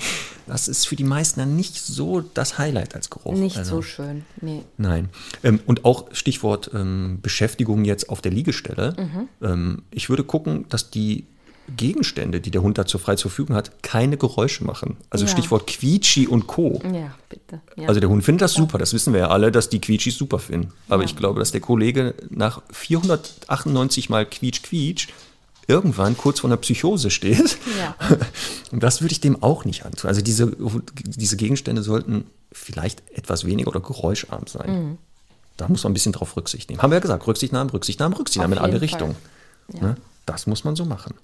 Das 0.47 0.69
ist 0.69 0.87
für 0.87 0.97
die 0.97 1.05
meisten 1.05 1.41
dann 1.41 1.57
nicht 1.57 1.77
so 1.79 2.21
das 2.21 2.59
Highlight 2.59 2.95
als 2.95 3.09
Geruch. 3.09 3.33
nicht 3.33 3.57
also, 3.57 3.77
so 3.77 3.83
schön. 3.83 4.25
Nee. 4.43 4.63
Nein. 4.77 5.09
Ähm, 5.43 5.61
und 5.65 5.87
auch 5.87 6.07
Stichwort 6.13 6.71
ähm, 6.75 7.21
Beschäftigung 7.23 7.87
jetzt 7.87 8.11
auf 8.11 8.21
der 8.21 8.33
Liegestelle. 8.33 8.95
Mhm. 8.99 9.29
Ähm, 9.49 9.83
ich 9.91 10.11
würde 10.11 10.25
gucken, 10.25 10.67
dass 10.69 10.91
die 10.91 11.25
Gegenstände, 11.77 12.41
die 12.41 12.51
der 12.51 12.63
Hund 12.63 12.79
dazu 12.79 12.99
frei 12.99 13.17
zur 13.17 13.31
Verfügung 13.31 13.57
hat, 13.57 13.83
keine 13.83 14.17
Geräusche 14.17 14.65
machen. 14.65 14.97
Also 15.11 15.25
Ja. 15.25 15.31
Stichwort 15.31 15.67
Quietschi 15.67 16.27
und 16.27 16.47
Co. 16.47 16.81
Ja, 16.85 17.15
bitte. 17.29 17.61
Ja. 17.77 17.89
Also 17.89 18.01
der 18.01 18.09
Hund 18.09 18.25
findet 18.25 18.43
das 18.43 18.55
super, 18.55 18.79
das 18.79 18.93
wissen 18.93 19.13
wir 19.13 19.21
ja 19.21 19.29
alle, 19.29 19.53
dass 19.53 19.69
die 19.69 19.81
Quietschis 19.81 20.17
super 20.17 20.39
finden. 20.39 20.73
Aber 20.89 21.05
ich 21.05 21.17
glaube, 21.17 21.39
dass 21.41 21.53
der 21.53 21.61
Kollege 21.61 22.15
nach 22.31 22.63
498 22.71 24.09
Mal 24.11 24.27
Quietsch, 24.27 24.63
Quietsch 24.63 25.09
irgendwann 25.69 26.17
kurz 26.17 26.41
vor 26.41 26.49
einer 26.49 26.57
Psychose 26.57 27.11
steht. 27.11 27.59
Ja. 27.79 27.97
Und 28.71 28.83
das 28.83 29.01
würde 29.01 29.13
ich 29.13 29.21
dem 29.21 29.43
auch 29.43 29.65
nicht 29.65 29.85
antun. 29.85 30.09
Also 30.09 30.21
diese, 30.21 30.57
diese 31.05 31.37
Gegenstände 31.37 31.83
sollten 31.83 32.25
vielleicht 32.51 33.03
etwas 33.15 33.45
weniger 33.45 33.69
oder 33.69 33.81
geräuscharm 33.81 34.47
sein. 34.47 34.71
Mhm. 34.89 34.99
Da 35.57 35.69
muss 35.69 35.85
man 35.85 35.93
ein 35.93 35.95
bisschen 35.95 36.13
drauf 36.13 36.37
Rücksicht 36.37 36.69
nehmen. 36.71 36.83
Haben 36.83 36.91
wir 36.91 36.97
ja 36.97 37.01
gesagt, 37.01 37.27
Rücksichtnahme, 37.27 37.73
Rücksichtnahme, 37.73 38.19
Rücksichtnahme 38.19 38.57
in 38.57 38.63
alle 38.63 38.81
Richtungen. 38.81 39.17
Fall. 39.71 39.81
Ne? 39.81 39.97
Das 40.27 40.47
muss 40.47 40.65
man 40.65 40.77
so 40.77 40.85
machen. 40.85 41.15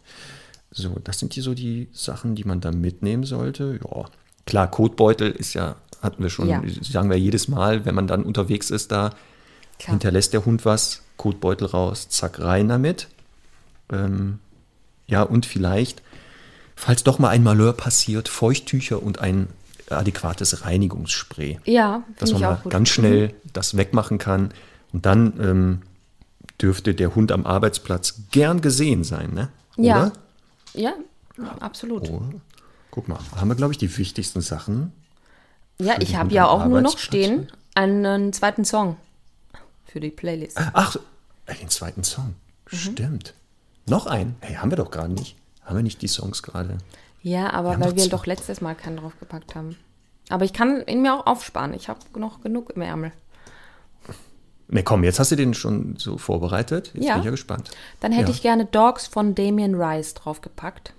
So, 0.83 0.97
das 1.03 1.19
sind 1.19 1.35
hier 1.35 1.43
so 1.43 1.55
die 1.55 1.89
Sachen, 1.93 2.35
die 2.35 2.45
man 2.45 2.61
da 2.61 2.71
mitnehmen 2.71 3.25
sollte. 3.25 3.79
Ja, 3.83 4.05
klar, 4.47 4.71
Kotbeutel 4.71 5.31
ist 5.31 5.55
ja, 5.55 5.77
hatten 6.03 6.23
wir 6.23 6.31
schon, 6.31 6.49
Ja. 6.49 6.63
sagen 6.83 7.11
wir 7.11 7.19
jedes 7.19 7.49
Mal, 7.49 7.85
wenn 7.85 7.95
man 7.95 8.07
dann 8.07 8.23
unterwegs 8.23 8.71
ist, 8.71 8.93
da 8.93 9.11
Klar. 9.79 9.93
hinterlässt 9.93 10.33
der 10.33 10.45
Hund 10.45 10.65
was, 10.65 11.03
Kotbeutel 11.17 11.67
raus, 11.67 12.09
zack, 12.09 12.41
rein 12.41 12.69
damit. 12.69 13.09
Ähm, 13.93 14.39
ja, 15.07 15.23
und 15.23 15.47
vielleicht, 15.47 16.03
falls 16.77 17.03
doch 17.03 17.19
mal 17.19 17.31
ein 17.31 17.43
Malheur 17.43 17.73
passiert, 17.73 18.29
Feuchttücher 18.29 19.03
und 19.03 19.19
ein 19.21 19.49
adäquates 19.91 20.65
Reinigungsspray 20.65 21.61
Ja, 21.65 22.03
dass 22.19 22.33
man 22.33 22.43
ich 22.43 22.49
mal 22.49 22.61
ganz 22.69 22.91
schnell 22.91 23.35
das 23.53 23.77
wegmachen 23.77 24.19
kann. 24.19 24.51
Und 24.93 25.07
dann 25.07 25.33
ähm, 25.41 25.83
dürfte 26.61 26.95
der 26.95 27.15
Hund 27.15 27.33
am 27.33 27.47
Arbeitsplatz 27.47 28.23
gern 28.31 28.61
gesehen 28.61 29.05
sein, 29.05 29.33
ne? 29.33 29.49
Oder? 29.77 29.87
Ja, 29.87 30.13
absolut. 31.61 32.09
Oh, 32.09 32.23
guck 32.91 33.09
mal, 33.09 33.19
haben 33.37 33.49
wir, 33.49 33.55
glaube 33.55 33.73
ich, 33.73 33.79
die 33.79 33.97
wichtigsten 33.97 34.41
Sachen. 34.41 34.93
ja, 35.81 36.01
ich 36.01 36.17
habe 36.17 36.33
ja 36.33 36.47
auch 36.49 36.67
nur 36.67 36.81
noch 36.81 36.99
stehen 36.99 37.51
einen 37.75 38.33
zweiten 38.33 38.65
Song 38.65 38.97
für 39.87 40.01
die 40.01 40.11
Playlist. 40.11 40.59
Ach, 40.73 40.97
den 41.61 41.69
zweiten 41.69 42.05
Song. 42.05 42.35
Stimmt. 42.67 43.35
Noch 43.87 44.07
einen? 44.07 44.37
Hey, 44.41 44.57
haben 44.57 44.71
wir 44.71 44.77
doch 44.77 44.91
gerade 44.91 45.13
nicht. 45.13 45.37
Haben 45.65 45.77
wir 45.77 45.83
nicht 45.83 46.03
die 46.03 46.09
Songs 46.09 46.43
gerade? 46.43 46.79
Ja, 47.23 47.51
aber 47.53 47.73
haben 47.73 47.81
weil 47.81 47.97
wir 47.97 48.03
zwei. 48.05 48.11
doch 48.11 48.27
letztes 48.27 48.61
Mal 48.61 48.75
keinen 48.75 48.99
draufgepackt 48.99 49.55
haben. 49.55 49.77
Aber 50.29 50.45
ich 50.45 50.53
kann 50.53 50.87
ihn 50.87 51.03
mir 51.03 51.15
auch 51.15 51.27
aufsparen. 51.27 51.73
Ich 51.75 51.89
habe 51.89 52.01
noch 52.19 52.43
genug 52.43 52.71
im 52.71 52.83
Ärmel. 52.83 53.13
Ne, 54.71 54.83
komm, 54.83 55.03
jetzt 55.05 55.19
hast 55.19 55.31
du 55.33 55.37
den 55.37 55.55
schon 55.55 55.97
so 55.97 56.19
vorbereitet. 56.19 56.91
Jetzt 56.95 57.05
Ja. 57.07 57.13
bin 57.15 57.21
ich 57.21 57.25
ja 57.27 57.31
gespannt. 57.31 57.71
Dann 58.01 58.13
hätte 58.13 58.31
Ja. 58.31 58.35
ich 58.35 58.43
gerne 58.43 58.67
Dogs 58.67 59.07
von 59.07 59.35
Damien 59.35 59.75
Rice 59.75 60.15
draufgepackt. 60.15 60.93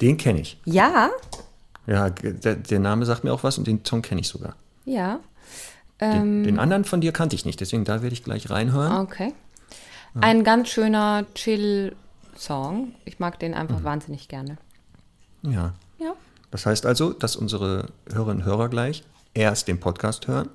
Den 0.00 0.16
kenne 0.16 0.40
ich. 0.40 0.60
Ja, 0.64 1.10
Ja, 1.88 2.10
der, 2.10 2.56
der 2.56 2.78
Name 2.80 3.06
sagt 3.06 3.22
mir 3.24 3.32
auch 3.32 3.44
was 3.44 3.58
und 3.58 3.66
den 3.68 3.84
Song 3.84 4.02
kenne 4.02 4.20
ich 4.20 4.28
sogar. 4.28 4.54
ja. 4.84 5.20
Den, 5.98 6.10
Ähm. 6.12 6.44
den 6.44 6.58
anderen 6.58 6.84
von 6.84 7.00
dir 7.00 7.10
kannte 7.10 7.34
ich 7.36 7.46
nicht, 7.46 7.58
deswegen 7.58 7.84
da 7.84 8.02
werde 8.02 8.12
ich 8.12 8.22
gleich 8.22 8.50
reinhören. 8.50 8.98
Okay. 9.00 9.32
Ein 10.20 10.44
ganz 10.44 10.68
schöner 10.68 11.24
Chill-Song. 11.34 12.92
Ich 13.06 13.18
mag 13.18 13.38
den 13.38 13.54
einfach 13.54 13.82
wahnsinnig 13.82 14.28
gerne. 14.28 14.58
Ja. 15.42 15.72
Ja. 15.98 16.12
Das 16.50 16.66
heißt 16.66 16.84
also, 16.86 17.12
dass 17.14 17.34
unsere 17.36 17.86
Hörerinnen 18.12 18.42
und 18.42 18.44
Hörer 18.44 18.68
gleich 18.68 19.04
erst 19.34 19.68
den 19.68 19.80
Podcast 19.80 20.26
hören 20.28 20.48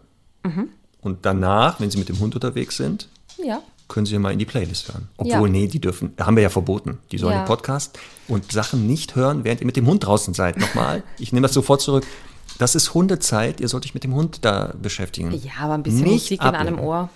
Mhm. 0.43 0.69
Und 1.01 1.25
danach, 1.25 1.79
wenn 1.79 1.89
sie 1.91 1.97
mit 1.97 2.09
dem 2.09 2.19
Hund 2.19 2.35
unterwegs 2.35 2.77
sind, 2.77 3.07
Ja. 3.43 3.61
können 3.87 4.05
sie 4.05 4.17
mal 4.19 4.31
in 4.31 4.39
die 4.39 4.45
Playlist 4.45 4.87
hören. 4.89 5.07
Ja. 5.23 5.35
Obwohl, 5.35 5.49
nee, 5.49 5.67
die 5.67 5.79
dürfen, 5.79 6.13
haben 6.19 6.35
wir 6.35 6.43
ja 6.43 6.49
verboten. 6.49 6.99
Die 7.11 7.17
sollen 7.17 7.33
Ja. 7.33 7.43
den 7.43 7.47
Podcast 7.47 7.97
und 8.27 8.51
Sachen 8.51 8.87
nicht 8.87 9.15
hören, 9.15 9.43
während 9.43 9.61
ihr 9.61 9.65
mit 9.67 9.75
dem 9.77 9.87
Hund 9.87 10.05
draußen 10.05 10.33
seid. 10.33 10.57
Nochmal, 10.57 11.03
ich 11.17 11.33
nehme 11.33 11.45
das 11.47 11.53
sofort 11.53 11.81
zurück. 11.81 12.05
Das 12.57 12.75
ist 12.75 12.93
Hundezeit, 12.93 13.59
ihr 13.59 13.67
sollt 13.67 13.85
euch 13.85 13.93
mit 13.93 14.03
dem 14.03 14.13
Hund 14.13 14.39
da 14.45 14.73
beschäftigen. 14.81 15.31
Ja, 15.33 15.51
aber 15.61 15.73
ein 15.73 15.83
bisschen 15.83 16.01
Nicht 16.03 16.11
Musik 16.25 16.41
in 16.41 16.47
einem 16.47 16.55
ablenken. 16.55 16.85
Ohr. 16.85 17.09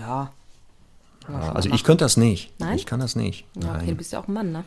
Ja. 0.00 0.30
Ja, 1.30 1.52
also 1.52 1.68
ich 1.70 1.84
könnte 1.84 2.04
das 2.04 2.16
nicht. 2.16 2.50
Nein? 2.58 2.76
Ich 2.76 2.86
kann 2.86 3.00
das 3.00 3.14
nicht. 3.14 3.44
Ja, 3.62 3.68
okay, 3.70 3.78
du 3.80 3.86
Nein. 3.86 3.96
bist 3.98 4.12
ja 4.12 4.18
auch 4.20 4.28
ein 4.28 4.32
Mann, 4.32 4.50
ne? 4.50 4.64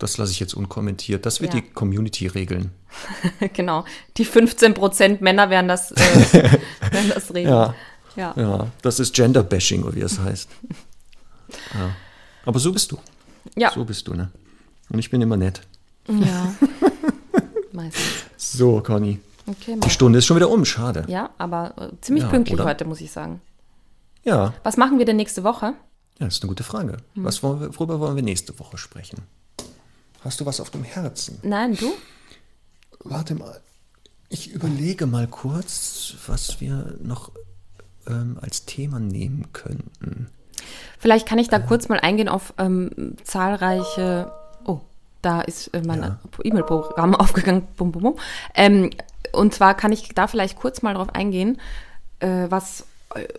Das 0.00 0.16
lasse 0.18 0.32
ich 0.32 0.40
jetzt 0.40 0.54
unkommentiert. 0.54 1.24
Das 1.26 1.40
wird 1.40 1.54
Ja. 1.54 1.60
die 1.60 1.70
Community 1.70 2.26
regeln. 2.26 2.72
genau. 3.52 3.84
Die 4.16 4.26
15% 4.26 5.18
Männer 5.22 5.50
werden 5.50 5.68
das, 5.68 5.92
äh, 5.92 5.96
werden 6.90 7.10
das 7.14 7.32
reden. 7.32 7.50
Ja. 7.50 7.74
Ja. 8.16 8.34
Ja, 8.36 8.66
das 8.82 8.98
ist 8.98 9.14
Gender-Bashing, 9.14 9.84
oder 9.84 9.94
wie 9.94 10.00
es 10.00 10.18
heißt. 10.18 10.48
Ja. 11.74 11.90
Aber 12.44 12.60
so 12.60 12.72
bist 12.72 12.92
du. 12.92 12.98
Ja. 13.56 13.72
So 13.72 13.84
bist 13.84 14.06
du, 14.06 14.14
ne? 14.14 14.30
Und 14.88 15.00
ich 15.00 15.10
bin 15.10 15.20
immer 15.20 15.36
nett. 15.36 15.60
ja. 16.08 16.54
Meistens. 17.72 18.24
So, 18.36 18.80
Conny. 18.80 19.18
Okay, 19.46 19.76
Die. 19.82 19.90
Stunde 19.90 20.18
ist 20.20 20.26
schon 20.26 20.36
wieder 20.36 20.48
um, 20.50 20.64
schade. 20.64 21.04
Ja, 21.08 21.30
aber 21.38 21.74
äh, 21.76 21.88
ziemlich 22.02 22.28
pünktlich 22.28 22.54
oder? 22.54 22.64
heute, 22.66 22.84
muss 22.84 23.00
ich 23.00 23.10
sagen. 23.10 23.40
Ja, 24.22 24.54
Was 24.62 24.76
machen 24.76 24.98
wir 24.98 25.06
denn 25.06 25.16
nächste 25.16 25.42
Woche? 25.44 25.74
ja 26.18 26.26
das 26.26 26.34
ist 26.36 26.42
eine 26.42 26.48
gute 26.50 26.62
Frage. 26.62 26.98
Hm. 27.14 27.24
Was 27.24 27.42
worüber 27.42 27.98
wollen 27.98 28.14
wir 28.14 28.22
nächste 28.22 28.56
Woche 28.58 28.76
sprechen? 28.78 29.22
Hast 30.24 30.40
du 30.40 30.46
was 30.46 30.60
auf 30.60 30.70
dem 30.70 30.84
Herzen? 30.84 31.38
Nein, 31.42 31.76
du? 31.76 31.92
Warte 33.04 33.34
mal. 33.34 33.60
Ich 34.28 34.50
überlege 34.52 35.06
mal 35.06 35.26
kurz, 35.26 36.14
was 36.26 36.60
wir 36.60 36.94
noch 37.02 37.32
ähm, 38.06 38.38
als 38.40 38.64
Thema 38.66 39.00
nehmen 39.00 39.52
könnten. 39.52 40.28
Vielleicht 40.98 41.26
kann 41.26 41.38
ich 41.38 41.48
da 41.48 41.58
kurz 41.58 41.88
mal 41.88 41.98
eingehen 42.00 42.28
auf 42.28 42.52
ähm, 42.58 43.16
zahlreiche. 43.24 44.30
Oh, 44.64 44.80
da 45.22 45.40
ist 45.40 45.68
äh, 45.68 45.82
mein 45.84 46.02
Ja. 46.02 46.18
E-Mail-Programm 46.44 47.14
aufgegangen. 47.16 47.66
Bum, 47.76 47.90
bum, 47.92 48.02
bum. 48.02 48.18
Ähm, 48.54 48.90
und 49.32 49.54
zwar 49.54 49.74
kann 49.74 49.90
ich 49.92 50.08
da 50.10 50.26
vielleicht 50.26 50.58
kurz 50.58 50.82
mal 50.82 50.94
drauf 50.94 51.14
eingehen, 51.14 51.60
äh, 52.20 52.46
was 52.50 52.82
äh, 52.82 52.84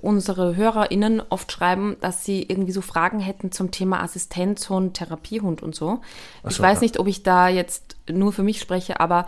unsere 0.01 0.55
HörerInnen 0.55 1.21
oft 1.29 1.51
schreiben, 1.51 1.95
dass 2.01 2.25
sie 2.25 2.43
irgendwie 2.43 2.73
so 2.73 2.81
Fragen 2.81 3.19
hätten 3.19 3.51
zum 3.51 3.71
Thema 3.71 4.03
Assistenzhund, 4.03 4.95
Therapiehund 4.95 5.63
und 5.63 5.75
so. 5.75 6.01
ich 6.47 6.55
so, 6.55 6.63
weiß 6.63 6.79
ja. 6.79 6.83
nicht, 6.83 6.99
ob 6.99 7.07
ich 7.07 7.23
da 7.23 7.47
jetzt 7.47 7.95
nur 8.11 8.33
für 8.33 8.43
mich 8.43 8.59
spreche, 8.59 8.99
aber 8.99 9.25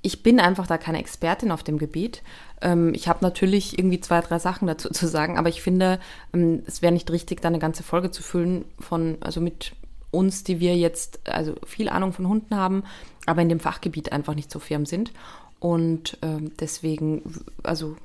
ich 0.00 0.22
bin 0.22 0.40
einfach 0.40 0.66
da 0.66 0.78
keine 0.78 0.98
Expertin 0.98 1.50
auf 1.50 1.62
dem 1.62 1.78
Gebiet. 1.78 2.22
Ähm, 2.62 2.92
ich 2.94 3.08
habe 3.08 3.18
natürlich 3.22 3.78
irgendwie 3.78 4.00
zwei, 4.00 4.20
drei 4.20 4.38
Sachen 4.38 4.66
dazu 4.66 4.88
zu 4.92 5.06
sagen, 5.06 5.38
aber 5.38 5.50
ich 5.50 5.62
finde, 5.62 6.00
ähm, 6.32 6.62
es 6.66 6.80
wäre 6.80 6.92
nicht 6.92 7.10
richtig, 7.10 7.42
da 7.42 7.48
eine 7.48 7.58
ganze 7.58 7.82
Folge 7.82 8.10
zu 8.10 8.22
füllen 8.22 8.64
von, 8.80 9.18
also 9.20 9.40
mit 9.40 9.72
uns, 10.10 10.44
die 10.44 10.60
wir 10.60 10.76
jetzt 10.76 11.28
also 11.28 11.54
viel 11.66 11.88
Ahnung 11.88 12.12
von 12.12 12.28
Hunden 12.28 12.56
haben, 12.56 12.84
aber 13.26 13.42
in 13.42 13.48
dem 13.48 13.60
Fachgebiet 13.60 14.12
einfach 14.12 14.34
nicht 14.34 14.50
so 14.50 14.60
firm 14.60 14.86
sind. 14.86 15.12
Und 15.58 16.18
ähm, 16.22 16.52
deswegen, 16.58 17.22
also 17.62 17.96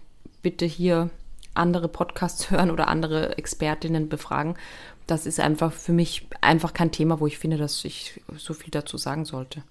bitte 0.41 0.65
hier 0.65 1.09
andere 1.59 1.87
Podcasts 1.87 2.49
hören 2.51 2.71
oder 2.71 2.87
andere 2.87 3.37
Expertinnen 3.37 4.09
befragen. 4.09 4.55
Das 5.07 5.25
ist 5.25 5.39
einfach 5.39 5.71
für 5.73 5.93
mich 5.93 6.27
einfach 6.41 6.73
kein 6.73 6.91
Thema, 6.91 7.19
wo 7.19 7.27
ich 7.27 7.37
finde, 7.37 7.57
dass 7.57 7.83
ich 7.85 8.21
so 8.37 8.53
viel 8.53 8.71
dazu 8.71 8.97
sagen 8.97 9.25
sollte. 9.25 9.63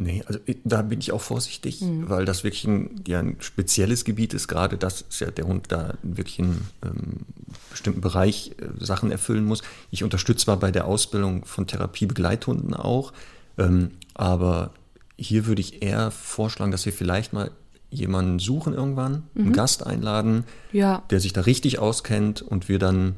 Nee, 0.00 0.22
also 0.26 0.38
da 0.62 0.82
bin 0.82 1.00
ich 1.00 1.10
auch 1.10 1.20
vorsichtig, 1.20 1.80
Mhm. 1.80 2.08
weil 2.08 2.24
das 2.24 2.44
wirklich 2.44 2.64
ein, 2.64 3.02
ja, 3.08 3.18
ein 3.18 3.36
spezielles 3.40 4.04
Gebiet 4.04 4.32
ist, 4.32 4.46
gerade 4.46 4.78
dass 4.78 5.04
ja 5.18 5.28
der 5.32 5.46
Hund 5.46 5.66
da 5.70 5.94
wirklich 6.04 6.38
einen 6.38 6.68
ähm, 6.84 7.26
bestimmten 7.70 8.00
Bereich 8.00 8.52
äh, 8.58 8.84
Sachen 8.84 9.10
erfüllen 9.10 9.44
muss. 9.44 9.62
Ich 9.90 10.04
unterstütze 10.04 10.44
zwar 10.44 10.56
bei 10.58 10.70
der 10.70 10.84
Ausbildung 10.84 11.44
von 11.44 11.66
Therapiebegleithunden 11.66 12.74
auch, 12.74 13.12
ähm, 13.58 13.90
aber 14.14 14.70
hier 15.16 15.46
würde 15.46 15.62
ich 15.62 15.82
eher 15.82 16.12
vorschlagen, 16.12 16.70
dass 16.70 16.86
wir 16.86 16.92
vielleicht 16.92 17.32
mal 17.32 17.50
jemanden 17.90 18.38
suchen 18.38 18.74
irgendwann, 18.74 19.22
einen 19.34 19.52
Gast 19.52 19.86
einladen, 19.86 20.44
Mhm. 20.72 20.78
Ja. 20.78 21.02
der 21.10 21.20
sich 21.20 21.32
da 21.32 21.42
richtig 21.42 21.78
auskennt 21.78 22.42
und 22.42 22.68
wir 22.68 22.78
dann 22.78 23.16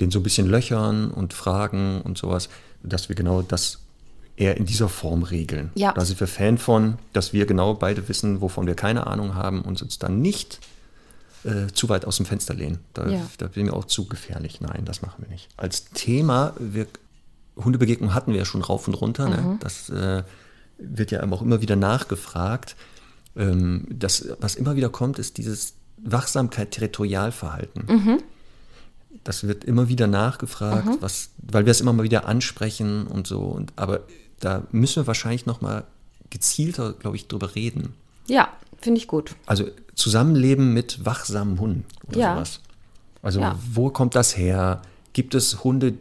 den 0.00 0.10
so 0.10 0.20
ein 0.20 0.22
bisschen 0.22 0.48
löchern 0.48 1.10
und 1.10 1.32
fragen 1.34 2.00
und 2.02 2.18
sowas, 2.18 2.48
dass 2.82 3.08
wir 3.08 3.16
genau 3.16 3.42
das 3.42 3.78
eher 4.36 4.56
in 4.56 4.64
dieser 4.64 4.88
Form 4.88 5.22
regeln. 5.24 5.70
Ja. 5.74 5.92
Da 5.92 6.04
sind 6.04 6.18
wir 6.20 6.26
Fan 6.26 6.56
von, 6.58 6.98
dass 7.12 7.32
wir 7.32 7.46
genau 7.46 7.74
beide 7.74 8.08
wissen, 8.08 8.40
wovon 8.40 8.66
wir 8.66 8.74
keine 8.74 9.06
Ahnung 9.06 9.34
haben 9.34 9.60
und 9.62 9.82
uns 9.82 9.98
dann 9.98 10.20
nicht 10.22 10.60
äh, 11.44 11.66
zu 11.72 11.88
weit 11.88 12.04
aus 12.04 12.16
dem 12.18 12.26
Fenster 12.26 12.54
lehnen. 12.54 12.78
Da, 12.94 13.08
Ja. 13.08 13.26
da 13.38 13.48
bin 13.48 13.66
ich 13.66 13.72
auch 13.72 13.84
zu 13.84 14.06
gefährlich. 14.06 14.60
Nein, 14.60 14.84
das 14.84 15.02
machen 15.02 15.24
wir 15.24 15.28
nicht. 15.28 15.48
Als 15.56 15.86
Thema, 15.90 16.54
wir, 16.60 16.86
Hundebegegnung 17.56 18.14
hatten 18.14 18.30
wir 18.32 18.38
ja 18.38 18.44
schon 18.44 18.62
rauf 18.62 18.86
und 18.86 18.94
runter. 18.94 19.26
Mhm. 19.28 19.32
Ne? 19.34 19.56
Das 19.60 19.90
äh, 19.90 20.22
wird 20.78 21.10
ja 21.10 21.22
auch 21.30 21.42
immer 21.42 21.60
wieder 21.60 21.74
nachgefragt. 21.76 22.76
Ähm, 23.36 23.86
das, 23.90 24.28
was 24.40 24.54
immer 24.56 24.76
wieder 24.76 24.88
kommt, 24.90 25.18
ist 25.18 25.38
dieses 25.38 25.74
Wachsamkeit-Territorialverhalten. 25.98 27.84
Mhm. 27.88 28.22
Das 29.24 29.46
wird 29.46 29.64
immer 29.64 29.88
wieder 29.88 30.06
nachgefragt, 30.06 30.88
was, 31.00 31.30
weil 31.38 31.66
wir 31.66 31.70
es 31.70 31.80
immer 31.80 31.92
mal 31.92 32.02
wieder 32.02 32.26
ansprechen 32.26 33.06
und 33.06 33.26
so. 33.26 33.40
Und, 33.40 33.72
aber 33.76 34.00
da 34.40 34.62
müssen 34.72 35.02
wir 35.02 35.06
wahrscheinlich 35.06 35.46
noch 35.46 35.60
mal 35.60 35.84
gezielter, 36.30 36.92
glaube 36.94 37.16
ich, 37.16 37.28
drüber 37.28 37.54
reden. 37.54 37.94
Ja, 38.26 38.48
finde 38.80 38.98
ich 38.98 39.06
gut. 39.06 39.36
Also 39.46 39.68
Zusammenleben 39.94 40.72
mit 40.72 41.04
wachsamen 41.04 41.60
Hunden 41.60 41.84
oder 42.08 42.18
Ja. 42.18 42.34
sowas. 42.34 42.60
Also 43.22 43.40
Ja. 43.40 43.58
wo 43.70 43.90
kommt 43.90 44.14
das 44.14 44.36
her? 44.36 44.82
Gibt 45.12 45.34
es 45.34 45.62
Hunde, 45.62 45.94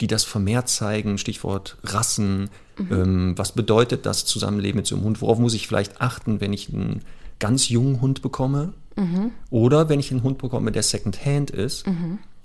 die 0.00 0.08
das 0.08 0.24
vermehrt 0.24 0.68
zeigen? 0.68 1.16
Stichwort 1.18 1.76
Rassen. 1.84 2.50
Mhm. 2.78 2.92
Ähm, 2.92 3.32
was 3.38 3.52
bedeutet 3.52 4.06
das 4.06 4.24
Zusammenleben 4.24 4.76
mit 4.76 4.86
so 4.86 4.96
einem 4.96 5.04
Hund? 5.04 5.20
Worauf 5.22 5.38
muss 5.38 5.54
ich 5.54 5.66
vielleicht 5.66 6.00
achten, 6.00 6.40
wenn 6.40 6.52
ich 6.52 6.72
einen 6.72 7.02
ganz 7.38 7.68
jungen 7.68 8.00
Hund 8.00 8.22
bekomme? 8.22 8.72
Mhm. 8.96 9.30
Oder 9.50 9.88
wenn 9.88 10.00
ich 10.00 10.10
einen 10.10 10.22
Hund 10.22 10.38
bekomme, 10.38 10.72
der 10.72 10.82
Secondhand 10.82 11.50
ist? 11.50 11.84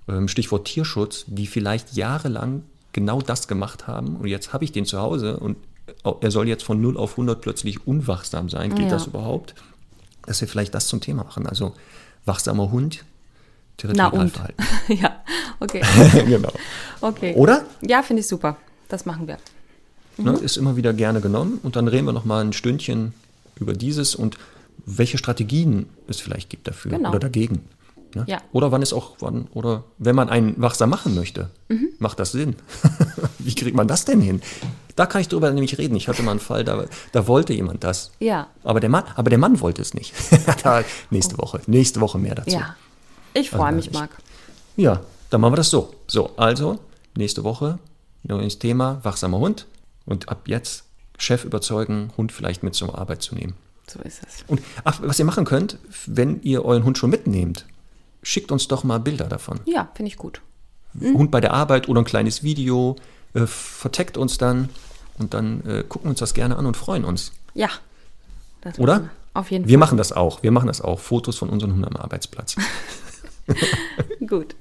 Ähm, 0.07 0.27
Stichwort 0.27 0.65
Tierschutz, 0.65 1.25
die 1.27 1.47
vielleicht 1.47 1.93
jahrelang 1.93 2.63
genau 2.93 3.21
das 3.21 3.47
gemacht 3.47 3.87
haben 3.87 4.17
und 4.17 4.27
jetzt 4.27 4.51
habe 4.51 4.65
ich 4.65 4.71
den 4.73 4.85
zu 4.85 4.99
Hause 4.99 5.37
und 5.37 5.55
er 6.21 6.31
soll 6.31 6.47
jetzt 6.47 6.63
von 6.63 6.81
0 6.81 6.97
auf 6.97 7.11
100 7.11 7.41
plötzlich 7.41 7.85
unwachsam 7.87 8.49
sein. 8.49 8.71
Geht 8.75 8.85
Ja. 8.85 8.89
das 8.91 9.07
überhaupt? 9.07 9.55
Dass 10.25 10.41
wir 10.41 10.47
vielleicht 10.47 10.73
das 10.73 10.87
zum 10.87 10.99
Thema 11.01 11.23
machen. 11.23 11.47
Also 11.47 11.73
wachsamer 12.25 12.71
Hund, 12.71 13.03
Na 13.83 14.07
und? 14.07 14.33
Territorialverhalten. 14.33 14.65
ja, 15.01 15.23
okay. 15.59 15.81
genau. 16.25 16.51
okay. 17.01 17.33
Oder? 17.35 17.63
Ja, 17.81 18.03
finde 18.03 18.21
ich 18.21 18.27
super. 18.27 18.57
Das 18.89 19.05
machen 19.05 19.27
wir. 19.27 19.37
Ne, 20.17 20.31
ist 20.33 20.57
immer 20.57 20.75
wieder 20.75 20.93
gerne 20.93 21.21
genommen. 21.21 21.59
Und 21.63 21.75
dann 21.75 21.87
reden 21.87 22.05
wir 22.05 22.13
noch 22.13 22.25
mal 22.25 22.43
ein 22.43 22.53
Stündchen 22.53 23.13
über 23.59 23.73
dieses 23.73 24.13
und 24.15 24.37
welche 24.85 25.17
Strategien 25.17 25.87
es 26.07 26.19
vielleicht 26.19 26.49
gibt 26.49 26.67
dafür 26.67 26.91
Genau. 26.91 27.09
oder 27.09 27.19
dagegen. 27.19 27.61
Ne? 28.13 28.25
Ja. 28.27 28.41
Oder 28.51 28.71
wann 28.73 28.81
es 28.81 28.91
auch, 28.93 29.15
wann, 29.19 29.47
oder 29.53 29.83
wenn 29.97 30.15
man 30.15 30.27
einen 30.29 30.59
wachsam 30.61 30.89
machen 30.89 31.15
möchte, 31.15 31.49
Mhm. 31.69 31.89
macht 31.99 32.19
das 32.19 32.33
Sinn. 32.33 32.55
Wie 33.39 33.55
kriegt 33.55 33.75
man 33.75 33.87
das 33.87 34.03
denn 34.05 34.19
hin? 34.19 34.41
Da 34.97 35.05
kann 35.05 35.21
ich 35.21 35.29
drüber 35.29 35.49
nämlich 35.51 35.77
reden. 35.77 35.95
Ich 35.95 36.09
hatte 36.09 36.21
mal 36.21 36.31
einen 36.31 36.39
Fall, 36.41 36.65
da, 36.65 36.83
da 37.13 37.27
wollte 37.27 37.53
jemand 37.53 37.83
das. 37.85 38.11
Ja. 38.19 38.47
Aber 38.63 38.81
der 38.81 38.89
Mann, 38.89 39.05
aber 39.15 39.29
der 39.29 39.39
Mann 39.39 39.61
wollte 39.61 39.81
es 39.81 39.93
nicht. 39.93 40.13
da, 40.63 40.83
nächste 41.09 41.37
Woche. 41.37 41.61
Nächste 41.67 42.01
Woche 42.01 42.17
mehr 42.19 42.35
dazu. 42.35 42.49
Ja. 42.51 42.75
Ich 43.33 43.49
freue 43.49 43.67
Also, 43.67 43.75
mich, 43.77 43.87
ich- 43.87 43.93
Marc. 43.93 44.11
Ja, 44.75 44.99
dann 45.29 45.39
machen 45.39 45.53
wir 45.53 45.57
das 45.57 45.69
so. 45.69 45.93
So, 46.07 46.31
also, 46.35 46.79
nächste 47.15 47.45
Woche, 47.45 47.79
neues 48.23 48.59
Thema, 48.59 48.99
wachsamer 49.03 49.37
Hund. 49.39 49.67
Und 50.11 50.29
ab 50.29 50.47
jetzt 50.47 50.83
Chef 51.17 51.45
überzeugen, 51.45 52.11
Hund 52.17 52.31
vielleicht 52.31 52.63
mit 52.63 52.75
zur 52.75 52.97
Arbeit 52.97 53.21
zu 53.21 53.35
nehmen. 53.35 53.53
So 53.87 53.99
ist 53.99 54.21
es. 54.27 54.43
Und 54.47 54.61
ach, 54.83 54.99
was 55.03 55.19
ihr 55.19 55.25
machen 55.25 55.45
könnt, 55.45 55.77
wenn 56.05 56.41
ihr 56.41 56.65
euren 56.65 56.83
Hund 56.83 56.97
schon 56.97 57.09
mitnehmt, 57.09 57.65
schickt 58.23 58.51
uns 58.51 58.67
doch 58.67 58.83
mal 58.83 58.99
Bilder 58.99 59.25
davon. 59.25 59.59
Ja, 59.65 59.89
finde 59.95 60.09
ich 60.09 60.17
gut. 60.17 60.41
Hund 60.99 61.31
bei 61.31 61.39
der 61.39 61.53
Arbeit 61.53 61.87
oder 61.87 62.01
ein 62.01 62.05
kleines 62.05 62.43
Video, 62.43 62.97
äh, 63.33 63.45
verteckt 63.45 64.17
uns 64.17 64.37
dann 64.37 64.69
und 65.17 65.33
dann 65.33 65.65
äh, 65.65 65.83
gucken 65.87 66.09
uns 66.09 66.19
das 66.19 66.33
gerne 66.33 66.57
an 66.57 66.65
und 66.65 66.75
freuen 66.75 67.05
uns. 67.05 67.31
Ja. 67.53 67.69
Das 68.61 68.77
Oder? 68.77 69.01
wir. 69.01 69.09
Auf 69.33 69.49
jeden 69.49 69.65
Wir 69.67 69.73
Fall. 69.75 69.79
machen 69.79 69.97
das 69.97 70.11
auch. 70.11 70.43
Wir 70.43 70.51
machen 70.51 70.67
das 70.67 70.81
auch. 70.81 70.99
Fotos 70.99 71.37
von 71.37 71.49
unseren 71.49 71.71
Hunden 71.71 71.85
am 71.85 71.95
Arbeitsplatz. 71.95 72.57
Gut. 74.27 74.55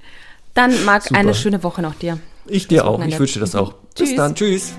Dann, 0.53 0.85
Marc, 0.85 1.03
Super. 1.03 1.19
eine 1.19 1.33
schöne 1.33 1.63
Woche 1.63 1.81
noch 1.81 1.95
dir. 1.95 2.19
Ich 2.45 2.67
dir 2.67 2.85
auch. 2.85 2.93
Wochenende. 2.93 3.15
Ich 3.15 3.19
wünsche 3.19 3.33
dir 3.35 3.39
das 3.41 3.55
auch. 3.55 3.73
Bis 3.73 3.95
Tschüss. 3.95 4.15
dann. 4.15 4.35
Tschüss. 4.35 4.73